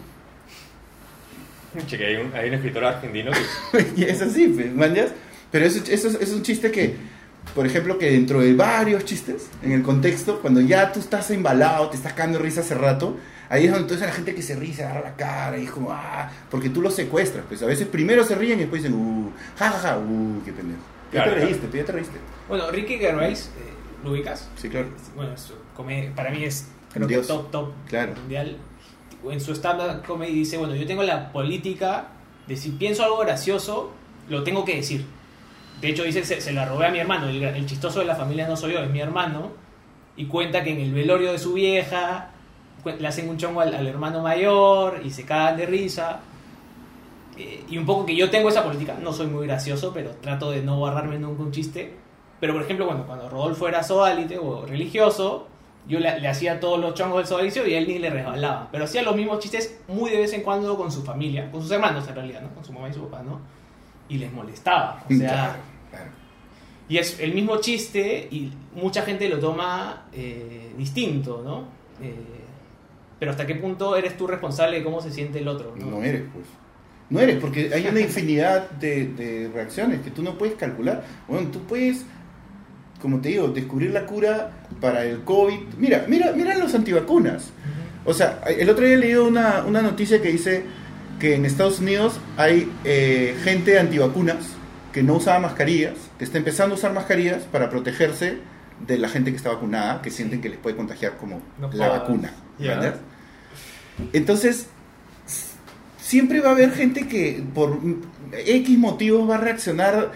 Che, 1.86 1.98
que 1.98 2.06
hay 2.06 2.16
un, 2.16 2.32
hay 2.34 2.48
un 2.48 2.54
escritor 2.54 2.84
argentino 2.84 3.32
que 3.32 3.86
y 4.00 4.04
es 4.04 4.20
así, 4.22 4.48
pues, 4.48 4.72
¿mañas? 4.74 5.10
Pero 5.50 5.64
eso, 5.64 5.82
eso 5.88 6.08
es, 6.08 6.14
es 6.14 6.32
un 6.32 6.42
chiste 6.42 6.70
que 6.70 7.14
por 7.54 7.66
ejemplo, 7.66 7.98
que 7.98 8.10
dentro 8.10 8.40
de 8.40 8.54
varios 8.54 9.04
chistes, 9.04 9.48
en 9.62 9.72
el 9.72 9.82
contexto, 9.82 10.40
cuando 10.40 10.60
ya 10.60 10.90
tú 10.92 11.00
estás 11.00 11.30
embalado, 11.30 11.88
te 11.88 11.96
estás 11.96 12.12
cagando 12.12 12.38
risa 12.38 12.62
hace 12.62 12.74
rato, 12.74 13.16
ahí 13.55 13.64
es 13.66 13.70
donde 13.70 13.82
entonces 13.85 14.06
la 14.06 14.12
gente 14.12 14.35
que 14.35 14.43
se 14.43 14.56
ríe, 14.56 14.74
se 14.74 14.85
agarra 14.85 15.01
la 15.10 15.16
cara 15.16 15.56
y 15.59 15.64
es 15.64 15.70
como, 15.70 15.90
ah, 15.93 16.31
porque 16.51 16.70
tú 16.70 16.81
los 16.82 16.94
secuestras. 16.94 17.44
Pues 17.48 17.62
a 17.62 17.66
veces 17.66 17.86
primero 17.89 18.24
se 18.24 18.35
ríen 18.35 18.59
y 18.59 18.62
después 18.62 18.82
dicen, 18.82 18.98
uh, 18.98 19.31
ja, 19.59 19.70
ja, 19.70 19.78
ja, 19.78 19.98
uh, 19.98 20.43
qué 20.44 20.52
pendejo. 20.52 20.81
Ya 21.12 21.22
Claro, 21.22 21.31
te 21.31 21.36
claro. 21.36 21.47
reíste, 21.51 21.66
tú 21.68 21.76
ya 21.76 21.85
te 21.85 21.93
reíste. 21.93 22.18
Bueno, 22.48 22.70
Ricky 22.70 22.98
Gervais, 22.98 23.51
eh, 23.59 23.72
¿lo 24.02 24.10
ubicas? 24.12 24.48
Sí, 24.56 24.68
claro. 24.68 24.89
Bueno, 25.14 25.32
es- 25.35 25.52
come- 25.76 26.10
para 26.16 26.31
mí 26.31 26.44
es 26.44 26.68
creo 26.93 27.06
que 27.06 27.14
Dios. 27.14 27.26
top, 27.28 27.51
top 27.51 27.72
Claro. 27.89 28.14
mundial. 28.16 28.56
En 29.31 29.40
su 29.40 29.52
stand-up 29.55 30.05
comedy 30.06 30.32
dice, 30.35 30.56
bueno, 30.59 30.74
yo 30.74 30.86
tengo 30.86 31.02
la 31.02 31.32
política 31.32 32.09
de 32.47 32.56
si 32.56 32.70
pienso 32.70 33.05
algo 33.05 33.18
gracioso, 33.18 33.93
lo 34.28 34.43
tengo 34.43 34.64
que 34.64 34.76
decir. 34.76 35.06
De 35.81 35.89
hecho, 35.89 36.02
dice, 36.05 36.24
se, 36.24 36.40
se 36.40 36.52
la 36.52 36.64
robé 36.66 36.86
a 36.86 36.90
mi 36.90 36.98
hermano. 36.98 37.28
El, 37.28 37.43
el 37.43 37.66
chistoso 37.66 38.01
de 38.01 38.05
la 38.06 38.16
familia 38.16 38.47
no 38.48 38.56
soy 38.56 38.72
yo, 38.74 38.81
es 38.81 38.90
mi 38.90 39.01
hermano. 39.01 39.52
Y 40.16 40.26
cuenta 40.26 40.62
que 40.62 40.70
en 40.72 40.81
el 40.81 40.93
velorio 40.93 41.32
de 41.32 41.39
su 41.39 41.55
vieja 41.55 42.31
le 42.85 43.06
hacen 43.09 43.28
un 43.28 43.36
chongo 43.36 43.61
al, 43.61 43.74
al 43.74 43.86
hermano 43.86 44.23
mayor 44.23 45.01
y 45.05 45.11
se 45.11 45.24
cagan 45.24 45.56
de 45.56 45.66
risa. 45.66 46.20
Eh, 47.36 47.65
y 47.69 47.78
un 47.78 47.86
poco 47.86 48.06
que 48.06 48.15
yo 48.15 48.31
tengo 48.31 48.48
esa 48.48 48.62
política, 48.62 48.97
no 49.01 49.12
soy 49.12 49.27
muy 49.27 49.47
gracioso, 49.47 49.93
pero 49.93 50.11
trato 50.20 50.51
de 50.51 50.62
no 50.62 50.81
barrarme 50.81 51.19
nunca 51.19 51.43
un 51.43 51.51
chiste. 51.52 51.94
Pero 52.40 52.52
por 52.52 52.62
ejemplo, 52.62 52.86
cuando, 52.86 53.06
cuando 53.06 53.28
Rodolfo 53.28 53.66
era 53.69 53.82
sodalite 53.82 54.39
o 54.39 54.66
religioso, 54.66 55.48
yo 55.89 55.98
le, 55.98 56.20
le 56.20 56.28
hacía 56.28 56.61
todos 56.61 56.78
los 56.78 56.94
chongos 56.94 57.19
del 57.19 57.27
sodalicio 57.27 57.66
y 57.66 57.74
él 57.74 57.86
ni 57.89 57.98
le 57.98 58.11
resbalaba. 58.11 58.69
Pero 58.70 58.85
hacía 58.85 59.02
los 59.02 59.16
mismos 59.16 59.39
chistes 59.40 59.81
muy 59.89 60.11
de 60.11 60.19
vez 60.19 60.32
en 60.32 60.43
cuando 60.43 60.77
con 60.77 60.93
su 60.93 61.02
familia, 61.02 61.51
con 61.51 61.62
sus 61.62 61.70
hermanos 61.70 62.06
en 62.09 62.15
realidad, 62.15 62.43
¿no? 62.43 62.51
Con 62.55 62.65
su 62.65 62.73
mamá 62.73 62.89
y 62.89 62.93
su 62.93 63.02
papá, 63.09 63.23
¿no? 63.23 63.40
Y 64.09 64.19
les 64.19 64.32
molestaba. 64.32 65.02
O 65.05 65.15
sea, 65.15 65.28
Claro, 65.28 65.52
claro. 65.90 66.11
y 66.89 66.98
es 66.98 67.19
el 67.20 67.35
mismo 67.35 67.56
chiste 67.59 68.28
y 68.31 68.52
mucha 68.74 69.02
gente 69.02 69.28
lo 69.28 69.39
toma 69.39 70.05
eh, 70.12 70.73
distinto, 70.77 71.43
¿no? 71.44 71.65
Eh, 72.05 72.43
pero 73.18 73.30
hasta 73.30 73.46
qué 73.46 73.54
punto 73.54 73.96
eres 73.96 74.16
tú 74.16 74.26
responsable 74.26 74.78
de 74.78 74.84
cómo 74.84 75.00
se 75.00 75.10
siente 75.10 75.38
el 75.38 75.48
otro, 75.48 75.74
¿no? 75.76 75.86
No 75.86 76.02
eres, 76.02 76.22
pues. 76.32 76.46
No 77.10 77.20
eres, 77.20 77.36
porque 77.38 77.70
hay 77.74 77.86
una 77.86 78.00
infinidad 78.00 78.70
de, 78.70 79.06
de 79.08 79.50
reacciones 79.52 80.00
que 80.00 80.10
tú 80.10 80.22
no 80.22 80.38
puedes 80.38 80.54
calcular. 80.54 81.04
Bueno, 81.28 81.48
tú 81.50 81.60
puedes, 81.60 82.04
como 83.00 83.20
te 83.20 83.28
digo, 83.28 83.48
descubrir 83.48 83.90
la 83.90 84.06
cura 84.06 84.50
para 84.80 85.04
el 85.04 85.22
COVID. 85.22 85.74
Mira, 85.78 86.06
mira, 86.08 86.32
mira 86.32 86.56
los 86.56 86.74
antivacunas. 86.74 87.50
O 88.04 88.14
sea, 88.14 88.40
el 88.46 88.68
otro 88.68 88.84
día 88.84 88.94
he 88.94 88.98
leído 88.98 89.26
una, 89.26 89.64
una 89.66 89.82
noticia 89.82 90.20
que 90.20 90.30
dice 90.30 90.64
que 91.20 91.34
en 91.34 91.44
Estados 91.44 91.80
Unidos 91.80 92.18
hay 92.36 92.70
eh, 92.84 93.36
gente 93.44 93.78
antivacunas 93.78 94.44
que 94.92 95.02
no 95.02 95.14
usaba 95.14 95.38
mascarillas, 95.40 95.94
que 96.18 96.24
está 96.24 96.38
empezando 96.38 96.74
a 96.74 96.78
usar 96.78 96.92
mascarillas 96.92 97.42
para 97.44 97.68
protegerse 97.70 98.38
de 98.86 98.98
la 98.98 99.09
gente 99.09 99.30
que 99.30 99.36
está 99.36 99.51
vacunada, 99.51 100.02
que 100.02 100.10
sienten 100.10 100.40
que 100.40 100.48
les 100.48 100.59
puede 100.59 100.76
contagiar 100.76 101.16
como 101.16 101.40
No 101.59 101.70
la 101.72 101.86
jodas. 101.86 102.01
vacuna. 102.01 102.32
Entonces, 104.12 104.66
siempre 105.98 106.40
va 106.40 106.51
a 106.51 106.52
haber 106.52 106.72
gente 106.72 107.06
que 107.06 107.44
por 107.55 107.78
X 108.32 108.78
motivos 108.78 109.28
va 109.28 109.36
a 109.36 109.38
reaccionar, 109.38 110.12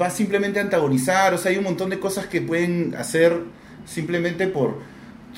va 0.00 0.10
simplemente 0.10 0.58
a 0.58 0.62
antagonizar, 0.62 1.34
o 1.34 1.38
sea, 1.38 1.50
hay 1.52 1.58
un 1.58 1.64
montón 1.64 1.90
de 1.90 2.00
cosas 2.00 2.26
que 2.26 2.40
pueden 2.40 2.94
hacer 2.96 3.42
simplemente 3.86 4.46
por... 4.48 4.80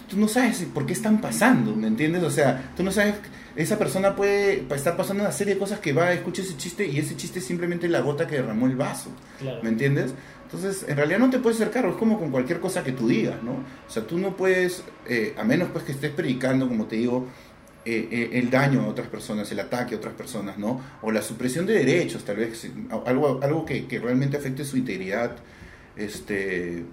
Tú 0.08 0.16
no 0.16 0.28
sabes 0.28 0.64
por 0.72 0.86
qué 0.86 0.92
están 0.92 1.20
pasando, 1.20 1.74
¿me 1.74 1.86
entiendes? 1.86 2.22
O 2.22 2.30
sea, 2.30 2.72
tú 2.76 2.82
no 2.82 2.90
sabes, 2.90 3.14
esa 3.56 3.78
persona 3.78 4.16
puede 4.16 4.64
estar 4.74 4.96
pasando 4.96 5.22
una 5.22 5.32
serie 5.32 5.54
de 5.54 5.60
cosas 5.60 5.80
que 5.80 5.92
va 5.92 6.06
a 6.06 6.12
escuchar 6.12 6.44
ese 6.44 6.56
chiste 6.56 6.86
y 6.86 6.98
ese 6.98 7.16
chiste 7.16 7.40
es 7.40 7.44
simplemente 7.44 7.88
la 7.88 8.00
gota 8.00 8.26
que 8.26 8.36
derramó 8.36 8.66
el 8.66 8.76
vaso. 8.76 9.10
Claro. 9.38 9.60
¿Me 9.62 9.68
entiendes? 9.68 10.14
Entonces, 10.52 10.84
en 10.88 10.96
realidad 10.96 11.20
no 11.20 11.30
te 11.30 11.38
puedes 11.38 11.60
hacer 11.60 11.72
cargo, 11.72 11.90
es 11.92 11.96
como 11.96 12.18
con 12.18 12.30
cualquier 12.30 12.58
cosa 12.58 12.82
que 12.82 12.90
tú 12.90 13.06
digas, 13.06 13.40
¿no? 13.40 13.52
O 13.52 13.90
sea, 13.90 14.04
tú 14.04 14.18
no 14.18 14.36
puedes, 14.36 14.82
eh, 15.06 15.32
a 15.38 15.44
menos 15.44 15.68
pues 15.72 15.84
que 15.84 15.92
estés 15.92 16.10
predicando, 16.10 16.66
como 16.66 16.86
te 16.86 16.96
digo, 16.96 17.28
eh, 17.84 18.08
eh, 18.10 18.30
el 18.32 18.50
daño 18.50 18.82
a 18.82 18.88
otras 18.88 19.06
personas, 19.06 19.50
el 19.52 19.60
ataque 19.60 19.94
a 19.94 19.98
otras 19.98 20.14
personas, 20.14 20.58
¿no? 20.58 20.80
O 21.02 21.12
la 21.12 21.22
supresión 21.22 21.66
de 21.66 21.74
derechos, 21.74 22.24
tal 22.24 22.36
vez, 22.36 22.68
algo, 23.06 23.38
algo 23.42 23.64
que, 23.64 23.86
que 23.86 24.00
realmente 24.00 24.36
afecte 24.36 24.64
su 24.64 24.76
integridad, 24.76 25.36
este, 25.94 26.84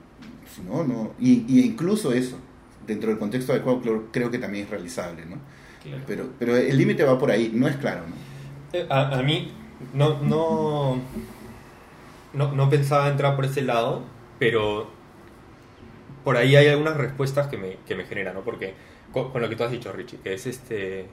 si 0.55 0.61
no, 0.61 0.83
no, 0.83 1.13
y, 1.19 1.43
y 1.47 1.61
incluso 1.65 2.13
eso, 2.13 2.37
dentro 2.85 3.09
del 3.09 3.17
contexto 3.17 3.53
adecuado, 3.53 3.81
creo, 3.81 4.05
creo 4.11 4.29
que 4.29 4.37
también 4.37 4.65
es 4.65 4.69
realizable, 4.69 5.25
¿no? 5.25 5.37
Claro. 5.81 6.03
Pero, 6.05 6.29
pero 6.37 6.55
el 6.55 6.77
límite 6.77 7.03
va 7.03 7.17
por 7.17 7.31
ahí, 7.31 7.51
no 7.53 7.67
es 7.67 7.75
claro, 7.77 8.01
¿no? 8.07 8.79
Eh, 8.79 8.85
A, 8.87 9.17
a 9.17 9.23
mí 9.23 9.51
no, 9.93 10.21
no, 10.21 10.97
no, 12.37 12.51
no 12.53 12.69
pensaba 12.69 13.09
entrar 13.09 13.35
por 13.35 13.45
ese 13.45 13.61
lado, 13.61 14.03
pero 14.39 14.87
por 16.23 16.37
ahí 16.37 16.55
hay 16.55 16.67
algunas 16.67 16.95
respuestas 16.95 17.47
que 17.47 17.57
me, 17.57 17.77
que 17.87 17.95
me 17.95 18.05
generan, 18.05 18.35
¿no? 18.35 18.41
Porque 18.41 18.73
con, 19.11 19.31
lo 19.41 19.49
que 19.49 19.55
tú 19.55 19.63
has 19.63 19.71
dicho, 19.71 19.91
Richie, 19.91 20.19
que 20.19 20.33
es 20.33 20.45
este... 20.45 21.07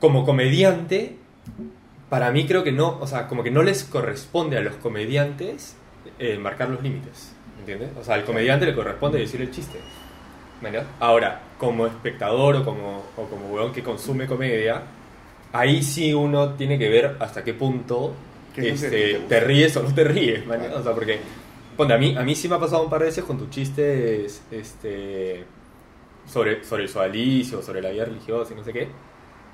Como 0.00 0.24
comediante, 0.24 1.16
para 2.08 2.30
mí 2.30 2.46
creo 2.46 2.62
que 2.62 2.70
no, 2.70 2.98
o 3.00 3.06
sea, 3.06 3.26
como 3.26 3.42
que 3.42 3.50
no 3.50 3.62
les 3.62 3.82
corresponde 3.82 4.56
a 4.56 4.60
los 4.60 4.76
comediantes 4.76 5.76
eh, 6.20 6.38
marcar 6.38 6.70
los 6.70 6.82
límites, 6.82 7.32
¿entiendes? 7.58 7.90
O 8.00 8.04
sea, 8.04 8.14
al 8.14 8.24
comediante 8.24 8.64
le 8.64 8.74
corresponde 8.74 9.18
decir 9.18 9.40
el 9.40 9.50
chiste. 9.50 9.80
¿me 10.60 10.68
entiendes? 10.68 10.92
Ahora, 11.00 11.40
como 11.58 11.86
espectador 11.86 12.56
o 12.56 12.64
como, 12.64 13.04
o 13.16 13.24
como 13.24 13.46
weón 13.48 13.72
que 13.72 13.82
consume 13.82 14.26
comedia, 14.26 14.82
ahí 15.52 15.82
sí 15.82 16.12
uno 16.14 16.50
tiene 16.54 16.78
que 16.78 16.88
ver 16.88 17.16
hasta 17.20 17.44
qué 17.44 17.54
punto 17.54 18.14
¿Qué 18.60 18.70
es 18.70 18.82
lo 18.82 18.90
que 18.90 19.10
este, 19.12 19.20
te 19.28 19.40
ríes 19.40 19.76
o 19.76 19.82
no 19.82 19.94
te 19.94 20.04
ríes. 20.04 20.42
Claro. 20.42 20.78
O 20.78 20.82
sea, 20.82 20.94
porque, 20.94 21.18
ponte, 21.76 21.94
a 21.94 21.98
mí, 21.98 22.14
a 22.16 22.22
mí 22.22 22.34
sí 22.34 22.48
me 22.48 22.56
ha 22.56 22.58
pasado 22.60 22.82
un 22.82 22.90
par 22.90 23.00
de 23.00 23.06
veces 23.06 23.24
con 23.24 23.38
tus 23.38 23.50
chistes 23.50 24.42
este, 24.50 25.44
sobre, 26.26 26.64
sobre 26.64 26.82
el 26.84 26.88
sodalicio, 26.88 27.62
sobre 27.62 27.80
la 27.82 27.90
vida 27.90 28.04
religiosa 28.04 28.52
y 28.52 28.56
no 28.56 28.64
sé 28.64 28.72
qué, 28.72 28.88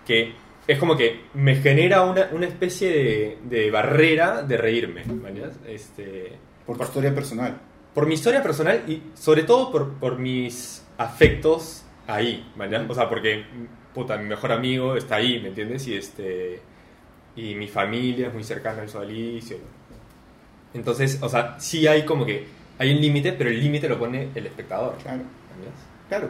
que 0.07 0.33
es 0.67 0.79
como 0.79 0.97
que 0.97 1.21
me 1.35 1.57
genera 1.57 2.03
una, 2.03 2.29
una 2.33 2.47
especie 2.47 2.91
de, 2.91 3.39
de 3.45 3.71
barrera 3.71 4.43
de 4.43 4.57
reírme, 4.57 5.05
¿me 5.05 5.29
entiendes? 5.29 5.57
Este, 5.67 6.33
Por 6.67 6.79
tu 6.79 6.85
historia 6.85 7.15
personal. 7.15 7.61
por 7.93 8.07
mi 8.07 8.15
historia 8.15 8.43
personal 8.43 8.83
y 8.89 9.03
sobre 9.15 9.43
todo 9.43 9.71
por, 9.71 9.93
por 9.95 10.19
mis 10.19 10.83
afectos 10.97 11.85
ahí, 12.07 12.51
¿me 12.57 12.65
entiendes? 12.65 12.91
O 12.91 12.95
sea, 12.95 13.09
porque, 13.09 13.45
puta, 13.93 14.17
mi 14.17 14.25
mejor 14.29 14.53
amigo 14.53 14.97
está 14.97 15.17
ahí, 15.17 15.39
¿me 15.41 15.49
entiendes? 15.49 15.87
Y 15.87 15.95
este 15.97 16.61
y 17.36 17.55
mi 17.55 17.69
familia 17.69 18.28
es 18.28 18.35
muy 18.35 18.44
cercana 18.44 18.82
al 18.82 18.89
sodalicio. 18.89 19.56
Entonces, 20.73 21.19
o 21.23 21.28
sea, 21.28 21.56
sí 21.59 21.86
hay 21.86 22.05
como 22.05 22.27
que 22.27 22.47
hay 22.78 22.93
un 22.94 23.01
límite, 23.01 23.32
pero 23.32 23.51
el 23.51 23.61
límite 23.61 23.89
lo 23.89 23.98
pone 23.98 24.28
el 24.35 24.47
espectador. 24.47 24.97
Claro, 25.02 25.23
claro. 26.09 26.28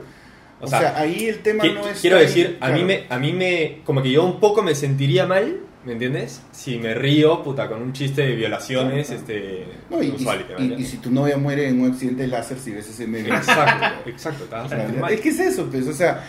O 0.60 0.66
O, 0.66 0.68
sea, 0.68 0.81
sea, 0.81 0.98
ahí 0.98 1.26
el 1.26 1.40
tema 1.40 1.64
no 1.64 1.89
es. 1.89 2.01
quiero 2.01 2.18
decir, 2.18 2.59
a 2.60 2.70
mí 2.70 2.85
me, 2.85 3.05
a 3.09 3.18
mí 3.18 3.32
me, 3.32 3.81
como 3.85 4.02
que 4.02 4.10
yo 4.10 4.24
un 4.24 4.39
poco 4.40 4.62
me 4.62 4.74
sentiría 4.74 5.26
mal, 5.26 5.60
¿me 5.85 5.93
entiendes? 5.93 6.43
Si 6.52 6.78
me 6.78 6.94
río, 6.94 7.43
puta, 7.43 7.68
con 7.68 7.82
un 7.82 7.93
chiste 7.93 8.22
de 8.22 8.36
violaciones, 8.36 9.09
Claro, 9.09 9.20
este, 9.20 9.64
No, 9.90 10.02
y, 10.02 10.06
y- 10.06 10.10
usual, 10.10 10.39
¿me 10.39 10.44
y- 10.44 10.47
y 10.48 10.62
entiendes? 10.62 10.89
si 10.90 10.98
tu 10.98 11.10
novia 11.10 11.36
muere 11.39 11.68
en 11.68 11.81
un 11.81 11.90
accidente 11.90 12.22
de 12.22 12.28
láser, 12.28 12.59
si 12.59 12.70
ves 12.70 12.89
ese 12.89 13.06
meme. 13.06 13.28
Exacto, 13.31 14.09
exacto, 14.10 14.44
es 15.10 15.20
que 15.20 15.28
es 15.31 15.40
eso, 15.40 15.66
pues, 15.70 15.86
o 15.89 15.93
sea, 15.93 16.22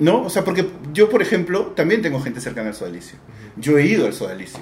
no, 0.00 0.22
o 0.22 0.30
sea, 0.30 0.44
porque 0.44 0.66
yo, 0.92 1.08
por 1.08 1.22
ejemplo, 1.22 1.66
también 1.76 2.02
tengo 2.02 2.20
gente 2.20 2.40
cercana 2.40 2.68
al 2.68 2.74
sodalicio. 2.74 3.18
Yo 3.56 3.78
he 3.78 3.86
ido 3.86 4.06
al 4.06 4.12
sodalicio. 4.14 4.60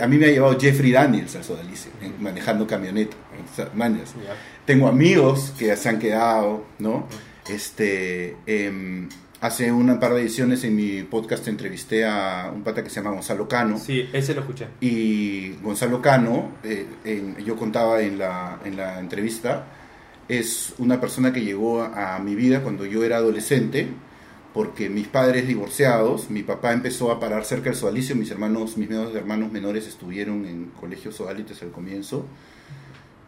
A 0.00 0.06
mí 0.06 0.16
me 0.16 0.26
ha 0.26 0.28
llevado 0.30 0.58
Jeffrey 0.60 0.92
Daniels 0.92 1.34
al 1.34 1.42
sodalicio, 1.44 1.90
manejando 2.20 2.66
camioneta. 2.66 3.16
Mañas. 3.74 4.14
Tengo 4.64 4.86
amigos 4.88 5.52
que 5.58 5.74
se 5.76 5.88
han 5.88 5.98
quedado, 5.98 6.64
¿no? 6.78 7.08
Este, 7.48 8.36
em, 8.46 9.08
hace 9.40 9.72
un 9.72 9.98
par 9.98 10.14
de 10.14 10.20
ediciones 10.22 10.62
en 10.64 10.76
mi 10.76 11.02
podcast 11.02 11.48
entrevisté 11.48 12.04
a 12.04 12.50
un 12.54 12.62
pata 12.62 12.84
que 12.84 12.90
se 12.90 12.96
llama 12.96 13.10
Gonzalo 13.10 13.48
Cano. 13.48 13.76
Sí, 13.78 14.08
ese 14.12 14.34
lo 14.34 14.40
escuché. 14.42 14.68
Y 14.80 15.54
Gonzalo 15.62 16.00
Cano, 16.00 16.52
eh, 16.62 16.86
en- 17.04 17.36
yo 17.44 17.56
contaba 17.56 18.00
en 18.02 18.18
la, 18.18 18.60
en 18.64 18.76
la 18.76 19.00
entrevista, 19.00 19.66
es 20.28 20.74
una 20.78 21.00
persona 21.00 21.32
que 21.32 21.40
llegó 21.42 21.82
a, 21.82 22.14
a 22.16 22.18
mi 22.20 22.34
vida 22.36 22.62
cuando 22.62 22.86
yo 22.86 23.02
era 23.04 23.16
adolescente, 23.16 23.88
porque 24.52 24.90
mis 24.90 25.08
padres 25.08 25.46
divorciados, 25.46 26.28
mi 26.30 26.42
papá 26.42 26.72
empezó 26.72 27.10
a 27.10 27.18
parar 27.18 27.44
cerca 27.44 27.70
del 27.70 27.76
sodalicio, 27.78 28.14
mis 28.14 28.30
hermanos, 28.30 28.76
mis 28.76 28.88
medios 28.88 29.14
hermanos 29.14 29.50
menores 29.50 29.86
estuvieron 29.86 30.44
en 30.44 30.66
colegios 30.78 31.16
sodalites 31.16 31.62
al 31.62 31.70
comienzo, 31.70 32.26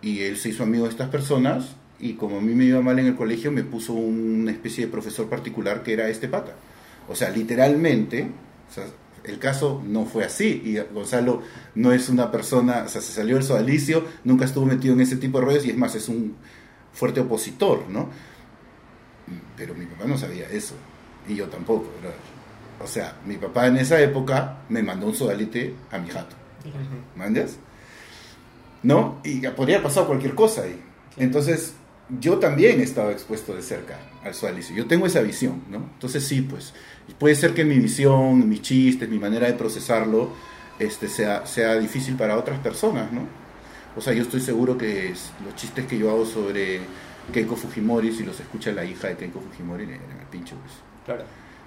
y 0.02 0.20
él 0.20 0.36
se 0.36 0.50
hizo 0.50 0.64
amigo 0.64 0.84
de 0.84 0.90
estas 0.90 1.08
personas, 1.08 1.76
y 1.98 2.14
como 2.14 2.38
a 2.38 2.40
mí 2.42 2.54
me 2.54 2.64
iba 2.64 2.82
mal 2.82 2.98
en 2.98 3.06
el 3.06 3.14
colegio, 3.14 3.50
me 3.52 3.64
puso 3.64 3.94
una 3.94 4.50
especie 4.50 4.84
de 4.84 4.92
profesor 4.92 5.28
particular 5.28 5.82
que 5.82 5.94
era 5.94 6.08
este 6.08 6.28
pata. 6.28 6.52
O 7.08 7.14
sea, 7.14 7.30
literalmente, 7.30 8.28
o 8.70 8.74
sea, 8.74 8.84
el 9.24 9.38
caso 9.38 9.82
no 9.86 10.04
fue 10.04 10.24
así, 10.24 10.60
y 10.64 10.78
Gonzalo 10.92 11.42
no 11.74 11.92
es 11.92 12.10
una 12.10 12.30
persona, 12.30 12.82
o 12.84 12.88
sea, 12.88 13.00
se 13.00 13.12
salió 13.12 13.36
del 13.36 13.44
sodalicio, 13.44 14.04
nunca 14.24 14.44
estuvo 14.44 14.66
metido 14.66 14.92
en 14.92 15.00
ese 15.00 15.16
tipo 15.16 15.38
de 15.38 15.46
rollos, 15.46 15.64
y 15.64 15.70
es 15.70 15.76
más, 15.78 15.94
es 15.94 16.10
un 16.10 16.36
fuerte 16.92 17.20
opositor, 17.20 17.88
¿no? 17.88 18.10
Pero 19.56 19.74
mi 19.74 19.86
papá 19.86 20.04
no 20.04 20.18
sabía 20.18 20.50
eso, 20.50 20.74
y 21.28 21.34
yo 21.36 21.46
tampoco, 21.48 21.90
¿verdad? 22.02 22.16
O 22.82 22.86
sea, 22.86 23.16
mi 23.26 23.36
papá 23.36 23.66
en 23.68 23.76
esa 23.78 24.00
época 24.00 24.58
me 24.68 24.82
mandó 24.82 25.06
un 25.06 25.14
sodalite 25.14 25.74
a 25.90 25.98
mi 25.98 26.08
jato. 26.10 26.36
¿Mandas? 27.16 27.56
¿no? 28.82 29.18
Y 29.24 29.40
podría 29.48 29.76
haber 29.76 29.84
pasado 29.88 30.06
cualquier 30.06 30.34
cosa 30.34 30.62
ahí. 30.62 30.78
Entonces, 31.16 31.74
yo 32.20 32.38
también 32.38 32.80
he 32.80 32.82
estado 32.82 33.10
expuesto 33.10 33.54
de 33.54 33.62
cerca 33.62 33.98
al 34.22 34.34
sodalicio. 34.34 34.74
Yo 34.76 34.86
tengo 34.86 35.06
esa 35.06 35.20
visión, 35.22 35.62
¿no? 35.70 35.78
Entonces, 35.78 36.24
sí, 36.26 36.42
pues, 36.42 36.74
puede 37.18 37.34
ser 37.34 37.54
que 37.54 37.64
mi 37.64 37.78
visión, 37.78 38.46
mis 38.48 38.60
chistes, 38.60 39.08
mi 39.08 39.18
manera 39.18 39.46
de 39.46 39.54
procesarlo, 39.54 40.30
este, 40.78 41.08
sea, 41.08 41.46
sea 41.46 41.76
difícil 41.76 42.16
para 42.16 42.36
otras 42.36 42.58
personas, 42.58 43.10
¿no? 43.12 43.22
O 43.96 44.00
sea, 44.00 44.12
yo 44.12 44.22
estoy 44.22 44.40
seguro 44.40 44.76
que 44.76 45.10
es- 45.12 45.30
los 45.44 45.54
chistes 45.54 45.86
que 45.86 45.96
yo 45.96 46.10
hago 46.10 46.26
sobre 46.26 46.80
Keiko 47.32 47.56
Fujimori, 47.56 48.12
si 48.12 48.24
los 48.24 48.38
escucha 48.40 48.72
la 48.72 48.84
hija 48.84 49.08
de 49.08 49.16
Keiko 49.16 49.40
Fujimori, 49.40 49.86
le 49.86 49.92
dan 49.98 50.18
al 50.20 50.26
pincho, 50.28 50.56
pues. 50.56 50.72
Claro. 51.04 51.22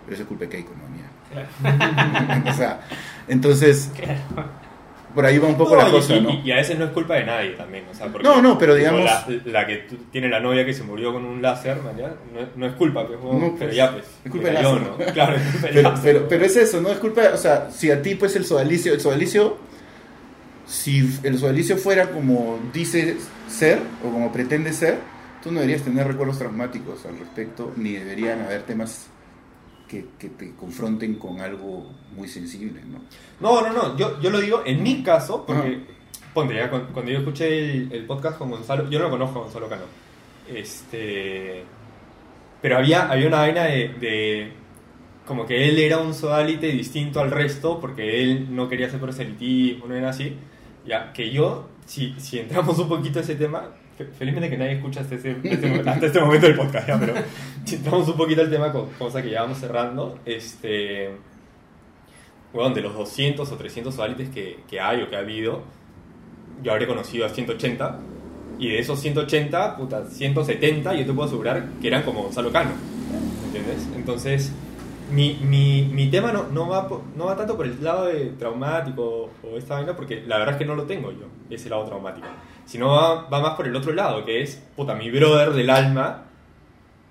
Pero 0.06 0.14
eso 0.14 0.24
es 0.24 0.28
culpa 0.28 0.46
de 0.46 0.50
Keiko, 0.50 0.72
no 0.76 0.88
mía. 0.90 1.10
Claro. 1.32 2.50
o 2.50 2.54
sea, 2.54 2.82
entonces, 3.28 3.92
Claro. 3.96 4.20
por 5.14 5.26
ahí 5.26 5.38
va 5.38 5.48
un 5.50 5.58
poco 5.58 5.76
No, 5.76 5.82
la 5.82 5.90
y- 5.90 5.92
cosa, 5.92 6.16
y, 6.16 6.22
¿no? 6.22 6.30
y 6.46 6.52
a 6.52 6.56
veces 6.56 6.78
no 6.80 6.86
es 6.86 6.92
culpa 6.92 7.16
de 7.16 7.26
nadie 7.26 7.50
también. 7.52 7.84
O 7.92 7.94
sea, 7.94 8.08
porque, 8.08 8.26
No, 8.28 8.42
no, 8.42 8.58
pero 8.58 8.74
digamos- 8.76 9.04
La, 9.04 9.26
la 9.46 9.68
que 9.68 9.86
tiene 10.12 10.30
la 10.30 10.40
novia 10.40 10.66
que 10.66 10.74
se 10.74 10.84
murió 10.84 11.12
con 11.12 11.26
un 11.26 11.42
láser, 11.42 11.78
no, 11.84 11.90
es- 12.40 12.48
no 12.56 12.66
es 12.66 12.74
culpa, 12.74 13.06
pues, 13.06 13.20
No, 13.22 13.30
pero 13.40 13.58
pues, 13.58 13.76
ya, 13.76 13.92
pues. 13.92 14.06
es 14.24 14.32
culpa 14.32 14.48
del 14.48 14.54
láser, 14.56 14.82
¿no? 14.82 14.98
¿no? 14.98 15.14
Claro, 15.14 15.36
es 15.36 15.42
culpa 15.52 15.68
Pero, 15.74 15.82
láser. 15.90 16.04
pero, 16.14 16.28
pero 16.30 16.46
es 16.46 16.56
eso, 16.56 16.82
¿no? 16.82 16.90
Es 16.90 17.00
culpa, 17.00 17.22
o 17.34 17.38
sea, 17.38 17.70
si 17.72 17.92
a 17.92 18.02
ti 18.02 18.16
pues 18.16 18.36
el 18.38 18.46
sodalicio, 18.46 18.94
el 18.94 19.02
sodalicio, 19.02 19.58
si 20.66 21.20
el 21.24 21.38
sodalicio 21.38 21.78
fuera 21.78 22.10
como 22.12 22.60
dice 22.74 23.18
ser 23.50 23.80
o 24.06 24.12
como 24.12 24.32
pretende 24.32 24.74
ser, 24.74 24.98
tú 25.44 25.52
no 25.52 25.60
deberías 25.62 25.82
tener 25.84 26.06
recuerdos 26.08 26.38
traumáticos 26.40 27.06
al 27.06 27.18
respecto, 27.20 27.72
ni 27.78 27.94
deberían 27.94 28.42
haber 28.42 28.64
temas 28.64 29.08
que, 29.88 30.06
que 30.20 30.30
te 30.30 30.56
confronten 30.56 31.16
con 31.16 31.40
algo 31.40 31.92
muy 32.16 32.28
sensible, 32.28 32.82
¿no? 32.86 33.00
No, 33.40 33.62
no, 33.62 33.74
no, 33.74 33.98
yo, 33.98 34.20
yo 34.20 34.30
lo 34.30 34.40
digo 34.40 34.64
en 34.66 34.84
mi 34.84 35.04
caso, 35.04 35.46
porque, 35.46 35.80
ponte, 36.34 36.56
ya, 36.56 36.70
cuando, 36.70 36.90
cuando 36.94 37.12
yo 37.12 37.20
escuché 37.20 37.48
el, 37.48 37.92
el 37.92 38.06
podcast 38.06 38.38
con 38.38 38.52
Gonzalo, 38.52 38.90
yo 38.90 39.00
no 39.00 39.06
lo 39.06 39.12
conozco 39.12 39.40
a 39.40 39.44
Gonzalo 39.44 39.70
Cano, 39.70 39.84
este, 40.54 41.64
pero 42.62 42.78
había, 42.78 43.10
había 43.10 43.28
una 43.28 43.40
vaina 43.40 43.64
de, 43.64 43.90
de 44.00 44.52
como 45.26 45.46
que 45.46 45.70
él 45.70 45.78
era 45.78 45.98
un 46.00 46.14
sodalite 46.14 46.68
distinto 46.68 47.20
al 47.20 47.32
resto, 47.32 47.80
porque 47.80 48.24
él 48.24 48.56
no 48.56 48.70
quería 48.70 48.88
hacer 48.88 49.00
proselitismo, 49.00 49.88
no 49.88 49.96
era 49.96 50.10
así, 50.10 50.36
ya, 50.86 51.12
que 51.14 51.32
yo, 51.32 51.70
si, 51.86 52.16
si 52.18 52.40
entramos 52.40 52.80
un 52.80 52.90
poquito 52.90 53.20
a 53.20 53.22
ese 53.22 53.36
tema, 53.36 53.72
felizmente 54.06 54.50
que 54.50 54.58
nadie 54.58 54.74
escucha 54.74 55.02
hasta 55.02 55.16
hasta 55.16 56.06
este 56.06 56.20
momento 56.22 56.48
del 56.48 56.56
podcast, 56.56 56.88
ya, 56.88 57.00
pero 57.00 57.14
si 57.66 57.76
entramos 57.76 58.08
un 58.08 58.18
poquito 58.18 58.42
al 58.42 58.50
tema, 58.50 58.72
co- 58.72 58.90
cosa 58.98 59.22
que 59.22 59.30
ya 59.32 59.42
vamos 59.42 59.58
cerrando, 59.60 60.20
este 60.26 61.12
bueno, 62.54 62.74
de 62.74 62.82
los 62.82 62.94
200 62.94 63.52
o 63.52 63.56
300 63.56 63.94
sodalites 63.94 64.30
que, 64.30 64.60
que 64.70 64.80
hay 64.80 65.02
o 65.02 65.10
que 65.10 65.16
ha 65.16 65.20
habido, 65.20 65.64
yo 66.64 66.72
habré 66.72 66.88
conocido 66.88 67.26
a 67.26 67.30
180. 67.30 68.00
Y 68.60 68.70
de 68.70 68.80
esos 68.80 69.00
180, 69.00 69.78
puta, 69.78 70.06
170, 70.06 70.94
yo 70.96 71.06
te 71.06 71.14
puedo 71.14 71.28
asegurar 71.28 71.68
que 71.80 71.88
eran 71.88 72.02
como 72.04 72.24
Gonzalo 72.24 72.52
Cano. 72.52 72.72
¿Entiendes? 73.46 73.88
Entonces, 73.96 74.52
mi, 75.12 75.40
mi, 75.44 75.90
mi 75.92 76.10
tema 76.10 76.32
no, 76.32 76.48
no, 76.50 76.68
va 76.68 76.88
no 77.16 77.26
va 77.26 77.36
tanto 77.36 77.56
por 77.56 77.66
el 77.66 77.84
lado 77.84 78.06
de 78.06 78.32
traumático 78.38 79.30
o 79.44 79.58
esta 79.58 79.76
vaina, 79.76 79.96
porque 79.96 80.24
la 80.28 80.38
verdad 80.38 80.56
es 80.56 80.60
que 80.60 80.66
no 80.66 80.76
lo 80.76 80.84
tengo 80.84 81.12
yo, 81.12 81.28
ese 81.50 81.70
lado 81.70 81.86
traumático. 81.86 82.28
Sino 82.66 82.90
va, 82.90 83.28
va 83.30 83.40
más 83.40 83.56
por 83.56 83.68
el 83.68 83.76
otro 83.76 83.94
lado, 83.94 84.26
que 84.26 84.42
es, 84.42 84.62
puta, 84.76 84.94
mi 84.96 85.10
brother 85.10 85.52
del 85.54 85.70
alma 85.70 86.26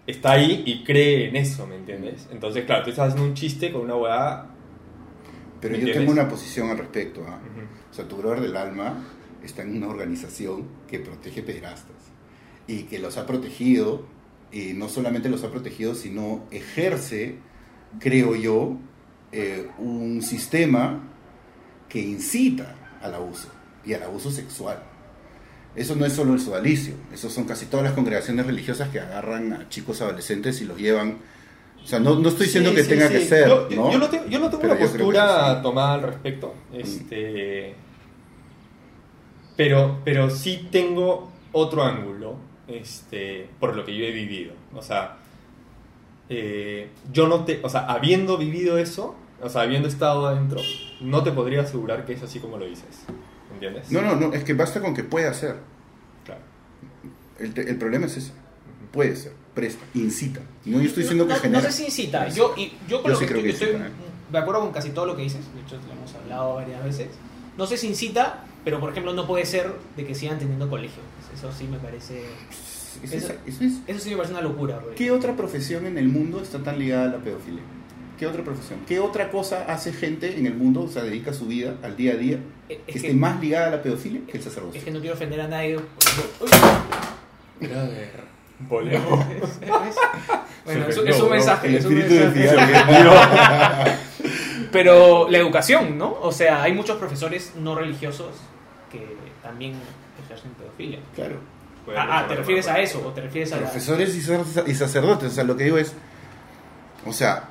está 0.06 0.32
ahí 0.32 0.62
y 0.66 0.84
cree 0.84 1.28
en 1.28 1.36
eso, 1.36 1.66
¿me 1.66 1.76
entiendes? 1.76 2.28
Entonces, 2.30 2.64
claro, 2.64 2.84
tú 2.84 2.90
estás 2.90 3.08
haciendo 3.08 3.28
un 3.28 3.34
chiste 3.34 3.72
con 3.72 3.82
una 3.82 3.96
hueá 3.96 4.46
Pero 5.60 5.72
¿Me 5.72 5.78
yo 5.78 5.86
entiendes? 5.86 5.96
tengo 5.96 6.12
una 6.12 6.28
posición 6.28 6.70
al 6.70 6.78
respecto. 6.78 7.22
¿ah? 7.26 7.40
Ujú. 7.42 7.66
O 7.90 7.94
sea, 7.94 8.06
tu 8.06 8.16
brother 8.16 8.40
del 8.40 8.56
alma 8.56 9.02
está 9.42 9.62
en 9.62 9.76
una 9.76 9.88
organización 9.88 10.64
que 10.88 10.98
protege 11.00 11.42
pederastas 11.42 11.96
y 12.68 12.82
que 12.84 12.98
los 12.98 13.16
ha 13.16 13.26
protegido, 13.26 14.04
y 14.52 14.72
no 14.74 14.88
solamente 14.88 15.28
los 15.28 15.42
ha 15.44 15.50
protegido, 15.50 15.94
sino 15.94 16.44
ejerce, 16.50 17.36
creo 18.00 18.34
yo, 18.34 18.76
eh, 19.32 19.68
un 19.78 20.22
sistema 20.22 21.00
que 21.88 22.00
incita 22.00 22.74
al 23.02 23.14
abuso 23.14 23.48
y 23.84 23.92
al 23.94 24.02
abuso 24.02 24.30
sexual. 24.30 24.82
Eso 25.74 25.94
no 25.94 26.06
es 26.06 26.14
solo 26.14 26.32
el 26.32 26.40
sodalicio, 26.40 26.94
eso 27.12 27.28
son 27.28 27.44
casi 27.44 27.66
todas 27.66 27.84
las 27.84 27.92
congregaciones 27.92 28.46
religiosas 28.46 28.88
que 28.88 28.98
agarran 29.00 29.52
a 29.52 29.68
chicos 29.68 30.00
adolescentes 30.00 30.60
y 30.62 30.64
los 30.64 30.78
llevan. 30.78 31.18
O 31.82 31.86
sea, 31.86 32.00
no, 32.00 32.14
no 32.18 32.28
estoy 32.30 32.46
diciendo 32.46 32.70
Sí, 32.70 32.76
que 32.76 32.82
sí, 32.84 32.88
tenga 32.88 33.08
sí. 33.08 33.12
que 33.14 33.20
ser, 33.26 33.48
Yo, 33.48 33.68
yo- 33.68 33.76
¿no? 33.76 33.92
yo 33.92 33.98
no 33.98 34.08
tengo, 34.08 34.26
yo 34.26 34.38
no 34.38 34.50
tengo 34.50 34.64
una 34.64 34.78
postura 34.78 35.60
tomada 35.62 35.94
al 35.94 36.02
respecto. 36.02 36.54
Este, 36.72 37.74
pero, 39.56 40.00
pero 40.04 40.30
sí 40.30 40.68
tengo 40.70 41.30
otro 41.52 41.82
ángulo 41.82 42.36
este, 42.68 43.48
por 43.60 43.76
lo 43.76 43.84
que 43.84 43.96
yo 43.96 44.04
he 44.04 44.10
vivido. 44.12 44.52
O 44.74 44.82
sea, 44.82 45.16
eh, 46.28 46.90
yo 47.12 47.28
no 47.28 47.44
te. 47.44 47.60
O 47.62 47.68
sea, 47.68 47.86
habiendo 47.86 48.36
vivido 48.38 48.78
eso, 48.78 49.14
o 49.42 49.48
sea, 49.48 49.62
habiendo 49.62 49.88
estado 49.88 50.26
adentro, 50.26 50.60
no 51.00 51.22
te 51.22 51.32
podría 51.32 51.62
asegurar 51.62 52.04
que 52.04 52.14
es 52.14 52.22
así 52.22 52.38
como 52.40 52.56
lo 52.58 52.66
dices. 52.66 53.04
¿Entiendes? 53.52 53.90
No, 53.90 54.02
no, 54.02 54.16
no, 54.16 54.32
es 54.32 54.44
que 54.44 54.54
basta 54.54 54.80
con 54.80 54.94
que 54.94 55.04
pueda 55.04 55.32
ser. 55.32 55.56
Claro. 56.24 56.40
El, 57.38 57.54
te- 57.54 57.68
el 57.70 57.76
problema 57.78 58.06
es 58.06 58.16
ese. 58.16 58.32
Puede 58.92 59.14
ser, 59.16 59.32
presta, 59.54 59.84
incita. 59.94 60.40
No 60.64 60.78
yo 60.80 60.86
estoy 60.86 61.02
diciendo 61.04 61.24
no, 61.24 61.28
que 61.28 61.34
no- 61.34 61.40
genera. 61.42 61.60
No 61.62 61.66
sé 61.66 61.72
si 61.72 61.84
incita. 61.84 62.28
Yo, 62.28 62.54
y, 62.56 62.72
yo 62.88 63.02
con 63.02 63.10
Yo 63.12 63.14
lo 63.14 63.16
sí 63.16 63.26
que 63.26 63.32
creo 63.32 63.38
estoy, 63.38 63.42
que 63.42 63.50
estoy 63.50 63.68
incita, 63.68 63.86
¿eh? 63.88 64.32
de 64.32 64.38
acuerdo 64.38 64.60
con 64.62 64.72
casi 64.72 64.90
todo 64.90 65.06
lo 65.06 65.16
que 65.16 65.22
dices. 65.22 65.40
De 65.54 65.60
hecho, 65.62 65.76
lo 65.86 65.92
hemos 65.92 66.14
hablado 66.14 66.54
varias 66.56 66.82
veces. 66.84 67.08
No 67.56 67.66
sé 67.66 67.76
si 67.76 67.86
incita, 67.88 68.44
pero 68.64 68.80
por 68.80 68.90
ejemplo, 68.90 69.12
no 69.14 69.26
puede 69.26 69.46
ser 69.46 69.72
de 69.96 70.04
que 70.06 70.14
sigan 70.14 70.38
teniendo 70.38 70.68
colegio. 70.68 71.02
Eso 71.34 71.50
sí 71.52 71.64
me 71.64 71.78
parece. 71.78 72.24
Es- 73.02 73.12
Eso- 73.12 73.32
es- 73.46 73.60
es- 73.60 73.72
Eso 73.86 74.00
sí 74.00 74.10
me 74.10 74.16
parece 74.16 74.32
una 74.34 74.42
locura. 74.42 74.78
porque- 74.80 74.94
¿Qué 74.96 75.10
otra 75.10 75.34
profesión 75.36 75.86
en 75.86 75.98
el 75.98 76.08
mundo 76.08 76.40
está 76.42 76.58
tan 76.58 76.78
ligada 76.78 77.04
a 77.04 77.08
la 77.12 77.18
pedofilia? 77.18 77.62
¿Qué 78.18 78.26
otra 78.26 78.42
profesión? 78.42 78.78
¿Qué 78.88 78.98
otra 78.98 79.30
cosa 79.30 79.64
hace 79.68 79.92
gente 79.92 80.38
en 80.38 80.46
el 80.46 80.54
mundo, 80.54 80.82
o 80.84 80.88
sea, 80.88 81.02
dedica 81.02 81.32
su 81.34 81.46
vida 81.46 81.74
al 81.82 81.96
día 81.96 82.12
a 82.14 82.16
día, 82.16 82.38
Es 82.68 82.78
que 82.78 82.92
que- 82.92 82.98
esté 82.98 83.12
más 83.14 83.40
ligada 83.40 83.66
a 83.68 83.70
la 83.72 83.82
pedofilia 83.82 84.20
que 84.26 84.38
el 84.38 84.42
sacerdocio? 84.42 84.78
Es 84.78 84.84
que 84.84 84.90
no 84.90 85.00
quiero 85.00 85.14
ofender 85.14 85.40
a 85.42 85.48
nadie. 85.48 85.76
Brother. 87.60 88.26
Volvemos. 88.58 89.26
bueno, 90.64 90.86
es, 90.88 90.96
un- 90.96 91.08
es 91.08 91.16
un 91.20 91.26
ofendió, 91.26 91.28
mensaje. 91.30 91.68
El 91.68 91.74
es 91.76 91.84
un 91.84 91.94
de 91.94 92.04
mensaje. 92.30 93.96
Pero 94.72 95.28
la 95.30 95.38
educación, 95.38 95.98
¿no? 95.98 96.16
O 96.22 96.32
sea, 96.32 96.62
hay 96.62 96.72
muchos 96.72 96.96
profesores 96.96 97.52
no 97.60 97.74
religiosos 97.74 98.28
que 98.90 99.06
también 99.42 99.74
ejercen 100.24 100.50
pedofilia. 100.52 100.98
Claro. 101.14 101.36
Ah, 101.94 102.06
ah, 102.20 102.28
¿te 102.28 102.34
refieres 102.34 102.66
a 102.68 102.78
eso? 102.80 103.06
¿O 103.06 103.12
te 103.12 103.20
refieres 103.20 103.52
a 103.52 103.56
la... 103.56 103.62
Profesores 103.62 104.14
y 104.14 104.20
sacer- 104.22 104.64
y 104.68 104.74
sacerdotes, 104.74 105.32
o 105.32 105.34
sea, 105.34 105.44
lo 105.44 105.56
que 105.56 105.64
digo 105.64 105.78
es, 105.78 105.92
o 107.06 107.12
sea, 107.12 107.44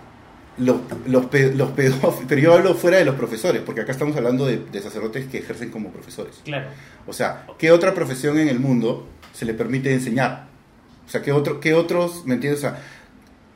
los, 0.58 0.78
los, 1.08 1.26
pe- 1.28 1.54
los 1.54 1.72
pedófilos, 1.72 2.16
pero 2.28 2.42
yo 2.42 2.54
hablo 2.54 2.76
fuera 2.76 2.98
de 2.98 3.06
los 3.06 3.16
profesores, 3.16 3.62
porque 3.66 3.82
acá 3.82 3.92
estamos 3.92 4.16
hablando 4.18 4.46
de, 4.46 4.58
de 4.58 4.82
sacerdotes 4.82 5.28
que 5.28 5.38
ejercen 5.40 5.70
como 5.70 5.90
profesores. 5.92 6.42
Claro. 6.44 6.68
O 7.08 7.14
sea, 7.14 7.46
¿qué 7.58 7.72
otra 7.72 7.94
profesión 7.94 8.38
en 8.40 8.48
el 8.50 8.60
mundo 8.60 9.08
se 9.34 9.46
le 9.46 9.54
permite 9.54 9.94
enseñar? 9.94 10.48
O 11.08 11.10
sea, 11.10 11.22
¿qué, 11.22 11.32
otro, 11.32 11.60
qué 11.60 11.74
otros, 11.74 12.24
me 12.26 12.34
entiendes? 12.36 12.60
O 12.60 12.62
sea, 12.70 12.82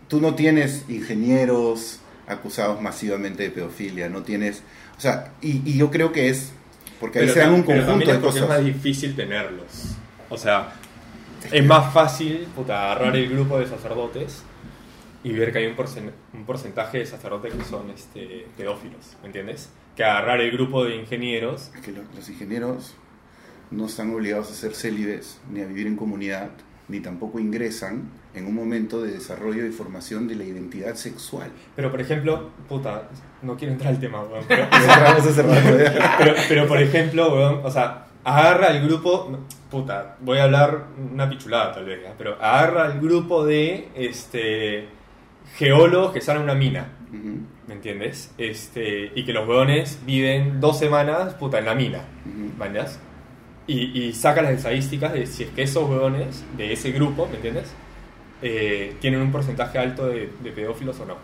tú 0.07 0.21
no 0.21 0.35
tienes 0.35 0.85
ingenieros 0.89 1.99
acusados 2.27 2.79
masivamente 2.81 3.43
de 3.43 3.49
pedofilia, 3.49 4.07
no 4.07 4.21
tienes, 4.21 4.61
o 4.97 5.01
sea, 5.01 5.33
y, 5.41 5.61
y 5.69 5.77
yo 5.77 5.89
creo 5.89 6.11
que 6.11 6.29
es, 6.29 6.51
porque 6.99 7.19
ahí 7.19 7.25
Pero 7.25 7.33
se 7.33 7.39
dan 7.39 7.53
un 7.53 7.63
conjunto 7.63 8.11
de 8.11 8.19
cosas. 8.19 8.43
Es 8.43 8.49
más 8.49 8.63
difícil 8.63 9.15
tenerlos. 9.15 9.95
O 10.29 10.37
sea, 10.37 10.73
es 11.51 11.65
más 11.65 11.93
fácil 11.93 12.47
puta, 12.55 12.91
agarrar 12.91 13.15
el 13.15 13.29
grupo 13.29 13.59
de 13.59 13.67
sacerdotes 13.67 14.43
y 15.23 15.33
ver 15.33 15.51
que 15.51 15.59
hay 15.59 15.65
un, 15.67 15.75
porcen- 15.75 16.11
un 16.33 16.45
porcentaje 16.45 16.99
de 16.99 17.05
sacerdotes 17.05 17.53
que 17.53 17.63
son 17.63 17.89
este, 17.89 18.47
pedófilos, 18.57 19.17
¿me 19.21 19.27
entiendes? 19.27 19.69
Que 19.95 20.03
agarrar 20.03 20.39
el 20.41 20.51
grupo 20.51 20.85
de 20.85 20.95
ingenieros. 20.95 21.71
Es 21.75 21.81
que 21.81 21.91
lo- 21.91 22.03
los 22.15 22.29
ingenieros 22.29 22.95
no 23.71 23.85
están 23.85 24.13
obligados 24.13 24.49
a 24.51 24.53
ser 24.53 24.73
célibes 24.75 25.39
ni 25.51 25.61
a 25.61 25.65
vivir 25.65 25.87
en 25.87 25.95
comunidad, 25.95 26.49
ni 26.87 26.99
tampoco 27.01 27.39
ingresan 27.39 28.09
en 28.33 28.47
un 28.47 28.55
momento 28.55 29.01
de 29.01 29.11
desarrollo 29.11 29.65
y 29.65 29.71
formación 29.71 30.27
de 30.27 30.35
la 30.35 30.43
identidad 30.43 30.95
sexual. 30.95 31.51
Pero, 31.75 31.91
por 31.91 31.99
ejemplo, 32.01 32.49
puta, 32.67 33.09
no 33.41 33.55
quiero 33.57 33.73
entrar 33.73 33.93
al 33.93 33.99
tema, 33.99 34.21
weón, 34.23 34.45
pero, 34.47 34.67
pero, 36.47 36.67
por 36.67 36.81
ejemplo, 36.81 37.33
weón, 37.33 37.61
o 37.63 37.69
sea, 37.71 38.05
agarra 38.23 38.67
el 38.69 38.85
grupo, 38.85 39.37
puta, 39.71 40.17
voy 40.21 40.37
a 40.39 40.43
hablar 40.43 40.85
una 41.13 41.29
pichulada 41.29 41.73
tal 41.73 41.85
vez, 41.85 42.01
¿ya? 42.03 42.13
pero 42.17 42.35
agarra 42.41 42.87
el 42.87 42.99
grupo 42.99 43.45
de 43.45 43.89
este, 43.95 44.87
geólogos 45.55 46.11
que 46.13 46.21
salen 46.21 46.43
una 46.43 46.55
mina. 46.55 46.87
¿Me 47.67 47.73
entiendes? 47.75 48.31
Este, 48.37 49.11
y 49.15 49.25
que 49.25 49.33
los 49.33 49.47
hueones 49.47 49.99
viven 50.05 50.59
dos 50.59 50.77
semanas, 50.79 51.33
puta, 51.35 51.59
en 51.59 51.65
la 51.65 51.75
mina. 51.75 52.01
¿mañas? 52.57 52.99
Y, 53.67 53.99
y 54.07 54.13
saca 54.13 54.41
las 54.41 54.51
estadísticas 54.53 55.13
de 55.13 55.25
si 55.27 55.43
es 55.43 55.49
que 55.51 55.61
esos 55.63 55.87
hueones 55.89 56.43
de 56.57 56.73
ese 56.73 56.91
grupo, 56.91 57.27
¿me 57.27 57.35
entiendes? 57.35 57.71
Eh, 58.41 58.95
tienen 58.99 59.21
un 59.21 59.31
porcentaje 59.31 59.77
alto 59.77 60.07
de, 60.07 60.31
de 60.43 60.51
pedófilos 60.51 60.99
o 60.99 61.05
no. 61.05 61.15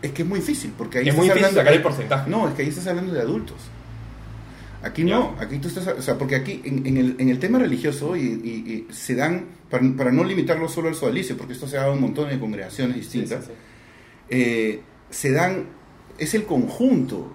Es 0.00 0.12
que 0.12 0.22
es 0.22 0.28
muy 0.28 0.40
difícil, 0.40 0.72
porque 0.76 0.98
ahí 0.98 1.08
es 1.08 1.14
muy 1.14 1.24
difícil 1.24 1.44
hablando- 1.44 1.60
sacar 1.60 1.72
el 1.74 1.82
porcentaje. 1.82 2.30
No, 2.30 2.48
es 2.48 2.54
que 2.54 2.62
ahí 2.62 2.68
estás 2.68 2.86
hablando 2.86 3.12
de 3.12 3.20
adultos. 3.20 3.56
Aquí 4.82 5.04
no, 5.04 5.36
aquí 5.38 5.58
tú 5.58 5.68
estás, 5.68 5.86
o 5.88 6.00
sea, 6.00 6.16
porque 6.16 6.36
aquí 6.36 6.62
en, 6.64 6.86
en 6.86 6.96
el, 6.96 7.16
en 7.18 7.28
el 7.28 7.38
tema 7.38 7.58
religioso 7.58 8.16
y, 8.16 8.20
y- 8.22 8.86
y 8.88 8.92
se 8.94 9.14
dan, 9.14 9.44
para, 9.68 9.84
para 9.96 10.10
no 10.10 10.24
limitarlo 10.24 10.68
solo 10.68 10.88
al 10.88 10.94
sodalicio, 10.94 11.36
porque 11.36 11.52
esto 11.52 11.68
se 11.68 11.76
da 11.76 11.86
en 11.88 11.92
un 11.94 12.00
montón 12.00 12.30
de 12.30 12.38
congregaciones 12.38 12.96
distintas, 12.96 13.44
sí, 13.44 13.50
sí. 13.50 13.56
eh, 14.30 14.80
se 15.10 15.32
dan, 15.32 15.66
es 16.18 16.32
el 16.34 16.44
conjunto 16.44 17.34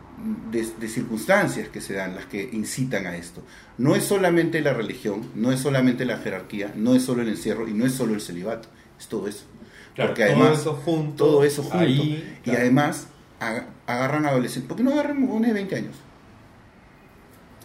de, 0.51 0.65
de 0.79 0.87
circunstancias 0.87 1.69
que 1.69 1.81
se 1.81 1.93
dan 1.93 2.15
las 2.15 2.25
que 2.25 2.49
incitan 2.51 3.05
a 3.05 3.15
esto. 3.15 3.43
No 3.77 3.95
es 3.95 4.03
solamente 4.05 4.59
la 4.61 4.73
religión, 4.73 5.21
no 5.35 5.51
es 5.51 5.59
solamente 5.59 6.05
la 6.05 6.17
jerarquía, 6.17 6.73
no 6.75 6.95
es 6.95 7.03
solo 7.03 7.21
el 7.21 7.29
encierro 7.29 7.67
y 7.67 7.73
no 7.73 7.85
es 7.85 7.91
solo 7.93 8.15
el 8.15 8.21
celibato, 8.21 8.69
es 8.99 9.07
todo 9.07 9.27
eso. 9.27 9.45
Claro, 9.93 10.09
porque 10.11 10.25
todo 10.25 10.35
además, 10.35 10.59
eso 10.61 10.73
junto. 10.73 11.25
todo 11.25 11.43
eso 11.43 11.61
junto. 11.61 11.77
ahí, 11.77 12.37
y 12.39 12.41
claro. 12.43 12.59
además 12.61 13.07
aga- 13.39 13.67
agarran 13.85 14.25
adolescentes. 14.25 14.67
¿Por 14.67 14.77
qué 14.77 14.83
no 14.83 14.93
agarran 14.93 15.25
jóvenes 15.27 15.49
de 15.49 15.53
20 15.53 15.75
años? 15.75 15.95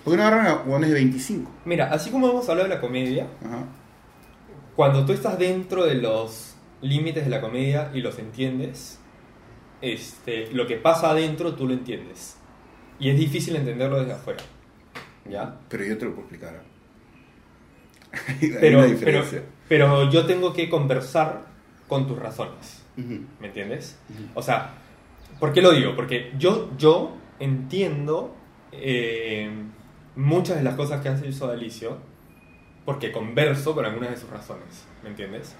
¿Por 0.05 0.13
qué 0.13 0.17
no 0.17 0.23
agarran 0.27 0.47
a 0.47 0.55
jóvenes 0.57 0.89
de 0.91 0.95
25? 0.95 1.51
Mira, 1.65 1.91
así 1.93 2.11
como 2.11 2.29
hemos 2.29 2.49
hablado 2.49 2.69
de 2.69 2.75
la 2.75 2.81
comedia, 2.81 3.27
Ajá. 3.45 3.65
cuando 4.77 5.05
tú 5.05 5.13
estás 5.13 5.39
dentro 5.39 5.85
de 5.85 5.95
los 5.97 6.57
límites 6.81 7.25
de 7.25 7.31
la 7.31 7.41
comedia 7.41 7.91
y 7.93 8.01
los 8.01 8.19
entiendes, 8.19 8.99
este, 9.83 10.51
lo 10.53 10.67
que 10.67 10.77
pasa 10.77 11.11
adentro 11.11 11.55
tú 11.55 11.67
lo 11.67 11.75
entiendes. 11.75 12.37
Y 12.99 13.11
es 13.11 13.19
difícil 13.19 13.57
entenderlo 13.57 13.99
desde 14.01 14.13
afuera. 14.13 14.43
¿Ya? 15.29 15.57
Pero 15.69 15.85
yo 15.85 15.99
te 15.99 16.05
lo 16.07 16.11
puedo 16.15 16.23
explicar. 16.29 16.63
Hay 18.29 18.51
Pero, 18.61 18.79
una 18.79 18.87
pero, 18.87 18.99
diferencia. 18.99 19.43
pero 19.69 20.11
yo 20.11 20.27
tengo 20.27 20.53
que 20.53 20.69
conversar 20.69 21.43
con 21.89 22.07
tus 22.07 22.19
razones. 22.19 22.83
¿Me 22.97 23.47
entiendes? 23.47 23.99
O 24.35 24.43
sea, 24.43 24.75
¿por 25.39 25.53
qué 25.55 25.63
lo 25.63 25.73
digo? 25.73 25.95
Porque 25.97 26.33
yo, 26.39 26.71
yo 26.77 27.17
entiendo 27.39 28.35
eh, 28.73 29.51
muchas 30.21 30.57
de 30.57 30.63
las 30.63 30.75
cosas 30.75 31.01
que 31.01 31.09
hace 31.09 31.27
el 31.27 31.35
sodalicio 31.35 31.99
porque 32.85 33.13
converso 33.13 33.75
con 33.75 33.85
algunas 33.85 34.11
de 34.11 34.17
sus 34.17 34.31
razones, 34.31 34.85
¿me 35.03 35.11
entiendes? 35.11 35.55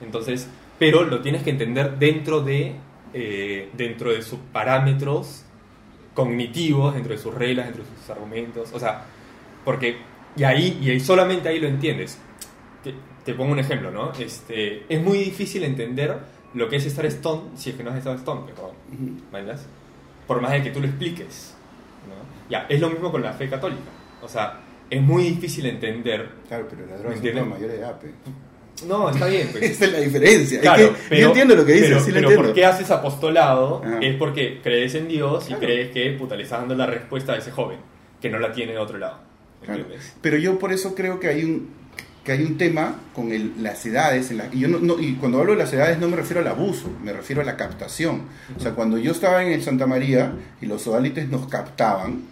Entonces, 0.00 0.48
pero 0.78 1.04
lo 1.04 1.20
tienes 1.20 1.42
que 1.42 1.50
entender 1.50 1.98
dentro 1.98 2.42
de, 2.42 2.74
eh, 3.12 3.70
dentro 3.74 4.12
de 4.12 4.22
sus 4.22 4.38
parámetros 4.52 5.44
cognitivos, 6.14 6.94
dentro 6.94 7.12
de 7.12 7.18
sus 7.18 7.34
reglas, 7.34 7.66
dentro 7.66 7.84
de 7.84 7.90
sus 7.98 8.10
argumentos, 8.10 8.70
o 8.72 8.78
sea, 8.78 9.04
porque, 9.64 9.98
y 10.36 10.44
ahí, 10.44 10.78
y 10.82 10.90
ahí 10.90 11.00
solamente 11.00 11.48
ahí 11.48 11.58
lo 11.58 11.68
entiendes. 11.68 12.18
Te, 12.84 12.94
te 13.24 13.34
pongo 13.34 13.52
un 13.52 13.58
ejemplo, 13.58 13.90
¿no? 13.90 14.12
Este, 14.12 14.84
es 14.88 15.02
muy 15.02 15.18
difícil 15.18 15.64
entender 15.64 16.16
lo 16.54 16.68
que 16.68 16.76
es 16.76 16.86
estar 16.86 17.04
stone 17.06 17.42
si 17.56 17.70
es 17.70 17.76
que 17.76 17.82
no 17.82 17.90
has 17.90 17.96
estado 17.96 18.16
stone. 18.16 18.42
Por 20.26 20.40
más 20.40 20.52
de 20.52 20.62
que 20.62 20.70
tú 20.70 20.80
lo 20.80 20.86
expliques, 20.86 21.54
¿no? 22.08 22.14
Ya, 22.50 22.66
es 22.68 22.80
lo 22.80 22.88
mismo 22.90 23.10
con 23.10 23.22
la 23.22 23.32
fe 23.32 23.48
católica, 23.48 23.90
o 24.26 24.28
sea, 24.28 24.60
es 24.90 25.00
muy 25.02 25.24
difícil 25.24 25.64
entender, 25.66 26.28
Claro, 26.48 26.66
pero 26.68 26.82
son 27.02 27.12
¿Entiendes? 27.12 27.42
para 27.44 27.54
mayores 27.54 27.76
de 27.76 27.82
edad. 27.82 27.96
no, 28.86 29.08
está 29.10 29.26
bien, 29.26 29.48
pues, 29.52 29.62
Esa 29.70 29.84
es 29.86 29.92
la 29.92 29.98
diferencia. 30.00 30.56
Es 30.56 30.62
Claro, 30.62 30.94
que 31.08 31.20
yo 31.20 31.26
entiendo 31.28 31.54
lo 31.56 31.64
que 31.64 31.72
dices, 31.72 31.88
pero, 31.88 32.00
sí 32.00 32.08
lo 32.10 32.14
pero 32.14 32.26
entiendo. 32.28 32.46
¿por 32.48 32.54
qué 32.54 32.64
haces 32.66 32.90
apostolado? 32.90 33.82
Ah. 33.84 33.98
Es 34.02 34.16
porque 34.16 34.60
crees 34.62 34.94
en 34.94 35.08
Dios 35.08 35.44
Claro. 35.46 35.62
y 35.62 35.64
crees 35.66 35.90
que 35.92 36.10
puta, 36.18 36.36
le 36.36 36.42
estás 36.42 36.60
dando 36.60 36.74
la 36.74 36.86
respuesta 36.86 37.32
a 37.32 37.36
ese 37.38 37.50
joven, 37.50 37.78
que 38.20 38.28
no 38.28 38.38
la 38.38 38.52
tiene 38.52 38.72
de 38.72 38.78
otro 38.78 38.98
lado. 38.98 39.18
Pero 40.20 40.36
yo 40.36 40.58
por 40.58 40.72
eso 40.72 40.94
creo 40.94 41.18
que 41.18 41.28
hay 41.28 41.42
un 41.44 41.86
que 42.22 42.32
hay 42.32 42.42
un 42.42 42.58
tema 42.58 42.96
con 43.14 43.30
el- 43.30 43.52
las 43.62 43.86
edades 43.86 44.32
en 44.32 44.38
la- 44.38 44.48
y 44.52 44.58
yo 44.58 44.66
no, 44.66 44.80
no- 44.80 44.98
y 44.98 45.14
cuando 45.14 45.38
hablo 45.38 45.52
de 45.52 45.58
las 45.58 45.72
edades 45.72 46.00
no 46.00 46.08
me 46.08 46.16
refiero 46.16 46.40
al 46.40 46.48
abuso 46.48 46.90
me 47.00 47.12
refiero 47.12 47.40
a 47.40 47.44
la 47.44 47.56
captación 47.56 48.22
o 48.56 48.60
sea 48.60 48.72
cuando 48.72 48.98
yo 48.98 49.12
estaba 49.12 49.44
en 49.44 49.52
el 49.52 49.62
Santa 49.62 49.86
María 49.86 50.32
y 50.60 50.66
los 50.66 50.82
sodalites 50.82 51.28
nos 51.28 51.46
captaban 51.46 52.22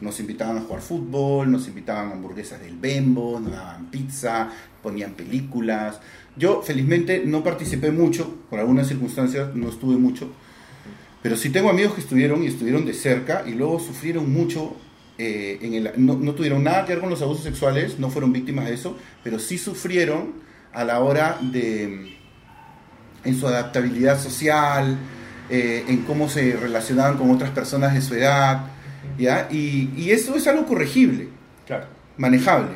nos 0.00 0.20
invitaban 0.20 0.58
a 0.58 0.60
jugar 0.62 0.82
fútbol 0.82 1.50
nos 1.50 1.68
invitaban 1.68 2.08
a 2.08 2.12
hamburguesas 2.12 2.60
del 2.60 2.76
Bembo 2.76 3.40
nos 3.40 3.52
daban 3.52 3.90
pizza 3.90 4.50
ponían 4.82 5.12
películas 5.14 6.00
yo 6.36 6.62
felizmente 6.62 7.22
no 7.24 7.42
participé 7.44 7.90
mucho 7.90 8.34
por 8.50 8.58
algunas 8.58 8.88
circunstancias 8.88 9.54
no 9.54 9.68
estuve 9.68 9.96
mucho 9.96 10.30
pero 11.24 11.38
sí 11.38 11.48
tengo 11.48 11.70
amigos 11.70 11.94
que 11.94 12.02
estuvieron 12.02 12.42
y 12.42 12.48
estuvieron 12.48 12.84
de 12.84 12.92
cerca 12.92 13.44
y 13.46 13.54
luego 13.54 13.80
sufrieron 13.80 14.30
mucho. 14.30 14.76
eh, 15.16 15.58
en 15.62 15.72
el, 15.72 15.92
no, 15.96 16.16
no 16.16 16.34
tuvieron 16.34 16.62
nada 16.62 16.84
que 16.84 16.92
ver 16.92 17.00
con 17.00 17.08
los 17.08 17.22
abusos 17.22 17.44
sexuales, 17.44 17.98
no 17.98 18.10
fueron 18.10 18.30
víctimas 18.30 18.66
de 18.66 18.74
eso, 18.74 18.98
pero 19.22 19.38
sí 19.38 19.56
sufrieron 19.56 20.34
a 20.74 20.84
la 20.84 21.00
hora 21.00 21.38
de. 21.40 22.14
en 23.24 23.40
su 23.40 23.46
adaptabilidad 23.46 24.20
social, 24.20 24.98
eh, 25.48 25.86
en 25.88 26.02
cómo 26.02 26.28
se 26.28 26.58
relacionaban 26.58 27.16
con 27.16 27.30
otras 27.30 27.52
personas 27.52 27.94
de 27.94 28.02
su 28.02 28.14
edad, 28.16 28.66
¿ya? 29.18 29.48
Y, 29.50 29.90
y 29.96 30.10
eso 30.10 30.34
es 30.36 30.46
algo 30.46 30.66
corregible 30.66 31.28
Claro. 31.66 31.86
manejable. 32.16 32.72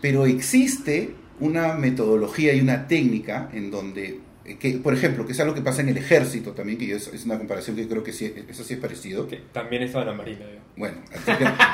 Pero 0.00 0.26
existe 0.26 1.14
una 1.40 1.74
metodología 1.74 2.54
y 2.54 2.60
una 2.60 2.86
técnica 2.86 3.48
en 3.52 3.70
donde, 3.70 4.20
eh, 4.44 4.56
que, 4.58 4.72
por 4.74 4.94
ejemplo, 4.94 5.26
que 5.26 5.32
es 5.32 5.40
algo 5.40 5.54
que 5.54 5.62
pasa 5.62 5.80
en 5.82 5.88
el 5.88 5.96
ejército 5.96 6.52
también, 6.52 6.78
que 6.78 6.86
yo- 6.86 6.96
es, 6.96 7.08
es 7.08 7.24
una 7.24 7.38
comparación 7.38 7.76
que 7.76 7.86
creo 7.88 8.02
que 8.02 8.12
sí, 8.12 8.32
eso 8.48 8.62
sí 8.64 8.74
es 8.74 8.80
parecido. 8.80 9.26
Que 9.26 9.36
también 9.52 9.82
estaba 9.82 10.04
en 10.04 10.10
la 10.10 10.16
marina. 10.16 10.40
yo. 10.40 10.60
Bueno, 10.76 10.98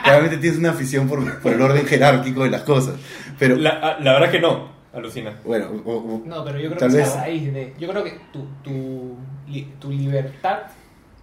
claramente 0.04 0.38
tienes 0.38 0.58
una 0.58 0.70
afición 0.70 1.08
por, 1.08 1.40
por 1.40 1.52
el 1.52 1.60
orden 1.60 1.84
jerárquico 1.86 2.44
de 2.44 2.50
las 2.50 2.62
cosas. 2.62 2.94
Pero, 3.38 3.56
La, 3.56 3.98
la 4.00 4.12
verdad 4.14 4.30
que 4.30 4.40
no, 4.40 4.70
alucina. 4.92 5.38
bueno, 5.44 5.66
o- 5.84 5.92
o- 5.92 6.22
No, 6.24 6.44
pero 6.44 6.58
yo 6.60 6.68
creo 6.68 6.78
Tal 6.78 6.90
que 6.90 6.96
vez- 6.98 7.08
es 7.08 7.14
a 7.14 7.20
raíz 7.22 7.52
de. 7.52 7.74
Yo 7.78 7.88
creo 7.88 8.04
que 8.04 8.12
tu, 8.32 8.46
tu, 8.62 9.16
li- 9.48 9.72
tu 9.80 9.90
libertad 9.90 10.62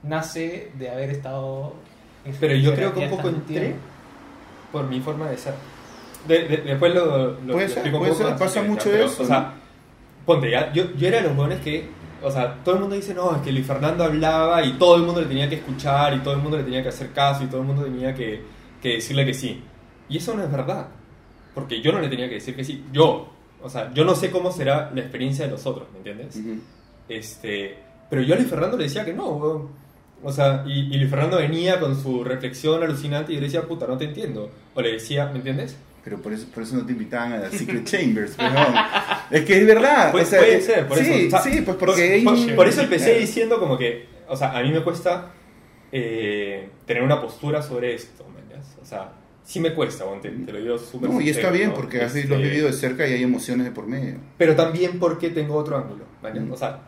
nace 0.03 0.71
de 0.77 0.89
haber 0.89 1.09
estado. 1.11 1.75
Pero 2.39 2.55
yo 2.55 2.73
creo 2.75 2.93
que 2.93 2.99
un 3.01 3.09
poco 3.09 3.29
entré 3.29 3.75
por 4.71 4.87
mi 4.87 4.99
forma 4.99 5.29
de 5.29 5.37
ser. 5.37 5.53
De- 6.27 6.47
de- 6.47 6.57
después 6.57 6.93
lo, 6.93 7.31
lo- 7.41 7.53
Puede 7.53 7.67
lo 7.67 7.73
ser, 7.73 7.91
puede 7.91 8.13
ser, 8.15 8.35
pasa 8.37 8.61
mucho 8.63 8.89
pero, 8.89 9.05
eso, 9.05 9.23
O 9.23 9.25
sea, 9.25 9.53
ponte, 10.25 10.51
ya, 10.51 10.71
yo, 10.73 10.91
yo 10.95 11.07
era 11.07 11.17
de 11.21 11.27
los 11.29 11.35
buenos 11.35 11.59
que, 11.61 11.87
o 12.21 12.29
sea, 12.29 12.55
todo 12.63 12.75
el 12.75 12.81
mundo 12.81 12.95
dice, 12.95 13.13
no, 13.13 13.35
es 13.35 13.41
que 13.41 13.51
Luis 13.51 13.65
Fernando 13.65 14.03
hablaba 14.03 14.63
y 14.63 14.73
todo 14.73 14.97
el 14.97 15.03
mundo 15.03 15.21
le 15.21 15.27
tenía 15.27 15.47
que 15.49 15.55
escuchar 15.55 16.13
y 16.13 16.19
todo 16.19 16.33
el 16.33 16.41
mundo 16.41 16.57
le 16.57 16.63
tenía 16.63 16.83
que 16.83 16.89
hacer 16.89 17.11
caso 17.13 17.43
y 17.43 17.47
todo 17.47 17.61
el 17.61 17.67
mundo 17.67 17.83
tenía 17.83 18.13
que, 18.13 18.41
que 18.81 18.95
decirle 18.95 19.25
que 19.25 19.33
sí. 19.33 19.63
Y 20.09 20.17
eso 20.17 20.35
no 20.35 20.43
es 20.43 20.51
verdad, 20.51 20.87
porque 21.55 21.81
yo 21.81 21.91
no 21.93 21.99
le 21.99 22.09
tenía 22.09 22.27
que 22.27 22.35
decir 22.35 22.55
que 22.55 22.63
sí. 22.65 22.83
Yo, 22.91 23.29
o 23.63 23.69
sea, 23.69 23.91
yo 23.93 24.03
no 24.03 24.13
sé 24.13 24.29
cómo 24.29 24.51
será 24.51 24.91
la 24.93 25.01
experiencia 25.01 25.45
de 25.45 25.51
los 25.51 25.65
otros, 25.65 25.87
¿me 25.93 25.97
entiendes? 25.99 26.35
Ujú. 26.35 26.59
Este, 27.07 27.77
pero 28.09 28.21
yo 28.21 28.33
a 28.33 28.37
Luis 28.37 28.49
Fernando 28.49 28.77
le 28.77 28.83
decía 28.83 29.05
que 29.05 29.13
no, 29.13 29.29
weón. 29.29 29.69
O 30.23 30.31
sea, 30.31 30.63
y, 30.67 30.93
y 30.95 31.07
Fernando 31.07 31.37
venía 31.37 31.79
con 31.79 31.99
su 32.01 32.23
reflexión 32.23 32.83
alucinante 32.83 33.31
y 33.31 33.35
yo 33.35 33.41
le 33.41 33.47
decía, 33.47 33.63
puta, 33.63 33.87
no 33.87 33.97
te 33.97 34.05
entiendo. 34.05 34.49
O 34.73 34.81
le 34.81 34.93
decía, 34.93 35.27
¿me 35.27 35.37
entiendes? 35.37 35.77
Pero 36.03 36.21
por 36.21 36.33
eso, 36.33 36.47
por 36.53 36.63
eso 36.63 36.75
no 36.77 36.85
te 36.85 36.91
invitaban 36.93 37.33
a 37.33 37.37
las 37.37 37.53
Secret 37.53 37.83
Chambers, 37.85 38.33
pero 38.37 38.51
no. 38.51 38.65
Es 39.31 39.45
que 39.45 39.59
es 39.59 39.67
verdad. 39.67 40.11
Puede, 40.11 40.25
o 40.25 40.27
sea, 40.27 40.39
puede 40.39 40.57
eh, 40.57 40.61
ser, 40.61 40.87
por 40.87 40.97
sí, 40.97 41.03
eso. 41.05 41.37
O 41.37 41.41
sea, 41.41 41.51
sí, 41.51 41.61
pues 41.61 41.77
por- 41.77 41.87
porque 41.89 42.21
por, 42.23 42.33
un- 42.33 42.55
por 42.55 42.67
eso 42.67 42.81
empecé 42.81 43.19
diciendo 43.19 43.59
como 43.59 43.77
que, 43.77 44.07
o 44.27 44.35
sea, 44.35 44.57
a 44.57 44.61
mí 44.63 44.71
me 44.71 44.81
cuesta 44.83 45.31
eh, 45.91 46.69
tener 46.85 47.03
una 47.03 47.21
postura 47.21 47.61
sobre 47.61 47.93
esto, 47.95 48.25
¿me? 48.29 48.39
O 48.81 48.85
sea, 48.85 49.11
sí 49.43 49.59
me 49.59 49.73
cuesta, 49.73 50.05
te, 50.21 50.29
te 50.29 50.51
lo 50.53 50.59
digo 50.59 50.77
súper 50.77 51.09
No, 51.09 51.21
y 51.21 51.29
está 51.29 51.49
bien 51.51 51.69
¿no? 51.69 51.75
porque 51.75 52.01
has 52.01 52.15
Este, 52.15 52.27
lo 52.29 52.35
has 52.35 52.41
vivido 52.41 52.67
de 52.67 52.73
cerca 52.73 53.07
y 53.07 53.13
hay 53.13 53.23
emociones 53.23 53.65
de 53.65 53.71
por 53.71 53.87
medio. 53.87 54.15
Pero 54.37 54.55
también 54.55 54.99
porque 54.99 55.29
tengo 55.29 55.55
otro 55.55 55.77
ángulo, 55.77 56.05
¿vale? 56.21 56.39
Mm. 56.39 56.51
O 56.51 56.57
sea, 56.57 56.79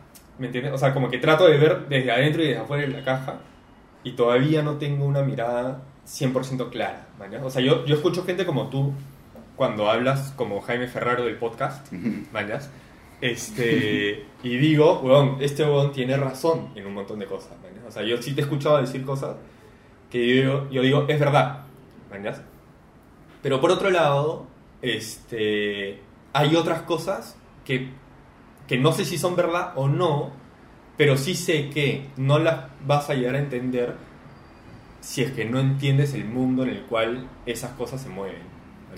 ¿me 0.42 0.48
entiendes? 0.48 0.72
O 0.72 0.78
sea, 0.78 0.92
como 0.92 1.08
que 1.08 1.18
trato 1.18 1.46
de 1.46 1.56
ver 1.56 1.86
desde 1.88 2.10
adentro 2.10 2.42
y 2.42 2.48
desde 2.48 2.60
afuera 2.60 2.82
de 2.82 2.88
la 2.88 3.04
caja 3.04 3.36
y 4.02 4.12
todavía 4.12 4.60
no 4.60 4.72
tengo 4.76 5.04
una 5.04 5.22
mirada 5.22 5.82
100% 6.04 6.68
clara. 6.68 7.06
O 7.44 7.48
sea, 7.48 7.62
yo, 7.62 7.86
yo 7.86 7.94
escucho 7.94 8.24
gente 8.24 8.44
como 8.44 8.68
tú 8.68 8.92
cuando 9.54 9.88
hablas 9.88 10.32
como 10.36 10.60
Jaime 10.60 10.88
Ferraro 10.88 11.24
del 11.24 11.36
podcast. 11.36 11.86
¿vale? 12.32 12.58
Este, 13.20 14.26
y 14.42 14.56
digo, 14.56 14.98
weón, 14.98 15.36
este 15.38 15.62
weón 15.62 15.92
tiene 15.92 16.16
razón 16.16 16.70
en 16.74 16.86
un 16.86 16.94
montón 16.94 17.20
de 17.20 17.26
cosas. 17.26 17.52
O 17.86 17.92
sea, 17.92 18.02
yo 18.02 18.20
sí 18.20 18.34
te 18.34 18.40
he 18.40 18.44
escuchado 18.44 18.80
decir 18.80 19.04
cosas 19.04 19.36
que 20.10 20.42
yo, 20.42 20.68
yo 20.70 20.82
digo, 20.82 21.04
es 21.06 21.20
verdad, 21.20 21.60
¿vale? 22.10 22.32
Pero 23.42 23.60
por 23.60 23.70
otro 23.70 23.90
lado, 23.90 24.48
este, 24.82 26.00
hay 26.32 26.56
otras 26.56 26.82
cosas 26.82 27.36
que, 27.64 27.90
que 28.66 28.78
no 28.78 28.92
sé 28.92 29.04
si 29.04 29.18
son 29.18 29.36
verdad 29.36 29.72
o 29.76 29.88
no, 29.88 30.30
pero 30.96 31.16
sí 31.16 31.34
sé 31.34 31.70
que 31.70 32.06
no 32.16 32.38
las 32.38 32.66
vas 32.86 33.10
a 33.10 33.14
llegar 33.14 33.34
a 33.34 33.38
entender 33.38 33.96
si 35.00 35.22
es 35.22 35.32
que 35.32 35.44
no 35.44 35.58
entiendes 35.58 36.14
el 36.14 36.24
mundo 36.24 36.62
en 36.62 36.70
el 36.70 36.82
cual 36.82 37.28
esas 37.44 37.72
cosas 37.72 38.00
se 38.00 38.08
mueven. 38.08 38.42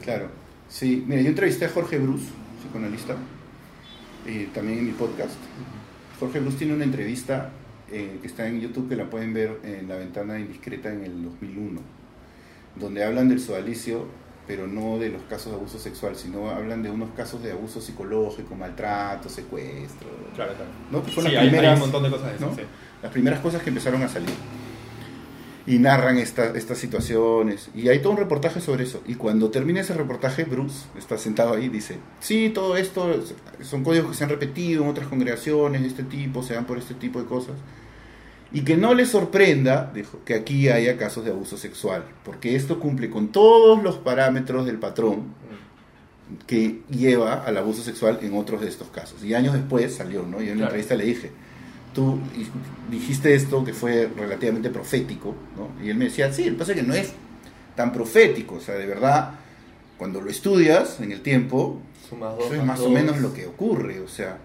Claro. 0.03 0.29
Sí, 0.69 1.05
mira, 1.07 1.23
yo 1.23 1.29
entrevisté 1.29 1.65
a 1.67 1.69
Jorge 1.71 1.99
Bruce, 1.99 2.27
psicoanalista, 2.61 3.17
también 4.53 4.79
en 4.79 4.87
mi 4.87 4.93
podcast. 4.93 5.37
Jorge 6.19 6.41
Bruce 6.41 6.59
tiene 6.59 6.75
una 6.75 6.85
entrevista 6.85 7.51
eh, 7.91 8.19
que 8.21 8.27
está 8.27 8.47
en 8.47 8.61
YouTube 8.61 8.89
que 8.89 8.97
la 8.97 9.11
pueden 9.11 9.35
ver 9.35 9.61
en 9.63 9.89
La 9.89 9.97
Ventana 9.97 10.39
Indiscreta 10.39 10.93
en 10.93 11.05
el 11.05 11.23
2001, 11.23 11.81
donde 12.77 13.05
hablan 13.05 13.29
del 13.29 13.41
sodalicio, 13.41 14.07
pero 14.47 14.67
no 14.67 14.99
de 14.99 15.09
los 15.11 15.23
casos 15.23 15.53
de 15.53 15.59
abuso 15.59 15.79
sexual, 15.79 16.17
sino 16.17 16.51
hablan 16.51 16.83
de 16.83 16.91
unos 16.91 17.11
casos 17.17 17.43
de 17.43 17.53
abuso 17.53 17.81
psicológico, 17.81 18.55
maltrato, 18.55 19.29
secuestro. 19.29 20.09
Claro, 20.35 20.53
claro. 20.55 20.71
¿no? 20.91 21.01
Que 21.03 21.09
Sí, 21.09 21.15
fueron 21.15 21.33
las 21.35 21.43
hay 21.43 21.49
primeras, 21.49 21.75
un 21.75 21.81
montón 21.81 22.03
de 22.03 22.11
cosas 22.11 22.31
de 22.31 22.37
eso, 22.37 22.47
¿no? 22.47 22.55
sí. 22.57 22.63
las 23.03 23.13
primeras 23.13 23.41
cosas 23.41 23.63
que 23.63 23.69
empezaron 23.71 24.03
a 24.03 24.09
salir. 24.09 24.31
y 25.67 25.79
narran 25.79 26.19
esta- 26.19 26.51
estas 26.55 26.77
situaciones. 26.77 27.71
Y 27.75 27.89
hay 27.89 28.01
todo 28.01 28.13
un 28.13 28.19
reportaje 28.19 28.61
sobre 28.61 28.85
eso. 28.85 29.03
Y 29.07 29.15
cuando 29.15 29.51
termina 29.51 29.81
ese 29.81 29.95
reportaje, 29.95 30.45
Bruce 30.45 30.85
está 30.99 31.17
sentado 31.17 31.55
ahí 31.55 31.65
y 31.65 31.69
dice, 31.71 31.97
sí, 32.21 32.51
todo 32.53 32.77
esto 32.77 33.11
es- 33.15 33.35
son 33.67 33.83
códigos 33.83 34.11
que 34.11 34.15
se 34.19 34.25
han 34.25 34.29
repetido 34.31 34.83
en 34.83 34.91
otras 34.91 35.07
congregaciones 35.09 35.81
de 35.81 35.89
este 35.89 36.03
tipo, 36.03 36.43
se 36.43 36.53
dan 36.53 36.67
por 36.67 36.77
este 36.77 36.93
tipo 36.93 37.19
de 37.19 37.25
cosas. 37.27 37.55
Y 38.55 38.63
que 38.63 38.77
no 38.77 38.95
le 38.95 39.05
sorprenda 39.05 39.91
dijo, 39.95 40.21
que 40.25 40.35
aquí 40.35 40.69
haya 40.69 40.97
casos 40.97 41.25
de 41.25 41.33
abuso 41.33 41.59
sexual, 41.59 42.05
porque 42.25 42.55
esto 42.57 42.79
cumple 42.81 43.11
con 43.11 43.29
todos 43.33 43.83
los 43.83 43.97
parámetros 43.97 44.65
del 44.65 44.79
patrón 44.79 45.35
que 46.47 46.81
lleva 46.91 47.45
al 47.45 47.57
abuso 47.57 47.83
sexual 47.83 48.19
en 48.23 48.35
otros 48.35 48.61
de 48.63 48.69
estos 48.69 48.89
casos. 48.89 49.23
Y 49.25 49.35
años 49.35 49.53
después 49.55 49.95
salió, 49.95 50.23
¿no? 50.25 50.39
Yo 50.41 50.53
en 50.53 50.61
la 50.61 50.69
Claro. 50.69 50.77
entrevista 50.77 50.95
le 50.95 51.05
dije, 51.05 51.31
tú 51.95 52.19
dijiste 52.91 53.35
esto 53.35 53.65
que 53.65 53.73
fue 53.75 54.09
relativamente 54.17 54.71
profético, 54.71 55.35
¿no? 55.57 55.85
Y 55.85 55.91
él 55.91 55.97
me 55.97 56.07
decía, 56.07 56.33
sí, 56.33 56.45
que 56.45 56.53
pasa 56.53 56.73
es 56.73 56.79
que 56.81 56.87
no 56.87 56.95
es 56.95 57.13
tan 57.77 57.93
profético, 57.93 58.55
o 58.57 58.61
sea, 58.61 58.77
de 58.77 58.87
verdad, 58.87 59.33
cuando 59.99 60.21
lo 60.21 60.31
estudias 60.31 61.01
en 61.01 61.13
el 61.13 61.21
tiempo, 61.23 61.81
eso 62.05 62.15
es 62.15 62.21
más 62.59 62.65
más 62.65 62.81
o 62.81 62.91
menos 62.91 63.19
lo 63.21 63.33
que 63.35 63.47
ocurre, 63.47 64.01
o 64.01 64.09
sea. 64.09 64.39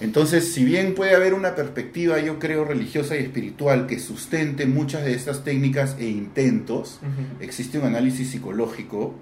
Entonces, 0.00 0.52
si 0.52 0.64
bien 0.64 0.94
puede 0.94 1.14
haber 1.14 1.34
una 1.34 1.54
perspectiva, 1.54 2.20
yo 2.20 2.38
creo, 2.38 2.64
religiosa 2.64 3.16
y 3.16 3.20
espiritual 3.20 3.86
que 3.86 3.98
sustente 3.98 4.66
muchas 4.66 5.04
de 5.04 5.14
estas 5.14 5.42
técnicas 5.42 5.96
e 5.98 6.08
intentos, 6.08 7.00
existe 7.40 7.78
un 7.78 7.86
análisis 7.86 8.30
psicológico 8.30 9.14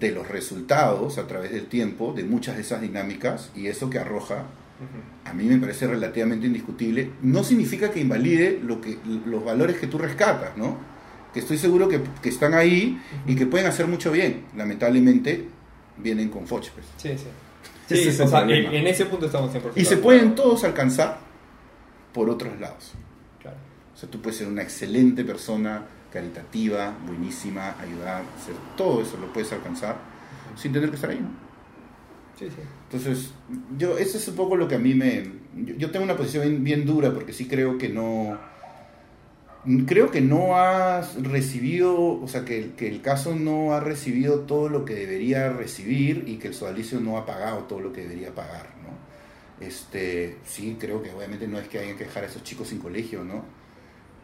de 0.00 0.10
los 0.10 0.28
resultados 0.28 1.18
a 1.18 1.26
través 1.26 1.52
del 1.52 1.66
tiempo 1.66 2.12
de 2.12 2.24
muchas 2.24 2.56
de 2.56 2.62
esas 2.62 2.80
dinámicas 2.80 3.50
y 3.54 3.68
eso 3.68 3.88
que 3.88 3.98
arroja 3.98 4.46
a 5.24 5.32
mí 5.32 5.44
me 5.44 5.58
parece 5.58 5.86
relativamente 5.86 6.46
indiscutible. 6.46 7.10
No 7.22 7.42
significa 7.42 7.90
que 7.90 8.00
invalide 8.00 8.60
lo 8.62 8.80
que, 8.80 8.98
los 9.24 9.44
valores 9.44 9.78
que 9.78 9.86
tú 9.86 9.98
rescatas, 9.98 10.56
¿no? 10.56 10.76
Que 11.32 11.40
estoy 11.40 11.58
seguro 11.58 11.88
que, 11.88 12.00
que 12.22 12.28
están 12.28 12.54
ahí 12.54 13.00
y 13.26 13.34
que 13.36 13.46
pueden 13.46 13.66
hacer 13.66 13.86
mucho 13.86 14.12
bien. 14.12 14.44
Lamentablemente 14.56 15.48
vienen 15.96 16.28
con 16.28 16.46
Foch, 16.46 16.68
pues. 16.70 16.86
Sí, 16.96 17.10
sí. 17.86 17.94
Ese 17.94 18.02
Sí, 18.02 18.08
es 18.08 18.20
o 18.20 18.22
el 18.24 18.28
sea, 18.28 18.42
en, 18.42 18.86
ese 18.86 19.06
punto 19.06 19.26
estamos 19.26 19.52
100%. 19.52 19.72
Y 19.76 19.84
se 19.84 19.96
de 19.96 20.02
pueden 20.02 20.34
todos 20.34 20.64
alcanzar 20.64 21.18
por 22.12 22.30
otros 22.30 22.58
lados. 22.60 22.92
Claro. 23.40 23.56
O 23.94 23.96
sea, 23.98 24.08
tú 24.10 24.20
puedes 24.20 24.38
ser 24.38 24.48
una 24.48 24.62
excelente 24.62 25.24
persona, 25.24 25.86
caritativa, 26.12 26.94
buenísima, 27.06 27.74
ayudar, 27.80 28.22
hacer 28.40 28.54
todo 28.76 29.02
eso 29.02 29.16
lo 29.18 29.32
puedes 29.32 29.52
alcanzar 29.52 29.96
sin 30.56 30.72
tener 30.72 30.88
que 30.88 30.96
estar 30.96 31.10
ahí, 31.10 31.20
¿no? 31.20 31.28
Sí, 32.38 32.46
sí. 32.48 32.62
Entonces, 32.84 33.32
yo, 33.78 33.96
eso 33.98 34.18
es 34.18 34.28
un 34.28 34.36
poco 34.36 34.56
lo 34.56 34.68
que 34.68 34.74
a 34.74 34.78
mí 34.78 34.94
me... 34.94 35.24
Yo, 35.54 35.74
yo 35.76 35.90
tengo 35.90 36.04
una 36.04 36.16
posición 36.16 36.44
bien, 36.44 36.64
bien 36.64 36.86
dura 36.86 37.12
porque 37.12 37.32
sí 37.32 37.46
creo 37.46 37.78
que 37.78 37.88
no... 37.88 38.38
Creo 39.86 40.10
que 40.12 40.20
no 40.20 40.56
has 40.58 41.20
recibido, 41.22 41.98
o 42.00 42.28
sea, 42.28 42.44
que, 42.44 42.56
el- 42.58 42.70
que 42.74 42.88
el 42.88 43.02
caso 43.02 43.34
no 43.34 43.72
ha 43.72 43.80
recibido 43.80 44.40
todo 44.40 44.68
lo 44.68 44.84
que 44.84 44.94
debería 44.94 45.48
recibir 45.52 46.24
y 46.28 46.36
que 46.36 46.48
el 46.48 46.54
sodalicio 46.54 47.00
no 47.00 47.18
ha 47.18 47.26
pagado 47.26 47.64
todo 47.64 47.80
lo 47.80 47.92
que 47.92 48.02
debería 48.02 48.32
pagar, 48.34 48.68
¿no? 48.84 49.66
Este, 49.66 50.36
sí, 50.44 50.76
creo 50.78 51.02
que 51.02 51.10
obviamente 51.10 51.48
no 51.48 51.58
es 51.58 51.66
que 51.68 51.78
haya 51.80 51.96
que 51.96 52.04
dejar 52.04 52.24
a 52.24 52.26
esos 52.26 52.44
chicos 52.44 52.68
sin 52.68 52.78
colegio, 52.78 53.24
¿no? 53.24 53.44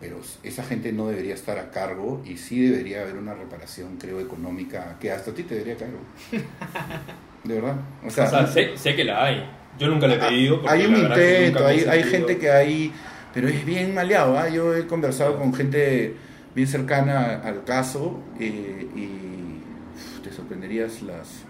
Pero 0.00 0.20
esa 0.42 0.62
gente 0.64 0.92
no 0.92 1.08
debería 1.08 1.34
estar 1.34 1.58
a 1.58 1.70
cargo 1.70 2.22
y 2.24 2.36
sí 2.36 2.60
debería 2.60 3.02
haber 3.02 3.16
una 3.16 3.34
reparación, 3.34 3.96
creo, 3.98 4.20
económica 4.20 4.96
que 5.00 5.10
hasta 5.12 5.30
a 5.30 5.34
ti 5.34 5.44
te 5.44 5.54
debería 5.54 5.76
caer. 5.76 5.92
De 7.44 7.54
verdad. 7.54 7.76
O 8.06 8.10
sea, 8.10 8.24
O 8.26 8.30
sea, 8.30 8.46
sé, 8.46 8.76
sé 8.76 8.94
que 8.94 9.04
la 9.04 9.24
hay. 9.24 9.44
Yo 9.78 9.88
nunca 9.88 10.06
la 10.06 10.14
he 10.14 10.18
pedido. 10.18 10.56
porque 10.60 10.68
Ah, 10.70 10.72
hay 10.74 10.86
un 10.86 10.96
intento, 10.96 11.66
hay, 11.66 11.80
hay 11.80 12.02
gente 12.04 12.38
que 12.38 12.50
hay, 12.50 12.92
pero 13.32 13.48
es 13.48 13.64
bien 13.64 13.94
maleado. 13.94 14.38
¿ah? 14.38 14.48
Yo 14.48 14.74
he 14.76 14.86
conversado 14.86 15.38
con 15.38 15.54
gente 15.54 16.16
bien 16.54 16.68
cercana 16.68 17.40
al 17.44 17.64
caso 17.64 18.20
eh, 18.40 18.86
y 18.94 19.62
uf, 19.94 20.20
te 20.22 20.32
sorprenderías 20.32 21.02
las 21.02 21.44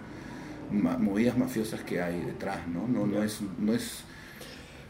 ma- 0.71 0.99
movidas 0.99 1.37
mafiosas 1.39 1.83
que 1.83 2.03
hay 2.03 2.21
detrás, 2.23 2.67
¿no? 2.69 2.87
No, 2.89 3.23
es, 3.23 3.41
no 3.59 3.73
es, 3.75 4.05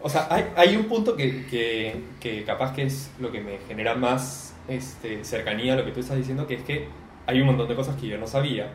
O 0.01 0.09
sea, 0.09 0.27
hay, 0.31 0.47
hay 0.57 0.77
un 0.77 0.85
punto 0.89 1.17
que, 1.17 1.47
que, 1.47 2.03
que 2.21 2.45
capaz 2.45 2.73
que 2.75 2.83
es 2.85 3.11
lo 3.21 3.31
que 3.33 3.41
me 3.41 3.59
genera 3.69 3.95
más 3.95 4.55
este, 4.69 5.25
cercanía 5.25 5.75
a 5.75 5.77
lo 5.77 5.85
que 5.85 5.93
tú 5.93 6.01
estás 6.01 6.17
diciendo, 6.17 6.47
que 6.47 6.55
es 6.55 6.63
que 6.65 6.89
hay 7.27 7.41
un 7.41 7.47
montón 7.47 7.69
de 7.69 7.77
cosas 7.77 7.97
que 7.97 8.09
yo 8.09 8.19
no 8.19 8.27
sabía. 8.27 8.73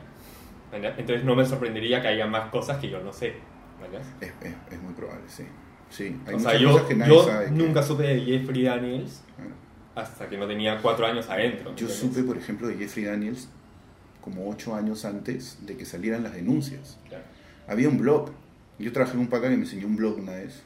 ¿verdad? 0.72 0.96
Entonces 0.98 1.26
no 1.26 1.36
me 1.36 1.46
sorprendería 1.46 2.02
que 2.02 2.10
haya 2.10 2.28
más 2.28 2.50
cosas 2.50 2.78
que 2.80 2.90
yo 2.90 3.00
no 3.02 3.14
sé. 3.14 3.36
¿verdad? 3.82 4.04
es, 4.20 4.34
es- 4.42 4.56
es 4.72 4.82
muy 4.82 4.94
probable, 4.94 5.24
sí. 5.28 5.44
Sí, 5.90 6.16
hay 6.26 6.36
O 6.36 6.40
sea, 6.40 6.58
yo, 6.58 6.72
cosas 6.74 6.88
que 6.88 6.96
nadie 6.96 7.14
yo 7.14 7.26
sabe. 7.26 7.46
que- 7.46 7.52
nunca 7.52 7.82
supe 7.84 8.04
de 8.04 8.22
Jeffrey 8.22 8.64
Daniels 8.64 9.22
Bueno, 9.38 9.54
hasta 9.96 10.28
que 10.30 10.38
no 10.38 10.48
tenía 10.48 10.80
cuatro 10.82 11.06
años 11.06 11.30
adentro. 11.30 11.76
yo 11.76 11.88
supe, 11.88 12.24
por 12.24 12.38
ejemplo, 12.38 12.68
de 12.68 12.76
Jeffrey 12.76 13.06
Daniels 13.06 13.48
como 14.22 14.50
ocho 14.50 14.76
años 14.76 15.06
antes 15.06 15.60
de 15.66 15.78
que 15.78 15.86
salieran 15.86 16.24
las 16.24 16.34
denuncias. 16.34 16.98
Claro. 17.08 17.24
había 17.68 17.90
un 17.90 17.98
blog. 17.98 18.32
Yo 18.80 18.92
trabajé 18.94 19.16
en 19.16 19.20
un 19.22 19.28
pata 19.28 19.50
que 19.50 19.56
me 19.58 19.64
enseñó 19.64 19.88
un 19.88 19.96
blog 19.98 20.18
una 20.20 20.34
vez. 20.34 20.62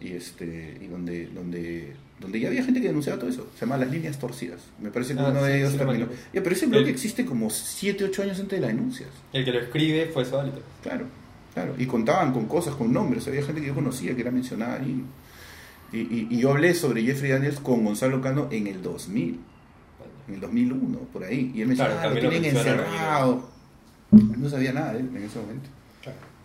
Y 0.00 0.12
este 0.12 0.78
y 0.80 0.86
donde, 0.86 1.26
donde, 1.26 1.94
donde 2.20 2.38
ya 2.38 2.46
había 2.48 2.62
gente 2.62 2.80
que 2.80 2.86
denunciaba 2.88 3.18
todo 3.18 3.28
eso. 3.30 3.48
Se 3.54 3.60
llama 3.66 3.76
Las 3.78 3.90
Líneas 3.90 4.18
Torcidas. 4.18 4.60
Me 4.80 4.90
parece 4.90 5.14
que 5.14 5.20
Ah, 5.20 5.28
uno 5.30 5.40
sí, 5.40 5.46
de 5.48 5.58
ellos 5.58 5.72
sí 5.72 5.78
terminó. 5.78 6.06
Ya, 6.32 6.42
pero 6.42 6.54
ese 6.54 6.66
blog 6.66 6.82
El- 6.82 6.88
existe 6.90 7.24
como 7.24 7.50
7, 7.50 8.04
8 8.04 8.22
años 8.22 8.38
antes 8.38 8.60
de 8.60 8.66
las 8.66 8.74
denuncias. 8.76 9.08
El 9.32 9.44
que 9.44 9.50
lo 9.52 9.58
escribe 9.60 10.06
fue 10.12 10.24
Sodalito. 10.24 10.60
Claro, 10.82 11.06
claro. 11.62 11.74
Y 11.78 11.86
contaban 11.86 12.32
con 12.32 12.46
cosas, 12.46 12.74
con 12.74 12.92
nombres. 12.92 13.26
Había 13.28 13.42
gente 13.42 13.60
que 13.60 13.68
yo 13.68 13.74
conocía 13.74 14.14
que 14.14 14.20
era 14.22 14.30
mencionada 14.30 14.76
ahí. 14.80 15.04
Y, 15.92 15.98
y- 15.98 16.26
y 16.30 16.38
yo 16.38 16.50
hablé 16.50 16.74
sobre 16.74 17.02
Jeffrey 17.02 17.30
Daniels 17.30 17.60
con 17.60 17.84
Gonzalo 17.84 18.20
Cano 18.20 18.48
en 18.50 18.66
el 18.66 18.82
2000, 18.82 19.38
en 20.28 20.34
el 20.34 20.40
2001, 20.40 20.98
por 21.12 21.24
ahí. 21.24 21.52
Y 21.54 21.62
él 21.62 21.68
me 21.68 21.74
decía, 21.74 21.86
Claro, 21.86 22.00
ah, 22.10 22.14
lo 22.14 22.20
tienen 22.28 22.44
encerrado. 22.44 23.48
No 24.10 24.48
sabía 24.48 24.72
nada 24.72 24.92
de 24.92 25.00
él 25.00 25.10
en 25.14 25.22
ese 25.22 25.38
momento. 25.38 25.68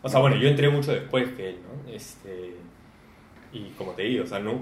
O 0.01 0.09
sea, 0.09 0.19
bueno, 0.19 0.35
yo 0.35 0.47
entré 0.49 0.69
mucho 0.69 0.91
después 0.91 1.29
que 1.37 1.49
él, 1.49 1.57
¿no? 1.63 1.91
Este, 1.93 2.55
y 3.53 3.69
como 3.77 3.91
te 3.91 4.03
digo, 4.03 4.25
o 4.25 4.27
sea, 4.27 4.39
no, 4.39 4.61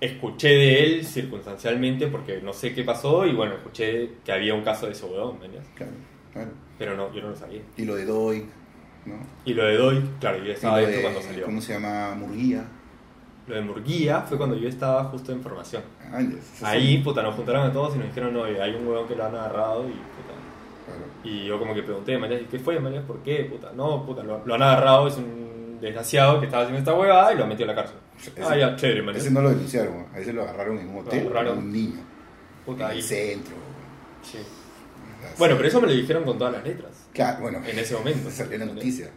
escuché 0.00 0.48
de 0.48 0.84
él 0.84 1.04
circunstancialmente 1.04 2.06
porque 2.06 2.40
no 2.42 2.54
sé 2.54 2.72
qué 2.74 2.82
pasó 2.82 3.26
y 3.26 3.34
bueno, 3.34 3.54
escuché 3.56 4.12
que 4.24 4.32
había 4.32 4.54
un 4.54 4.62
caso 4.62 4.86
de 4.86 4.92
ese 4.92 5.04
huevón, 5.04 5.38
¿me 5.38 5.46
entiendes? 5.46 5.70
Claro, 5.74 5.92
claro. 6.32 6.50
Pero 6.78 6.96
no, 6.96 7.12
yo 7.14 7.20
no 7.20 7.28
lo 7.30 7.36
sabía. 7.36 7.60
Y 7.76 7.84
lo 7.84 7.94
de 7.96 8.06
Doig, 8.06 8.44
¿no? 9.06 9.14
Y 9.44 9.54
lo 9.54 9.64
de 9.64 9.76
Doy, 9.76 10.04
claro, 10.20 10.38
yo 10.38 10.44
Y 10.46 10.50
estaba 10.50 10.80
lo 10.80 10.86
dentro 10.86 10.96
de, 10.98 11.02
cuando 11.02 11.22
salió. 11.22 11.44
¿Cómo 11.46 11.60
se 11.60 11.72
llama? 11.74 12.14
Murguía. 12.14 12.64
Lo 13.46 13.54
de 13.56 13.60
Murguía 13.62 14.20
fue 14.22 14.36
cuando 14.38 14.56
yo 14.56 14.68
estaba 14.68 15.04
justo 15.04 15.32
en 15.32 15.40
formación. 15.42 15.82
Ah, 16.12 16.20
ya, 16.20 16.28
esas 16.38 16.62
Ahí, 16.62 16.98
puta, 16.98 17.22
nos 17.22 17.34
juntaron 17.34 17.68
a 17.68 17.72
todos 17.72 17.94
y 17.96 17.98
nos 17.98 18.08
dijeron, 18.08 18.32
no, 18.34 18.44
hay 18.44 18.74
un 18.74 18.86
huevón 18.86 19.08
que 19.08 19.16
lo 19.16 19.24
han 19.24 19.34
agarrado 19.34 19.82
y 19.88 19.92
puta. 19.92 20.34
claro. 20.86 21.00
Y 21.24 21.46
yo 21.46 21.58
como 21.58 21.74
que 21.74 21.82
pregunté, 21.82 22.16
María, 22.18 22.40
¿qué 22.48 22.58
fue, 22.58 22.78
María? 22.78 23.02
¿Por 23.04 23.18
qué, 23.22 23.44
puta? 23.50 23.72
No, 23.74 24.04
puta, 24.06 24.22
lo, 24.22 24.44
lo 24.46 24.54
han 24.54 24.62
agarrado, 24.62 25.08
es 25.08 25.16
un 25.16 25.78
desgraciado 25.80 26.38
que 26.38 26.46
estaba 26.46 26.62
haciendo 26.64 26.78
esta 26.78 26.94
huevada 26.94 27.32
y 27.32 27.36
lo 27.36 27.42
han 27.44 27.48
metido 27.48 27.70
a 27.70 27.74
la 27.74 27.82
cárcel. 27.82 27.96
Ese- 28.18 28.42
ah, 28.42 28.56
ya, 28.56 28.76
chévere, 28.76 29.02
María. 29.02 29.20
Ese 29.20 29.30
no 29.30 29.40
lo 29.40 29.48
denunciaron, 29.50 30.06
a 30.14 30.18
ese 30.18 30.32
lo 30.32 30.42
agarraron 30.42 30.78
en 30.78 30.88
un 30.90 30.98
hotel, 30.98 31.28
a 31.36 31.52
un 31.52 31.72
niño, 31.72 32.00
Puta, 32.66 32.84
en 32.84 32.90
ahí. 32.90 32.98
el 32.98 33.02
centro. 33.02 33.54
Sí. 34.22 34.38
Bueno, 35.38 35.54
pero 35.56 35.68
eso 35.68 35.80
me 35.80 35.86
lo 35.86 35.92
dijeron 35.94 36.24
con 36.24 36.38
todas 36.38 36.52
las 36.54 36.64
letras. 36.64 36.89
Claro, 37.12 37.40
bueno, 37.42 37.58
En 37.66 37.78
ese 37.78 37.94
momento. 37.94 38.30
salió 38.30 38.54
en 38.54 38.60
la 38.60 38.66
noticia. 38.66 39.08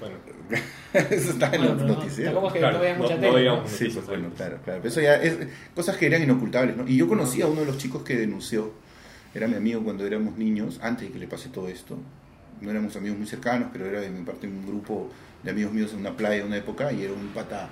Bueno, 0.00 0.16
eso 0.92 1.30
está 1.30 1.46
en 1.54 1.62
Bueno, 1.62 1.74
la 1.76 1.82
no, 1.84 1.94
noticia. 1.94 2.24
tampoco 2.26 2.46
es 2.48 2.52
que 2.54 2.58
Claro, 2.58 2.78
no 2.78 2.84
no- 2.88 2.94
mucha 2.96 3.14
no 3.14 3.20
tele. 3.20 3.34
veíamos. 3.34 3.70
¿no? 3.70 3.76
Sí, 3.78 3.88
pues 3.94 4.06
bueno, 4.06 4.30
claro, 4.36 4.58
claro. 4.64 4.80
Pero 4.82 4.88
eso 4.92 5.00
ya 5.00 5.14
es 5.16 5.38
cosas 5.74 5.96
que 5.96 6.06
eran 6.06 6.22
inocultables, 6.22 6.76
¿no? 6.76 6.86
Y 6.86 6.96
yo 6.96 7.08
conocí 7.08 7.40
a 7.42 7.46
uno 7.46 7.60
de 7.60 7.66
los 7.66 7.78
chicos 7.78 8.02
que 8.02 8.16
denunció. 8.16 8.72
Era 9.34 9.46
mi 9.48 9.54
amigo 9.56 9.82
cuando 9.82 10.06
éramos 10.06 10.36
niños, 10.36 10.78
antes 10.82 11.06
de 11.08 11.12
que 11.12 11.18
le 11.18 11.26
pase 11.28 11.48
todo 11.48 11.68
esto. 11.68 11.96
No 12.60 12.70
éramos 12.70 12.94
amigos 12.96 13.18
muy 13.18 13.26
cercanos, 13.26 13.68
pero 13.72 13.86
era 13.86 14.00
de 14.00 14.10
mi 14.10 14.22
parte 14.24 14.46
un 14.46 14.66
grupo 14.66 15.10
de 15.42 15.50
amigos 15.50 15.72
míos 15.72 15.92
en 15.92 16.00
una 16.00 16.16
playa 16.16 16.36
de 16.36 16.44
una 16.44 16.56
época 16.56 16.92
y 16.92 17.02
era 17.04 17.12
un 17.12 17.28
pata 17.28 17.68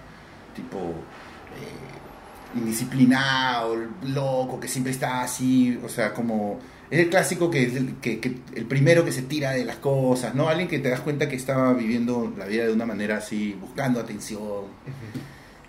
tipo 0.56 0.78
eh, 0.78 2.58
indisciplinado, 2.58 3.76
loco, 4.08 4.60
que 4.60 4.68
siempre 4.68 4.92
está 4.92 5.22
así, 5.22 5.78
o 5.84 5.88
sea, 5.88 6.12
como... 6.12 6.58
Es 6.92 6.98
el 7.00 7.08
clásico 7.08 7.50
que, 7.50 7.62
es 7.64 7.74
el- 7.74 7.96
que, 7.96 8.20
que 8.20 8.36
el 8.54 8.66
primero 8.66 9.04
que 9.04 9.12
se 9.12 9.22
tira 9.22 9.52
de 9.52 9.64
las 9.64 9.76
cosas, 9.76 10.34
¿no? 10.34 10.48
Alguien 10.48 10.68
que 10.68 10.78
te 10.78 10.90
das 10.90 11.00
cuenta 11.00 11.28
que 11.28 11.36
estaba 11.36 11.72
viviendo 11.72 12.32
la 12.36 12.46
vida 12.46 12.64
de 12.66 12.72
una 12.72 12.84
manera 12.86 13.16
así, 13.16 13.56
buscando 13.60 13.98
atención 13.98 14.66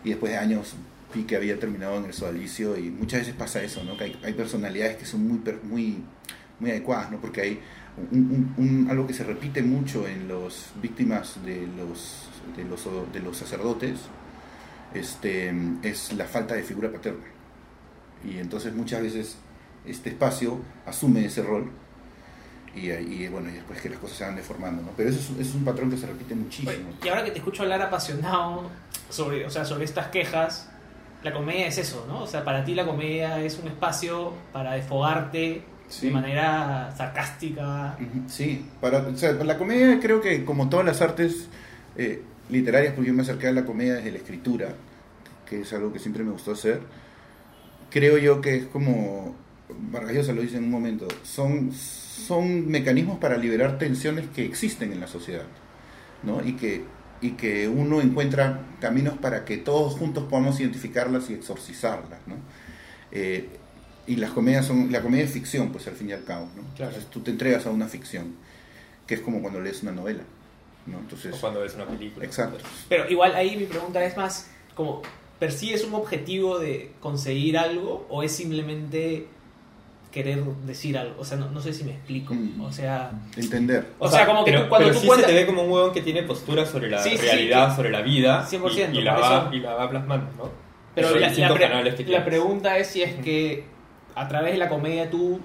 y 0.03 0.09
después 0.09 0.33
de 0.33 0.37
años 0.37 0.75
vi 1.15 1.23
que 1.23 1.35
había 1.37 1.57
terminado 1.59 1.97
en 1.97 2.05
el 2.05 2.13
sodalicio 2.13 2.77
y 2.77 2.89
muchas 2.89 3.21
veces 3.21 3.35
pasa 3.35 3.63
eso, 3.63 3.83
¿no? 3.83 3.95
Que 3.97 4.03
hay, 4.05 4.19
hay 4.23 4.33
personalidades 4.33 4.97
que 4.97 5.05
son 5.05 5.25
muy, 5.27 5.39
muy, 5.63 6.03
muy 6.59 6.71
adecuadas, 6.71 7.09
¿no? 7.11 7.21
Porque 7.21 7.41
hay 7.41 7.59
un- 8.11 8.53
un- 8.57 8.65
un- 8.83 8.89
algo 8.89 9.07
que 9.07 9.13
se 9.13 9.23
repite 9.23 9.61
mucho 9.61 10.05
en 10.07 10.27
las 10.27 10.71
víctimas 10.81 11.37
de 11.45 11.67
los, 11.77 12.27
de 12.57 12.65
los, 12.65 12.85
de 13.13 13.19
los 13.21 13.37
sacerdotes 13.37 13.99
este, 14.93 15.53
es 15.83 16.13
la 16.13 16.25
falta 16.25 16.53
de 16.55 16.63
figura 16.63 16.91
paterna. 16.91 17.23
Y 18.27 18.37
entonces 18.39 18.73
muchas 18.73 19.01
veces 19.01 19.37
este 19.85 20.09
espacio 20.09 20.59
asume 20.85 21.25
ese 21.25 21.41
rol 21.43 21.69
y, 22.75 22.89
y, 22.91 23.27
bueno, 23.27 23.49
y 23.49 23.53
después 23.53 23.79
que 23.81 23.89
las 23.89 23.99
cosas 23.99 24.17
se 24.17 24.23
van 24.25 24.35
deformando, 24.35 24.81
¿no? 24.81 24.89
Pero 24.97 25.09
eso 25.09 25.19
es, 25.39 25.47
es 25.47 25.53
un 25.55 25.63
patrón 25.63 25.91
que 25.91 25.97
se 25.97 26.07
repite 26.07 26.33
muchísimo. 26.35 26.71
Y 27.03 27.07
ahora 27.07 27.23
que 27.23 27.31
te 27.31 27.37
escucho 27.37 27.63
hablar 27.63 27.81
apasionado 27.81 28.69
sobre, 29.09 29.45
o 29.45 29.49
sea, 29.51 29.63
sobre 29.65 29.85
estas 29.85 30.07
quejas, 30.07 30.69
la 31.23 31.31
comedia 31.33 31.67
es 31.67 31.77
eso, 31.77 32.05
¿no? 32.07 32.23
O 32.23 32.27
sea, 32.27 32.43
para 32.43 32.65
ti 32.65 32.73
la 32.73 32.85
comedia 32.85 33.39
es 33.41 33.59
un 33.59 33.67
espacio 33.67 34.33
para 34.51 34.73
desfogarte 34.73 35.63
Sí. 35.89 36.07
de 36.07 36.13
manera 36.13 36.91
sarcástica. 36.97 37.95
Sí, 38.27 38.65
para, 38.81 38.99
o 38.99 39.15
sea, 39.15 39.33
la 39.33 39.57
comedia 39.59 39.99
creo 39.99 40.21
que 40.21 40.43
como 40.43 40.67
todas 40.69 40.85
las 40.85 41.01
artes 41.01 41.49
eh, 41.97 42.23
literarias, 42.49 42.93
porque 42.93 43.09
yo 43.09 43.13
me 43.13 43.21
acerqué 43.21 43.47
a 43.47 43.51
la 43.51 43.63
comedia 43.65 43.95
desde 43.95 44.11
la 44.11 44.17
escritura, 44.17 44.69
que 45.47 45.61
es 45.61 45.71
algo 45.73 45.93
que 45.93 45.99
siempre 45.99 46.23
me 46.23 46.31
gustó 46.31 46.53
hacer, 46.53 46.81
creo 47.91 48.17
yo 48.17 48.41
que 48.41 48.55
es 48.55 48.65
como, 48.67 49.35
Vargas 49.91 50.13
Llosa 50.15 50.33
lo 50.33 50.41
dice 50.41 50.57
en 50.57 50.65
un 50.65 50.71
momento, 50.71 51.07
son, 51.23 51.71
son 51.73 52.67
mecanismos 52.69 53.19
para 53.19 53.37
liberar 53.37 53.77
tensiones 53.77 54.25
que 54.29 54.45
existen 54.45 54.91
en 54.91 54.99
la 54.99 55.07
sociedad, 55.07 55.45
¿no? 56.23 56.45
Y 56.45 56.53
que, 56.53 56.83
y 57.21 57.31
que 57.31 57.67
uno 57.67 58.01
encuentra 58.01 58.61
caminos 58.79 59.17
para 59.17 59.45
que 59.45 59.57
todos 59.57 59.93
juntos 59.93 60.25
podamos 60.29 60.59
identificarlas 60.59 61.29
y 61.29 61.33
exorcizarlas, 61.33 62.19
¿no? 62.27 62.35
Eh, 63.11 63.47
y 64.05 64.17
las 64.17 64.31
comedias 64.31 64.65
son, 64.65 64.91
la 64.91 65.01
comedia 65.01 65.23
es 65.23 65.31
ficción, 65.31 65.71
pues 65.71 65.87
al 65.87 65.93
fin 65.95 66.09
y 66.09 66.13
al 66.13 66.23
cabo, 66.23 66.49
¿no? 66.55 66.63
Claro. 66.75 66.91
Entonces 66.91 67.09
tú 67.09 67.21
te 67.21 67.31
entregas 67.31 67.65
a 67.65 67.71
una 67.71 67.87
ficción, 67.87 68.35
que 69.07 69.15
es 69.15 69.21
como 69.21 69.41
cuando 69.41 69.61
lees 69.61 69.81
una 69.83 69.91
novela, 69.93 70.23
¿no? 70.87 70.97
O 70.97 70.99
Entonces, 71.01 71.35
cuando 71.39 71.61
ves 71.61 71.75
una 71.75 71.85
película. 71.85 72.25
exacto. 72.25 72.57
Pero 72.89 73.09
igual 73.09 73.33
ahí 73.35 73.55
mi 73.55 73.65
pregunta 73.65 74.03
es 74.03 74.17
más 74.17 74.49
como, 74.75 75.01
¿persigues 75.39 75.85
un 75.85 75.93
objetivo 75.93 76.59
de 76.59 76.91
conseguir 76.99 77.57
algo 77.57 78.05
o 78.09 78.23
es 78.23 78.33
simplemente 78.33 79.27
querer 80.13 80.43
decir 80.65 80.97
algo? 80.97 81.15
O 81.19 81.25
sea, 81.25 81.37
no, 81.37 81.49
no 81.49 81.59
sé 81.59 81.73
si 81.73 81.83
me 81.83 81.91
explico. 81.91 82.33
Mm. 82.33 82.61
O 82.61 82.71
sea, 82.71 83.11
Entender. 83.35 83.87
O 83.99 84.07
sea, 84.07 84.25
como 84.27 84.45
que 84.45 84.51
pero, 84.51 84.63
tú 84.63 84.69
cuando 84.69 84.87
pero 84.87 84.95
tú 84.95 85.01
sí 85.01 85.07
cuentas- 85.07 85.29
se 85.29 85.35
te 85.35 85.39
ve 85.41 85.45
como 85.47 85.63
un 85.63 85.71
huevón 85.71 85.91
que 85.91 86.01
tiene 86.01 86.23
postura 86.23 86.65
sobre 86.65 86.89
la 86.89 87.01
Sí, 87.01 87.17
realidad, 87.17 87.75
sobre 87.75 87.89
la 87.89 88.01
vida. 88.01 88.45
100%, 88.47 88.93
y, 88.93 88.99
y 88.99 89.01
la 89.01 89.15
va, 89.15 89.49
y 89.51 89.59
la 89.59 89.73
va 89.73 89.89
plasmando, 89.89 90.31
¿no? 90.37 90.49
pero 90.95 91.09
la, 91.09 91.19
la 91.21 91.27
distintos 91.29 91.57
pre- 91.57 91.67
canales 91.67 91.95
que 91.95 92.01
la 92.03 92.07
tienes. 92.07 92.23
pregunta 92.25 92.77
es 92.77 92.87
si 92.87 93.01
es 93.01 93.15
que 93.15 93.65
a 94.13 94.27
través 94.27 94.51
de 94.51 94.59
la 94.59 94.69
comedia 94.69 95.09
tú 95.09 95.39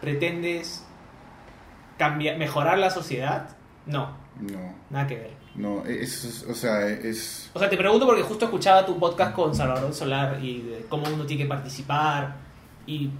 pretendes 0.00 0.82
cambiar, 1.98 2.38
mejorar 2.38 2.78
la 2.78 2.90
sociedad. 2.90 3.50
No, 3.86 4.16
No, 4.40 4.74
nada 4.90 5.06
que 5.06 5.16
ver. 5.16 5.30
no, 5.54 5.84
es- 5.84 6.44
o 6.48 6.54
sea, 6.54 6.88
es... 6.88 7.50
O 7.54 7.58
sea, 7.58 7.68
te 7.68 7.76
pregunto 7.76 8.06
porque 8.06 8.22
justo 8.22 8.46
escuchaba 8.46 8.84
tu 8.86 8.98
podcast 8.98 9.34
con 9.34 9.54
Salvador 9.54 9.92
Solar 9.92 10.38
y 10.42 10.62
de 10.62 10.86
cómo 10.88 11.04
uno 11.12 11.24
tiene 11.26 11.42
que 11.42 11.48
participar 11.48 12.36
y 12.86 13.10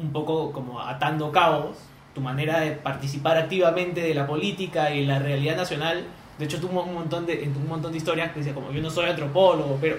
un 0.00 0.12
poco 0.12 0.52
como 0.52 0.80
atando 0.80 1.30
cabos, 1.32 1.76
tu 2.14 2.20
manera 2.20 2.60
de 2.60 2.72
participar 2.72 3.36
activamente 3.36 4.00
de 4.00 4.14
la 4.14 4.26
política 4.26 4.90
y 4.92 5.04
la 5.06 5.18
realidad 5.18 5.56
nacional. 5.56 6.04
De 6.38 6.44
hecho, 6.44 6.60
tuvo 6.60 6.82
un 6.82 6.94
montón 6.94 7.26
de, 7.26 7.48
un 7.56 7.68
montón 7.68 7.92
de 7.92 7.98
historias 7.98 8.32
que 8.32 8.38
decía 8.40 8.54
como 8.54 8.70
yo 8.72 8.80
no 8.82 8.90
soy 8.90 9.08
antropólogo, 9.08 9.78
pero, 9.80 9.96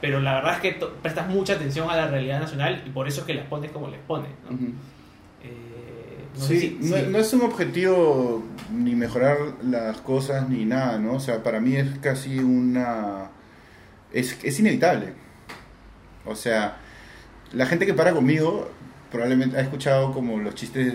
pero 0.00 0.20
la 0.20 0.34
verdad 0.34 0.54
es 0.54 0.60
que 0.60 0.86
prestas 1.02 1.28
mucha 1.28 1.54
atención 1.54 1.88
a 1.90 1.96
la 1.96 2.06
realidad 2.08 2.40
nacional 2.40 2.82
y 2.86 2.90
por 2.90 3.06
eso 3.08 3.20
es 3.20 3.26
que 3.26 3.34
las 3.34 3.46
pones 3.46 3.70
como 3.72 3.88
les 3.88 4.00
pones. 4.00 4.30
¿no? 4.48 4.56
Eh, 5.42 6.24
no 6.38 6.44
Sí, 6.44 6.60
si- 6.60 6.78
no, 6.88 6.96
si- 6.96 7.02
no 7.08 7.18
es 7.18 7.32
un 7.32 7.42
objetivo 7.42 8.42
ni 8.72 8.94
mejorar 8.94 9.36
las 9.64 9.98
cosas 10.00 10.48
ni 10.48 10.64
nada, 10.64 10.98
¿no? 10.98 11.14
O 11.14 11.20
sea, 11.20 11.42
para 11.42 11.60
mí 11.60 11.76
es 11.76 11.98
casi 12.00 12.38
una... 12.38 13.30
Es, 14.12 14.38
es 14.44 14.58
inevitable. 14.60 15.14
O 16.24 16.34
sea, 16.36 16.76
la 17.52 17.66
gente 17.66 17.86
que 17.86 17.94
para 17.94 18.12
conmigo 18.12 18.70
probablemente 19.12 19.58
ha 19.58 19.60
escuchado 19.60 20.12
como 20.12 20.38
los 20.38 20.54
chistes 20.54 20.94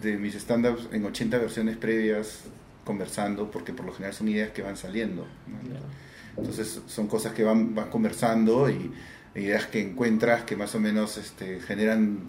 de 0.00 0.16
mis 0.16 0.36
stand-ups 0.36 0.88
en 0.92 1.04
80 1.04 1.36
versiones 1.36 1.76
previas 1.76 2.44
conversando, 2.84 3.50
porque 3.50 3.72
por 3.72 3.84
lo 3.84 3.92
general 3.92 4.14
son 4.14 4.28
ideas 4.28 4.50
que 4.50 4.62
van 4.62 4.76
saliendo. 4.76 5.26
¿no? 5.48 6.40
Entonces 6.40 6.80
son 6.86 7.08
cosas 7.08 7.32
que 7.32 7.42
van, 7.42 7.74
van 7.74 7.90
conversando 7.90 8.70
y 8.70 8.92
ideas 9.34 9.66
que 9.66 9.80
encuentras 9.80 10.44
que 10.44 10.56
más 10.56 10.74
o 10.76 10.80
menos 10.80 11.18
este, 11.18 11.60
generan 11.60 12.20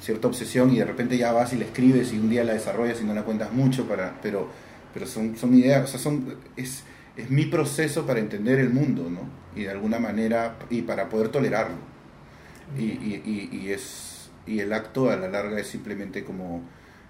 cierta 0.00 0.28
obsesión 0.28 0.70
y 0.70 0.78
de 0.78 0.84
repente 0.84 1.16
ya 1.16 1.32
vas 1.32 1.52
y 1.54 1.56
la 1.56 1.64
escribes 1.64 2.12
y 2.12 2.18
un 2.18 2.28
día 2.28 2.44
la 2.44 2.52
desarrollas 2.52 3.00
y 3.00 3.04
no 3.04 3.14
la 3.14 3.22
cuentas 3.22 3.52
mucho, 3.52 3.88
para, 3.88 4.20
pero, 4.22 4.48
pero 4.92 5.06
son, 5.06 5.36
son 5.36 5.54
ideas, 5.54 5.84
o 5.84 5.86
sea, 5.86 6.00
son, 6.00 6.36
es, 6.56 6.84
es 7.16 7.30
mi 7.30 7.46
proceso 7.46 8.06
para 8.06 8.20
entender 8.20 8.58
el 8.58 8.70
mundo, 8.70 9.08
¿no? 9.10 9.20
Y 9.58 9.64
de 9.64 9.70
alguna 9.70 9.98
manera, 9.98 10.56
y 10.68 10.82
para 10.82 11.08
poder 11.08 11.28
tolerarlo. 11.28 11.76
Y, 12.78 12.84
y, 12.84 13.48
y, 13.52 13.56
y 13.56 13.70
es, 13.72 14.09
y 14.50 14.58
el 14.58 14.72
acto 14.72 15.10
a 15.10 15.16
la 15.16 15.28
larga 15.28 15.60
es 15.60 15.68
simplemente 15.68 16.24
como 16.24 16.62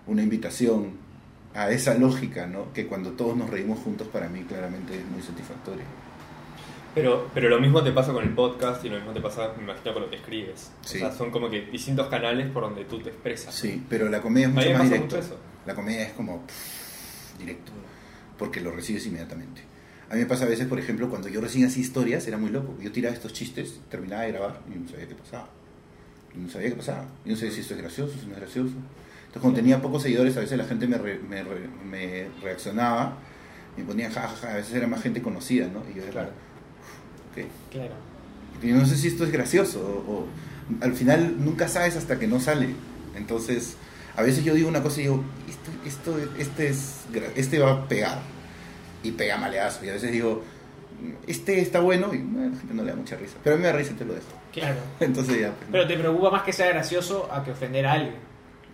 una 0.06 0.22
invitación 0.22 0.92
a 1.54 1.70
esa 1.70 1.94
lógica, 1.94 2.46
¿no? 2.46 2.72
Que 2.74 2.86
cuando 2.86 3.12
todos 3.12 3.34
nos 3.36 3.48
reímos 3.48 3.78
juntos 3.78 4.08
para 4.08 4.28
mí 4.28 4.42
claramente 4.42 4.98
es 4.98 5.06
muy 5.06 5.22
satisfactorio. 5.22 5.84
Pero, 6.94 7.30
pero 7.32 7.48
lo 7.48 7.58
mismo 7.58 7.82
te 7.82 7.92
pasa 7.92 8.12
con 8.12 8.24
el 8.24 8.34
podcast 8.34 8.84
y 8.84 8.90
lo 8.90 8.96
mismo 8.96 9.12
te 9.12 9.20
pasa, 9.20 9.54
me 9.56 9.62
imagino, 9.62 9.94
con 9.94 10.02
lo 10.02 10.10
que 10.10 10.16
escribes. 10.16 10.70
Sí. 10.82 10.98
O 10.98 11.00
sea, 11.00 11.12
son 11.12 11.30
como 11.30 11.48
que 11.48 11.62
distintos 11.62 12.08
canales 12.08 12.50
por 12.50 12.64
donde 12.64 12.84
tú 12.84 13.00
te 13.00 13.08
expresas. 13.08 13.54
Sí, 13.54 13.82
pero 13.88 14.10
la 14.10 14.20
comedia 14.20 14.48
es 14.48 14.54
mucho 14.54 14.70
más 14.72 14.92
eso. 14.92 15.38
La 15.66 15.74
comedia 15.74 16.02
es 16.02 16.12
como 16.12 16.46
pff, 16.46 17.38
directo, 17.38 17.72
porque 18.36 18.60
lo 18.60 18.70
recibes 18.72 19.06
inmediatamente. 19.06 19.62
A 20.10 20.14
mí 20.14 20.20
me 20.20 20.26
pasa 20.26 20.44
a 20.44 20.48
veces, 20.48 20.66
por 20.66 20.78
ejemplo, 20.78 21.08
cuando 21.08 21.28
yo 21.28 21.40
recién 21.40 21.64
hacía 21.64 21.82
historias, 21.82 22.26
era 22.26 22.36
muy 22.36 22.50
loco. 22.50 22.76
Yo 22.82 22.92
tiraba 22.92 23.14
estos 23.14 23.32
chistes, 23.32 23.80
terminaba 23.88 24.22
de 24.22 24.32
grabar 24.32 24.60
y 24.68 24.78
no 24.78 24.88
sabía 24.88 25.06
qué 25.06 25.14
pasaba. 25.14 25.48
No 26.34 26.48
sabía 26.50 26.68
qué 26.70 26.76
pasaba. 26.76 27.04
Yo 27.24 27.32
no 27.32 27.36
sabía 27.36 27.52
si 27.52 27.60
esto 27.60 27.74
es 27.74 27.80
gracioso, 27.80 28.14
si 28.20 28.26
no 28.26 28.32
es 28.34 28.38
gracioso. 28.40 28.68
Entonces, 28.70 29.40
cuando 29.42 29.56
tenía 29.58 29.80
pocos 29.82 30.02
seguidores, 30.02 30.36
a 30.36 30.40
veces 30.40 30.58
la 30.58 30.64
gente 30.64 30.86
me, 30.86 30.98
re- 30.98 31.18
me, 31.20 31.42
re- 31.42 31.68
me 31.84 32.28
reaccionaba 32.42 33.16
me 33.76 33.84
ponía 33.84 34.10
jajaja. 34.10 34.52
A 34.52 34.56
veces 34.56 34.74
era 34.74 34.86
más 34.88 35.02
gente 35.02 35.22
conocida, 35.22 35.66
¿no? 35.68 35.82
Y 35.90 35.94
yo 35.96 36.02
era, 36.02 36.10
Claro. 36.12 36.28
"Uf, 36.30 37.44
ok". 37.44 37.50
Claro. 37.70 37.94
Porque 38.52 38.68
yo 38.68 38.76
no 38.76 38.84
sé 38.86 38.96
si 38.96 39.08
esto 39.08 39.24
es 39.24 39.30
gracioso 39.32 39.80
o, 39.80 40.12
o 40.12 40.26
al 40.84 40.92
final 40.94 41.36
nunca 41.44 41.68
sabes 41.68 41.96
hasta 41.96 42.18
que 42.18 42.26
no 42.26 42.40
sale. 42.40 42.74
Entonces, 43.16 43.76
a 44.16 44.22
veces 44.22 44.44
yo 44.44 44.54
digo 44.54 44.68
una 44.68 44.82
cosa 44.82 44.98
y 45.00 45.04
digo, 45.04 45.24
esto, 45.48 45.70
esto, 46.16 46.32
este, 46.38 46.68
es, 46.68 46.96
este 47.36 47.58
va 47.60 47.70
a 47.72 47.88
pegar 47.88 48.20
y 49.02 49.12
pega 49.12 49.36
maleazo. 49.38 49.84
Y 49.84 49.88
a 49.88 49.92
veces 49.92 50.10
digo, 50.12 50.42
este 51.26 51.60
está 51.60 51.80
bueno 51.80 52.12
y 52.14 52.18
bueno, 52.18 52.50
la 52.50 52.58
gente 52.58 52.74
no 52.74 52.82
le 52.82 52.90
da 52.90 52.96
mucha 52.96 53.16
risa. 53.16 53.36
Pero 53.42 53.54
a 53.54 53.56
mí 53.58 53.62
me 53.62 53.68
da 53.68 53.76
risa 53.76 53.92
y 53.92 53.94
te 53.94 54.04
lo 54.04 54.14
dejo. 54.14 54.26
Claro. 54.52 54.76
Entonces 55.00 55.40
ya. 55.40 55.52
pues, 55.52 55.68
Pero 55.70 55.86
te 55.86 55.96
preocupa 55.96 56.30
más 56.30 56.42
que 56.42 56.52
sea 56.52 56.68
gracioso 56.68 57.28
a 57.32 57.42
que 57.44 57.50
ofender 57.52 57.86
a 57.86 57.92
alguien. 57.92 58.14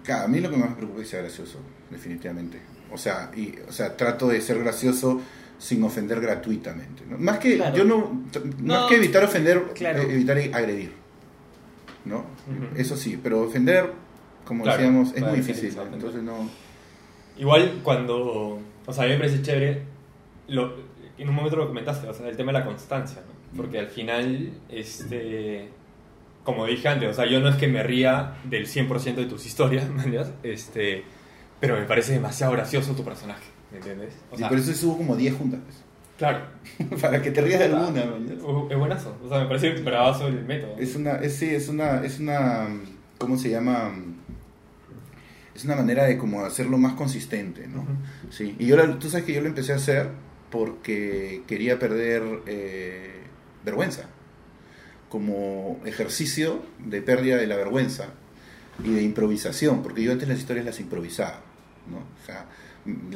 Claro, 0.04 0.24
a 0.24 0.28
mí 0.28 0.40
lo 0.40 0.50
que 0.50 0.56
más 0.56 0.70
me 0.70 0.76
preocupa 0.76 1.00
es 1.00 1.06
que 1.06 1.10
sea 1.12 1.20
gracioso, 1.22 1.58
definitivamente. 1.90 2.60
O 2.92 2.98
sea, 2.98 3.30
y, 3.34 3.54
o 3.68 3.72
sea, 3.72 3.96
trato 3.96 4.28
de 4.28 4.40
ser 4.40 4.58
gracioso 4.60 5.20
sin 5.58 5.82
ofender 5.82 6.20
gratuitamente. 6.20 7.02
¿no? 7.08 7.18
Más 7.18 7.38
que 7.38 7.56
Claro. 7.56 7.76
yo 7.76 7.84
no, 7.84 8.24
más 8.62 8.88
que 8.88 8.96
evitar 8.96 9.24
ofender, 9.24 9.62
claro. 9.74 10.02
eh, 10.02 10.06
evitar 10.14 10.38
agredir. 10.52 10.92
¿No? 12.04 12.24
Eso 12.76 12.96
sí, 12.96 13.18
pero 13.20 13.42
ofender, 13.42 13.90
como 14.44 14.62
Claro, 14.62 14.78
decíamos, 14.80 15.12
es 15.14 15.22
muy 15.22 15.36
difícil. 15.38 15.76
Entonces 15.92 16.22
no. 16.22 16.48
Igual 17.36 17.80
cuando, 17.82 18.60
o 18.86 18.92
sea, 18.92 19.04
a 19.04 19.06
mí 19.08 19.14
me 19.14 19.18
parece 19.18 19.42
chévere, 19.42 19.82
lo, 20.48 20.76
en 21.18 21.28
un 21.28 21.34
momento 21.34 21.56
lo 21.56 21.66
comentaste, 21.68 22.08
o 22.08 22.14
sea, 22.14 22.28
el 22.28 22.36
tema 22.36 22.52
de 22.52 22.58
la 22.60 22.64
constancia, 22.64 23.22
¿no? 23.26 23.56
Porque 23.56 23.78
al 23.78 23.88
final, 23.88 24.50
este, 24.68 25.68
como 26.44 26.66
dije 26.66 26.88
antes, 26.88 27.08
o 27.10 27.12
sea, 27.14 27.26
yo 27.26 27.40
no 27.40 27.48
es 27.48 27.56
que 27.56 27.68
me 27.68 27.82
ría 27.82 28.34
del 28.44 28.66
100% 28.66 29.14
de 29.16 29.26
tus 29.26 29.46
historias, 29.46 29.88
¿me 29.90 30.02
entiendes? 30.02 30.32
Este, 30.42 31.04
pero 31.60 31.76
me 31.76 31.84
parece 31.86 32.12
demasiado 32.12 32.52
gracioso 32.52 32.92
tu 32.94 33.04
personaje, 33.04 33.44
¿me 33.72 33.78
entiendes? 33.78 34.14
O 34.30 34.34
y 34.34 34.38
sea, 34.38 34.48
por 34.48 34.58
eso 34.58 34.72
subo 34.74 34.98
como 34.98 35.16
10 35.16 35.34
juntas. 35.34 35.60
claro, 36.18 36.40
pues. 36.88 37.00
Para 37.02 37.22
que 37.22 37.30
te 37.30 37.40
rías 37.40 37.58
de 37.60 37.66
alguna. 37.66 37.90
¿me 38.04 38.16
entiendes? 38.16 38.42
Uh, 38.44 38.68
es 38.70 38.76
buenazo, 38.78 39.16
o 39.24 39.28
sea, 39.28 39.40
me 39.40 39.46
parece 39.46 39.70
bravazo 39.80 40.28
el 40.28 40.44
método. 40.44 40.76
Es 40.78 40.94
una, 40.96 41.12
es, 41.16 41.34
sí, 41.36 41.48
es 41.48 41.68
una, 41.68 42.04
es 42.04 42.18
una, 42.20 42.68
¿cómo 43.18 43.38
se 43.38 43.48
llama? 43.50 43.92
Es 45.54 45.64
una 45.64 45.76
manera 45.76 46.04
de 46.04 46.18
como 46.18 46.44
hacerlo 46.44 46.76
más 46.76 46.92
consistente, 46.94 47.66
¿no? 47.66 47.80
Ujú. 47.82 47.92
Sí, 48.30 48.54
y 48.58 48.66
yo, 48.66 48.76
la- 48.76 48.98
tú 48.98 49.08
sabes 49.08 49.24
que 49.24 49.32
yo 49.32 49.40
lo 49.40 49.46
empecé 49.46 49.72
a 49.72 49.76
hacer 49.76 50.10
porque 50.50 51.42
quería 51.46 51.78
perder 51.78 52.22
eh, 52.46 53.22
vergüenza, 53.64 54.04
como 55.08 55.80
ejercicio 55.84 56.60
de 56.78 57.00
pérdida 57.02 57.36
de 57.36 57.46
la 57.46 57.56
vergüenza 57.56 58.06
y 58.84 58.90
de 58.92 59.02
improvisación, 59.02 59.82
porque 59.82 60.02
yo 60.02 60.12
antes 60.12 60.28
las 60.28 60.38
historias 60.38 60.66
las 60.66 60.80
improvisaba, 60.80 61.40
¿no? 61.90 61.98
O 61.98 62.26
sea, 62.26 62.46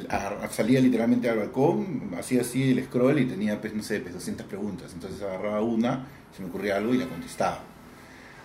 a- 0.08 0.48
salía 0.50 0.80
literalmente 0.80 1.28
al 1.28 1.38
balcón, 1.38 2.10
hacía 2.18 2.40
así 2.42 2.70
el 2.70 2.84
scroll 2.84 3.18
y 3.18 3.26
tenía, 3.26 3.60
pues, 3.60 3.74
no 3.74 3.82
sé, 3.82 4.00
pues, 4.00 4.14
200 4.14 4.46
preguntas, 4.46 4.92
entonces 4.94 5.20
agarraba 5.22 5.60
una, 5.62 6.06
se 6.36 6.42
me 6.42 6.48
ocurría 6.48 6.76
algo 6.76 6.94
y 6.94 6.98
la 6.98 7.06
contestaba. 7.06 7.60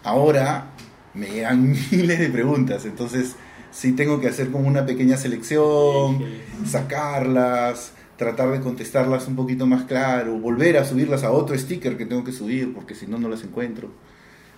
Ahora 0.03 0.67
me 1.13 1.27
llegan 1.27 1.71
miles 1.91 2.19
de 2.19 2.29
preguntas, 2.29 2.85
entonces 2.85 3.35
sí 3.71 3.93
tengo 3.93 4.19
que 4.19 4.27
hacer 4.27 4.51
como 4.51 4.67
una 4.67 4.85
pequeña 4.85 5.17
selección, 5.17 6.23
sacarlas, 6.65 7.91
tratar 8.17 8.51
de 8.51 8.61
contestarlas 8.61 9.27
un 9.27 9.35
poquito 9.35 9.65
más 9.67 9.83
claro, 9.85 10.37
volver 10.39 10.77
a 10.77 10.85
subirlas 10.85 11.23
a 11.23 11.31
otro 11.31 11.57
sticker 11.57 11.97
que 11.97 12.05
tengo 12.05 12.23
que 12.23 12.31
subir 12.31 12.73
porque 12.73 12.95
si 12.95 13.07
no, 13.07 13.17
no 13.17 13.29
las 13.29 13.43
encuentro. 13.43 13.91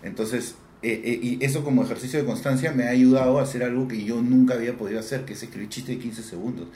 Entonces, 0.04 0.56
eh, 0.84 1.02
eh, 1.04 1.20
y 1.22 1.44
eso 1.44 1.64
como 1.64 1.84
ejercicio 1.84 2.20
de 2.20 2.26
constancia 2.26 2.72
me 2.72 2.84
ha 2.86 2.90
ayudado 2.90 3.40
a 3.40 3.44
hacer 3.44 3.64
algo 3.64 3.88
que 3.88 4.04
yo 4.04 4.22
nunca 4.22 4.54
había 4.56 4.78
podido 4.78 5.00
hacer, 5.00 5.26
que 5.26 5.34
es 5.34 5.44
escribir 5.44 5.70
chistes 5.70 5.96
de 5.98 6.02
15 6.02 6.24
segundos. 6.24 6.68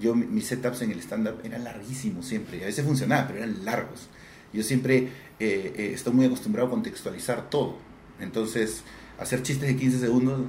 Yo, 0.00 0.14
mi- 0.14 0.26
mis 0.26 0.46
setups 0.46 0.82
en 0.82 0.92
el 0.92 1.00
stand-up 1.00 1.40
eran 1.44 1.64
larguísimos 1.64 2.26
siempre, 2.26 2.62
a 2.62 2.66
veces 2.66 2.84
funcionaba, 2.84 3.26
pero 3.26 3.40
eran 3.40 3.64
largos. 3.64 4.08
Yo 4.52 4.62
siempre 4.62 5.08
eh, 5.40 5.72
eh, 5.76 5.90
estoy 5.94 6.12
muy 6.12 6.26
acostumbrado 6.26 6.68
a 6.68 6.70
contextualizar 6.70 7.50
todo. 7.50 7.76
Entonces, 8.20 8.82
hacer 9.18 9.42
chistes 9.42 9.68
de 9.68 9.76
15 9.76 9.98
segundos 9.98 10.40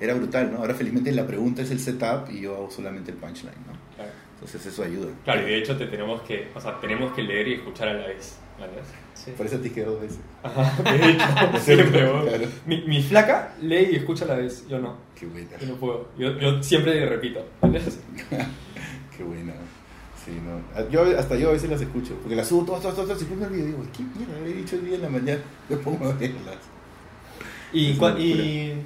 era 0.00 0.14
brutal, 0.14 0.50
¿no? 0.52 0.58
Ahora 0.58 0.74
felizmente 0.74 1.12
la 1.12 1.26
pregunta 1.26 1.62
es 1.62 1.70
el 1.70 1.80
setup 1.80 2.30
y 2.30 2.40
yo 2.40 2.54
hago 2.56 2.70
solamente 2.70 3.10
el 3.12 3.16
punchline, 3.16 3.54
¿no? 3.66 3.77
Claro. 4.38 4.46
Entonces 4.46 4.66
eso 4.66 4.82
ayuda. 4.82 5.08
Claro, 5.24 5.42
y 5.42 5.50
de 5.50 5.58
hecho 5.58 5.76
te 5.76 5.86
tenemos 5.86 6.22
que, 6.22 6.48
o 6.54 6.60
sea, 6.60 6.80
tenemos 6.80 7.12
que 7.12 7.22
leer 7.22 7.48
y 7.48 7.54
escuchar 7.54 7.88
a 7.88 7.94
la 7.94 8.06
vez. 8.06 8.38
¿vale? 8.58 8.72
Sí. 9.14 9.32
Por 9.36 9.46
eso 9.46 9.58
te 9.58 9.72
quedé 9.72 9.84
dos 9.84 10.00
veces. 10.00 10.18
Ajá, 10.42 10.82
de 10.82 11.10
hecho, 11.10 11.58
siempre. 11.60 12.00
Claro. 12.00 12.46
Mi, 12.66 12.82
mi 12.82 13.02
flaca 13.02 13.54
lee 13.60 13.88
y 13.92 13.96
escucha 13.96 14.24
a 14.24 14.28
la 14.28 14.36
vez, 14.36 14.66
yo 14.68 14.78
no. 14.78 14.96
Qué 15.14 15.26
buena, 15.26 15.56
Yo 15.60 15.66
no 15.66 15.74
puedo. 15.74 16.08
Yo, 16.16 16.38
yo 16.38 16.62
siempre 16.62 16.94
le 16.94 17.06
repito. 17.06 17.44
¿entiendes? 17.62 17.98
qué 19.16 19.22
buena. 19.24 19.54
Sí, 20.24 20.32
no. 20.44 20.88
Yo, 20.90 21.18
hasta 21.18 21.36
yo 21.36 21.50
a 21.50 21.52
veces 21.52 21.70
las 21.70 21.80
escucho, 21.80 22.14
porque 22.20 22.36
las 22.36 22.46
subo 22.46 22.64
todas, 22.64 22.82
todas, 22.82 22.96
todas, 22.96 23.16
y 23.16 23.20
después 23.20 23.40
me 23.40 23.46
olvido 23.46 23.66
digo, 23.66 23.82
¿qué 23.96 24.02
mierda 24.02 24.46
he 24.46 24.52
dicho 24.52 24.76
el 24.76 24.84
día 24.84 24.96
en 24.96 25.02
la 25.02 25.08
mañana? 25.08 25.40
Me 25.68 25.76
pongo 25.76 26.06
a 26.06 26.12
verlas. 26.12 26.58
Y, 27.72 27.98
una 27.98 28.18
y 28.18 28.82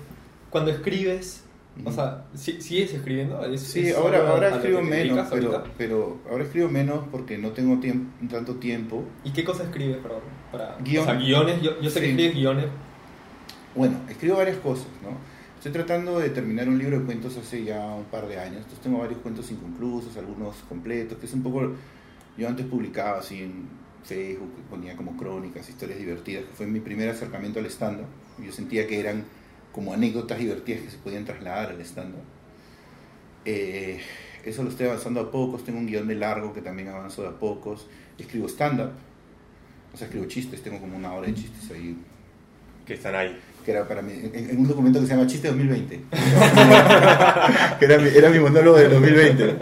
cuando 0.51 0.71
escribes, 0.71 1.42
o 1.85 1.91
sea, 1.93 2.25
¿sí- 2.35 2.61
¿sigues 2.61 2.93
escribiendo? 2.93 3.45
¿Es- 3.47 3.63
Sí, 3.63 3.89
es 3.89 3.97
ahora, 3.97 4.29
ahora 4.29 4.57
escribo 4.57 4.83
menos, 4.83 5.29
pero, 5.31 5.65
pero 5.79 6.19
ahora 6.31 6.45
escribo 6.45 6.69
menos 6.69 7.05
porque 7.11 7.39
no 7.39 7.51
tengo 7.53 7.79
tiempo, 7.81 8.11
tanto 8.31 8.57
tiempo. 8.57 9.05
¿Y 9.25 9.31
qué 9.33 9.43
cosa 9.45 9.65
escribes, 9.65 9.97
perdón? 9.99 10.21
Para. 10.51 10.77
O 10.77 11.05
sea, 11.05 11.15
guiones. 11.15 11.63
Yo, 11.63 11.81
yo 11.81 11.91
sé 11.91 12.01
que 12.01 12.11
escribes 12.11 12.35
guiones. 12.35 12.67
Bueno, 13.75 13.97
escribo 14.09 14.37
varias 14.37 14.59
cosas, 14.59 14.87
¿no? 15.03 15.11
Estoy 15.57 15.73
tratando 15.73 16.19
de 16.19 16.29
terminar 16.31 16.69
un 16.69 16.77
libro 16.79 16.99
de 16.99 17.05
cuentos 17.07 17.37
hace 17.37 17.65
ya 17.65 17.81
un 17.87 18.05
par 18.05 18.27
de 18.29 18.39
años. 18.39 18.57
Entonces 18.57 18.81
tengo 18.81 18.99
varios 18.99 19.21
cuentos 19.21 19.51
inconclusos, 19.51 20.17
algunos 20.17 20.57
completos, 20.69 21.19
que 21.19 21.27
es 21.27 21.33
un 21.33 21.43
poco... 21.43 21.73
Yo 22.37 22.49
antes 22.49 22.67
publicaba 22.67 23.19
así 23.21 23.43
en 23.43 23.69
Facebook, 24.03 24.51
ponía 24.69 24.97
como 24.97 25.17
crónicas, 25.17 25.69
historias 25.69 25.99
divertidas, 25.99 26.45
que 26.45 26.51
fue 26.53 26.67
mi 26.67 26.81
primer 26.81 27.09
acercamiento 27.09 27.61
al 27.61 27.67
stand-up. 27.67 28.07
Yo 28.45 28.51
sentía 28.53 28.87
que 28.89 28.99
eran 28.99 29.25
como 29.73 29.93
anécdotas 29.95 30.39
divertidas 30.39 30.83
que 30.83 30.91
se 30.91 30.99
podían 30.99 31.25
trasladar 31.25 31.71
al 31.71 31.81
stand-up. 31.81 32.23
Eh, 33.45 34.01
eso 34.45 34.63
lo 34.63 34.69
estoy 34.71 34.87
avanzando 34.87 35.21
a 35.21 35.31
pocos. 35.31 35.65
Tengo 35.65 35.79
un 35.79 35.87
guion 35.87 36.07
de 36.09 36.15
largo 36.15 36.53
que 36.53 36.61
también 36.61 36.89
avanzo 36.89 37.23
de 37.23 37.29
a 37.29 37.33
pocos. 37.33 37.87
Escribo 38.19 38.49
stand-up. 38.49 38.91
O 39.93 39.97
sea, 39.97 40.07
escribo 40.07 40.27
chistes. 40.27 40.63
Tengo 40.63 40.79
como 40.81 40.97
una 40.97 41.13
hora 41.13 41.27
de 41.27 41.35
chistes 41.35 41.71
ahí 41.71 41.97
Que 42.87 42.95
están 42.95 43.15
ahí. 43.15 43.39
que 43.65 43.71
era 43.71 43.87
para 43.87 44.03
mí, 44.03 44.13
en, 44.13 44.51
en 44.51 44.59
un 44.59 44.69
documento 44.69 45.01
que 45.01 45.07
se 45.07 45.15
llama 45.15 45.27
Chiste 45.27 45.49
2020. 45.49 46.01
que 47.79 47.85
era 47.85 47.99
mi, 47.99 48.09
era 48.09 48.31
mi 48.31 48.39
monólogo 48.39 48.77
de 48.79 48.89
2020. 48.89 49.57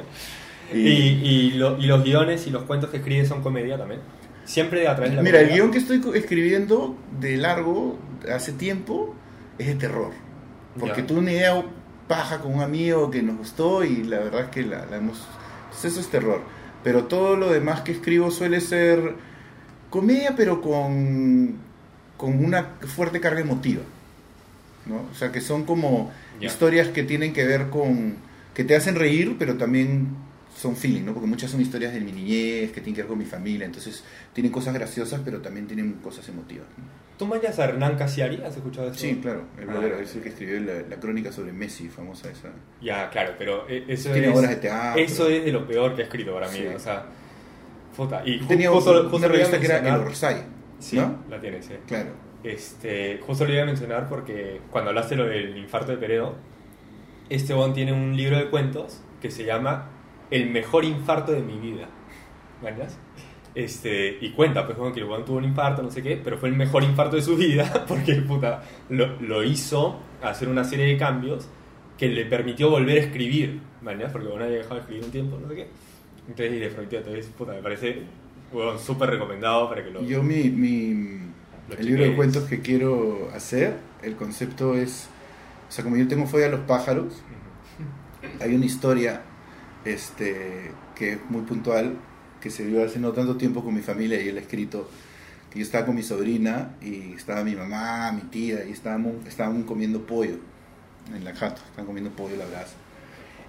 Y, 0.73 0.79
y, 0.79 1.51
lo- 1.53 1.79
y 1.79 1.87
los 1.87 2.05
guiones 2.05 2.47
y 2.47 2.51
los 2.51 2.63
cuentos 2.65 2.91
que 2.91 2.99
escribes 2.99 3.29
son 3.29 3.43
comedia 3.43 3.77
también. 3.77 4.01
Siempre 4.45 4.87
a 4.89 4.95
través 4.95 5.11
de 5.13 5.17
la 5.17 5.23
Mira, 5.23 5.41
el 5.41 5.47
comedia. 5.49 5.63
guion 5.65 5.73
que 5.73 5.79
estoy 5.79 6.01
escribiendo 6.19 6.97
de 7.21 7.37
largo 7.37 7.99
hace 8.33 8.53
tiempo 8.53 9.15
es 9.59 9.67
de 9.67 9.75
terror. 9.75 10.13
Porque 10.79 11.03
Ya. 11.03 11.07
tuve 11.07 11.19
una 11.21 11.33
idea 11.33 11.65
paja 12.09 12.41
con 12.41 12.55
un 12.55 12.63
amigo 12.63 13.11
que 13.11 13.23
nos 13.23 13.37
gustó 13.39 13.85
y 13.85 14.03
la 14.05 14.19
verdad 14.21 14.43
es 14.45 14.49
que 14.51 14.63
la, 14.65 14.87
la 14.87 14.97
hemos... 14.97 15.27
Entonces 15.67 15.93
eso 15.93 16.01
es 16.01 16.09
terror. 16.11 16.43
Pero 16.83 17.05
todo 17.05 17.37
lo 17.37 17.51
demás 17.51 17.83
que 17.83 17.93
escribo 17.93 18.31
suele 18.31 18.61
ser 18.61 19.15
comedia, 19.91 20.35
pero 20.37 20.61
con, 20.61 21.57
con 22.17 22.45
una 22.45 22.65
fuerte 22.87 23.21
carga 23.21 23.41
emotiva. 23.41 23.83
¿no? 24.87 25.03
O 25.11 25.15
sea, 25.15 25.31
que 25.33 25.41
son 25.41 25.65
como 25.65 26.11
historias 26.41 26.89
que 26.89 27.03
tienen 27.05 27.33
que 27.33 27.45
ver 27.45 27.69
con... 27.71 28.17
que 28.55 28.65
te 28.65 28.75
hacen 28.77 28.95
reír, 28.97 29.37
pero 29.39 29.57
también 29.57 30.09
son 30.57 30.77
feeling, 30.77 31.05
¿no? 31.05 31.13
Porque 31.15 31.29
muchas 31.29 31.51
son 31.51 31.61
historias 31.61 31.93
de 31.93 32.01
mi 32.01 32.13
niñez, 32.13 32.73
que 32.73 32.81
tienen 32.81 32.95
que 32.95 33.03
ver 33.03 33.09
con 33.09 33.19
mi 33.19 33.25
familia, 33.25 33.67
entonces 33.67 34.05
tienen 34.33 34.51
cosas 34.53 34.75
graciosas, 34.75 35.21
pero 35.25 35.41
también 35.41 35.67
tienen 35.67 35.93
cosas 36.03 36.29
emotivas. 36.29 36.67
¿no? 36.77 36.85
¿Tú 37.21 37.27
mañas 37.27 37.59
a 37.59 37.65
Hernán 37.67 37.97
Casiari? 37.97 38.43
¿Has 38.43 38.57
escuchado 38.57 38.89
eso? 38.89 38.99
Sí, 38.99 39.21
claro, 39.23 39.45
el 39.61 39.69
Ah, 39.69 39.75
ok. 39.77 40.01
es 40.01 40.17
el 40.17 40.23
que 40.23 40.31
escribió 40.31 40.59
la, 40.61 40.89
la 40.89 40.97
crónica 40.97 41.31
sobre 41.31 41.53
Messi, 41.53 41.89
famosa 41.91 42.31
esa. 42.31 42.49
Ya, 42.81 43.11
claro, 43.11 43.35
pero 43.39 43.67
eh, 43.69 43.85
eso 43.89 44.11
Tiene 44.11 44.29
es... 44.31 44.37
obras 44.37 44.51
de 44.51 44.57
teatro. 44.57 45.03
Eso 45.03 45.29
es 45.29 45.45
de 45.45 45.53
lo 45.53 45.67
peor 45.67 45.95
que 45.95 46.01
he 46.01 46.05
escrito 46.05 46.33
para 46.33 46.49
mí, 46.49 46.57
Sí. 46.59 46.67
o 46.67 46.79
sea... 46.79 47.05
Puta, 47.95 48.23
y 48.25 48.41
Tenía 48.41 48.71
justo, 48.71 48.91
una 49.03 49.11
justo 49.11 49.29
lo 49.29 49.35
iba 49.35 49.45
a 49.45 49.49
revista 49.51 49.61
que 49.61 49.67
era 49.67 49.95
El 49.97 50.01
Orsay, 50.01 50.37
Sí, 50.79 50.97
¿no? 50.97 51.19
la 51.29 51.39
tienes, 51.39 51.67
sí. 51.67 51.75
Claro. 51.87 52.11
Este, 52.43 53.19
justo 53.19 53.45
lo 53.45 53.53
iba 53.53 53.63
a 53.65 53.67
mencionar 53.67 54.09
porque 54.09 54.63
cuando 54.71 54.89
hablaste 54.89 55.15
lo 55.15 55.27
del 55.27 55.59
infarto 55.59 55.93
de 55.93 55.99
Peredo, 55.99 56.37
este 57.29 57.53
bon 57.53 57.75
tiene 57.75 57.93
un 57.93 58.17
libro 58.17 58.39
de 58.39 58.49
cuentos 58.49 59.03
que 59.21 59.31
se 59.31 59.45
llama 59.45 59.91
El 60.31 60.49
mejor 60.49 60.87
infarto 60.87 61.33
de 61.33 61.43
mi 61.43 61.59
vida. 61.59 61.87
¿Verdad? 62.63 62.89
Este, 63.55 64.19
y 64.21 64.31
cuenta, 64.31 64.65
pues, 64.65 64.79
como 64.79 64.93
que 64.93 65.01
el 65.01 65.07
bon 65.07 65.25
tuvo 65.25 65.39
un 65.39 65.45
infarto, 65.45 65.83
no 65.83 65.91
sé 65.91 66.03
qué, 66.03 66.21
pero 66.23 66.39
fue 66.39 66.49
el 66.49 66.57
mejor 66.57 66.85
infarto 66.85 67.17
de 67.17 67.23
su 67.23 67.37
vida 67.37 67.85
porque 67.89 68.15
puta 68.17 68.63
lo, 68.89 69.21
lo 69.21 69.43
hizo 69.43 69.99
hacer 70.23 70.49
una 70.49 70.65
serie 70.65 70.87
de 70.87 70.97
cambios 70.97 71.49
que 71.99 72.09
le 72.09 72.27
permitió 72.27 72.71
volver 72.71 72.99
a 72.99 73.01
escribir, 73.01 73.61
¿verdad? 73.83 74.11
Porque 74.13 74.29
bueno, 74.29 74.45
había 74.45 74.59
dejado 74.59 74.77
de 74.77 74.81
escribir 74.83 75.05
un 75.05 75.11
tiempo, 75.11 75.39
no 75.41 75.49
sé 75.49 75.55
qué. 75.55 75.67
Entonces, 76.29 76.57
y 76.57 76.59
le 76.61 76.69
permitió, 76.71 76.99
entonces, 76.99 77.27
puta, 77.37 77.53
me 77.53 77.63
parece 77.63 78.03
bueno, 78.53 78.79
súper 78.79 79.11
recomendado 79.11 79.69
para 79.69 79.85
que 79.85 79.91
lo. 79.91 80.03
Yo 80.03 80.23
mi, 80.23 80.45
mi 80.51 81.21
el 81.79 81.87
libro 81.87 82.05
de 82.05 82.17
cuentos 82.17 82.45
que 82.45 82.61
quiero 82.61 83.31
hacer, 83.35 83.77
el 84.03 84.17
concepto 84.17 84.75
es, 84.77 85.09
o 85.69 85.73
sea, 85.73 85.85
como 85.85 85.97
yo 85.97 86.09
tengo 86.09 86.27
fobia 86.27 86.47
a 86.47 86.51
los 86.51 86.61
pájaros, 86.61 87.23
hay 88.41 88.55
una 88.55 88.65
historia 88.65 89.23
este, 89.85 90.73
que 90.95 91.13
es 91.13 91.19
muy 91.31 91.43
puntual, 91.43 91.97
que 92.41 92.51
se 92.51 92.67
dio 92.67 92.85
hace 92.85 92.99
no 92.99 93.13
tanto 93.13 93.37
tiempo 93.37 93.63
con 93.65 93.75
mi 93.75 93.83
familia 93.83 94.21
y 94.23 94.29
él 94.29 94.39
ha 94.39 94.41
escrito, 94.41 94.89
que 95.53 95.59
yo 95.61 95.65
estaba 95.65 95.87
con 95.87 95.97
mi 95.97 96.03
sobrina 96.03 96.77
y 96.83 97.15
estaba 97.15 97.45
mi 97.45 97.57
mamá, 97.57 98.13
mi 98.13 98.23
tía, 98.23 98.65
y 98.67 98.73
estábamos, 98.73 99.15
estábamos 99.27 99.65
comiendo 99.67 100.07
pollo 100.07 100.37
en 101.15 101.25
la 101.25 101.35
jato, 101.35 101.63
estaban 101.69 101.87
comiendo 101.87 102.11
pollo 102.13 102.37
la 102.37 102.47
brasa. 102.47 102.75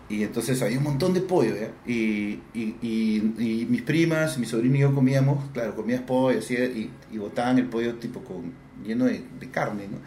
Y 0.09 0.23
entonces 0.23 0.61
había 0.61 0.77
un 0.77 0.83
montón 0.83 1.13
de 1.13 1.21
pollo, 1.21 1.55
¿ya? 1.55 1.69
Y, 1.89 2.39
y, 2.53 2.75
y- 2.81 3.33
y 3.39 3.65
mis 3.69 3.81
primas, 3.83 4.37
mi 4.37 4.45
sobrino 4.45 4.75
y 4.75 4.79
yo 4.81 4.93
comíamos, 4.93 5.49
claro, 5.53 5.75
comías 5.75 6.01
pollo, 6.01 6.39
así, 6.39 6.55
y 7.11 7.17
botaban 7.17 7.57
el 7.59 7.67
pollo 7.67 7.95
tipo 7.95 8.21
con, 8.21 8.51
lleno 8.85 9.05
de, 9.05 9.23
de 9.39 9.49
carne, 9.49 9.83
¿no? 9.89 9.97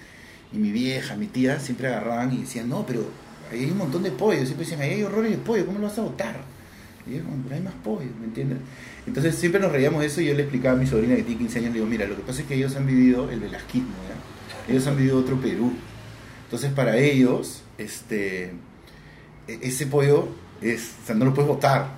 Y 0.56 0.60
mi 0.60 0.72
vieja, 0.72 1.16
mi 1.16 1.26
tía 1.26 1.58
siempre 1.60 1.88
agarraban 1.88 2.32
y 2.34 2.38
decían, 2.42 2.68
no, 2.68 2.84
pero 2.86 3.02
ahí 3.50 3.64
hay 3.64 3.70
un 3.70 3.78
montón 3.78 4.02
de 4.02 4.10
pollo. 4.12 4.38
Siempre 4.44 4.58
decían, 4.66 4.80
ahí 4.82 4.90
hay 4.92 5.02
horrores 5.02 5.30
de 5.32 5.38
pollo, 5.38 5.66
¿cómo 5.66 5.78
lo 5.78 5.86
vas 5.86 5.98
a 5.98 6.02
botar? 6.02 6.36
Y 7.06 7.16
yo, 7.16 7.24
"Bueno, 7.24 7.42
pero 7.44 7.56
hay 7.56 7.62
más 7.62 7.74
pollo, 7.84 8.10
¿me 8.18 8.26
entiendes? 8.26 8.58
Entonces 9.06 9.34
siempre 9.34 9.60
nos 9.60 9.72
reíamos 9.72 10.02
eso 10.04 10.20
y 10.20 10.26
yo 10.26 10.34
le 10.34 10.42
explicaba 10.42 10.76
a 10.76 10.80
mi 10.80 10.86
sobrina 10.86 11.14
que 11.16 11.22
tiene 11.22 11.38
15 11.38 11.58
años, 11.58 11.70
le 11.70 11.74
digo, 11.74 11.86
mira, 11.86 12.06
lo 12.06 12.16
que 12.16 12.22
pasa 12.22 12.40
es 12.42 12.46
que 12.46 12.54
ellos 12.54 12.74
han 12.76 12.86
vivido 12.86 13.30
el 13.30 13.40
velasquismo, 13.40 13.94
¿ya? 14.08 14.72
Ellos 14.72 14.86
han 14.86 14.96
vivido 14.96 15.18
otro 15.18 15.36
Perú. 15.40 15.72
Entonces 16.44 16.72
para 16.72 16.96
ellos, 16.96 17.62
este, 17.78 18.52
e- 19.48 19.58
ese 19.62 19.86
pollo 19.86 20.28
es, 20.62 20.94
o 21.02 21.06
sea, 21.06 21.14
no 21.14 21.24
lo 21.26 21.34
puedes 21.34 21.48
botar. 21.48 21.88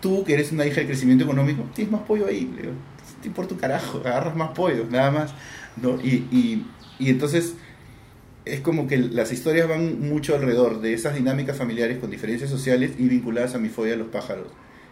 Tú, 0.00 0.24
que 0.24 0.34
eres 0.34 0.52
una 0.52 0.64
hija 0.66 0.76
del 0.76 0.86
crecimiento 0.86 1.24
económico, 1.24 1.64
tienes 1.74 1.92
más 1.92 2.02
pollo 2.02 2.26
ahí. 2.26 2.50
Le 2.54 2.62
digo, 2.62 3.46
te 3.46 3.56
carajo, 3.56 3.98
agarras 3.98 4.36
más 4.36 4.50
pollo, 4.50 4.86
nada 4.90 5.10
más. 5.10 5.34
¿no? 5.76 6.00
Y, 6.00 6.26
y, 6.30 6.66
y 6.98 7.10
entonces 7.10 7.54
es 8.54 8.60
como 8.60 8.86
que 8.86 8.98
las 8.98 9.32
historias 9.32 9.68
van 9.68 10.00
mucho 10.00 10.34
alrededor 10.34 10.80
de 10.80 10.92
esas 10.94 11.14
dinámicas 11.14 11.56
familiares 11.56 11.98
con 11.98 12.10
diferencias 12.10 12.50
sociales 12.50 12.92
y 12.98 13.08
vinculadas 13.08 13.54
a 13.54 13.58
mi 13.58 13.68
fobia 13.68 13.94
a 13.94 13.96
los 13.96 14.08
pájaros. 14.08 14.48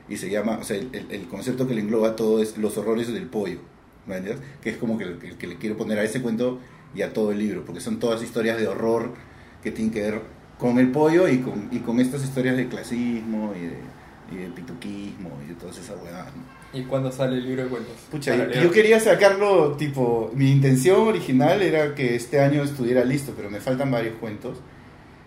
Y 0.08 0.16
se 0.18 0.30
llama, 0.30 0.58
o 0.60 0.64
sea, 0.64 0.76
el, 0.76 0.90
el- 1.10 1.26
concepto 1.28 1.66
que 1.66 1.74
le 1.74 1.80
engloba 1.80 2.14
todo 2.16 2.40
es 2.42 2.58
los 2.58 2.76
horrores 2.78 3.12
del 3.12 3.26
pollo, 3.26 3.58
¿me 4.06 4.16
entiendes? 4.18 4.44
Que 4.62 4.70
es 4.70 4.76
como 4.76 4.96
que 4.98 5.04
el, 5.04 5.18
el 5.22 5.36
que 5.36 5.46
le 5.48 5.56
quiero 5.56 5.76
poner 5.76 5.98
a 5.98 6.04
ese 6.04 6.22
cuento 6.22 6.60
y 6.94 7.02
a 7.02 7.12
todo 7.12 7.32
el 7.32 7.38
libro, 7.38 7.64
porque 7.64 7.80
son 7.80 7.98
todas 7.98 8.22
historias 8.22 8.58
de 8.58 8.68
horror 8.68 9.14
que 9.62 9.72
tienen 9.72 9.92
que 9.92 10.02
ver 10.02 10.20
con 10.58 10.78
el 10.78 10.90
pollo 10.92 11.28
y 11.28 11.38
con, 11.38 11.68
y 11.72 11.80
con 11.80 12.00
estas 12.00 12.22
historias 12.24 12.56
de 12.56 12.68
clasismo 12.68 13.52
y 13.56 13.62
de, 13.66 13.76
y 14.30 14.36
de 14.36 14.48
pituquismo 14.48 15.38
y 15.44 15.48
de 15.48 15.54
todas 15.54 15.78
esas 15.78 15.96
huevadas, 16.02 16.34
¿no? 16.36 16.56
¿Y 16.78 16.82
cuándo 16.84 17.10
sale 17.10 17.36
el 17.38 17.46
libro 17.46 17.62
de 17.62 17.68
cuentos? 17.68 17.94
Pucha, 18.10 18.50
yo, 18.50 18.70
quería 18.70 19.00
sacarlo, 19.00 19.72
tipo, 19.76 20.30
mi 20.34 20.50
intención 20.50 21.08
original 21.08 21.62
era 21.62 21.94
que 21.94 22.14
este 22.16 22.40
año 22.40 22.62
estuviera 22.62 23.04
listo, 23.04 23.32
pero 23.36 23.48
me 23.50 23.60
faltan 23.60 23.90
varios 23.90 24.16
cuentos. 24.16 24.58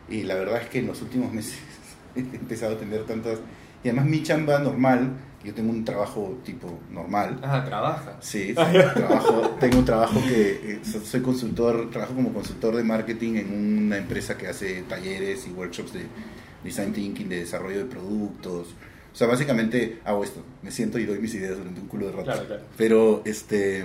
Y 0.10 0.24
la 0.24 0.36
verdad 0.36 0.62
es 0.62 0.70
que 0.70 0.80
en 0.80 0.88
los 0.88 1.02
últimos 1.02 1.32
meses 1.34 1.58
he 2.16 2.20
empezado 2.20 2.76
a 2.76 2.78
tener 2.78 3.04
tantas... 3.06 3.40
Y 3.84 3.88
además 3.88 4.06
mi 4.08 4.22
chamba 4.22 4.60
normal, 4.60 5.14
yo 5.44 5.54
tengo 5.54 5.72
un 5.72 5.86
trabajo 5.86 6.38
tipo 6.44 6.80
normal. 6.92 7.40
Ah, 7.42 7.64
trabaja. 7.66 8.18
Sí, 8.20 8.48
sí, 8.50 8.54
trabajo, 8.94 9.56
tengo 9.60 9.80
un 9.80 9.86
trabajo 9.86 10.20
que 10.28 10.52
eh, 10.74 10.80
so- 10.84 11.00
soy 11.00 11.22
consultor, 11.22 11.90
trabajo 11.90 12.14
como 12.14 12.34
consultor 12.34 12.76
de 12.76 12.84
marketing 12.84 13.36
en 13.38 13.86
una 13.86 13.98
empresa 13.98 14.38
que 14.38 14.48
hace 14.48 14.82
talleres 14.84 15.48
y 15.48 15.52
workshops 15.52 15.94
de 15.94 16.02
design 16.64 16.92
thinking, 16.92 17.30
de 17.30 17.38
desarrollo 17.40 17.80
de 17.80 17.86
productos. 17.86 18.76
O 19.14 19.15
sea, 19.15 19.27
básicamente 19.27 19.99
hago 20.06 20.23
esto, 20.23 20.44
me 20.61 20.72
siento 20.72 20.99
y 20.99 21.06
doy 21.06 21.19
mis 21.19 21.34
ideas 21.34 21.57
durante 21.57 21.81
un 21.81 21.88
culo 21.88 22.06
de 22.07 22.11
rato. 22.11 22.23
Claro, 22.26 22.45
claro. 22.48 22.61
Pero 22.77 23.22
este 23.26 23.84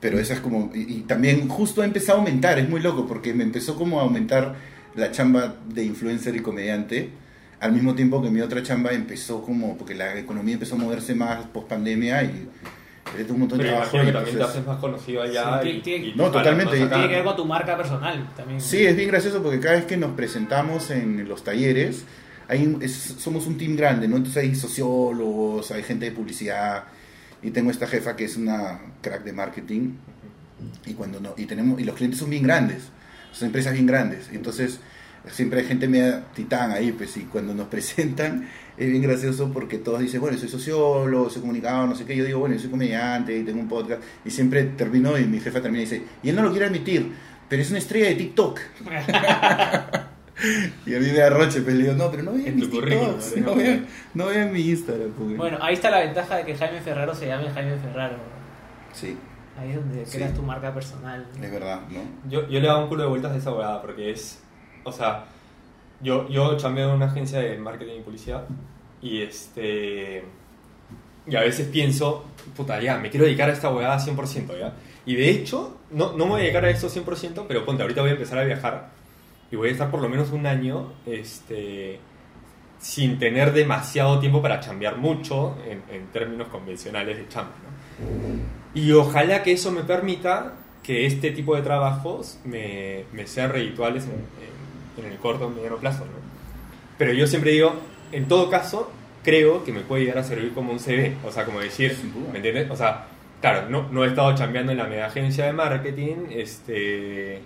pero 0.00 0.18
esa 0.18 0.34
es 0.34 0.40
como 0.40 0.70
y, 0.74 0.80
y 0.80 1.00
también 1.02 1.48
justo 1.48 1.82
ha 1.82 1.84
empezado 1.84 2.18
a 2.18 2.20
aumentar, 2.22 2.58
es 2.58 2.68
muy 2.68 2.80
loco 2.80 3.06
porque 3.06 3.34
me 3.34 3.44
empezó 3.44 3.76
como 3.76 4.00
a 4.00 4.02
aumentar 4.04 4.54
la 4.94 5.10
chamba 5.10 5.56
de 5.68 5.84
influencer 5.84 6.34
y 6.36 6.40
comediante 6.40 7.10
al 7.60 7.72
mismo 7.72 7.94
tiempo 7.94 8.22
que 8.22 8.30
mi 8.30 8.40
otra 8.40 8.62
chamba 8.62 8.92
empezó 8.92 9.42
como 9.42 9.76
porque 9.76 9.94
la 9.94 10.18
economía 10.18 10.54
empezó 10.54 10.76
a 10.76 10.78
moverse 10.78 11.14
más 11.14 11.44
post 11.46 11.68
pandemia 11.68 12.22
y, 12.24 12.48
tiene 13.16 13.32
un 13.32 13.40
montón 13.40 13.58
de 13.58 13.64
Pero 13.64 13.76
trabajo. 13.76 13.96
y 14.08 14.12
también 14.12 14.36
te 14.36 14.42
haces 14.44 14.66
más 14.66 14.78
conocido 14.78 15.22
allá. 15.22 15.60
Sí, 15.62 15.68
y- 15.68 15.80
tiene- 15.80 16.06
y- 16.06 16.14
No, 16.14 16.30
totalmente. 16.30 16.76
Tiene 16.76 17.08
que 17.08 17.14
ver 17.16 17.24
con 17.24 17.34
tu 17.36 17.44
marca 17.44 17.76
personal 17.76 18.28
también. 18.36 18.60
Sí, 18.60 18.84
es 18.86 18.94
bien 18.96 19.08
gracioso 19.08 19.42
porque 19.42 19.58
cada 19.58 19.74
vez 19.76 19.84
que 19.84 19.96
nos 19.96 20.12
presentamos 20.12 20.90
en 20.92 21.28
los 21.28 21.42
talleres, 21.42 22.04
hay 22.50 22.76
es- 22.80 23.14
somos 23.18 23.46
un 23.46 23.56
team 23.56 23.76
grande, 23.76 24.08
¿no? 24.08 24.16
Entonces 24.16 24.42
hay 24.42 24.54
sociólogos, 24.54 25.70
hay 25.70 25.82
gente 25.82 26.06
de 26.06 26.12
publicidad, 26.12 26.84
y 27.42 27.50
tengo 27.52 27.70
esta 27.70 27.86
jefa 27.86 28.16
que 28.16 28.24
es 28.24 28.36
una 28.36 28.80
crack 29.00 29.22
de 29.24 29.32
marketing, 29.32 29.92
y 30.84 30.94
cuando 30.94 31.20
no, 31.20 31.34
y 31.36 31.46
tenemos, 31.46 31.80
y 31.80 31.84
los 31.84 31.94
clientes 31.96 32.18
son 32.20 32.28
bien 32.30 32.42
grandes, 32.42 32.82
son 33.32 33.46
empresas 33.46 33.72
bien 33.72 33.86
grandes, 33.86 34.28
entonces 34.32 34.80
siempre 35.30 35.60
hay 35.60 35.66
gente 35.66 35.86
media 35.88 36.24
titán 36.34 36.70
ahí, 36.72 36.92
pues, 36.92 37.16
y 37.16 37.20
cuando 37.20 37.54
nos 37.54 37.68
presentan 37.74 38.48
es 38.76 38.90
bien 38.90 39.02
gracioso 39.02 39.52
porque 39.52 39.78
todos 39.78 40.00
dicen, 40.00 40.20
bueno, 40.20 40.36
soy 40.38 40.48
sociólogo, 40.48 41.30
soy 41.30 41.40
comunicador, 41.42 41.88
no 41.88 41.94
sé 41.94 42.04
qué, 42.04 42.16
yo 42.16 42.24
digo, 42.24 42.40
bueno, 42.40 42.54
yo 42.56 42.60
soy 42.62 42.70
comediante 42.70 43.36
y 43.36 43.42
tengo 43.44 43.60
un 43.60 43.68
podcast, 43.68 44.02
y 44.24 44.30
siempre 44.30 44.64
termino, 44.64 45.16
y 45.18 45.24
mi 45.26 45.38
jefa 45.40 45.60
termina 45.62 45.82
y 45.82 45.86
dice, 45.86 46.02
y 46.22 46.28
él 46.30 46.36
no 46.36 46.42
lo 46.42 46.50
quiere 46.50 46.66
admitir, 46.66 47.12
pero 47.48 47.62
es 47.62 47.70
una 47.70 47.78
estrella 47.78 48.08
de 48.08 48.14
TikTok. 48.16 48.60
Y 50.86 50.94
a 50.94 50.98
mí 50.98 51.06
me 51.06 51.18
da 51.18 51.30
roche, 51.30 51.60
pero 51.62 51.76
le 51.76 51.82
digo, 51.84 51.94
no, 51.94 52.10
pero 52.10 52.22
no 52.22 52.32
vean 52.32 52.46
En 52.46 52.56
mis 52.56 52.70
TikToks, 52.70 53.36
¿no? 53.38 53.46
no 53.46 53.54
vean, 53.56 53.86
no 54.14 54.26
vean 54.26 54.52
mi 54.52 54.60
Instagram. 54.60 55.10
porque- 55.16 55.34
Bueno, 55.36 55.58
ahí 55.60 55.74
está 55.74 55.90
la 55.90 56.00
ventaja 56.00 56.36
de 56.36 56.44
que 56.44 56.54
Jaime 56.56 56.80
Ferraro 56.80 57.14
se 57.14 57.26
llame 57.26 57.50
Jaime 57.50 57.76
Ferraro. 57.78 58.16
Sí, 58.92 59.16
Ahí 59.58 59.70
es 59.70 59.76
donde 59.76 60.06
Sí. 60.06 60.16
creas 60.16 60.32
tu 60.34 60.42
marca 60.42 60.72
personal. 60.72 61.26
es 61.42 61.50
verdad, 61.52 61.80
¿no? 61.90 62.00
Yo, 62.30 62.48
yo 62.48 62.60
le 62.60 62.68
hago 62.70 62.82
un 62.84 62.88
culo 62.88 63.02
de 63.02 63.08
vueltas 63.10 63.32
a 63.32 63.36
esa 63.36 63.50
abogada 63.50 63.82
porque 63.82 64.10
es. 64.10 64.40
O 64.84 64.92
sea, 64.92 65.24
yo, 66.00 66.26
yo 66.30 66.56
chambeo 66.56 66.88
en 66.88 66.94
una 66.94 67.06
agencia 67.06 67.40
de 67.40 67.58
marketing 67.58 67.98
y 67.98 68.00
publicidad 68.02 68.44
y 69.02 69.20
este. 69.22 70.24
Y 71.26 71.36
a 71.36 71.40
veces 71.40 71.66
pienso, 71.68 72.24
puta, 72.56 72.80
ya, 72.80 72.96
me 72.96 73.10
quiero 73.10 73.26
dedicar 73.26 73.50
a 73.50 73.52
esta 73.52 73.66
abogada 73.68 73.98
100%, 73.98 74.58
¿ya? 74.58 74.72
Y 75.04 75.16
de 75.16 75.28
hecho, 75.28 75.76
no, 75.90 76.12
no 76.12 76.24
me 76.24 76.30
voy 76.30 76.40
a 76.40 76.44
dedicar 76.44 76.64
a 76.64 76.70
esto 76.70 76.88
100%, 76.88 77.44
pero 77.46 77.66
ponte, 77.66 77.82
ahorita 77.82 78.00
voy 78.00 78.10
a 78.10 78.14
empezar 78.14 78.38
a 78.38 78.44
viajar 78.44 78.88
y 79.50 79.56
voy 79.56 79.68
a 79.68 79.72
estar 79.72 79.90
por 79.90 80.00
lo 80.00 80.08
menos 80.08 80.30
un 80.30 80.46
año 80.46 80.92
este, 81.06 81.98
sin 82.78 83.18
tener 83.18 83.52
demasiado 83.52 84.18
tiempo 84.20 84.40
para 84.42 84.60
chambear 84.60 84.96
mucho 84.96 85.56
en, 85.66 85.82
en 85.94 86.06
términos 86.08 86.48
convencionales 86.48 87.18
de 87.18 87.28
chamba, 87.28 87.52
¿no? 87.64 87.70
Y 88.72 88.92
ojalá 88.92 89.42
que 89.42 89.52
eso 89.52 89.72
me 89.72 89.82
permita 89.82 90.54
que 90.82 91.04
este 91.06 91.30
tipo 91.32 91.56
de 91.56 91.62
trabajos 91.62 92.38
me, 92.44 93.04
me 93.12 93.26
sean 93.26 93.50
redituales 93.50 94.04
en, 94.04 94.12
en- 94.12 95.04
en 95.06 95.12
el 95.12 95.18
corto 95.18 95.46
o 95.46 95.50
mediano 95.50 95.76
plazo, 95.76 96.04
¿no? 96.04 96.12
Pero 96.98 97.12
yo 97.12 97.26
siempre 97.26 97.52
digo, 97.52 97.74
en 98.12 98.28
todo 98.28 98.48
caso, 98.50 98.90
creo 99.24 99.64
que 99.64 99.72
me 99.72 99.80
puede 99.80 100.02
llegar 100.02 100.18
a 100.18 100.24
servir 100.24 100.52
como 100.52 100.72
un 100.72 100.78
CV, 100.78 101.16
o 101.26 101.30
sea, 101.32 101.44
como 101.44 101.60
decir. 101.60 101.96
¿me 102.32 102.36
entiendes? 102.38 102.70
O 102.70 102.76
sea, 102.76 103.06
claro, 103.40 103.68
no, 103.68 103.88
no 103.90 104.04
he 104.04 104.08
estado 104.08 104.34
chambeando 104.34 104.72
en 104.72 104.78
la 104.78 104.84
mega 104.86 105.06
agencia 105.06 105.46
de 105.46 105.52
marketing 105.52 106.26
este, 106.30 107.40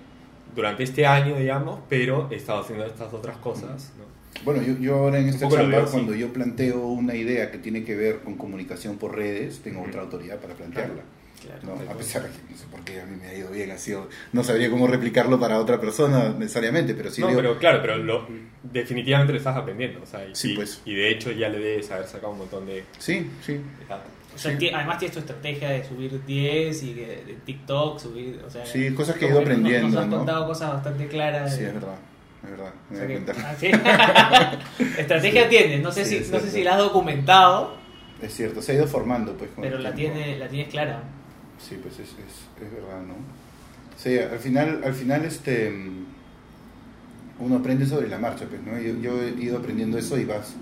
durante 0.55 0.83
este 0.83 1.07
año, 1.07 1.37
digamos, 1.37 1.81
pero 1.89 2.29
he 2.31 2.37
estado 2.37 2.61
haciendo 2.61 2.85
estas 2.87 3.13
otras 3.13 3.37
cosas, 3.39 3.93
¿no? 3.99 4.05
Bueno, 4.45 4.63
yo, 4.63 4.77
yo 4.79 4.97
ahora 4.97 5.19
en 5.19 5.29
esta 5.29 5.49
chamba, 5.49 5.79
veo 5.79 5.87
cuando 5.91 6.15
yo 6.15 6.33
planteo 6.33 6.87
una 6.87 7.15
idea 7.15 7.51
que 7.51 7.59
tiene 7.59 7.85
que 7.85 7.95
ver 7.95 8.21
con 8.21 8.37
comunicación 8.37 8.99
por 8.99 9.17
redes, 9.17 9.61
tengo 9.63 9.83
otra 9.83 10.03
autoridad 10.03 10.39
para 10.39 10.55
plantearla. 10.55 11.03
Claro. 11.41 11.61
¿no? 11.63 11.91
A 11.93 11.97
pesar 11.97 12.23
de 12.23 12.31
que 12.31 12.39
no 12.51 12.57
sé 12.57 12.65
por 12.71 12.81
qué 12.85 13.01
a 13.01 13.07
mí 13.07 13.17
me 13.21 13.29
ha 13.29 13.35
ido 13.35 13.51
bien, 13.51 13.71
ha 13.71 13.79
sido, 13.79 14.09
no 14.33 14.43
sabría 14.43 14.71
cómo 14.71 14.87
replicarlo 14.87 15.39
para 15.39 15.59
otra 15.59 15.79
persona 15.79 16.35
necesariamente, 16.39 16.95
pero 16.95 17.11
sí 17.11 17.21
no, 17.21 17.29
pero 17.35 17.59
claro, 17.59 17.81
pero 17.83 17.99
lo, 17.99 18.27
definitivamente 18.63 19.33
lo 19.33 19.39
estás 19.39 19.57
aprendiendo, 19.57 20.01
o 20.03 20.07
sea, 20.07 20.27
y, 20.27 20.35
Sí, 20.35 20.55
pues. 20.57 20.81
y 20.87 20.95
de 20.95 21.11
hecho 21.11 21.31
ya 21.33 21.51
le 21.51 21.59
debes 21.59 21.91
haber 21.91 22.07
sacado 22.07 22.33
un 22.33 22.39
montón 22.39 22.67
de... 22.67 22.85
sí, 22.99 23.31
sí. 23.45 23.53
de. 23.53 23.61
O 24.35 24.39
sea, 24.39 24.52
Sí. 24.52 24.59
ti- 24.59 24.70
además 24.70 24.98
tienes 24.98 25.15
tu 25.15 25.20
estrategia 25.20 25.70
de 25.70 25.85
subir 25.85 26.24
10 26.27 26.82
y 26.82 26.94
de, 26.94 27.06
de 27.24 27.39
TikTok, 27.44 27.98
subir, 28.01 28.43
o 28.47 28.51
sea... 28.51 28.66
Sí, 28.66 28.93
cosas 28.94 29.16
que 29.16 29.27
he 29.27 29.28
ido 29.28 29.36
nos- 29.40 29.44
aprendiendo, 29.48 29.89
Nos 29.89 29.97
has 29.98 30.06
¿no? 30.09 30.16
contado 30.19 30.47
cosas 30.47 30.73
bastante 30.74 31.06
claras. 31.06 31.55
Sí, 31.55 31.61
de- 31.62 31.69
es 31.69 31.74
verdad, 31.74 31.94
es 32.44 32.51
verdad. 32.51 32.74
Me 32.90 32.97
o 32.97 32.98
sea 32.98 33.06
doy 33.09 33.16
que- 33.16 33.23
cuenta. 33.24 33.48
ah, 33.48 33.55
¿sí? 33.59 33.70
Estrategia 35.01 35.48
tienes, 35.48 35.82
no 35.82 35.93
sé, 35.93 36.05
si, 36.05 36.19
no 36.31 36.40
sé 36.40 36.51
si 36.51 36.62
la 36.65 36.73
has 36.73 36.78
documentado, 36.78 37.77
Es 38.23 38.35
cierto, 38.35 38.61
se 38.62 38.73
ha 38.73 38.74
ido 38.77 38.86
formando, 38.86 39.35
pues. 39.36 39.51
con 39.52 39.62
pero 39.62 39.78
la, 39.78 39.94
tiene, 39.94 40.39
la 40.39 40.48
tienes 40.48 40.69
clara. 40.69 41.02
Sí, 41.59 41.78
pues 41.82 41.94
es, 41.94 42.09
es, 42.09 42.65
es 42.66 42.73
verdad, 42.73 43.01
¿no? 43.02 43.15
Sí, 43.97 44.19
al 44.19 44.39
final, 44.39 44.81
al 44.85 44.94
final 44.94 45.24
este, 45.24 45.73
uno 47.39 47.56
aprende 47.56 47.86
sobre 47.86 48.09
la 48.09 48.19
marcha, 48.19 48.47
pues, 48.47 48.61
¿no? 48.62 48.78
Yo, 48.81 48.98
yo 49.01 49.23
he 49.23 49.31
ido 49.40 49.59
aprendiendo 49.59 49.98
eso 49.98 50.19
y 50.19 50.24
vas, 50.24 50.55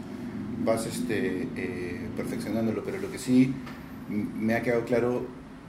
vas 0.65 0.87
este, 0.87 1.49
eh, 1.57 2.02
perfeccionándolo, 2.17 2.83
pero 2.85 2.99
lo 2.99 3.11
que 3.11 3.19
sí 3.19 3.55
me 4.09 4.55
ha 4.55 4.63
quedado 4.63 4.85
claro, 4.85 5.23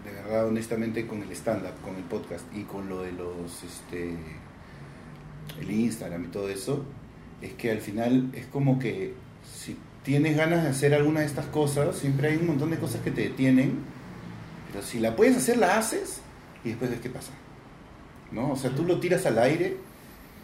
de 0.06 0.12
verdad, 0.12 0.48
honestamente, 0.48 1.08
con 1.08 1.22
el 1.24 1.32
stand-up, 1.32 1.74
con 1.84 1.96
el 1.96 2.04
podcast 2.04 2.44
y 2.56 2.64
con 2.64 2.90
lo 2.90 3.02
de 3.04 3.12
los, 3.14 3.64
este, 3.64 4.16
el 5.60 5.72
Instagram 5.72 6.26
y 6.26 6.28
todo 6.28 6.50
eso, 6.50 6.84
es 7.42 7.54
que 7.54 7.72
al 7.72 7.80
final 7.80 8.30
es 8.34 8.46
como 8.48 8.80
que 8.80 9.14
si 9.50 9.78
tienes 10.04 10.36
ganas 10.38 10.64
de 10.64 10.70
hacer 10.70 10.94
alguna 10.94 11.22
de 11.22 11.26
estas 11.26 11.46
cosas, 11.48 11.96
siempre 11.98 12.30
hay 12.30 12.38
un 12.38 12.48
montón 12.48 12.72
de 12.72 12.78
cosas 12.78 13.02
que 13.02 13.12
te 13.12 13.22
detienen, 13.22 13.80
pero 14.72 14.84
si 14.84 15.00
la 15.00 15.16
puedes 15.16 15.38
hacer, 15.38 15.58
la 15.58 15.78
haces 15.78 16.22
y 16.64 16.70
después 16.70 16.90
ves 16.92 17.00
qué 17.02 17.10
pasa. 17.10 17.32
¿No? 18.32 18.52
O 18.52 18.56
sea, 18.56 18.72
tú 18.72 18.84
lo 18.84 19.00
tiras 19.00 19.26
al 19.28 19.38
aire 19.38 19.78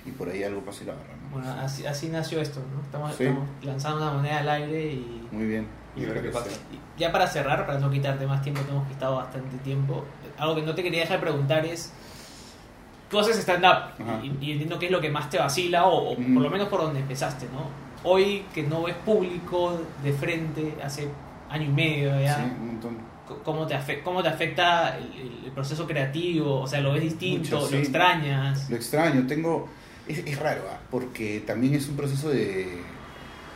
y 0.06 0.12
por 0.12 0.30
ahí 0.30 0.44
algo 0.44 0.62
pasa 0.62 0.84
y 0.84 0.86
lo 0.86 0.92
agarra. 0.94 1.14
¿no? 1.16 1.30
Bueno, 1.38 1.52
así, 1.60 1.86
así 1.86 2.08
nació 2.10 2.40
esto, 2.40 2.62
¿no? 2.74 2.82
Estamos, 2.82 3.16
Sí. 3.16 3.24
estamos 3.24 3.48
lanzando 3.64 3.98
una 3.98 4.14
moneda 4.14 4.40
al 4.40 4.50
aire 4.50 4.94
y... 4.94 5.28
Muy 5.32 5.46
bien. 5.46 5.66
Y 6.00 6.06
ver 6.06 6.22
qué 6.22 6.30
pasa. 6.30 6.50
y 6.72 7.00
Ya 7.00 7.12
para 7.12 7.28
cerrar, 7.28 7.66
para 7.66 7.80
no 7.80 7.90
quitarte 7.90 8.26
más 8.26 8.42
tiempo, 8.42 8.62
te 8.62 8.72
hemos 8.72 8.88
quitado 8.88 9.18
bastante 9.18 9.58
tiempo. 9.58 10.06
Algo 10.38 10.56
que 10.56 10.62
no 10.62 10.74
te 10.76 10.84
quería 10.84 11.02
dejar 11.02 11.18
de 11.20 11.28
preguntar 11.28 11.66
es. 11.66 11.94
Tú 13.10 13.18
haces 13.18 13.40
stand-up 13.40 13.96
y, 14.22 14.46
y 14.46 14.52
entiendo 14.52 14.78
que 14.78 14.86
es 14.86 14.92
lo 14.92 15.02
que 15.02 15.10
más 15.10 15.32
te 15.32 15.40
vacila, 15.40 15.88
o, 15.88 16.16
por 16.16 16.44
lo 16.44 16.50
menos 16.52 16.68
por 16.68 16.82
donde 16.82 17.00
empezaste, 17.00 17.48
¿no? 17.48 17.68
Hoy 18.04 18.46
que 18.54 18.62
no 18.62 18.84
ves 18.84 18.96
público 19.04 19.82
de 20.04 20.14
frente, 20.14 20.76
hace 20.84 21.08
año 21.50 21.66
y 21.66 21.70
medio 21.70 22.22
ya, 22.22 22.36
Sí, 22.36 22.42
un 22.44 22.68
montón. 22.68 22.98
¿cómo, 23.44 23.66
te 23.66 23.76
afecta, 23.76 24.04
¿cómo 24.04 24.24
te 24.24 24.30
afecta 24.30 24.98
el, 24.98 25.52
proceso 25.54 25.88
creativo? 25.88 26.62
O 26.62 26.68
sea, 26.68 26.82
¿lo 26.82 26.94
ves 26.94 27.02
distinto? 27.02 27.56
Mucho, 27.58 27.68
sí. 27.68 27.74
¿Lo 27.74 27.80
extrañas? 27.80 28.70
Lo 28.70 28.76
extraño, 28.76 29.26
tengo... 29.28 29.68
Es, 30.08 30.20
es 30.20 30.40
raro, 30.40 30.62
¿ah? 30.72 30.80
porque 30.90 31.44
también 31.46 31.74
es 31.74 31.88
un 31.88 31.96
proceso 31.96 32.30
de 32.30 32.82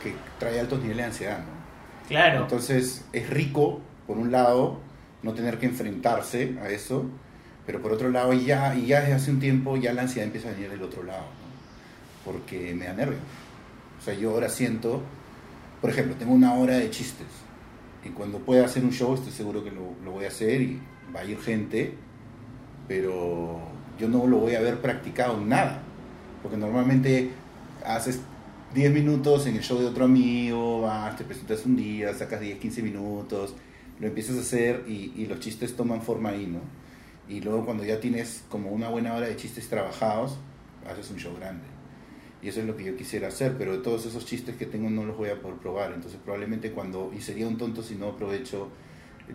que 0.02 0.14
trae 0.38 0.60
altos 0.60 0.80
niveles 0.80 0.98
de 0.98 1.04
ansiedad, 1.04 1.38
¿no? 1.38 1.53
Claro. 2.08 2.42
Entonces 2.42 3.04
es 3.12 3.30
rico, 3.30 3.80
por 4.06 4.18
un 4.18 4.30
lado, 4.30 4.78
no 5.22 5.32
tener 5.32 5.58
que 5.58 5.66
enfrentarse 5.66 6.56
a 6.62 6.68
eso, 6.68 7.06
pero 7.66 7.80
por 7.80 7.92
otro 7.92 8.10
lado, 8.10 8.32
ya, 8.34 8.74
y 8.74 8.86
ya 8.86 9.00
desde 9.00 9.14
hace 9.14 9.30
un 9.30 9.40
tiempo, 9.40 9.76
ya 9.76 9.92
la 9.94 10.02
ansiedad 10.02 10.26
empieza 10.26 10.48
a 10.48 10.52
venir 10.52 10.70
del 10.70 10.82
otro 10.82 11.02
lado, 11.02 11.22
¿no? 11.22 12.24
porque 12.24 12.74
me 12.74 12.86
da 12.86 12.92
nervio. 12.92 13.18
O 13.98 14.04
sea, 14.04 14.14
yo 14.14 14.30
ahora 14.32 14.50
siento, 14.50 15.02
por 15.80 15.90
ejemplo, 15.90 16.14
tengo 16.16 16.34
una 16.34 16.54
hora 16.54 16.76
de 16.76 16.90
chistes, 16.90 17.26
y 18.04 18.10
cuando 18.10 18.38
pueda 18.38 18.66
hacer 18.66 18.84
un 18.84 18.92
show 18.92 19.14
estoy 19.14 19.32
seguro 19.32 19.64
que 19.64 19.70
lo, 19.70 19.94
lo 20.04 20.10
voy 20.12 20.26
a 20.26 20.28
hacer 20.28 20.60
y 20.60 20.78
va 21.14 21.20
a 21.20 21.24
ir 21.24 21.40
gente, 21.40 21.94
pero 22.86 23.60
yo 23.98 24.08
no 24.08 24.26
lo 24.26 24.38
voy 24.38 24.54
a 24.54 24.58
haber 24.58 24.82
practicado 24.82 25.38
en 25.38 25.48
nada, 25.48 25.80
porque 26.42 26.58
normalmente 26.58 27.30
haces 27.86 28.20
10 28.74 28.92
minutos 28.92 29.46
en 29.46 29.56
el 29.56 29.62
show 29.62 29.78
de 29.78 29.86
otro 29.86 30.04
amigo, 30.04 30.82
vas, 30.82 31.16
te 31.16 31.24
presentas 31.24 31.64
un 31.64 31.76
día, 31.76 32.12
sacas 32.14 32.40
10, 32.40 32.58
15 32.58 32.82
minutos, 32.82 33.54
lo 34.00 34.06
empiezas 34.08 34.36
a 34.36 34.40
hacer 34.40 34.84
y, 34.88 35.12
y 35.16 35.26
los 35.26 35.40
chistes 35.40 35.76
toman 35.76 36.02
forma 36.02 36.30
ahí, 36.30 36.46
¿no? 36.46 36.60
Y 37.28 37.40
luego 37.40 37.64
cuando 37.64 37.84
ya 37.84 38.00
tienes 38.00 38.44
como 38.48 38.70
una 38.70 38.88
buena 38.88 39.14
hora 39.14 39.26
de 39.28 39.36
chistes 39.36 39.68
trabajados, 39.68 40.38
haces 40.90 41.10
un 41.10 41.18
show 41.18 41.34
grande. 41.38 41.64
Y 42.42 42.48
eso 42.48 42.60
es 42.60 42.66
lo 42.66 42.76
que 42.76 42.84
yo 42.84 42.96
quisiera 42.96 43.28
hacer, 43.28 43.56
pero 43.56 43.80
todos 43.80 44.04
esos 44.04 44.26
chistes 44.26 44.56
que 44.56 44.66
tengo 44.66 44.90
no 44.90 45.04
los 45.04 45.16
voy 45.16 45.30
a 45.30 45.40
poder 45.40 45.56
probar. 45.58 45.92
Entonces 45.94 46.20
probablemente 46.22 46.72
cuando, 46.72 47.10
y 47.16 47.20
sería 47.22 47.48
un 47.48 47.56
tonto 47.56 47.82
si 47.82 47.94
no 47.94 48.08
aprovecho, 48.08 48.68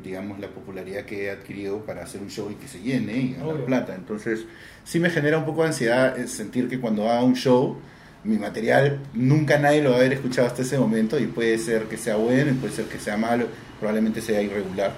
digamos, 0.03 0.39
la 0.39 0.49
popularidad 0.49 1.05
que 1.05 1.25
he 1.25 1.31
adquirido 1.31 1.83
para 1.85 2.03
hacer 2.03 2.21
un 2.21 2.29
show 2.29 2.51
y 2.51 2.55
que 2.55 2.67
se 2.67 2.79
llene 2.81 3.17
y 3.17 3.33
ganar 3.33 3.47
Obvio. 3.47 3.65
plata. 3.65 3.95
Entonces 3.95 4.45
sí 4.83 4.99
me 4.99 5.09
genera 5.09 5.39
un 5.39 5.45
poco 5.45 5.61
de 5.63 5.69
ansiedad 5.69 6.19
eh, 6.19 6.27
sentir 6.27 6.67
que 6.69 6.79
cuando 6.79 7.09
haga 7.09 7.23
un 7.23 7.35
show, 7.35 7.77
mi 8.23 8.37
material 8.37 8.99
nunca 9.13 9.57
nadie 9.59 9.81
lo 9.81 9.91
va 9.91 9.95
a 9.97 9.99
haber 9.99 10.13
escuchado 10.13 10.47
hasta 10.47 10.61
ese 10.61 10.77
momento 10.77 11.17
y 11.19 11.27
puede 11.27 11.57
ser 11.57 11.83
que 11.83 11.97
sea 11.97 12.15
bueno 12.17 12.51
y 12.51 12.53
puede 12.55 12.73
ser 12.73 12.85
que 12.85 12.99
sea 12.99 13.17
malo, 13.17 13.47
probablemente 13.79 14.21
sea 14.21 14.41
irregular, 14.41 14.91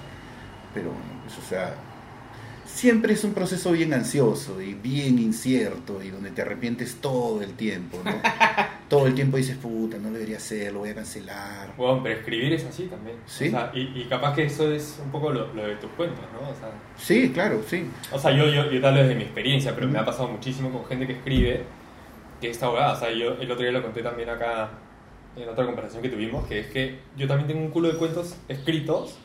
pero 0.74 0.88
bueno, 0.88 1.22
pues, 1.24 1.38
o 1.38 1.42
sea, 1.48 1.74
siempre 2.66 3.12
es 3.12 3.22
un 3.24 3.34
proceso 3.34 3.72
bien 3.72 3.92
ansioso 3.92 4.60
y 4.62 4.74
bien 4.74 5.18
incierto 5.18 6.02
y 6.02 6.08
donde 6.10 6.30
te 6.30 6.42
arrepientes 6.42 6.96
todo 7.00 7.42
el 7.42 7.52
tiempo, 7.52 7.98
¿no? 8.04 8.12
todo 8.88 9.06
el 9.06 9.14
tiempo 9.14 9.36
dices, 9.36 9.56
puta, 9.56 9.98
no 9.98 10.08
lo 10.08 10.14
debería 10.14 10.38
hacer, 10.38 10.72
lo 10.72 10.80
voy 10.80 10.90
a 10.90 10.94
cancelar. 10.94 11.74
Bueno, 11.76 12.00
pero 12.02 12.18
escribir 12.18 12.52
es 12.54 12.64
así 12.64 12.84
también. 12.84 13.16
Sí. 13.26 13.48
O 13.48 13.50
sea, 13.50 13.70
y, 13.74 13.80
y 14.00 14.06
capaz 14.08 14.34
que 14.34 14.44
eso 14.44 14.70
es 14.72 14.98
un 15.04 15.10
poco 15.12 15.30
lo, 15.30 15.52
lo 15.54 15.66
de 15.66 15.76
tus 15.76 15.90
cuentos, 15.92 16.24
¿no? 16.32 16.48
O 16.50 16.54
sea, 16.54 16.70
Sí, 16.98 17.30
claro, 17.32 17.62
sí. 17.68 17.84
o 18.10 18.18
sea 18.18 18.30
yo, 18.36 18.46
yo, 18.46 18.70
yo 18.70 18.80
te 18.80 18.86
hablo 18.86 19.00
desde 19.02 19.14
mi 19.14 19.22
experiencia, 19.22 19.74
pero 19.74 19.86
me 19.86 19.92
Ujú. 19.94 20.02
ha 20.02 20.06
pasado 20.06 20.28
muchísimo 20.28 20.70
con 20.72 20.84
gente 20.86 21.06
que 21.06 21.12
escribe 21.14 21.62
que 22.42 22.50
está 22.50 22.66
abogada. 22.66 22.92
O 22.92 22.98
sea, 22.98 23.10
yo 23.12 23.36
el 23.40 23.50
otro 23.50 23.62
día 23.62 23.72
lo 23.72 23.82
conté 23.82 24.02
también 24.02 24.28
acá 24.28 24.70
en 25.36 25.48
otra 25.48 25.64
conversación 25.64 26.02
que 26.02 26.10
tuvimos, 26.10 26.46
que 26.46 26.60
es 26.60 26.66
que 26.66 26.98
yo 27.16 27.26
también 27.26 27.48
tengo 27.48 27.60
un 27.62 27.70
culo 27.70 27.88
de 27.90 27.96
cuentos 27.96 28.36
escritos 28.48 29.16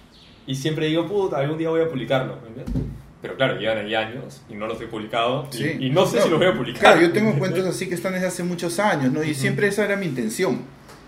y 0.45 0.55
siempre 0.55 0.85
digo, 0.87 1.05
puta, 1.05 1.37
algún 1.39 1.57
día 1.57 1.69
voy 1.69 1.81
a 1.81 1.89
publicarlo. 1.89 2.37
¿me 2.41 2.47
entiendes? 2.47 2.75
Pero 3.21 3.35
claro, 3.35 3.59
llevan 3.59 3.79
ahí 3.79 3.95
años 3.95 4.41
y 4.47 4.53
no 4.53 4.67
los 4.67 4.79
he 4.79 4.85
publicado. 4.87 5.49
y- 5.51 5.57
Sí. 5.57 5.77
Y, 5.81 5.89
no 5.89 6.05
sé 6.05 6.21
si 6.21 6.29
los 6.29 6.39
voy 6.39 6.47
a 6.47 6.53
publicar. 6.55 6.79
Claro, 6.81 7.01
yo 7.01 7.11
tengo 7.11 7.37
cuentos 7.37 7.65
así 7.65 7.89
que 7.89 7.95
están 7.95 8.13
desde 8.13 8.27
hace 8.27 8.43
muchos 8.43 8.79
años, 8.79 9.11
¿no? 9.11 9.23
Y 9.23 9.33
siempre 9.33 9.67
esa 9.67 9.83
era 9.83 9.97
mi 9.97 10.05
intención, 10.05 10.61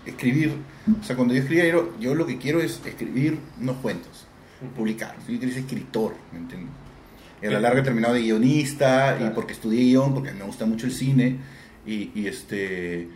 escribir. 0.04 0.52
O 1.00 1.04
sea, 1.04 1.14
cuando 1.16 1.32
yo 1.32 1.40
escribía, 1.40 1.66
yo, 1.70 1.94
yo 2.00 2.14
lo 2.14 2.26
que 2.26 2.36
quiero 2.36 2.60
es 2.60 2.82
escribir 2.84 3.38
unos 3.60 3.76
cuentos, 3.76 4.26
publicarlos. 4.76 5.24
Yo 5.28 5.38
quiero 5.38 5.54
ser 5.54 5.62
escritor, 5.62 6.14
¿me 6.32 6.40
entiendes? 6.40 6.70
Y 7.42 7.46
a 7.46 7.50
la 7.52 7.60
larga 7.60 7.80
he 7.80 7.84
terminado 7.84 8.12
de 8.12 8.20
guionista, 8.20 9.14
y 9.14 9.18
Claro. 9.20 9.34
porque 9.34 9.52
estudié 9.54 9.80
guion, 9.84 10.12
porque 10.12 10.32
me 10.32 10.44
gusta 10.44 10.66
mucho 10.66 10.84
el 10.86 10.92
cine, 10.92 11.38
y, 11.92 12.12
y 12.14 12.26
este... 12.26 13.08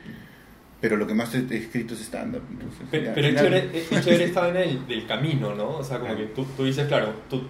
Pero 0.81 0.97
lo 0.99 1.07
que 1.07 1.15
más 1.15 1.35
he 1.35 1.39
escrito 1.57 1.95
es 1.95 2.01
stand-up. 2.03 2.43
Pero, 2.91 3.05
ya, 3.05 3.15
pero 3.15 3.29
es 3.29 3.35
chévere, 3.37 3.71
es 3.73 4.05
chévere 4.05 4.25
esta 4.31 4.41
vaina 4.43 4.61
del, 4.61 4.87
del 4.87 5.07
camino, 5.07 5.55
¿no? 5.55 5.77
O 5.79 5.85
sea, 5.85 5.99
como 5.99 6.15
que 6.15 6.25
tú, 6.25 6.45
tú 6.57 6.65
dices, 6.65 6.87
claro, 6.87 7.09
tú 7.31 7.43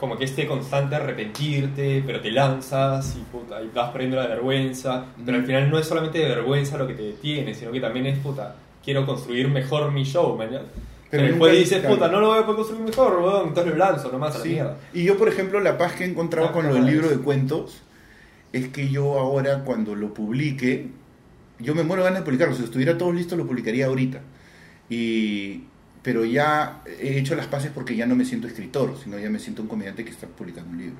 como 0.00 0.16
que 0.16 0.24
este 0.24 0.46
constante 0.46 0.94
arrepentirte, 0.96 2.02
pero 2.06 2.20
te 2.20 2.30
lanzas 2.30 3.16
y, 3.16 3.20
puta, 3.32 3.62
y 3.62 3.70
vas 3.74 3.90
perdiendo 3.90 4.16
la 4.16 4.26
vergüenza, 4.28 5.06
pero 5.24 5.38
al 5.38 5.44
final 5.44 5.70
no 5.70 5.78
es 5.78 5.86
solamente 5.86 6.18
de 6.18 6.28
vergüenza 6.28 6.78
lo 6.78 6.86
que 6.86 6.94
te 6.94 7.02
detiene, 7.02 7.54
sino 7.54 7.70
que 7.72 7.80
también 7.80 8.06
es, 8.06 8.18
puta, 8.18 8.56
quiero 8.84 9.04
construir 9.06 9.48
mejor 9.48 9.90
mi 9.92 10.04
show, 10.04 10.36
¿me 10.36 10.44
entiendes? 10.44 10.70
Pero, 11.10 11.22
Pero 11.22 11.26
después 11.34 11.52
dices, 11.58 11.80
claro. 11.80 11.94
puta, 11.96 12.08
no 12.10 12.20
lo 12.20 12.28
voy 12.28 12.38
a 12.38 12.42
poder 12.42 12.56
construir 12.56 12.82
mejor, 12.84 13.18
weón, 13.22 13.48
entonces 13.48 13.72
lo 13.72 13.78
lanzo 13.78 14.12
nomás 14.12 14.34
a 14.34 14.38
la 14.38 14.44
Sí. 14.44 14.50
mierda. 14.50 14.76
Y 14.94 15.04
yo, 15.04 15.16
por 15.16 15.28
ejemplo, 15.28 15.58
la 15.60 15.78
paz 15.78 15.92
que 15.94 16.04
he 16.04 16.08
encontrado 16.08 16.48
Ah, 16.48 16.52
con 16.52 16.62
qué 16.62 16.68
lo 16.68 16.74
del 16.74 16.82
maravilla. 16.84 17.02
libro 17.02 17.16
de 17.18 17.24
cuentos 17.24 17.82
es 18.52 18.68
que 18.68 18.88
yo 18.88 19.18
ahora, 19.18 19.64
cuando 19.64 19.94
lo 19.94 20.14
publique, 20.14 20.88
yo 21.58 21.74
me 21.74 21.82
muero 21.82 22.02
de 22.02 22.10
ganas 22.10 22.20
de 22.20 22.24
publicarlo. 22.24 22.54
Si 22.54 22.64
estuviera 22.64 22.96
todo 22.96 23.12
listo, 23.12 23.36
lo 23.36 23.46
publicaría 23.46 23.86
ahorita. 23.86 24.20
Y, 24.88 25.64
pero 26.02 26.24
ya 26.24 26.82
he 27.00 27.18
hecho 27.18 27.34
las 27.34 27.46
paces 27.46 27.70
porque 27.74 27.96
ya 27.96 28.06
no 28.06 28.16
me 28.16 28.24
siento 28.24 28.46
escritor, 28.46 28.96
sino 29.02 29.18
ya 29.18 29.30
me 29.30 29.38
siento 29.38 29.62
un 29.62 29.68
comediante 29.68 30.04
que 30.04 30.10
está 30.10 30.26
publicando 30.26 30.70
un 30.70 30.78
libro. 30.78 30.98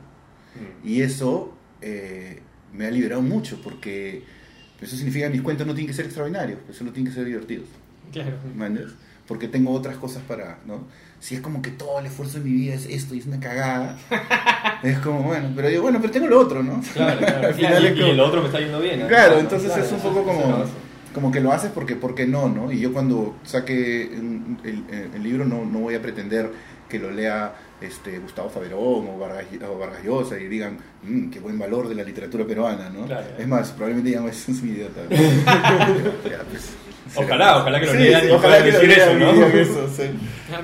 Mm. 0.55 0.89
Y 0.89 1.03
eso 1.03 1.55
eh, 1.81 2.43
me 2.73 2.87
ha 2.87 2.91
liberado 2.91 3.23
mucho 3.23 3.61
porque 3.63 4.23
eso 4.81 4.97
significa 4.97 5.27
que 5.27 5.33
mis 5.33 5.43
cuentos 5.43 5.67
no 5.67 5.75
tienen 5.75 5.89
que 5.89 5.95
ser 5.95 6.05
extraordinarios, 6.05 6.61
pues 6.65 6.77
solo 6.77 6.93
tienen 6.93 7.13
que 7.13 7.17
ser 7.17 7.27
divertidos. 7.27 7.69
Claro. 8.13 8.37
¿me 8.55 8.67
entiendes? 8.67 8.95
Porque 9.27 9.49
tengo 9.49 9.73
otras 9.73 9.97
cosas 9.97 10.23
para, 10.23 10.59
¿no? 10.67 10.87
Si 11.21 11.35
es 11.35 11.41
como 11.41 11.63
que 11.63 11.71
todo 11.71 11.99
el 11.99 12.07
esfuerzo 12.07 12.39
de 12.39 12.45
mi 12.45 12.53
vida 12.53 12.75
es 12.75 12.87
esto 12.87 13.15
y 13.15 13.19
es 13.19 13.27
una 13.27 13.41
cagada, 13.41 13.99
es 14.83 14.99
como, 15.01 15.23
bueno, 15.25 15.51
pero 15.57 15.69
digo, 15.69 15.83
bueno, 15.83 15.99
pero 16.01 16.13
tengo 16.13 16.27
lo 16.29 16.39
otro, 16.41 16.63
¿no? 16.63 16.81
Claro, 16.95 17.19
claro. 17.27 17.49
Al 17.49 17.55
final 17.55 17.83
y, 17.83 17.87
es 17.89 17.93
y 17.97 18.01
como- 18.01 18.13
el 18.13 18.21
otro 18.21 18.41
me 18.41 18.47
está 18.47 18.61
yendo 18.61 18.81
bien. 18.81 19.01
¿eh? 19.03 19.07
Claro, 19.09 19.39
entonces 19.39 19.69
Claro, 19.73 19.85
es 19.85 19.93
un 19.93 20.01
poco 20.01 20.23
como, 20.25 20.65
como 21.13 21.33
que 21.33 21.41
lo 21.41 21.53
haces 21.53 21.71
porque, 21.75 21.97
porque 21.97 22.27
no, 22.27 22.49
¿no? 22.49 22.71
Y 22.71 22.79
yo 22.81 22.93
cuando 22.93 23.37
saque 23.45 24.03
el, 24.05 24.57
el- 24.65 24.85
el 25.15 25.23
libro 25.23 25.45
no, 25.45 25.65
no 25.65 25.81
voy 25.81 25.97
a 25.97 26.03
pretender 26.03 26.51
que 26.89 26.99
lo 27.01 27.11
lea 27.11 27.53
este, 27.81 28.19
Gustavo 28.19 28.49
Faberón 28.49 29.09
o 29.09 29.19
Vargas, 29.19 29.45
o 29.69 29.79
Vargas 29.79 30.03
Llosa 30.05 30.39
y 30.39 30.49
digan, 30.49 30.79
"Mm, 31.03 31.31
qué 31.31 31.39
buen 31.41 31.59
valor 31.59 31.89
de 31.89 31.95
la 31.95 32.03
literatura 32.03 32.45
peruana, 32.47 32.91
¿no? 32.91 33.07
Claro. 33.07 33.27
Es 33.39 33.47
más, 33.47 33.71
probablemente 33.73 34.09
digan, 34.11 34.27
es 34.29 34.49
un 34.49 34.69
idiota. 34.69 35.01
Ya, 35.11 36.43
pues, 36.51 36.71
Ojalá, 37.17 37.59
ojalá 37.59 37.81
que 37.81 37.87
lo 37.87 37.93
Sí, 37.93 37.99
lean 37.99 38.21
sí, 38.23 38.27
y 38.29 38.31
ojalá 38.31 38.59
que 38.65 38.73
decir 38.73 38.91
eso, 38.91 39.15
¿no? 39.15 39.33
digan 39.33 39.59
eso, 39.59 39.89
sí. 39.89 40.03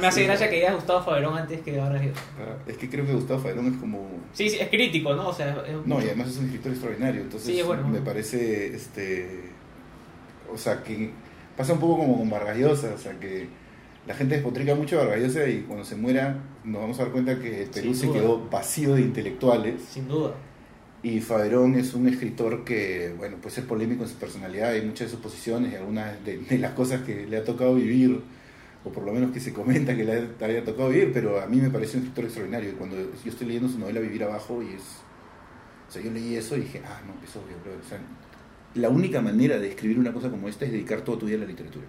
Me 0.01 0.07
hace 0.07 0.25
gracia 0.25 0.49
que 0.51 0.57
digas 0.57 0.75
Gustavo 0.75 1.03
Faberón 1.03 1.37
antes 1.39 1.61
que 1.61 1.77
Vargas 1.79 2.03
Llosa. 2.03 2.21
Es 2.66 2.77
que 2.77 2.89
creo 2.91 3.07
que 3.07 3.12
Gustavo 3.12 3.41
Faberón 3.41 3.73
es 3.75 3.81
como... 3.81 4.09
Sí, 4.33 4.49
sí, 4.51 4.57
es 4.61 4.69
crítico, 4.69 5.15
¿no? 5.15 5.29
O 5.29 5.33
sea, 5.35 5.62
es 5.66 5.87
No, 5.87 6.01
y 6.01 6.05
además 6.05 6.29
es 6.29 6.39
un 6.39 6.47
escritor 6.47 6.73
extraordinario, 6.73 7.21
entonces 7.23 7.49
Sí, 7.49 7.61
es 7.61 7.66
bueno. 7.66 7.87
me 7.89 8.01
parece, 8.01 8.75
este... 8.75 9.51
O 10.53 10.59
sea, 10.59 10.83
que 10.83 11.11
pasa 11.57 11.73
un 11.73 11.81
poco 11.81 11.99
como 11.99 12.19
con 12.19 12.31
Vargas 12.31 12.57
Llosa, 12.59 12.93
o 12.95 12.99
sea, 12.99 13.12
que 13.19 13.49
la 14.07 14.15
gente 14.15 14.35
despotrica 14.37 14.75
mucho 14.75 15.01
a 15.01 15.05
Vargas 15.07 15.23
Llosa 15.35 15.49
y 15.49 15.61
cuando 15.62 15.85
se 15.85 15.97
muera 15.97 16.37
nos 16.65 16.81
vamos 16.83 16.99
a 17.01 17.05
dar 17.05 17.12
cuenta 17.12 17.39
que 17.39 17.62
el 17.62 17.71
Perú 17.71 17.89
Sin 17.89 17.95
se 17.97 18.07
duda. 18.07 18.19
quedó 18.21 18.49
vacío 18.51 18.95
de 18.95 19.01
intelectuales 19.03 19.81
sin 19.91 20.09
duda. 20.09 20.33
Y 21.05 21.21
Faberón 21.21 21.75
es 21.75 21.93
un 21.93 22.09
escritor 22.09 22.65
que, 22.65 23.15
bueno, 23.19 23.37
puede 23.37 23.55
ser 23.55 23.67
polémico 23.67 24.05
en 24.05 24.09
su 24.09 24.17
personalidad 24.17 24.75
y 24.75 24.81
muchas 24.81 25.09
de 25.09 25.11
sus 25.11 25.21
posiciones 25.21 25.71
y 25.71 25.77
algunas 25.77 26.25
de, 26.25 26.59
las 26.59 26.73
cosas 26.73 27.03
que 27.03 27.27
le 27.27 27.37
ha 27.37 27.45
tocado 27.45 27.75
vivir, 27.75 28.23
o 28.85 28.91
por 28.91 29.05
lo 29.05 29.13
menos 29.13 29.31
que 29.31 29.39
se 29.39 29.53
comenta 29.53 29.95
que 29.95 30.05
le 30.05 30.13
ha- 30.15 30.47
haya 30.47 30.65
tocado 30.65 30.89
vivir, 30.89 31.13
pero 31.13 31.43
a 31.43 31.47
mí 31.47 31.59
me 31.59 31.69
parece 31.69 31.99
un 31.99 32.05
escritor 32.05 32.25
extraordinario. 32.25 32.71
Y 32.71 32.73
cuando 32.73 32.97
yo 32.97 33.31
estoy 33.31 33.47
leyendo 33.47 33.69
su 33.69 33.79
novela 33.79 34.01
Vivir 34.01 34.25
Abajo 34.25 34.63
y 34.63 34.69
es... 34.75 34.83
O 35.87 35.93
sea, 35.93 36.01
yo 36.01 36.11
leí 36.11 36.37
eso 36.37 36.57
y 36.57 36.61
dije, 36.63 36.81
ah, 36.87 37.03
no, 37.07 37.13
es 37.23 37.37
obvio. 37.37 37.57
O 37.57 37.89
sea, 37.89 37.99
la 38.75 38.89
única 38.89 39.21
manera 39.21 39.59
de 39.59 39.69
escribir 39.69 39.99
una 39.99 40.13
cosa 40.13 40.31
como 40.31 40.49
esta 40.49 40.65
es 40.65 40.73
dedicar 40.73 41.03
todo 41.03 41.19
tu 41.19 41.27
día 41.27 41.37
a 41.37 41.41
la 41.41 41.47
literatura. 41.47 41.85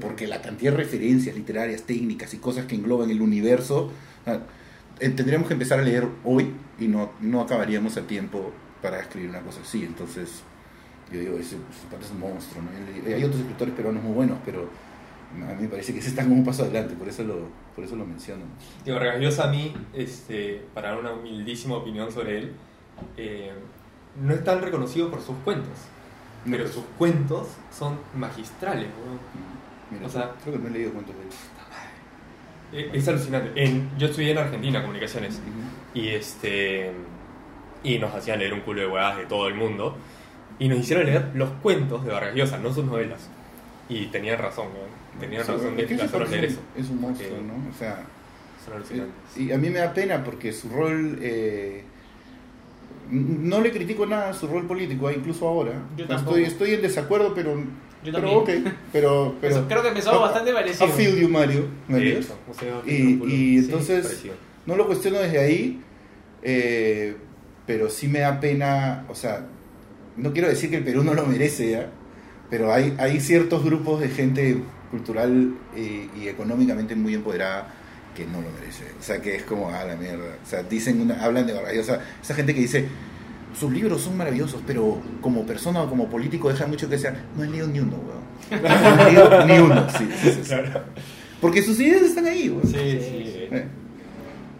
Porque 0.00 0.28
la 0.28 0.40
cantidad 0.40 0.70
de 0.70 0.78
referencias 0.78 1.34
literarias, 1.34 1.82
técnicas 1.82 2.32
y 2.34 2.38
cosas 2.38 2.66
que 2.66 2.76
engloban 2.76 3.10
el 3.10 3.20
universo, 3.20 3.90
eh, 5.04 5.10
tendríamos 5.10 5.48
que 5.48 5.54
empezar 5.54 5.78
a 5.78 5.82
leer 5.82 6.06
hoy 6.24 6.52
y 6.78 6.88
no, 6.88 7.10
no 7.20 7.40
acabaríamos 7.40 7.96
a 7.96 8.02
tiempo 8.02 8.52
para 8.80 9.00
escribir 9.00 9.30
una 9.30 9.40
cosa 9.40 9.60
así. 9.62 9.84
Entonces, 9.84 10.42
yo 11.12 11.20
digo, 11.20 11.36
ese, 11.38 11.56
es 11.56 12.10
un 12.10 12.20
monstruo. 12.20 12.62
¿no? 12.62 12.70
Le- 13.08 13.14
Hay 13.14 13.24
otros 13.24 13.40
escritores 13.40 13.74
peruanos 13.74 14.02
muy 14.02 14.12
buenos, 14.14 14.38
pero 14.44 14.68
a 15.32 15.54
mí 15.54 15.62
me 15.62 15.68
parece 15.68 15.92
que 15.92 15.98
ese 16.00 16.08
está 16.10 16.22
como 16.24 16.34
un 16.36 16.44
paso 16.44 16.62
adelante, 16.64 16.94
por 16.94 17.08
eso 17.08 17.22
lo, 17.24 17.48
por 17.74 17.84
eso 17.84 17.96
lo 17.96 18.04
menciono. 18.06 18.42
Vargas 18.86 19.20
Llosa 19.20 19.44
a 19.44 19.50
mí, 19.50 19.74
este, 19.94 20.64
para 20.74 20.90
dar 20.90 20.98
una 21.00 21.12
humildísima 21.12 21.76
opinión 21.76 22.10
sobre 22.12 22.38
él, 22.38 22.52
eh, 23.16 23.52
no 24.22 24.34
es 24.34 24.44
tan 24.44 24.60
reconocido 24.60 25.10
por 25.10 25.20
sus 25.22 25.36
cuentos, 25.44 25.72
No, 26.44 26.52
pero 26.52 26.64
pues, 26.64 26.74
sus 26.74 26.84
cuentos 26.98 27.48
son 27.76 27.98
magistrales, 28.16 28.88
weón. 28.88 29.18
mira, 29.90 30.06
o 30.06 30.10
sea- 30.10 30.32
creo 30.42 30.54
que 30.56 30.60
no 30.60 30.68
he 30.68 30.70
leído 30.70 30.92
cuentos 30.92 31.14
de 31.16 31.22
él. 31.22 31.28
Es 32.72 33.06
alucinante. 33.08 33.50
En, 33.62 33.90
yo 33.98 34.06
estudié 34.06 34.30
en 34.32 34.38
Argentina 34.38 34.80
comunicaciones 34.80 35.40
y 35.94 36.08
este 36.08 36.90
y 37.84 37.98
nos 37.98 38.14
hacían 38.14 38.38
leer 38.38 38.54
un 38.54 38.60
culo 38.60 38.80
de 38.80 38.86
huevadas 38.86 39.18
de 39.18 39.26
todo 39.26 39.48
el 39.48 39.54
mundo 39.54 39.96
y 40.58 40.68
nos 40.68 40.78
hicieron 40.78 41.04
leer 41.06 41.30
los 41.34 41.50
cuentos 41.62 42.04
de 42.04 42.12
Vargas 42.12 42.34
Llosa, 42.34 42.58
no 42.58 42.72
sus 42.72 42.84
novelas. 42.84 43.28
Y 43.88 44.06
tenían 44.06 44.38
razón, 44.38 44.68
weón. 44.68 45.20
Tenían 45.20 45.40
razón 45.46 45.76
de 45.76 45.82
es 45.82 45.88
que 45.88 45.94
leer 46.30 46.44
es 46.46 46.52
eso. 46.52 46.60
un- 46.76 46.82
Es 46.84 46.90
un 46.90 47.00
monstruo, 47.00 47.38
¿no? 47.42 47.70
O 47.70 47.78
sea, 47.78 48.04
Son 48.64 48.74
Eh, 48.74 48.76
alucinantes. 48.76 49.36
Y 49.36 49.50
a 49.52 49.58
mí 49.58 49.68
me 49.70 49.80
da 49.80 49.92
pena 49.92 50.22
porque 50.24 50.52
su 50.52 50.68
rol. 50.68 51.18
eh, 51.20 51.82
no 53.10 53.60
le 53.60 53.72
critico 53.72 54.06
nada 54.06 54.30
a 54.30 54.32
su 54.34 54.46
rol 54.46 54.66
político, 54.66 55.10
incluso 55.10 55.46
ahora. 55.48 55.72
Yo 55.96 56.04
estoy, 56.06 56.44
estoy 56.44 56.74
en 56.74 56.82
desacuerdo, 56.82 57.34
pero. 57.34 57.60
Yo 58.04 58.12
pero 58.12 58.42
también. 58.42 58.74
Pero, 58.92 59.36
pero, 59.40 59.54
Eso, 59.56 59.68
creo 59.68 59.82
que 59.82 59.92
I- 60.16 60.20
bastante 60.20 60.52
parecido. 60.52 60.86
I 60.86 60.90
feel 60.92 61.16
you, 61.20 61.28
Mario. 61.28 61.66
hecho, 62.18 62.36
o 62.50 62.54
sea, 62.54 62.82
Y- 62.86 63.58
entonces-. 63.58 64.24
No 64.66 64.76
lo 64.76 64.86
cuestiono 64.86 65.18
desde 65.18 65.38
ahí, 65.40 65.80
eh, 66.42 67.16
pero 67.66 67.88
sí 67.90 68.08
me 68.08 68.20
da 68.20 68.38
pena. 68.40 69.04
O 69.08 69.14
sea, 69.14 69.46
no 70.16 70.32
quiero 70.32 70.48
decir 70.48 70.70
que 70.70 70.76
el 70.76 70.84
Perú 70.84 71.02
no 71.04 71.14
lo 71.14 71.26
merece, 71.26 71.70
¿ya? 71.70 71.90
Pero 72.50 72.72
hay, 72.72 72.94
hay 72.98 73.20
ciertos 73.20 73.64
grupos 73.64 74.00
de 74.00 74.08
gente 74.08 74.58
cultural 74.90 75.54
eh, 75.74 76.08
y 76.20 76.28
económicamente 76.28 76.94
muy 76.94 77.14
empoderada 77.14 77.74
que 78.14 78.26
no 78.26 78.40
lo 78.42 78.50
merece. 78.60 78.84
O 79.00 79.02
sea, 79.02 79.20
que 79.22 79.36
es 79.36 79.42
como, 79.42 79.70
ah, 79.70 79.84
la 79.84 79.96
mierda. 79.96 80.36
O 80.44 80.46
sea, 80.46 80.62
dicen 80.62 81.00
una, 81.00 81.24
hablan 81.24 81.46
de 81.46 81.54
Vargas 81.54 81.74
Llosa. 81.74 82.00
Esa 82.22 82.34
gente 82.34 82.54
que 82.54 82.60
dice, 82.60 82.84
sus 83.58 83.72
libros 83.72 84.00
son 84.02 84.16
maravillosos, 84.16 84.60
pero 84.66 84.98
como 85.20 85.44
persona 85.44 85.82
o 85.82 85.88
como 85.88 86.08
político 86.08 86.48
deja 86.48 86.66
mucho 86.66 86.88
que 86.88 86.98
sea. 86.98 87.24
No 87.36 87.44
he 87.44 87.48
leído 87.48 87.66
ni 87.66 87.80
uno, 87.80 87.96
weón. 87.96 88.62
No 88.62 88.68
he 88.68 89.04
leído 89.04 89.46
ni 89.46 89.58
uno, 89.58 89.88
sí, 89.90 90.08
sí, 90.20 90.30
sí, 90.30 90.40
sí. 90.42 90.48
Claro. 90.48 90.82
Porque 91.40 91.62
sus 91.62 91.78
ideas 91.80 92.02
están 92.02 92.26
ahí, 92.26 92.48
weón. 92.48 92.66
Sí, 92.66 92.78
sí. 93.00 93.48
sí. 93.50 93.62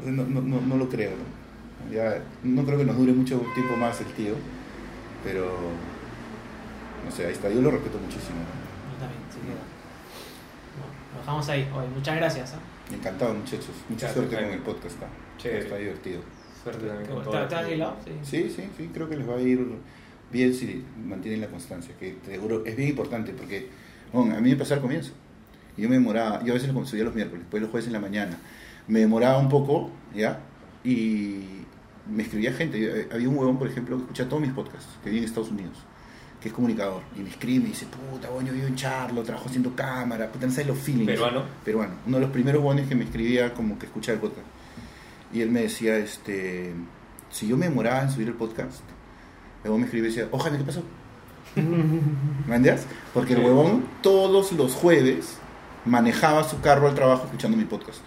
No, 0.04 0.24
no, 0.24 0.40
no, 0.40 0.60
no 0.60 0.76
lo 0.76 0.88
creo. 0.88 1.10
¿no? 1.10 1.94
Ya, 1.94 2.22
no 2.42 2.64
creo 2.64 2.78
que 2.78 2.84
nos 2.84 2.96
dure 2.96 3.12
mucho 3.12 3.38
tiempo 3.54 3.76
más 3.76 4.00
el 4.00 4.06
tío, 4.08 4.34
pero 5.22 5.46
no 7.04 7.10
sé, 7.10 7.26
ahí 7.26 7.32
está. 7.32 7.50
Yo 7.50 7.60
lo 7.60 7.70
respeto 7.70 7.98
muchísimo. 7.98 8.38
Yo 8.92 8.98
también, 8.98 9.22
se 9.30 9.38
queda. 9.40 9.62
Bueno, 10.78 10.94
lo 11.14 11.20
dejamos 11.20 11.48
ahí. 11.48 11.70
Oye, 11.76 11.88
muchas 11.94 12.16
gracias. 12.16 12.52
¿eh? 12.52 12.94
Encantado, 12.94 13.34
muchachos. 13.34 13.70
Mucha 13.88 14.06
Gracias, 14.06 14.12
suerte 14.14 14.34
con 14.34 14.44
el 14.44 14.60
podcast. 14.60 14.96
Está, 15.38 15.48
está 15.48 15.76
divertido. 15.76 16.20
Suerte 16.62 16.86
también 16.86 17.10
con 17.10 17.18
¿Te, 17.24 17.30
todo. 17.30 17.48
te 17.48 17.54
has 17.54 17.70
hilado? 17.70 17.96
Sí. 18.04 18.12
Sí, 18.22 18.50
sí, 18.54 18.62
sí, 18.76 18.90
creo 18.92 19.08
que 19.08 19.16
les 19.16 19.28
va 19.28 19.34
a 19.36 19.40
ir 19.40 19.66
bien 20.30 20.54
si 20.54 20.84
mantienen 21.04 21.40
la 21.40 21.48
constancia, 21.48 21.94
que 21.98 22.12
te 22.24 22.32
seguro 22.32 22.64
es 22.64 22.76
bien 22.76 22.88
importante 22.90 23.32
porque 23.32 23.68
bueno, 24.12 24.36
a 24.36 24.40
mí 24.40 24.50
me 24.50 24.56
pasó 24.56 24.74
al 24.74 24.80
comienzo. 24.80 25.12
Yo 25.76 25.88
me 25.88 25.94
demoraba, 25.94 26.42
yo 26.44 26.52
a 26.52 26.54
veces 26.54 26.72
lo 26.72 26.84
subía 26.84 27.04
los 27.04 27.14
miércoles, 27.14 27.42
después 27.44 27.62
los 27.62 27.70
jueves 27.70 27.86
en 27.86 27.94
la 27.94 28.00
mañana. 28.00 28.38
Me 28.88 29.00
demoraba 29.00 29.38
un 29.38 29.48
poco, 29.48 29.90
¿ya? 30.14 30.40
Y 30.84 31.44
me 32.10 32.22
escribía 32.22 32.52
gente. 32.52 32.78
Yo, 32.78 32.88
eh, 32.94 33.08
había 33.10 33.28
un 33.28 33.38
huevón, 33.38 33.58
por 33.58 33.68
ejemplo, 33.68 33.96
que 33.96 34.02
escucha 34.02 34.28
todos 34.28 34.42
mis 34.42 34.52
podcasts, 34.52 34.88
que 35.02 35.08
vive 35.08 35.20
en 35.20 35.24
Estados 35.24 35.50
Unidos, 35.50 35.78
que 36.42 36.48
es 36.48 36.54
comunicador. 36.54 37.00
Y 37.16 37.20
me 37.20 37.30
escribe 37.30 37.56
y 37.56 37.60
me 37.60 37.68
dice, 37.68 37.86
puta, 37.86 38.28
bueno, 38.28 38.48
yo 38.48 38.54
vivo 38.54 38.66
en 38.66 38.76
Charlo, 38.76 39.22
trabajo 39.22 39.48
haciendo 39.48 39.74
cámara, 39.74 40.30
puta, 40.30 40.46
no 40.46 40.52
sabes 40.52 40.66
los 40.66 40.78
feelings. 40.78 41.06
Peruano. 41.06 41.42
Peruano. 41.64 41.94
Uno 42.06 42.16
de 42.18 42.22
los 42.22 42.30
primeros 42.30 42.60
huevones 42.60 42.86
que 42.86 42.94
me 42.94 43.04
escribía 43.04 43.54
como 43.54 43.78
que 43.78 43.86
escuchaba 43.86 44.14
el 44.16 44.20
podcast. 44.20 44.46
Y 45.32 45.40
él 45.40 45.50
me 45.50 45.62
decía, 45.62 45.96
este, 45.96 46.74
si 47.30 47.48
yo 47.48 47.56
me 47.56 47.66
demoraba 47.68 48.02
en 48.02 48.10
subir 48.10 48.28
el 48.28 48.34
podcast, 48.34 48.80
el 49.62 49.70
huevón 49.70 49.80
me 49.80 49.86
escribía 49.86 50.10
y 50.10 50.12
decía, 50.12 50.28
ojalá, 50.30 50.58
¿qué 50.58 50.64
pasó? 50.64 50.82
¿Me 51.56 52.56
entiendes? 52.56 52.86
Porque 53.14 53.34
el 53.34 53.40
huevón 53.40 53.84
todos 54.02 54.52
los 54.52 54.74
jueves 54.74 55.38
manejaba 55.84 56.44
su 56.44 56.60
carro 56.60 56.88
al 56.88 56.94
trabajo 56.94 57.24
escuchando 57.24 57.56
mi 57.56 57.64
podcast. 57.64 58.00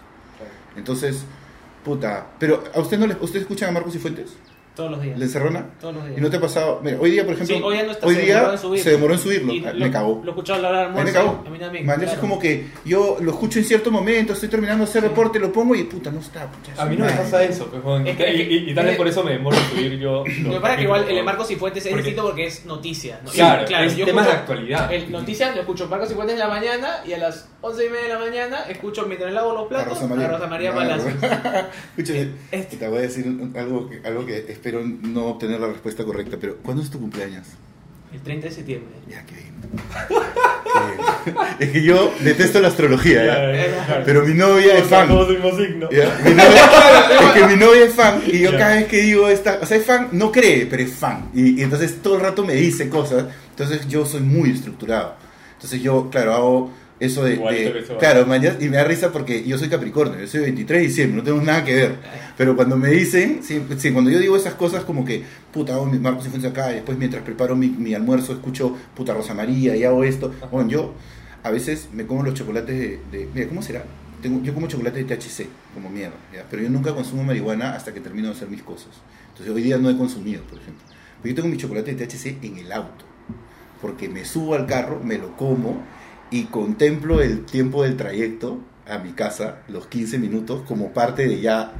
Entonces, 0.76 1.24
puta. 1.84 2.26
Pero, 2.38 2.62
¿a 2.74 2.80
usted 2.80 2.98
no 2.98 3.06
le, 3.06 3.16
usted 3.20 3.40
escuchan 3.40 3.70
a 3.70 3.72
Marcos 3.72 3.94
y 3.94 3.98
Fuentes? 3.98 4.36
Todos 4.76 4.90
los 4.90 5.00
días. 5.02 5.18
¿Le 5.18 5.24
encerrona? 5.24 5.66
Todos 5.80 5.94
los 5.94 6.04
días. 6.06 6.18
¿Y 6.18 6.20
no 6.20 6.30
te 6.30 6.36
ha 6.36 6.40
pasado? 6.40 6.80
Mira, 6.84 6.98
hoy 7.00 7.10
día, 7.10 7.24
por 7.24 7.32
ejemplo, 7.34 7.56
Sí, 7.56 7.62
hoy 7.64 7.76
no 7.78 7.90
está, 7.92 8.06
hoy 8.06 8.14
se 8.14 8.20
día 8.20 8.34
demoró 8.36 8.52
en 8.52 8.58
subirlo. 8.58 8.84
se 8.84 8.90
demoró 8.90 9.12
en 9.14 9.18
subirlo. 9.20 9.52
Y 9.54 9.64
Ah, 9.66 9.72
lo- 9.72 9.84
me 9.86 9.90
cagó. 9.90 10.20
Lo 10.22 10.26
he 10.26 10.30
escuchado 10.30 10.56
hablar 10.58 10.74
al 10.74 10.78
A 10.78 10.82
mí 10.82 10.88
almuerzo. 10.98 11.12
me 11.12 11.12
cagó. 11.26 11.44
A 11.46 11.50
mí 11.50 11.58
también. 11.58 11.86
Man, 11.86 11.96
claro. 11.98 12.12
Es 12.12 12.18
como 12.18 12.38
que 12.38 12.66
yo 12.84 13.16
lo 13.20 13.30
escucho 13.32 13.58
en 13.58 13.64
cierto 13.64 13.90
momento, 13.90 14.34
estoy 14.34 14.48
terminando 14.50 14.84
de 14.84 14.90
hacer 14.90 15.02
reporte, 15.02 15.38
lo 15.38 15.50
pongo 15.52 15.74
y 15.74 15.84
puta, 15.84 16.10
no 16.10 16.20
está. 16.20 16.46
pucha, 16.50 16.80
A 16.80 16.84
mí 16.84 16.94
no 16.96 17.06
me 17.06 17.12
pasa 17.12 17.42
eso, 17.42 17.66
pues, 17.68 17.82
Juan. 17.82 18.06
Es 18.06 18.16
que- 18.16 18.34
y, 18.34 18.40
y- 18.42 18.70
y 18.70 18.74
tal 18.74 18.84
vez 18.86 18.96
por 18.96 19.08
eso 19.08 19.24
me 19.24 19.32
demoro 19.32 19.56
en 19.56 19.62
subir 19.64 19.98
yo. 19.98 20.24
Me 20.46 20.60
parece 20.60 20.76
que 20.78 20.82
igual 20.84 21.08
el 21.08 21.14
de 21.16 21.22
Marcos 21.22 21.50
y 21.50 21.56
Fuentes 21.56 21.84
es 21.86 21.90
Porque- 21.90 22.02
distinto 22.04 22.28
porque 22.28 22.46
es 22.46 22.66
noticia. 22.66 23.20
¿no? 23.24 23.30
Claro, 23.30 23.64
Y, 23.68 23.86
es 23.86 23.96
yo 23.96 24.04
temas 24.04 24.26
de 24.26 24.32
actualidad. 24.32 24.92
El 24.92 25.10
noticias 25.10 25.54
lo 25.54 25.60
escucho 25.62 25.88
Marcos 25.88 26.10
y 26.10 26.14
Fuentes 26.14 26.34
en 26.34 26.40
la 26.40 26.48
mañana 26.48 26.98
y 27.06 27.14
a 27.14 27.18
las 27.18 27.48
once 27.62 27.86
y 27.86 27.88
media 27.88 28.02
de 28.04 28.08
la 28.10 28.18
mañana 28.18 28.64
escucho 28.68 29.06
mientras 29.06 29.32
lavo 29.32 29.54
los 29.54 29.68
platos 29.68 29.98
a 30.02 30.06
Rosa 30.06 30.46
María 30.46 30.72
Claro. 30.72 30.88
Palacios. 30.90 31.14
Escúchame, 31.96 32.28
Este- 32.52 32.76
te 32.76 32.88
voy 32.88 32.98
a 32.98 33.02
decir 33.02 33.26
un- 33.26 33.54
algo 33.56 33.88
que, 33.88 34.00
algo 34.06 34.26
que 34.26 34.40
espero 34.66 34.84
no 34.84 35.26
obtener 35.26 35.60
la 35.60 35.68
respuesta 35.68 36.04
correcta, 36.04 36.36
pero 36.40 36.56
¿cuándo 36.56 36.82
es 36.82 36.90
tu 36.90 36.98
cumpleaños? 36.98 37.46
El 38.12 38.20
30 38.20 38.48
de 38.48 38.52
septiembre. 38.52 38.90
Ya, 39.08 39.24
qué 39.24 39.34
bien. 39.36 39.54
Qué 40.64 41.32
bien. 41.32 41.36
Es 41.60 41.70
que 41.70 41.82
yo 41.84 42.12
detesto 42.20 42.60
la 42.60 42.68
astrología, 42.68 43.24
¿ya? 43.24 44.02
pero 44.04 44.24
mi 44.24 44.34
novia 44.34 44.76
es 44.78 44.84
fan. 44.88 45.06
Todos 45.06 45.28
mismo 45.30 45.56
signo. 45.56 45.88
¿ya? 45.90 46.18
Mi 46.24 46.30
novia- 46.32 47.10
es 47.20 47.30
que 47.34 47.46
mi 47.46 47.56
novia 47.56 47.84
es 47.84 47.94
fan 47.94 48.20
y 48.26 48.40
yo 48.40 48.50
cada 48.58 48.74
vez 48.74 48.86
que 48.88 49.02
digo 49.02 49.28
esta, 49.28 49.60
o 49.62 49.66
sea, 49.66 49.76
es 49.76 49.84
fan, 49.86 50.08
no 50.12 50.32
cree, 50.32 50.66
pero 50.66 50.82
es 50.82 50.92
fan. 50.92 51.30
Y, 51.32 51.60
y 51.60 51.62
entonces 51.62 52.02
todo 52.02 52.16
el 52.16 52.22
rato 52.22 52.44
me 52.44 52.54
dice 52.54 52.88
cosas, 52.88 53.26
entonces 53.50 53.86
yo 53.86 54.04
soy 54.04 54.20
muy 54.22 54.50
estructurado. 54.50 55.14
Entonces 55.54 55.80
yo, 55.80 56.10
claro, 56.10 56.34
hago 56.34 56.72
eso 56.98 57.24
de... 57.24 57.36
Claro, 57.98 58.26
mañana, 58.26 58.56
y 58.60 58.68
me 58.68 58.76
da 58.78 58.84
risa 58.84 59.12
porque 59.12 59.44
yo 59.44 59.58
soy 59.58 59.68
Capricornio, 59.68 60.18
yo 60.20 60.26
soy 60.26 60.40
23 60.40 60.80
de 60.80 60.86
diciembre, 60.86 61.16
no 61.18 61.22
tengo 61.22 61.40
nada 61.42 61.64
que 61.64 61.74
ver. 61.74 61.96
Pero 62.38 62.56
cuando 62.56 62.76
me 62.76 62.88
dicen, 62.90 63.40
sí, 63.42 63.62
sí, 63.78 63.92
cuando 63.92 64.10
yo 64.10 64.18
digo 64.18 64.36
esas 64.36 64.54
cosas 64.54 64.84
como 64.84 65.04
que, 65.04 65.22
puta, 65.52 65.74
hago 65.74 65.86
mi 65.86 65.98
Marcos 65.98 66.26
y 66.26 66.30
Fuentes 66.30 66.50
acá, 66.50 66.70
y 66.72 66.76
después 66.76 66.96
mientras 66.98 67.22
preparo 67.22 67.54
mi, 67.56 67.68
mi 67.68 67.94
almuerzo 67.94 68.32
escucho, 68.32 68.76
puta, 68.94 69.12
Rosa 69.14 69.34
María 69.34 69.76
y 69.76 69.84
hago 69.84 70.04
esto. 70.04 70.34
Bueno, 70.50 70.70
yo 70.70 70.94
a 71.42 71.50
veces 71.50 71.88
me 71.92 72.06
como 72.06 72.22
los 72.22 72.34
chocolates 72.34 72.74
de... 72.78 73.00
de- 73.18 73.28
mira, 73.34 73.46
¿cómo 73.48 73.62
será? 73.62 73.84
Tengo, 74.22 74.42
yo 74.42 74.54
como 74.54 74.66
chocolate 74.66 75.04
de 75.04 75.16
THC, 75.16 75.46
como 75.74 75.90
mierda, 75.90 76.16
¿ya? 76.34 76.44
pero 76.50 76.62
yo 76.62 76.70
nunca 76.70 76.94
consumo 76.94 77.22
marihuana 77.22 77.74
hasta 77.74 77.92
que 77.92 78.00
termino 78.00 78.28
de 78.28 78.34
hacer 78.34 78.48
mis 78.48 78.62
cosas. 78.62 78.88
Entonces 79.28 79.54
hoy 79.54 79.62
día 79.62 79.76
no 79.76 79.90
he 79.90 79.96
consumido, 79.98 80.42
por 80.44 80.58
ejemplo. 80.58 80.82
Pero 81.22 81.34
yo 81.34 81.42
tengo 81.42 81.48
mi 81.54 81.58
chocolate 81.58 81.94
de 81.94 82.06
THC 82.06 82.42
en 82.42 82.56
el 82.56 82.72
auto, 82.72 83.04
porque 83.82 84.08
me 84.08 84.24
subo 84.24 84.54
al 84.54 84.66
carro, 84.66 85.00
me 85.04 85.18
lo 85.18 85.36
como 85.36 85.82
y 86.30 86.44
contemplo 86.44 87.20
el 87.20 87.44
tiempo 87.44 87.82
del 87.82 87.96
trayecto 87.96 88.60
a 88.88 88.98
mi 88.98 89.12
casa, 89.12 89.62
los 89.68 89.86
15 89.86 90.18
minutos, 90.18 90.62
como 90.66 90.92
parte 90.92 91.26
de 91.26 91.40
ya, 91.40 91.72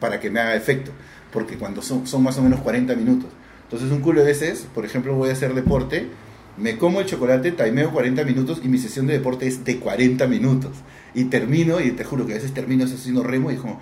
para 0.00 0.20
que 0.20 0.30
me 0.30 0.40
haga 0.40 0.54
efecto, 0.54 0.90
porque 1.32 1.56
cuando 1.56 1.82
son, 1.82 2.04
más 2.22 2.38
o 2.38 2.42
menos 2.42 2.60
40 2.60 2.94
minutos. 2.94 3.30
Entonces 3.64 3.90
un 3.90 4.00
culo 4.00 4.20
de 4.20 4.26
veces, 4.26 4.66
por 4.74 4.84
ejemplo, 4.84 5.14
voy 5.14 5.30
a 5.30 5.32
hacer 5.32 5.54
deporte, 5.54 6.08
me 6.56 6.76
como 6.76 7.00
el 7.00 7.06
chocolate, 7.06 7.52
timeo 7.52 7.90
40 7.90 8.24
minutos 8.24 8.60
y 8.62 8.68
mi 8.68 8.78
sesión 8.78 9.06
de 9.06 9.14
deporte 9.14 9.46
es 9.46 9.64
de 9.64 9.78
40 9.78 10.26
minutos. 10.26 10.72
Y 11.14 11.24
termino, 11.24 11.80
y 11.80 11.92
te 11.92 12.04
juro 12.04 12.26
que 12.26 12.32
a 12.32 12.36
veces 12.36 12.52
termino 12.52 12.84
haciendo 12.84 13.22
remo 13.22 13.50
y 13.50 13.56
como, 13.56 13.80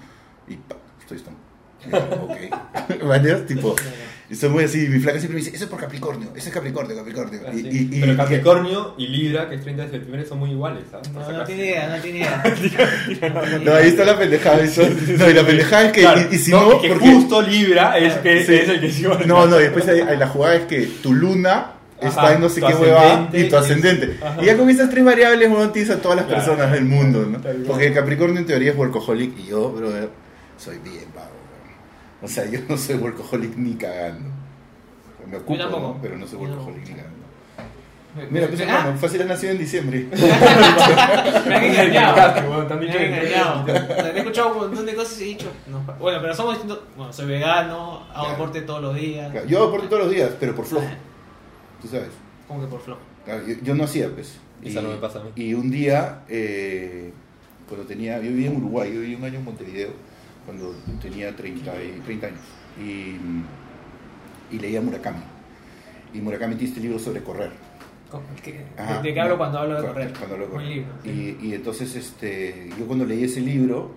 y 0.48 0.56
pa, 0.56 0.76
estoy 1.00 1.18
yo, 1.18 1.24
Ok. 2.22 3.04
¿Maneras? 3.04 3.46
Tipo, 3.46 3.74
y 4.32 4.36
soy 4.36 4.48
muy 4.48 4.64
así, 4.64 4.88
mi 4.88 4.98
flaca 4.98 5.18
siempre 5.18 5.38
me 5.38 5.44
dice, 5.44 5.54
eso 5.54 5.64
es 5.64 5.70
por 5.70 5.78
Capricornio, 5.78 6.30
ese 6.34 6.48
es 6.48 6.54
Capricornio, 6.54 6.96
Capricornio. 6.96 7.40
Ah, 7.46 7.50
Y- 7.54 7.60
sí. 7.60 7.88
y- 7.92 7.96
y- 7.98 8.00
Pero 8.00 8.16
Capricornio 8.16 8.94
y 8.96 9.06
Libra, 9.08 9.48
que 9.50 9.56
es 9.56 9.60
30 9.62 9.84
de 9.84 9.90
septiembre, 9.90 10.24
son 10.26 10.38
muy 10.38 10.50
iguales. 10.52 10.84
¿sabes? 10.90 11.08
Por 11.08 11.22
No, 11.22 11.32
no 11.38 11.44
tiene 11.44 11.64
idea, 11.66 11.88
no 11.96 12.02
tiene 12.02 12.18
idea. 12.20 13.60
No, 13.64 13.74
ahí 13.74 13.88
está 13.88 14.04
la 14.04 14.18
pendejada. 14.18 14.60
eso- 14.62 14.82
No, 15.18 15.28
y 15.30 15.34
la 15.34 15.44
pendejada 15.46 15.86
es 15.86 15.92
que, 15.92 16.00
Claro, 16.00 16.20
y, 16.30 16.34
y 16.34 16.38
si 16.38 16.50
no, 16.50 16.68
no, 16.70 16.80
que 16.80 16.88
porque- 16.88 17.04
justo 17.12 17.42
Libra 17.42 17.98
es, 17.98 18.14
que, 18.14 18.44
Sí. 18.44 18.54
es 18.54 18.68
el 18.68 18.80
que 18.80 18.86
es 18.86 19.00
igual. 19.00 19.26
No, 19.26 19.46
no, 19.46 19.60
y 19.60 19.64
después 19.64 19.86
hay, 19.88 20.00
hay 20.00 20.16
la 20.16 20.28
jugada 20.28 20.56
es 20.56 20.62
que 20.62 20.80
tu 21.02 21.12
luna 21.12 21.72
está 22.00 22.22
Ajá, 22.24 22.34
en 22.34 22.40
no 22.40 22.48
sé 22.48 22.60
qué 22.60 22.66
ascendente 22.66 23.38
y 23.38 23.48
tu 23.48 23.56
ascendente. 23.56 24.16
Ajá. 24.22 24.42
Y 24.42 24.46
ya 24.46 24.56
con 24.56 24.68
esas 24.70 24.90
tres 24.90 25.04
variables, 25.04 25.48
tienes 25.72 25.90
a 25.90 25.98
todas 26.00 26.16
las 26.16 26.26
Claro. 26.26 26.42
personas 26.44 26.72
del 26.72 26.84
mundo, 26.84 27.26
¿no? 27.30 27.38
Porque 27.66 27.92
Capricornio 27.92 28.40
en 28.40 28.46
teoría 28.46 28.72
es 28.72 28.76
workaholic 28.76 29.38
y 29.38 29.46
yo, 29.48 29.70
brother, 29.72 30.08
soy 30.56 30.78
bien. 30.82 31.11
O 32.22 32.28
sea, 32.28 32.48
yo 32.48 32.60
no 32.68 32.76
soy 32.76 32.96
workaholic 32.96 33.56
ni 33.56 33.74
cagando. 33.74 34.30
Me 35.28 35.36
ocupo. 35.36 35.56
¿no? 35.56 35.98
pero 36.00 36.16
no 36.16 36.26
soy 36.26 36.38
workaholic 36.38 36.88
ni 36.88 36.94
cagando. 36.94 37.22
Mira, 38.30 38.46
pues 38.46 38.60
Ah, 38.60 38.64
hermano, 38.64 38.98
fácil 38.98 39.22
ha 39.22 39.24
nacido 39.24 39.52
en 39.52 39.58
diciembre. 39.58 40.06
me 40.12 41.54
han 41.54 41.64
engañado. 41.64 42.66
Han 42.70 42.78
Me 42.78 42.90
han 42.92 43.02
engañado. 43.02 43.66
He 43.66 44.18
escuchado 44.18 44.52
un 44.52 44.58
montón 44.58 44.84
de 44.84 44.94
cosas 44.94 45.18
y 45.20 45.24
he 45.24 45.26
dicho, 45.28 45.50
no, 45.66 45.80
bueno, 45.98 46.18
pero 46.20 46.34
somos 46.34 46.52
distintos. 46.54 46.80
Bueno, 46.94 47.10
soy 47.12 47.26
vegano, 47.26 48.00
hago 48.10 48.12
Claro. 48.12 48.30
deporte 48.32 48.60
todos 48.62 48.82
los 48.82 48.94
días. 48.96 49.30
Claro, 49.32 49.46
Yo 49.46 49.64
aporto 49.66 49.88
todos 49.88 50.02
los 50.04 50.12
días, 50.12 50.30
pero 50.38 50.54
por 50.54 50.66
flojo. 50.66 50.86
Tú 51.80 51.88
sabes. 51.88 52.08
Como 52.46 52.60
que 52.60 52.66
por 52.66 52.80
flojo. 52.82 53.00
Claro, 53.24 53.46
yo, 53.46 53.54
yo 53.62 53.74
no 53.74 53.84
hacía, 53.84 54.10
pues. 54.10 54.36
Esa 54.62 54.82
no 54.82 54.90
me 54.90 54.96
pasa 54.96 55.20
a 55.20 55.24
mí. 55.24 55.30
Y 55.34 55.54
un 55.54 55.70
día, 55.70 56.20
eh, 56.28 57.12
cuando 57.66 57.86
tenía, 57.86 58.16
yo 58.18 58.24
vivía 58.24 58.48
en 58.50 58.58
Uruguay, 58.58 58.92
yo 58.94 59.00
viví 59.00 59.14
un 59.14 59.24
año 59.24 59.38
en 59.38 59.44
Montevideo, 59.44 59.90
cuando 60.46 60.74
tenía 61.00 61.34
30, 61.34 61.72
y, 61.82 62.00
30 62.04 62.26
años, 62.26 62.40
y, 62.80 64.54
y 64.54 64.58
leía 64.58 64.80
Murakami. 64.80 65.22
Y 66.14 66.20
Murakami 66.20 66.54
tiene 66.56 66.68
este 66.70 66.80
libro 66.80 66.98
sobre 66.98 67.22
correr. 67.22 67.50
¿De 69.02 69.14
qué 69.14 69.20
hablo 69.20 69.38
cuando 69.38 69.58
hablo 69.58 69.80
de 69.80 69.88
correr? 69.88 70.12
Cuando 70.18 70.34
hablo 70.34 70.46
de 70.46 70.52
Un 70.52 70.58
correr. 70.58 70.68
libro. 70.76 70.92
sí. 71.02 71.36
Y, 71.40 71.46
y 71.48 71.54
entonces, 71.54 71.94
este, 71.96 72.68
yo 72.78 72.86
cuando 72.86 73.04
leí 73.06 73.24
ese 73.24 73.40
libro, 73.40 73.92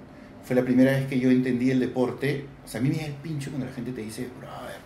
fue 0.45 0.55
la 0.55 0.63
primera 0.63 0.91
vez 0.91 1.07
que 1.07 1.19
yo 1.19 1.29
entendí 1.29 1.71
el 1.71 1.79
deporte. 1.79 2.45
O 2.63 2.67
sea, 2.67 2.79
a 2.79 2.83
mí 2.83 2.89
me 2.89 2.95
da 2.97 3.05
el 3.07 3.13
pincho 3.13 3.49
cuando 3.49 3.67
la 3.67 3.73
gente 3.73 3.91
te 3.91 4.01
dice, 4.01 4.29
brother, 4.39 4.77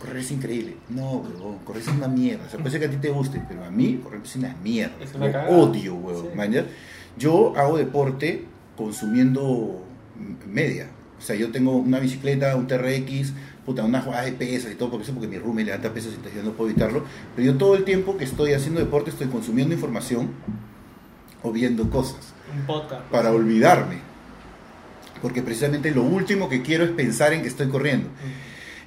correr 0.00 0.16
es 0.18 0.30
increíble. 0.30 0.76
No, 0.88 1.16
huevón, 1.18 1.58
correr 1.58 1.82
es 1.82 1.88
una 1.88 2.08
mierda. 2.08 2.46
O 2.46 2.48
sea, 2.48 2.58
puede 2.58 2.70
ser 2.70 2.80
que 2.80 2.86
a 2.86 2.90
ti 2.90 2.96
te 2.96 3.10
guste, 3.10 3.42
pero 3.46 3.64
a 3.64 3.70
mí 3.70 4.00
correr 4.02 4.20
es 4.24 4.36
una 4.36 4.56
mierda. 4.62 4.94
Es 5.00 5.14
una 5.14 5.30
cagada. 5.30 5.50
odio, 5.50 5.94
huevón. 5.96 6.30
Sí. 6.32 6.58
Yo 7.18 7.54
hago 7.56 7.76
deporte 7.76 8.44
consumiendo 8.76 9.84
media. 10.46 10.88
O 11.20 11.22
sea, 11.22 11.36
yo 11.36 11.50
tengo 11.50 11.76
una 11.76 12.00
bicicleta, 12.00 12.56
un 12.56 12.66
TRX, 12.66 13.34
puta, 13.66 13.84
una 13.84 14.00
jugada 14.00 14.24
de 14.24 14.32
pesas 14.32 14.72
y 14.72 14.74
todo, 14.74 14.90
porque 14.90 15.04
eso 15.04 15.12
porque 15.12 15.28
mi 15.28 15.38
roommate 15.38 15.66
levanta 15.66 15.92
pesas 15.92 16.12
y 16.12 16.14
entonces 16.16 16.40
yo 16.42 16.42
no 16.42 16.56
puedo 16.56 16.70
evitarlo. 16.70 17.04
Pero 17.36 17.52
yo 17.52 17.58
todo 17.58 17.76
el 17.76 17.84
tiempo 17.84 18.16
que 18.16 18.24
estoy 18.24 18.54
haciendo 18.54 18.80
deporte 18.80 19.10
estoy 19.10 19.28
consumiendo 19.28 19.74
información 19.74 20.30
o 21.42 21.52
viendo 21.52 21.88
cosas 21.90 22.32
Un 22.58 22.66
podcast. 22.66 23.02
para 23.10 23.30
olvidarme. 23.32 23.98
Porque 25.20 25.42
precisamente 25.42 25.90
lo 25.90 26.02
último 26.02 26.48
que 26.48 26.62
quiero 26.62 26.84
es 26.84 26.90
pensar 26.90 27.34
en 27.34 27.42
que 27.42 27.48
estoy 27.48 27.68
corriendo. 27.68 28.08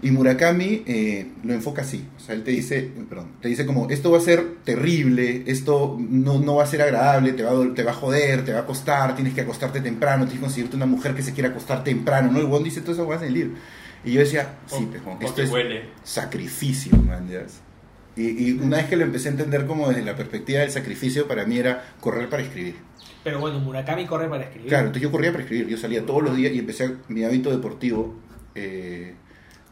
Y 0.03 0.11
Murakami 0.11 0.83
eh, 0.85 1.27
lo 1.43 1.53
enfoca 1.53 1.81
así. 1.83 2.05
O 2.17 2.19
sea, 2.19 2.35
él 2.35 2.43
te 2.43 2.51
dice, 2.51 2.91
perdón, 3.09 3.29
te 3.41 3.47
dice 3.47 3.65
como, 3.65 3.89
esto 3.89 4.11
va 4.11 4.17
a 4.17 4.21
ser 4.21 4.43
terrible, 4.65 5.43
esto 5.47 5.97
no, 5.97 6.39
no 6.39 6.55
va 6.55 6.63
a 6.63 6.67
ser 6.67 6.81
agradable, 6.81 7.31
te 7.33 7.41
va, 7.43 7.51
a, 7.51 7.73
te 7.73 7.83
va 7.83 7.91
a 7.91 7.93
joder, 7.95 8.43
te 8.43 8.51
va 8.53 8.59
a 8.59 8.65
costar, 8.65 9.15
tienes 9.15 9.33
que 9.33 9.41
acostarte 9.41 9.79
temprano, 9.81 10.25
tienes 10.25 10.39
que 10.39 10.45
conseguirte 10.45 10.75
una 10.75 10.85
mujer 10.85 11.15
que 11.15 11.21
se 11.23 11.31
quiera 11.33 11.49
acostar 11.49 11.83
temprano, 11.85 12.31
¿no? 12.31 12.39
El 12.39 12.47
Juan 12.47 12.63
dice 12.63 12.81
todas 12.81 12.97
esas 12.97 13.05
cosas 13.07 13.21
en 13.23 13.27
el 13.29 13.33
libro. 13.33 13.53
Y 14.05 14.11
yo 14.11 14.19
decía, 14.19 14.55
sí, 14.67 14.83
O- 14.83 14.89
pues, 14.89 15.01
Juan, 15.01 15.17
o 15.21 15.25
esto 15.25 15.41
es 15.41 15.49
huele. 15.49 15.83
sacrificio, 16.03 16.97
man, 16.97 17.27
¿ya 17.29 17.39
ves? 17.39 17.61
Y, 18.15 18.49
y 18.49 18.51
una 18.61 18.77
vez 18.77 18.87
que 18.87 18.95
lo 18.97 19.05
empecé 19.05 19.29
a 19.29 19.31
entender 19.31 19.65
como 19.65 19.87
desde 19.89 20.03
la 20.03 20.15
perspectiva 20.15 20.59
del 20.59 20.69
sacrificio, 20.69 21.27
para 21.27 21.45
mí 21.45 21.57
era 21.57 21.95
correr 21.99 22.29
para 22.29 22.43
escribir. 22.43 22.75
Pero 23.23 23.39
bueno, 23.39 23.59
Murakami 23.59 24.05
corre 24.05 24.27
para 24.27 24.43
escribir. 24.43 24.67
Claro, 24.67 24.87
entonces 24.87 25.01
yo 25.03 25.11
corría 25.11 25.31
para 25.31 25.43
escribir, 25.43 25.67
yo 25.67 25.77
salía 25.77 26.05
todos 26.05 26.21
los 26.21 26.35
días 26.35 26.51
y 26.53 26.59
empecé 26.59 26.91
mi 27.07 27.23
hábito 27.23 27.49
deportivo 27.49 28.15
eh, 28.53 29.15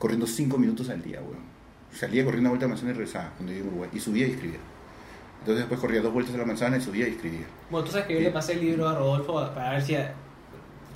corriendo 0.02 0.26
5 0.26 0.57
minutos 0.57 0.90
al 0.90 1.02
día, 1.03 1.19
weón. 1.22 1.52
Salía 1.94 2.26
corriendo 2.26 2.49
a 2.49 2.52
vuelta 2.52 2.65
a 2.65 2.69
la 2.69 2.73
manzana 2.73 2.91
y 2.91 2.94
regresaba 2.95 3.30
cuando 3.38 3.52
vivía 3.52 3.61
en 3.61 3.68
Uruguay 3.68 3.90
y 3.94 3.99
subía 3.99 4.28
y 4.28 4.32
escribía. 4.32 4.57
Entonces 5.41 5.60
después 5.60 5.80
corría 5.80 6.02
dos 6.02 6.11
vueltas 6.11 6.34
a 6.34 6.38
la 6.40 6.45
manzana 6.45 6.78
y 6.78 6.82
subía 6.82 7.07
y 7.07 7.11
escribía. 7.11 7.45
Bueno, 7.69 7.86
tú 7.86 7.91
sabes 7.91 8.07
que 8.07 8.15
yo 8.15 8.19
le 8.22 8.32
pasé 8.32 8.53
el 8.53 8.61
libro 8.61 8.90
a 8.90 8.95
Rodolfo 8.95 9.34
para 9.53 9.72
ver 9.72 9.82
si, 9.84 9.95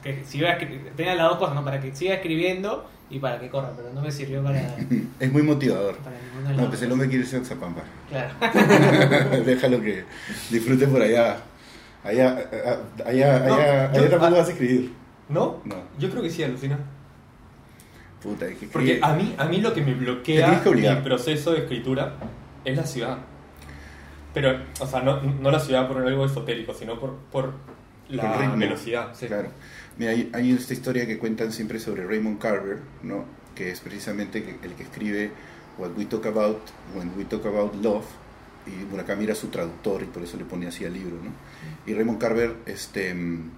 que 0.01 0.23
si 0.25 0.39
iba 0.39 0.51
a 0.51 0.57
tenía 0.57 1.15
las 1.15 1.29
dos 1.29 1.37
cosas, 1.37 1.53
¿no? 1.53 1.63
Para 1.63 1.79
que 1.79 1.95
siga 1.95 2.15
escribiendo 2.15 2.89
y 3.11 3.19
para 3.19 3.39
que 3.39 3.49
corra, 3.49 3.73
pero 3.75 3.93
no 3.93 4.01
me 4.01 4.11
sirvió 4.11 4.43
para, 4.43 4.75
Es 5.19 5.31
muy 5.31 5.43
motivador. 5.43 5.97
para 5.97 6.17
No, 6.55 6.61
las 6.61 6.67
pues 6.67 6.81
el 6.81 6.91
hombre 6.91 7.07
quiere 7.07 7.23
irse 7.23 7.35
a 7.35 7.39
Oxapampa. 7.39 7.83
Claro. 8.09 8.33
Déjalo 9.45 9.81
que 9.81 10.03
disfrute 10.49 10.87
por 10.87 11.01
allá. 11.01 11.37
Allá, 12.03 12.37
allá, 12.37 12.79
allá, 13.05 13.39
No, 13.39 13.53
allá, 13.53 13.93
yo- 13.93 13.99
allá 13.99 14.09
tampoco 14.09 14.35
ah. 14.35 14.39
vas 14.39 14.47
a 14.47 14.51
escribir. 14.51 14.93
¿No? 15.29 15.61
No. 15.65 15.75
Yo 15.99 16.09
creo 16.09 16.23
que 16.23 16.29
sí, 16.29 16.43
alucina. 16.43 16.77
Puta, 18.25 18.47
que 18.47 18.65
Porque 18.67 18.99
a 19.01 19.13
mí, 19.13 19.35
a 19.37 19.45
mí 19.45 19.61
lo 19.61 19.71
que 19.71 19.81
me 19.81 19.93
bloquea 19.93 20.63
que 20.63 20.71
mi 20.71 20.95
proceso 21.03 21.53
de 21.53 21.59
escritura 21.59 22.15
es 22.65 22.75
la 22.75 22.85
ciudad. 22.85 23.19
Pero, 24.33 24.59
o 24.79 24.87
sea, 24.87 25.01
no, 25.01 25.21
no 25.21 25.51
la 25.51 25.59
ciudad 25.59 25.87
por 25.87 26.05
algo 26.05 26.25
esotérico, 26.25 26.73
sino 26.73 26.99
por, 26.99 27.15
por 27.31 27.53
la 28.09 28.35
ritmo. 28.37 28.57
velocidad. 28.57 29.13
sí. 29.13 29.27
Claro. 29.27 29.49
Mira, 29.97 30.11
hay, 30.11 30.29
hay 30.33 30.51
esta 30.51 30.73
historia 30.73 31.05
que 31.05 31.17
cuentan 31.17 31.53
siempre 31.53 31.79
sobre 31.79 32.05
Raymond 32.05 32.39
Carver, 32.39 32.79
¿no? 33.03 33.23
que 33.53 33.71
es 33.71 33.79
precisamente 33.79 34.57
el 34.61 34.73
que 34.73 34.83
escribe 34.83 35.31
What 35.77 35.91
We 35.95 36.05
Talk 36.05 36.25
About 36.25 36.59
When 36.93 37.13
We 37.17 37.25
Talk 37.25 37.45
About 37.45 37.75
Love, 37.81 38.05
y 38.67 38.71
Murakami 38.91 39.25
era 39.25 39.35
su 39.35 39.47
traductor 39.47 40.01
y 40.01 40.05
por 40.05 40.23
eso 40.23 40.37
le 40.37 40.45
ponía 40.45 40.69
así 40.69 40.83
al 40.83 40.93
libro. 40.93 41.15
¿no? 41.23 41.31
Y 41.85 41.93
Raymond 41.93 42.19
Carver 42.19 42.55
este, 42.65 43.13
mm, 43.13 43.51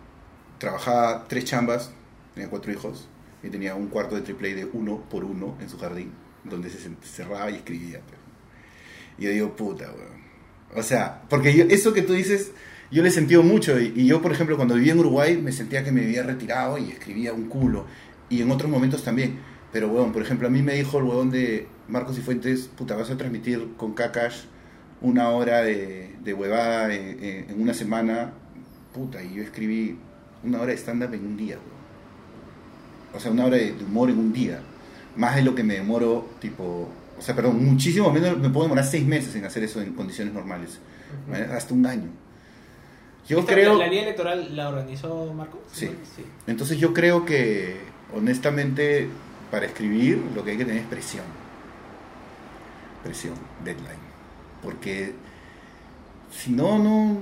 trabajaba 0.60 1.26
tres 1.28 1.46
chambas, 1.46 1.92
tenía 2.36 2.50
cuatro 2.50 2.72
hijos, 2.72 3.08
y 3.44 3.50
tenía 3.50 3.76
un 3.76 3.88
cuarto 3.88 4.16
de 4.16 4.22
triple 4.22 4.54
de 4.56 4.66
uno 4.66 5.04
por 5.10 5.24
uno 5.24 5.56
en 5.62 5.70
su 5.70 5.78
jardín, 5.78 6.12
donde 6.44 6.70
se 6.70 6.78
cerraba 7.04 7.50
y 7.52 7.56
escribía. 7.56 8.00
pues. 8.02 8.20
Y 9.20 9.24
yo 9.26 9.30
digo, 9.32 9.56
puta, 9.56 9.86
weón. 9.86 10.18
O 10.76 10.84
sea, 10.84 11.24
porque 11.30 11.56
yo- 11.56 11.66
eso 11.70 11.94
que 11.94 12.02
tú 12.02 12.14
dices, 12.14 12.52
yo 12.92 13.02
le 13.04 13.10
he 13.10 13.12
sentido 13.12 13.42
mucho. 13.44 13.80
Y, 13.80 13.94
y 13.96 14.06
yo, 14.06 14.22
por 14.22 14.32
ejemplo, 14.32 14.56
cuando 14.58 14.76
vivía 14.76 14.94
en 14.94 15.00
Uruguay, 15.00 15.38
me 15.42 15.52
sentía 15.52 15.84
que 15.84 15.92
me 15.92 16.04
había 16.04 16.24
retirado 16.24 16.78
y 16.78 16.90
escribía 16.92 17.34
un 17.34 17.48
culo. 17.48 17.86
Y 18.30 18.42
en 18.42 18.52
otros 18.52 18.70
momentos 18.70 19.04
también. 19.04 19.40
Pero, 19.72 19.90
weón, 19.90 20.12
por 20.14 20.22
ejemplo, 20.22 20.48
a 20.48 20.52
mí 20.52 20.62
me 20.62 20.74
dijo 20.76 20.98
el 21.00 21.06
weón 21.06 21.30
de 21.32 21.68
Marcos 21.88 22.18
y 22.18 22.22
Fuentes, 22.22 22.70
puta, 22.76 22.96
vas 22.96 23.10
a 23.10 23.18
transmitir 23.18 23.74
con 23.78 23.94
Kakash 23.94 24.44
una 25.02 25.30
hora 25.30 25.62
de, 25.62 26.16
de 26.24 26.34
huevada 26.34 26.94
en- 26.94 27.50
en 27.50 27.62
una 27.62 27.74
semana. 27.74 28.34
Puta, 28.94 29.24
y 29.24 29.36
yo 29.36 29.44
escribí 29.44 29.98
una 30.44 30.60
hora 30.62 30.72
de 30.72 30.78
stand-up 30.78 31.14
en 31.14 31.26
un 31.26 31.38
día, 31.38 31.56
weón. 31.58 31.77
O 33.14 33.20
sea, 33.20 33.32
una 33.32 33.46
hora 33.46 33.58
de 33.58 33.72
de 33.74 33.84
humor 33.84 34.10
en 34.10 34.18
un 34.20 34.34
día. 34.34 34.62
Más 35.16 35.36
de 35.36 35.42
lo 35.42 35.56
que 35.56 35.64
me 35.64 35.76
demoro, 35.76 36.28
tipo... 36.40 36.90
O 37.18 37.22
sea, 37.22 37.36
perdón, 37.36 37.66
muchísimo 37.66 38.12
menos 38.12 38.38
me 38.38 38.50
puedo 38.50 38.66
demorar 38.66 38.86
seis 38.86 39.04
meses 39.06 39.34
en 39.36 39.44
hacer 39.46 39.64
eso 39.64 39.82
en 39.82 39.94
condiciones 39.94 40.34
normales. 40.34 40.78
¿vale? 41.28 41.46
Hasta 41.46 41.74
un 41.74 41.86
año. 41.86 42.10
Yo 43.28 43.40
¿Esta- 43.40 43.54
creo... 43.54 43.76
¿La, 43.78 43.88
línea 43.88 44.04
electoral 44.04 44.56
la 44.56 44.70
organizó 44.70 45.34
Marco? 45.34 45.60
Sí. 45.74 45.90
Entonces 46.46 46.78
yo 46.78 46.94
creo 46.94 47.26
que, 47.26 47.78
honestamente, 48.16 49.10
para 49.50 49.66
escribir 49.66 50.24
lo 50.36 50.44
que 50.44 50.52
hay 50.52 50.58
que 50.58 50.66
tener 50.66 50.82
es 50.82 50.88
presión. 50.88 51.26
Presión, 53.04 53.34
deadline. 53.64 54.06
Porque 54.62 55.14
si 56.32 56.52
no, 56.52 56.78
no... 56.78 57.18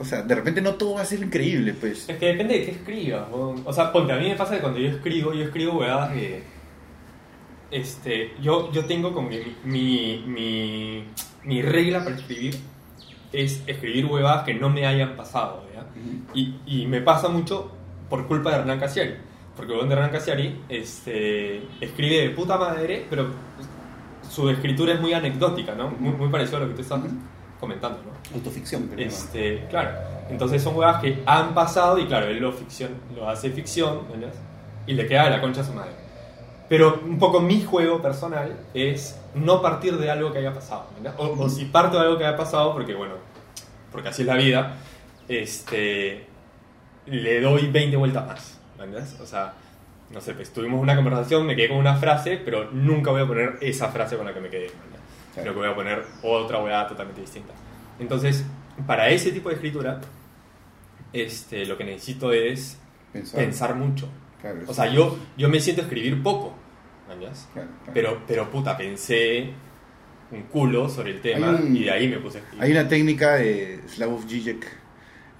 O 0.00 0.04
sea, 0.04 0.22
de 0.22 0.34
repente 0.34 0.62
no 0.62 0.76
todo 0.76 0.94
va 0.94 1.02
a 1.02 1.04
ser 1.04 1.20
increíble, 1.20 1.74
pues. 1.74 2.08
Es 2.08 2.16
que 2.16 2.26
depende 2.26 2.58
de 2.58 2.64
qué 2.64 2.70
escribas. 2.70 3.28
O 3.30 3.72
sea, 3.72 3.92
ponte, 3.92 4.14
a 4.14 4.16
mí 4.16 4.30
me 4.30 4.34
pasa 4.34 4.54
que 4.54 4.62
cuando 4.62 4.78
yo 4.78 4.88
escribo, 4.88 5.34
yo 5.34 5.44
escribo 5.44 5.78
huevadas 5.78 6.14
de. 6.14 6.42
Este, 7.70 8.32
yo, 8.40 8.72
yo 8.72 8.86
tengo 8.86 9.12
como 9.12 9.28
que 9.28 9.54
mi, 9.62 10.24
mi, 10.26 11.04
mi 11.44 11.62
regla 11.62 12.02
para 12.02 12.16
escribir 12.16 12.56
es 13.32 13.62
escribir 13.66 14.06
huevadas 14.06 14.44
que 14.44 14.54
no 14.54 14.70
me 14.70 14.86
hayan 14.86 15.16
pasado. 15.16 15.64
Y, 16.34 16.54
y 16.66 16.86
me 16.86 17.02
pasa 17.02 17.28
mucho 17.28 17.70
por 18.08 18.26
culpa 18.26 18.50
de 18.52 18.56
Hernán 18.56 18.80
Casiari. 18.80 19.16
Porque 19.54 19.78
el 19.78 19.86
de 19.86 19.94
Hernán 19.94 20.10
Casiari 20.10 20.60
este, 20.70 21.62
escribe 21.80 22.22
de 22.22 22.30
puta 22.30 22.56
madre, 22.56 23.04
pero 23.10 23.28
su 24.30 24.48
escritura 24.48 24.94
es 24.94 25.00
muy 25.00 25.12
anecdótica, 25.12 25.74
¿no? 25.74 25.90
Muy, 25.90 26.12
muy 26.12 26.28
parecido 26.28 26.56
a 26.56 26.60
lo 26.60 26.68
que 26.68 26.74
tú 26.76 26.80
estás 26.80 27.00
Ujú. 27.00 27.08
Comentando, 27.60 28.00
¿no? 28.02 28.34
Autoficción. 28.34 28.88
llaman. 28.88 29.00
Este, 29.00 29.66
claro. 29.68 29.90
Entonces 30.30 30.62
son 30.62 30.76
huevas 30.76 31.00
que 31.00 31.22
han 31.26 31.54
pasado 31.54 31.98
y 31.98 32.06
claro, 32.06 32.26
él 32.26 32.38
lo, 32.38 32.52
ficción, 32.52 32.92
lo 33.14 33.28
hace 33.28 33.50
ficción, 33.50 34.08
¿verdad? 34.10 34.32
Y 34.86 34.94
le 34.94 35.06
queda 35.06 35.24
de 35.24 35.30
la 35.30 35.40
concha 35.40 35.60
a 35.60 35.64
su 35.64 35.72
madre. 35.72 35.92
Pero 36.68 37.00
un 37.04 37.18
poco 37.18 37.40
mi 37.40 37.62
juego 37.62 38.00
personal 38.00 38.56
es 38.72 39.20
no 39.34 39.60
partir 39.60 39.98
de 39.98 40.10
algo 40.10 40.32
que 40.32 40.38
haya 40.38 40.54
pasado, 40.54 40.86
¿verdad? 40.96 41.14
O, 41.18 41.44
o 41.44 41.48
si 41.48 41.66
parto 41.66 41.98
de 41.98 42.04
algo 42.04 42.16
que 42.16 42.24
haya 42.24 42.36
pasado, 42.36 42.72
porque 42.72 42.94
bueno, 42.94 43.14
porque 43.92 44.08
así 44.08 44.22
es 44.22 44.28
la 44.28 44.36
vida, 44.36 44.76
este, 45.28 46.26
le 47.06 47.40
doy 47.40 47.68
20 47.68 47.96
vueltas 47.96 48.26
más, 48.26 48.58
¿verdad? 48.78 49.06
O 49.20 49.26
sea, 49.26 49.54
no 50.10 50.20
sé, 50.20 50.34
pues 50.34 50.52
tuvimos 50.52 50.80
una 50.80 50.96
conversación, 50.96 51.46
me 51.46 51.56
quedé 51.56 51.68
con 51.68 51.78
una 51.78 51.96
frase, 51.96 52.40
pero 52.44 52.70
nunca 52.72 53.10
voy 53.10 53.22
a 53.22 53.26
poner 53.26 53.58
esa 53.60 53.88
frase 53.88 54.16
con 54.16 54.26
la 54.26 54.34
que 54.34 54.40
me 54.40 54.48
quedé, 54.48 54.70
Sino 55.34 55.52
que 55.52 55.58
voy 55.58 55.68
a 55.68 55.74
poner 55.74 56.04
otra 56.22 56.62
hueá 56.62 56.86
totalmente 56.88 57.20
distinta. 57.20 57.52
Entonces, 57.98 58.44
para 58.86 59.08
ese 59.10 59.30
tipo 59.32 59.48
de 59.48 59.56
escritura, 59.56 60.00
este, 61.12 61.64
lo 61.66 61.76
que 61.76 61.84
necesito 61.84 62.32
es 62.32 62.78
Pensar. 63.12 63.40
pensar 63.40 63.74
mucho. 63.74 64.08
Claro, 64.40 64.60
O 64.66 64.74
sea, 64.74 64.88
sí. 64.88 64.94
yo, 64.96 65.18
yo 65.36 65.48
me 65.48 65.60
siento 65.60 65.82
escribir 65.82 66.22
poco, 66.22 66.54
¿verdad? 67.08 67.32
Claro, 67.52 67.68
claro. 67.84 67.92
Pero, 67.92 68.22
pero 68.26 68.50
puta, 68.50 68.76
pensé 68.76 69.50
un 70.30 70.42
culo 70.44 70.88
sobre 70.88 71.10
el 71.12 71.20
tema 71.20 71.50
un- 71.50 71.76
y 71.76 71.84
de 71.84 71.90
ahí 71.90 72.08
me 72.08 72.18
puse 72.18 72.38
a 72.38 72.40
escribir. 72.40 72.64
Hay 72.64 72.70
una 72.72 72.88
técnica 72.88 73.34
de 73.34 73.80
Slavoj 73.88 74.24
Žižek, 74.26 74.66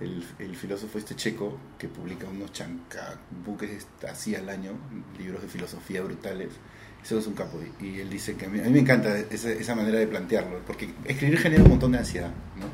el, 0.01 0.25
el 0.39 0.57
filósofo 0.57 0.99
este 0.99 1.15
checo, 1.17 1.59
que 1.79 1.89
publica 1.89 2.27
unos 2.29 2.53
chancabuques 2.53 3.87
así 4.09 4.35
al 4.35 4.49
año, 4.49 4.73
libros 5.19 5.43
de 5.43 5.49
filosofía 5.49 6.03
brutales. 6.03 6.49
Eso 7.03 7.19
es 7.19 7.27
un 7.27 7.35
capo. 7.35 7.59
Y 7.81 7.87
y 7.87 8.01
él 8.01 8.11
dice 8.11 8.35
que 8.35 8.47
a 8.47 8.49
mí, 8.49 8.61
a 8.61 8.65
mí 8.65 8.71
me 8.71 8.81
encanta 8.81 9.17
esa, 9.19 9.51
esa 9.51 9.75
manera 9.75 9.99
de 9.99 10.07
plantearlo, 10.07 10.61
porque 10.67 10.91
escribir 11.05 11.39
genera 11.39 11.63
un 11.63 11.71
montón 11.71 11.93
de 11.93 11.99
ansiedad. 11.99 12.31
¿no? 12.59 12.67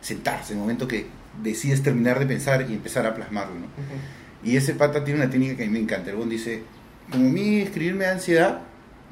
Sentarse, 0.00 0.52
en 0.52 0.58
el 0.58 0.62
momento 0.62 0.88
que 0.88 1.06
decides 1.42 1.82
terminar 1.82 2.18
de 2.18 2.26
pensar 2.26 2.66
y 2.68 2.74
empezar 2.74 3.06
a 3.06 3.14
plasmarlo. 3.14 3.54
¿no? 3.54 3.66
Ujú. 3.66 4.00
Y 4.42 4.56
ese 4.56 4.74
pata 4.74 5.04
tiene 5.04 5.20
una 5.20 5.30
técnica 5.30 5.56
que 5.56 5.64
a 5.64 5.66
mí 5.66 5.72
me 5.72 5.80
encanta. 5.80 6.10
El 6.10 6.28
dice, 6.28 6.62
como 7.10 7.26
a 7.28 7.32
mí 7.32 7.60
escribir 7.60 7.94
me 7.94 8.04
da 8.04 8.12
ansiedad, 8.12 8.62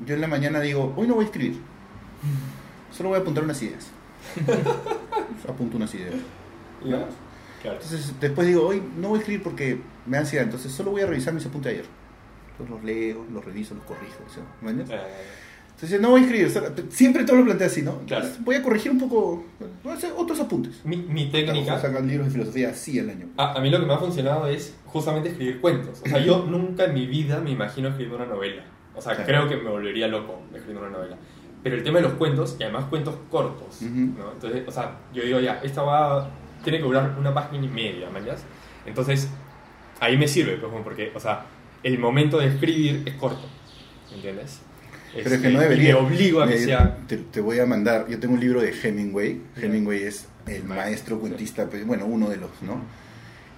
yo 0.06 0.14
en 0.14 0.20
la 0.20 0.28
mañana 0.28 0.60
digo, 0.60 0.94
hoy 0.97 1.06
no 1.06 1.14
voy 1.14 1.24
a 1.24 1.26
escribir. 1.26 1.60
Solo 2.90 3.10
voy 3.10 3.18
a 3.18 3.22
apuntar 3.22 3.44
unas 3.44 3.60
ideas. 3.62 3.89
Apunto 5.48 5.76
unas 5.76 5.94
ideas. 5.94 6.14
Ya. 6.85 7.06
Claro. 7.62 7.78
Entonces 7.82 8.14
después 8.20 8.47
digo, 8.47 8.66
hoy 8.66 8.82
no 8.97 9.09
voy 9.09 9.18
a 9.18 9.20
escribir 9.20 9.43
porque 9.43 9.80
me 10.06 10.16
da 10.16 10.20
ansiedad, 10.20 10.44
entonces 10.44 10.72
solo 10.72 10.93
voy 10.93 11.02
a 11.02 11.06
revisar 11.06 11.35
mis 11.35 11.44
apuntes 11.44 11.72
de 11.72 11.78
ayer. 11.78 11.90
Entonces 12.59 12.70
los 12.74 12.85
leo, 12.85 13.24
los 13.32 13.44
reviso, 13.44 13.74
los 13.74 13.85
corrijo. 13.85 14.18
o 14.26 14.32
sea, 14.32 14.43
¿me 14.62 14.70
entiendes? 14.70 14.98
Eh, 14.98 15.02
Entonces 15.74 16.01
no 16.01 16.10
voy 16.10 16.20
a 16.20 16.24
escribir, 16.24 16.51
siempre 16.90 17.24
todo 17.24 17.36
lo 17.36 17.44
planteo 17.44 17.66
así, 17.68 17.82
¿no? 17.82 17.98
Claro. 18.06 18.24
Entonces, 18.24 18.44
voy 18.44 18.56
a 18.56 18.62
corregir 18.64 18.90
un 18.90 18.98
poco, 18.98 19.44
voy 19.85 19.93
a 19.93 19.97
hacer 19.97 20.12
otros 20.16 20.40
apuntes. 20.40 20.85
mi, 20.85 20.97
mi 20.97 21.26
técnica... 21.30 21.78
sacar 21.78 22.02
libros 22.02 22.26
de 22.26 22.32
filosofía 22.32 22.70
así 22.70 22.98
al 22.98 23.10
año. 23.10 23.28
A, 23.36 23.52
a 23.55 23.60
mí 23.60 23.70
lo 23.70 23.78
que 23.78 23.86
me 23.86 23.94
ha 23.94 23.98
funcionado 23.98 24.47
es 24.48 24.74
justamente 24.86 25.28
escribir 25.28 25.60
cuentos. 25.60 26.02
O 26.05 26.09
sea, 26.09 26.18
yo 26.18 26.44
nunca 26.48 26.85
en 26.86 26.94
mi 26.94 27.06
vida 27.06 27.40
me 27.40 27.51
imagino 27.51 27.89
escribir 27.89 28.14
una 28.14 28.26
novela. 28.26 28.64
O 28.97 29.01
sea, 29.01 29.14
Claro. 29.14 29.26
creo 29.26 29.48
que 29.48 29.56
me 29.64 29.70
volvería 29.70 30.09
loco 30.09 30.40
escribiendo 30.52 30.89
una 30.89 30.97
novela. 30.98 31.16
Pero 31.62 31.76
el 31.76 31.82
tema 31.85 31.98
de 31.98 32.05
los 32.05 32.14
cuentos, 32.14 32.56
y 32.59 32.64
además 32.64 32.86
cuentos 32.86 33.14
cortos, 33.30 33.82
Ujú. 33.82 33.94
¿no? 34.18 34.32
Entonces, 34.32 34.62
o 34.66 34.70
sea, 34.72 34.97
yo 35.12 35.22
digo 35.22 35.39
ya, 35.39 35.60
esta 35.62 35.82
va, 35.82 36.28
tiene 36.64 36.78
que 36.78 36.85
durar 36.85 37.14
una 37.18 37.32
página 37.32 37.64
y 37.66 37.68
media, 37.68 38.10
¿mañas? 38.10 38.43
Entonces, 38.86 39.28
ahí 40.01 40.16
me 40.16 40.26
sirve, 40.26 40.56
pues, 40.56 40.72
porque, 40.82 41.12
o 41.14 41.20
sea, 41.20 41.44
el 41.82 41.98
momento 41.98 42.38
de 42.38 42.48
escribir 42.48 43.02
es 43.06 43.14
corto, 43.14 43.46
¿entiendes? 44.14 44.60
Pero 45.14 45.34
es 45.34 45.40
que 45.40 45.50
no 45.50 45.60
debería. 45.60 45.94
me 45.94 46.00
obligo 46.00 46.42
a 46.42 46.48
que 46.48 46.59
sea... 46.59 46.98
Te, 47.06 47.16
te 47.16 47.40
voy 47.40 47.59
a 47.59 47.66
mandar. 47.66 48.06
Yo 48.09 48.20
tengo 48.20 48.34
un 48.34 48.40
libro 48.40 48.60
de 48.60 48.70
Hemingway. 48.70 49.40
Hemingway 49.56 50.02
es 50.02 50.28
el 50.46 50.64
Maestro, 50.64 51.18
cuentista, 51.18 51.66
pues, 51.66 51.86
bueno, 51.86 52.06
uno 52.06 52.28
de 52.28 52.36
los, 52.36 52.50
¿no? 52.62 52.82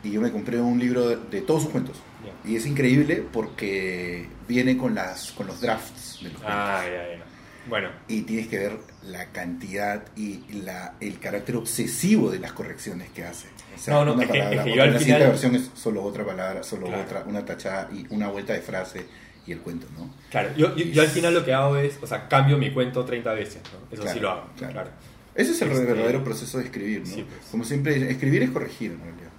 Y 0.03 0.13
yo 0.13 0.21
me 0.21 0.31
compré 0.31 0.61
un 0.61 0.79
libro 0.79 1.09
de, 1.09 1.17
de 1.31 1.41
todos 1.43 1.63
sus 1.63 1.73
cuentos. 1.73 1.97
Ya. 2.25 2.51
Y 2.51 2.57
es 2.57 2.67
increíble 2.67 3.25
porque 3.33 4.29
viene 4.49 4.77
con, 4.77 4.95
las, 4.95 5.33
con 5.33 5.47
los 5.47 5.61
drafts 5.61 6.19
de 6.23 6.31
los 6.31 6.41
cuentos. 6.41 6.57
Ah, 6.57 6.83
ya, 6.85 7.19
ya. 7.19 7.25
Bueno, 7.69 7.89
Y 8.09 8.23
tienes 8.23 8.49
que 8.49 8.59
ver 8.59 8.73
la 9.07 9.27
cantidad 9.27 10.03
y 10.17 10.41
la, 10.65 10.95
el 11.01 11.19
carácter 11.19 11.57
obsesivo 11.57 12.31
de 12.31 12.39
las 12.39 12.53
correcciones 12.53 13.11
que 13.11 13.25
hace. 13.25 13.49
O 13.77 13.79
sea, 13.79 13.95
No, 13.95 14.05
no, 14.07 14.13
una 14.15 14.25
es 14.25 14.31
que- 14.31 14.39
palabra, 14.39 14.57
es 14.59 14.65
que 14.65 14.69
yo 14.71 14.75
otra- 14.75 14.85
al 14.85 14.93
la 14.95 14.99
siguiente 14.99 15.19
final- 15.25 15.31
versión 15.33 15.55
es 15.57 15.71
solo 15.75 16.03
otra 16.03 16.25
palabra, 16.25 16.63
solo 16.63 16.87
Claro. 16.87 17.03
otra, 17.03 17.25
una 17.27 17.45
tachada 17.45 17.89
y 17.93 18.07
una 18.15 18.29
vuelta 18.29 18.55
de 18.55 18.61
frase 18.63 19.07
y 19.47 19.53
el 19.53 19.59
cuento, 19.61 19.87
¿no? 19.99 20.11
claro, 20.31 20.51
yo, 20.57 20.75
yo, 20.77 20.85
yo 20.87 21.03
al 21.03 21.09
final 21.09 21.35
lo 21.35 21.45
que 21.45 21.53
hago 21.53 21.77
es, 21.77 21.99
o 22.03 22.07
sea, 22.07 22.29
cambio 22.29 22.57
mi 22.59 22.73
cuento 22.73 23.05
30 23.05 23.33
veces, 23.35 23.61
¿no? 23.73 23.95
Eso 23.97 24.07
sí 24.13 24.21
lo 24.21 24.31
hago, 24.31 24.47
claro. 24.57 24.73
claro. 24.73 24.91
Ese 25.35 25.53
es 25.53 25.63
el 25.63 25.71
Este- 25.71 25.85
verdadero 25.85 26.25
proceso 26.25 26.59
de 26.59 26.65
escribir, 26.65 27.01
¿no? 27.01 27.07
Sí, 27.07 27.25
pues. 27.29 27.47
Como 27.51 27.65
siempre, 27.65 28.11
escribir 28.11 28.43
es 28.43 28.51
corregir, 28.51 28.93
en 28.93 28.99
realidad. 29.01 29.31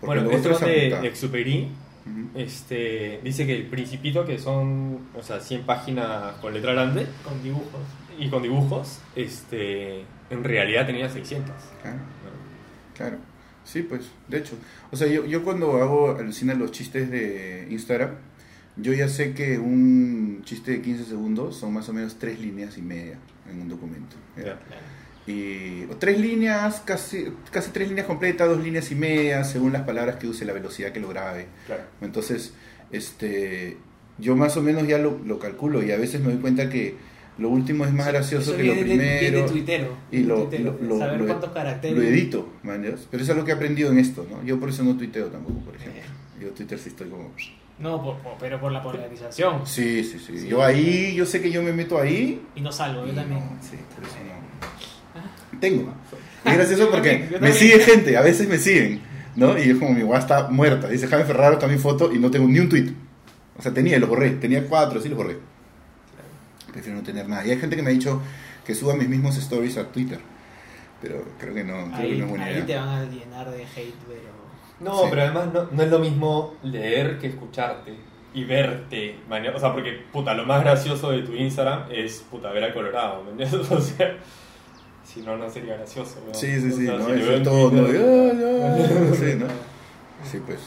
Porque 0.00 0.20
Bueno, 0.20 0.30
esto 0.36 0.50
es 0.52 0.60
de 0.60 0.86
apuntar. 0.94 1.06
Este, 2.34 3.20
dice 3.22 3.46
que 3.46 3.54
el 3.54 3.66
Principito, 3.66 4.24
que 4.24 4.38
son, 4.38 5.00
o 5.14 5.22
sea, 5.22 5.40
100 5.40 5.62
páginas 5.62 6.34
con 6.40 6.52
letra 6.52 6.72
grande 6.72 7.06
Con 7.24 7.42
dibujos. 7.42 7.80
y 8.18 8.28
con 8.28 8.42
dibujos, 8.42 9.00
este, 9.14 10.04
en 10.30 10.44
realidad 10.44 10.86
tenía 10.86 11.08
600. 11.08 11.54
Claro, 11.80 11.96
¿no? 11.98 12.96
claro. 12.96 13.18
Sí, 13.64 13.82
pues, 13.82 14.10
de 14.28 14.38
hecho. 14.38 14.56
O 14.90 14.96
sea, 14.96 15.06
yo, 15.06 15.24
yo 15.26 15.44
cuando 15.44 15.76
hago, 15.80 16.16
alucina 16.16 16.54
los 16.54 16.72
chistes 16.72 17.10
de 17.10 17.68
Instagram, 17.70 18.16
yo 18.76 18.92
ya 18.92 19.08
sé 19.08 19.34
que 19.34 19.58
un 19.58 20.42
chiste 20.44 20.72
de 20.72 20.82
15 20.82 21.04
segundos 21.04 21.56
son 21.56 21.72
más 21.72 21.88
o 21.88 21.92
menos 21.92 22.18
tres 22.18 22.40
líneas 22.40 22.78
y 22.78 22.82
media 22.82 23.18
en 23.48 23.60
un 23.60 23.68
documento. 23.68 24.16
Y, 25.26 25.84
o 25.84 25.96
tres 25.98 26.18
líneas, 26.18 26.82
casi, 26.84 27.28
casi 27.50 27.70
tres 27.70 27.88
líneas 27.88 28.06
completas, 28.06 28.48
dos 28.48 28.62
líneas 28.62 28.90
y 28.90 28.94
media, 28.96 29.44
según 29.44 29.72
las 29.72 29.82
palabras 29.82 30.16
que 30.16 30.26
use, 30.26 30.44
la 30.44 30.52
velocidad 30.52 30.90
que 30.92 30.98
lo 31.00 31.08
grabe. 31.08 31.46
Claro. 31.66 31.82
Entonces, 32.00 32.54
este, 32.90 33.76
yo 34.18 34.36
más 34.36 34.56
o 34.56 34.62
menos 34.62 34.86
ya 34.88 34.98
lo, 34.98 35.18
lo 35.24 35.38
calculo 35.38 35.82
y 35.82 35.92
a 35.92 35.96
veces 35.96 36.20
me 36.20 36.32
doy 36.32 36.40
cuenta 36.40 36.68
que 36.68 36.96
lo 37.38 37.48
último 37.48 37.84
es 37.86 37.92
más 37.92 38.08
gracioso 38.08 38.50
Eso 38.50 38.56
que 38.56 38.64
lo 38.64 38.74
de- 38.74 38.82
primero. 38.82 39.42
de 39.42 39.48
tuitero. 39.48 39.96
y 40.10 40.18
lo, 40.24 40.42
tuitero, 40.42 40.76
lo- 40.82 40.88
lo- 40.88 40.98
saber 40.98 41.20
lo- 41.20 41.26
cuántos 41.26 41.50
caracteres. 41.52 41.96
lo 41.96 42.02
edito, 42.02 42.52
man, 42.62 42.82
pero 43.10 43.22
eso 43.22 43.32
es 43.32 43.38
lo 43.38 43.44
que 43.44 43.52
he 43.52 43.54
aprendido 43.54 43.90
en 43.90 43.98
esto, 43.98 44.26
¿no? 44.30 44.42
Yo 44.44 44.58
por 44.60 44.68
eso 44.68 44.82
no 44.84 44.96
tuiteo 44.96 45.26
tampoco, 45.28 45.60
por 45.60 45.76
ejemplo. 45.76 46.00
Eh. 46.00 46.42
Yo 46.42 46.48
Twitter 46.50 46.78
sí 46.78 46.88
estoy 46.88 47.08
como... 47.08 47.30
No, 47.78 48.02
por- 48.02 48.18
por- 48.18 48.34
pero 48.38 48.60
por 48.60 48.70
la 48.72 48.82
polarización. 48.82 49.66
Sí, 49.66 50.04
sí, 50.04 50.18
sí, 50.18 50.38
Sí. 50.38 50.48
Yo 50.48 50.62
ahí, 50.62 51.14
yo 51.14 51.24
sé 51.26 51.40
que 51.40 51.50
yo 51.50 51.62
me 51.62 51.72
meto 51.72 51.98
ahí. 52.00 52.42
Y 52.54 52.60
no 52.60 52.70
salgo, 52.70 53.06
yo 53.06 53.12
también. 53.12 53.40
no, 53.40 53.56
sí, 53.62 53.76
por 53.94 54.04
eso 54.04 54.16
no. 54.26 54.71
Tengo. 55.62 55.94
Es 56.44 56.54
gracioso 56.56 56.84
Yo 56.86 56.90
porque 56.90 57.38
me 57.40 57.52
sigue 57.52 57.78
gente, 57.78 58.16
a 58.16 58.20
veces 58.20 58.48
me 58.48 58.58
siguen. 58.58 59.00
¿no? 59.36 59.56
Y 59.56 59.70
es 59.70 59.78
como 59.78 59.92
mi 59.92 60.02
guay 60.02 60.18
está 60.18 60.48
muerta. 60.48 60.88
Dice 60.88 61.06
Jaime 61.06 61.24
Ferraro 61.24 61.56
también 61.56 61.80
foto 61.80 62.12
y 62.12 62.18
no 62.18 62.30
tengo 62.32 62.48
ni 62.48 62.58
un 62.58 62.68
tweet. 62.68 62.90
O 63.56 63.62
sea, 63.62 63.72
tenía 63.72 63.96
y 63.96 64.00
lo 64.00 64.08
borré. 64.08 64.30
Tenía 64.32 64.66
cuatro, 64.66 65.00
sí 65.00 65.08
los 65.08 65.16
borré. 65.16 65.36
Prefiero 66.72 66.98
no 66.98 67.04
tener 67.04 67.28
nada. 67.28 67.46
Y 67.46 67.50
hay 67.52 67.58
gente 67.58 67.76
que 67.76 67.82
me 67.82 67.90
ha 67.90 67.92
dicho 67.92 68.20
que 68.66 68.74
suba 68.74 68.94
mis 68.96 69.08
mismos 69.08 69.36
stories 69.36 69.76
a 69.78 69.84
Twitter. 69.92 70.18
Pero 71.00 71.24
creo 71.38 71.54
que 71.54 71.64
no, 71.64 71.74
creo 71.92 71.96
que 71.96 72.02
Ahí, 72.02 72.18
no 72.18 72.24
es 72.24 72.30
buena 72.30 72.44
ahí 72.46 72.54
idea. 72.54 72.66
te 72.66 72.76
van 72.76 72.88
a 72.88 73.04
llenar 73.04 73.50
de 73.50 73.62
hate, 73.62 73.94
pero. 74.08 74.32
No, 74.80 74.98
Sí. 75.02 75.06
pero 75.10 75.22
además 75.22 75.48
no, 75.52 75.68
no 75.70 75.82
es 75.82 75.90
lo 75.90 75.98
mismo 76.00 76.56
leer 76.64 77.18
que 77.18 77.28
escucharte 77.28 77.94
y 78.34 78.44
verte. 78.44 79.16
man. 79.28 79.46
O 79.54 79.58
sea, 79.60 79.72
porque, 79.72 79.92
puta, 80.12 80.34
lo 80.34 80.44
más 80.44 80.62
gracioso 80.62 81.10
de 81.12 81.22
tu 81.22 81.34
Instagram 81.34 81.84
es, 81.92 82.24
puta, 82.30 82.50
ver 82.50 82.64
al 82.64 82.74
Colorado, 82.74 83.22
¿me 83.24 83.30
entiendes? 83.30 83.70
O 83.70 83.80
sea, 83.80 84.16
si 85.12 85.20
no, 85.20 85.36
no 85.36 85.50
sería 85.50 85.76
gracioso. 85.76 86.22
¿no? 86.26 86.34
Sí, 86.34 86.60
sí, 86.60 86.68
O 86.68 86.76
sí, 86.76 86.86
sea, 86.86 86.96
¿no? 86.96 87.06
si 87.06 87.20
Eso 87.20 87.32
es 87.34 87.42
todo, 87.42 87.70
¿no? 87.70 87.86
Ya, 87.86 87.98
ya, 87.98 89.14
sí, 89.14 89.34
¿no? 89.38 89.46
Sí, 90.24 90.40
pues. 90.44 90.60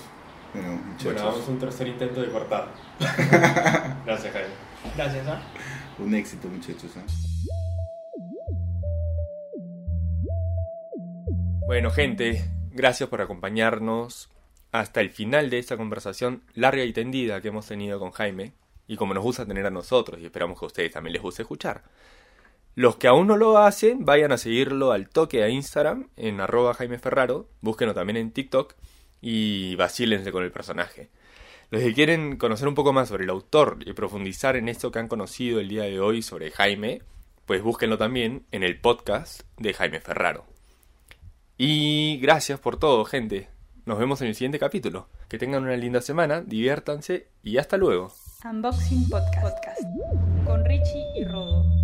Bueno, 0.53 0.79
Bueno, 1.03 1.25
vamos 1.25 1.47
a 1.47 1.51
un 1.51 1.59
tercer 1.59 1.87
intento 1.87 2.21
de 2.21 2.29
cortar. 2.29 2.69
Gracias, 4.05 4.33
Jaime. 4.33 4.49
Gracias, 4.95 5.27
¿ah? 5.27 5.41
Un 5.99 6.13
éxito, 6.15 6.47
muchachos. 6.47 6.91
¿eh? 6.95 7.01
Bueno, 11.67 11.89
gente, 11.89 12.45
gracias 12.71 13.09
por 13.09 13.21
acompañarnos 13.21 14.29
hasta 14.71 15.01
el 15.01 15.09
final 15.09 15.49
de 15.49 15.57
esta 15.57 15.77
conversación 15.77 16.43
larga 16.53 16.83
y 16.83 16.93
tendida 16.93 17.41
que 17.41 17.47
hemos 17.47 17.65
tenido 17.65 17.99
con 17.99 18.11
Jaime 18.11 18.53
y 18.87 18.97
como 18.97 19.13
nos 19.13 19.23
gusta 19.23 19.45
tener 19.45 19.65
a 19.65 19.71
nosotros 19.71 20.21
y 20.21 20.25
esperamos 20.25 20.59
que 20.59 20.65
a 20.65 20.67
ustedes 20.67 20.91
también 20.91 21.13
les 21.13 21.21
guste 21.21 21.41
escuchar. 21.41 21.83
Los 22.75 22.97
que 22.97 23.07
aún 23.07 23.27
no 23.27 23.37
lo 23.37 23.57
hacen, 23.57 24.03
vayan 24.03 24.33
a 24.33 24.37
seguirlo 24.37 24.91
al 24.91 25.07
toque 25.07 25.43
a 25.43 25.49
Instagram 25.49 26.09
en 26.17 26.41
arroba 26.41 26.73
Jaime 26.73 26.99
Ferraro, 26.99 27.47
búsquenlo 27.61 27.93
también 27.93 28.17
en 28.17 28.31
TikTok 28.31 28.73
y 29.21 29.75
vacílense 29.75 30.33
con 30.33 30.43
el 30.43 30.51
personaje. 30.51 31.09
Los 31.71 31.81
que 31.81 31.93
quieren 31.93 32.37
conocer 32.37 32.67
un 32.67 32.75
poco 32.75 32.91
más 32.91 33.07
sobre 33.07 33.23
el 33.23 33.29
autor 33.29 33.77
y 33.85 33.93
profundizar 33.93 34.57
en 34.57 34.67
esto 34.67 34.91
que 34.91 34.99
han 34.99 35.07
conocido 35.07 35.61
el 35.61 35.69
día 35.69 35.83
de 35.83 36.01
hoy 36.01 36.21
sobre 36.21 36.51
Jaime, 36.51 37.01
pues 37.45 37.63
búsquenlo 37.63 37.97
también 37.97 38.45
en 38.51 38.63
el 38.63 38.79
podcast 38.79 39.41
de 39.57 39.73
Jaime 39.73 40.01
Ferraro. 40.01 40.45
Y 41.57 42.17
gracias 42.21 42.59
por 42.59 42.77
todo, 42.77 43.05
gente. 43.05 43.47
Nos 43.85 43.99
vemos 43.99 44.21
en 44.21 44.27
el 44.27 44.35
siguiente 44.35 44.59
capítulo. 44.59 45.07
Que 45.29 45.37
tengan 45.37 45.63
una 45.63 45.77
linda 45.77 46.01
semana, 46.01 46.41
diviértanse 46.41 47.29
y 47.41 47.57
hasta 47.57 47.77
luego. 47.77 48.11
Unboxing 48.43 49.09
Podcast. 49.09 49.41
Podcast. 49.41 49.81
Con 50.45 50.65
Richie 50.65 51.05
y 51.15 51.23
Rodo. 51.23 51.74